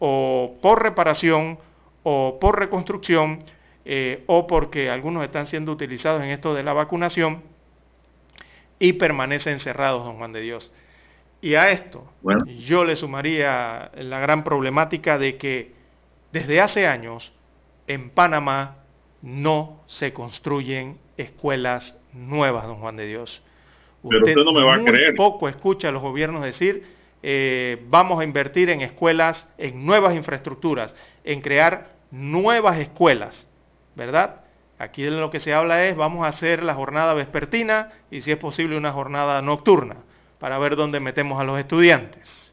o 0.00 0.56
por 0.60 0.82
reparación 0.82 1.58
o 2.12 2.38
por 2.40 2.58
reconstrucción 2.58 3.44
eh, 3.84 4.24
o 4.26 4.48
porque 4.48 4.90
algunos 4.90 5.22
están 5.22 5.46
siendo 5.46 5.70
utilizados 5.70 6.22
en 6.22 6.30
esto 6.30 6.54
de 6.54 6.64
la 6.64 6.72
vacunación 6.72 7.42
y 8.80 8.94
permanecen 8.94 9.60
cerrados, 9.60 10.04
don 10.04 10.16
Juan 10.16 10.32
de 10.32 10.40
Dios. 10.40 10.72
Y 11.40 11.54
a 11.54 11.70
esto 11.70 12.04
yo 12.66 12.84
le 12.84 12.96
sumaría 12.96 13.92
la 13.94 14.18
gran 14.18 14.42
problemática 14.42 15.18
de 15.18 15.36
que 15.36 15.72
desde 16.32 16.60
hace 16.60 16.86
años 16.86 17.32
en 17.86 18.10
Panamá 18.10 18.78
no 19.22 19.80
se 19.86 20.12
construyen 20.12 20.98
escuelas 21.16 21.96
nuevas, 22.12 22.66
don 22.66 22.76
Juan 22.76 22.96
de 22.96 23.06
Dios. 23.06 23.42
Usted, 24.02 24.34
no 24.34 24.52
me 24.52 24.64
va 24.64 24.74
a 24.74 24.82
creer. 24.82 25.14
poco 25.14 25.48
escucha 25.48 25.88
a 25.88 25.92
los 25.92 26.02
gobiernos 26.02 26.42
decir, 26.42 26.84
eh, 27.22 27.82
vamos 27.88 28.18
a 28.20 28.24
invertir 28.24 28.70
en 28.70 28.80
escuelas, 28.80 29.48
en 29.58 29.84
nuevas 29.86 30.14
infraestructuras, 30.14 30.96
en 31.22 31.40
crear 31.40 31.99
nuevas 32.10 32.78
escuelas, 32.78 33.48
¿verdad? 33.94 34.40
Aquí 34.78 35.04
lo 35.04 35.30
que 35.30 35.40
se 35.40 35.52
habla 35.52 35.86
es, 35.86 35.96
vamos 35.96 36.24
a 36.24 36.28
hacer 36.28 36.62
la 36.62 36.74
jornada 36.74 37.14
vespertina 37.14 37.90
y 38.10 38.22
si 38.22 38.30
es 38.30 38.38
posible 38.38 38.76
una 38.76 38.92
jornada 38.92 39.42
nocturna, 39.42 39.96
para 40.38 40.58
ver 40.58 40.74
dónde 40.74 41.00
metemos 41.00 41.38
a 41.38 41.44
los 41.44 41.58
estudiantes. 41.58 42.50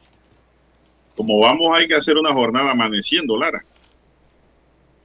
Como 1.16 1.38
vamos, 1.40 1.76
hay 1.76 1.88
que 1.88 1.94
hacer 1.94 2.16
una 2.16 2.32
jornada 2.32 2.70
amaneciendo, 2.70 3.36
Lara, 3.36 3.64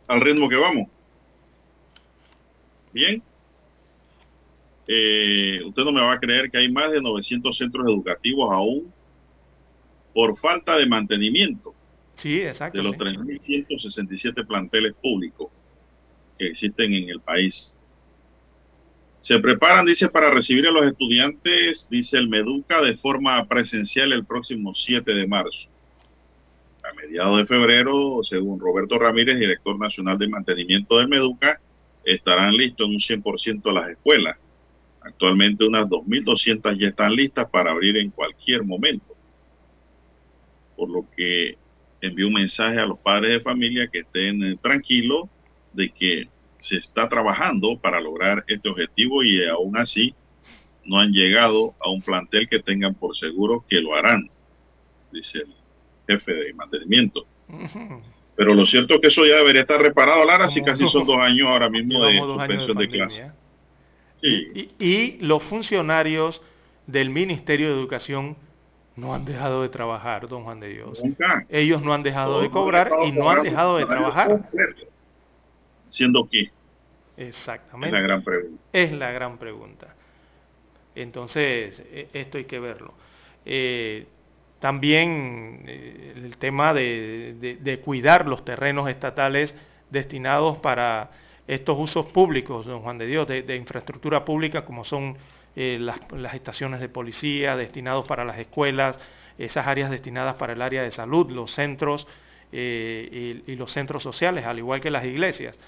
al 0.08 0.22
ritmo 0.22 0.50
que 0.50 0.58
vamos. 0.58 0.90
Bien. 2.92 3.24
Eh, 4.86 5.62
usted 5.66 5.84
no 5.84 5.94
me 5.94 6.02
va 6.02 6.12
a 6.12 6.20
creer 6.20 6.52
que 6.52 6.58
hay 6.58 6.70
más 6.70 6.92
de 6.92 7.02
900 7.02 7.58
centros 7.58 7.88
educativos 7.88 8.52
aún 8.52 8.94
por 10.14 10.38
falta 10.38 10.78
de 10.78 10.86
mantenimiento. 10.86 11.74
Sí, 12.16 12.42
exacto. 12.42 12.78
De 12.78 12.84
los 12.84 12.96
3.167 12.96 14.46
planteles 14.46 14.94
públicos 15.02 15.50
que 16.38 16.48
existen 16.48 16.94
en 16.94 17.10
el 17.10 17.20
país. 17.20 17.76
Se 19.20 19.40
preparan, 19.40 19.86
dice, 19.86 20.10
para 20.10 20.32
recibir 20.32 20.68
a 20.68 20.72
los 20.72 20.86
estudiantes, 20.86 21.88
dice 21.90 22.18
el 22.18 22.28
Meduca, 22.28 22.82
de 22.82 22.98
forma 22.98 23.46
presencial 23.48 24.12
el 24.12 24.26
próximo 24.26 24.76
7 24.76 25.14
de 25.14 25.28
marzo. 25.28 25.70
A 26.84 26.94
mediados 26.94 27.38
de 27.38 27.46
febrero, 27.46 28.20
según 28.24 28.60
Roberto 28.60 29.00
Ramírez, 29.00 29.40
director 29.40 29.80
nacional 29.80 30.18
de 30.18 30.28
mantenimiento 30.28 30.98
del 30.98 31.08
Meduca, 31.08 31.62
estarán 32.04 32.56
listos 32.58 32.88
en 32.88 32.94
un 32.94 33.00
100% 33.00 33.74
las 33.74 33.92
escuelas. 33.92 34.38
Actualmente 35.02 35.66
unas 35.66 35.88
2.200 35.88 36.78
ya 36.78 36.90
están 36.90 37.16
listas 37.16 37.50
para 37.50 37.72
abrir 37.72 37.96
en 37.98 38.10
cualquier 38.10 38.64
momento 38.64 39.14
por 40.76 40.90
lo 40.90 41.06
que 41.16 41.58
envió 42.04 42.28
un 42.28 42.34
mensaje 42.34 42.80
a 42.80 42.86
los 42.86 43.00
padres 43.00 43.32
de 43.32 43.40
familia 43.40 43.88
que 43.88 44.00
estén 44.00 44.44
eh, 44.44 44.58
tranquilos 44.62 45.30
de 45.72 45.90
que 45.90 46.28
se 46.60 46.76
está 46.76 47.08
trabajando 47.08 47.78
para 47.78 48.02
lograr 48.02 48.44
este 48.48 48.70
objetivo 48.70 49.24
y 49.24 49.46
aún 49.48 49.78
así 49.78 50.14
no 50.86 51.00
han 51.00 51.12
llegado 51.12 51.74
a 51.80 51.90
un 51.90 52.02
plantel 52.02 52.50
que 52.50 52.60
tengan 52.60 52.94
por 52.94 53.16
seguro 53.16 53.64
que 53.70 53.80
lo 53.80 53.96
harán, 53.96 54.30
dice 55.12 55.40
el 55.40 55.54
jefe 56.08 56.34
de 56.34 56.54
mantenimiento. 56.54 57.26
Pero 58.36 58.54
lo 58.54 58.66
cierto 58.66 58.96
es 58.96 59.02
que 59.02 59.08
eso 59.08 59.26
ya 59.26 59.38
debería 59.38 59.62
estar 59.62 59.80
reparado, 59.80 60.26
Lara, 60.26 60.50
si 60.50 60.62
casi 60.62 60.86
son 60.88 61.06
dos 61.06 61.20
años 61.20 61.48
ahora 61.48 61.70
mismo 61.70 62.04
de 62.06 62.20
suspensión 62.20 62.78
de, 62.78 62.90
clase. 62.90 63.32
Y, 64.22 64.70
y 64.78 65.18
los 65.22 65.42
funcionarios 65.44 66.42
del 66.86 67.10
Ministerio 67.12 67.68
de 67.68 67.74
Educación 67.74 68.36
no 68.96 69.14
han 69.14 69.26
dejado 69.26 69.62
de 69.64 69.70
trabajar, 69.70 70.28
don 70.28 70.44
Juan 70.44 70.60
de 70.60 70.70
Dios. 70.70 71.02
Ellos 71.50 71.82
no 71.82 71.94
han 71.94 72.04
dejado 72.04 72.42
de 72.42 72.50
cobrar 72.50 72.92
y 73.06 73.12
no 73.12 73.30
han 73.30 73.44
dejado 73.44 73.78
de 73.78 73.86
trabajar. 73.86 74.50
¿Siendo 75.90 76.28
qué? 76.30 76.52
Exactamente. 77.18 77.96
Es 77.96 78.02
la 78.02 78.08
gran 78.08 78.24
pregunta. 78.24 78.64
Es 78.74 78.92
la 78.92 79.12
gran 79.12 79.38
pregunta. 79.38 79.96
Entonces, 80.96 81.84
e, 81.92 82.08
esto 82.14 82.38
hay 82.38 82.46
que 82.46 82.60
verlo. 82.60 82.94
Eh, 83.46 84.08
también 84.60 85.64
eh, 85.68 86.14
el 86.16 86.38
tema 86.38 86.74
de, 86.74 87.82
cuidar 87.84 88.28
los 88.28 88.46
terrenos 88.46 88.90
estatales 88.90 89.56
destinados 89.90 90.58
para 90.60 91.12
estos 91.48 91.78
usos 91.78 92.06
públicos, 92.08 92.66
don 92.66 92.82
Juan 92.82 92.98
de 92.98 93.06
Dios, 93.06 93.28
de 93.28 93.56
infraestructura 93.56 94.24
pública 94.24 94.64
como 94.64 94.86
son 94.86 95.18
eh, 95.56 95.78
las, 95.80 96.34
estaciones 96.34 96.80
de 96.80 96.90
policía 96.90 97.56
destinados 97.56 98.08
para 98.08 98.26
las 98.26 98.40
escuelas, 98.40 99.00
esas 99.38 99.68
áreas 99.68 99.92
destinadas 99.92 100.36
para 100.36 100.54
el 100.54 100.62
área 100.62 100.82
de 100.82 100.90
salud, 100.90 101.30
los 101.30 101.54
centros 101.54 102.08
eh, 102.52 103.44
y, 103.46 103.56
los 103.56 103.72
centros 103.72 104.02
sociales, 104.02 104.46
al 104.46 104.58
igual 104.58 104.82
que 104.82 104.90
las 104.90 105.06
iglesias. 105.06 105.60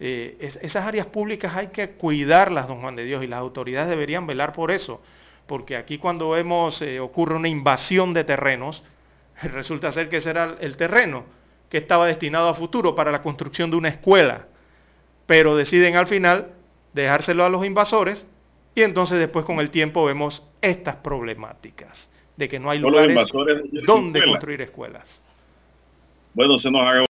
Eh, 0.00 0.36
esas 0.40 0.86
áreas 0.86 1.06
públicas 1.06 1.54
hay 1.54 1.68
que 1.68 1.90
cuidarlas, 1.90 2.68
don 2.68 2.80
Juan 2.80 2.96
de 2.96 3.04
Dios, 3.04 3.22
y 3.22 3.26
las 3.26 3.38
autoridades 3.38 3.90
deberían 3.90 4.26
velar 4.26 4.54
por 4.54 4.70
eso, 4.70 5.02
porque 5.46 5.76
aquí 5.76 5.98
cuando 5.98 6.30
vemos 6.30 6.82
ocurre 7.00 7.34
una 7.34 7.48
invasión 7.48 8.14
de 8.14 8.24
terrenos, 8.24 8.82
resulta 9.42 9.92
ser 9.92 10.08
que 10.08 10.18
ese 10.18 10.30
era 10.30 10.56
el 10.60 10.76
terreno 10.78 11.24
que 11.68 11.78
estaba 11.78 12.06
destinado 12.06 12.48
a 12.48 12.54
futuro 12.54 12.94
para 12.94 13.10
la 13.10 13.20
construcción 13.20 13.70
de 13.70 13.76
una 13.76 13.88
escuela, 13.90 14.46
pero 15.26 15.54
deciden 15.54 15.96
al 15.96 16.06
final 16.06 16.52
dejárselo 16.94 17.44
a 17.44 17.48
los 17.48 17.66
invasores 17.66 18.26
y 18.74 18.82
entonces 18.82 19.18
después 19.18 19.44
con 19.44 19.60
el 19.60 19.70
tiempo 19.70 20.04
vemos 20.04 20.42
estas 20.60 20.96
problemáticas 20.96 22.10
de 22.36 22.48
que 22.48 22.58
no 22.58 22.70
hay 22.70 22.78
lugares 22.78 23.16
donde 23.86 24.24
construir 24.24 24.62
escuelas. 24.62 25.22
Bueno, 26.34 26.58
se 26.58 26.70
nos 26.70 26.82
haga 26.82 27.02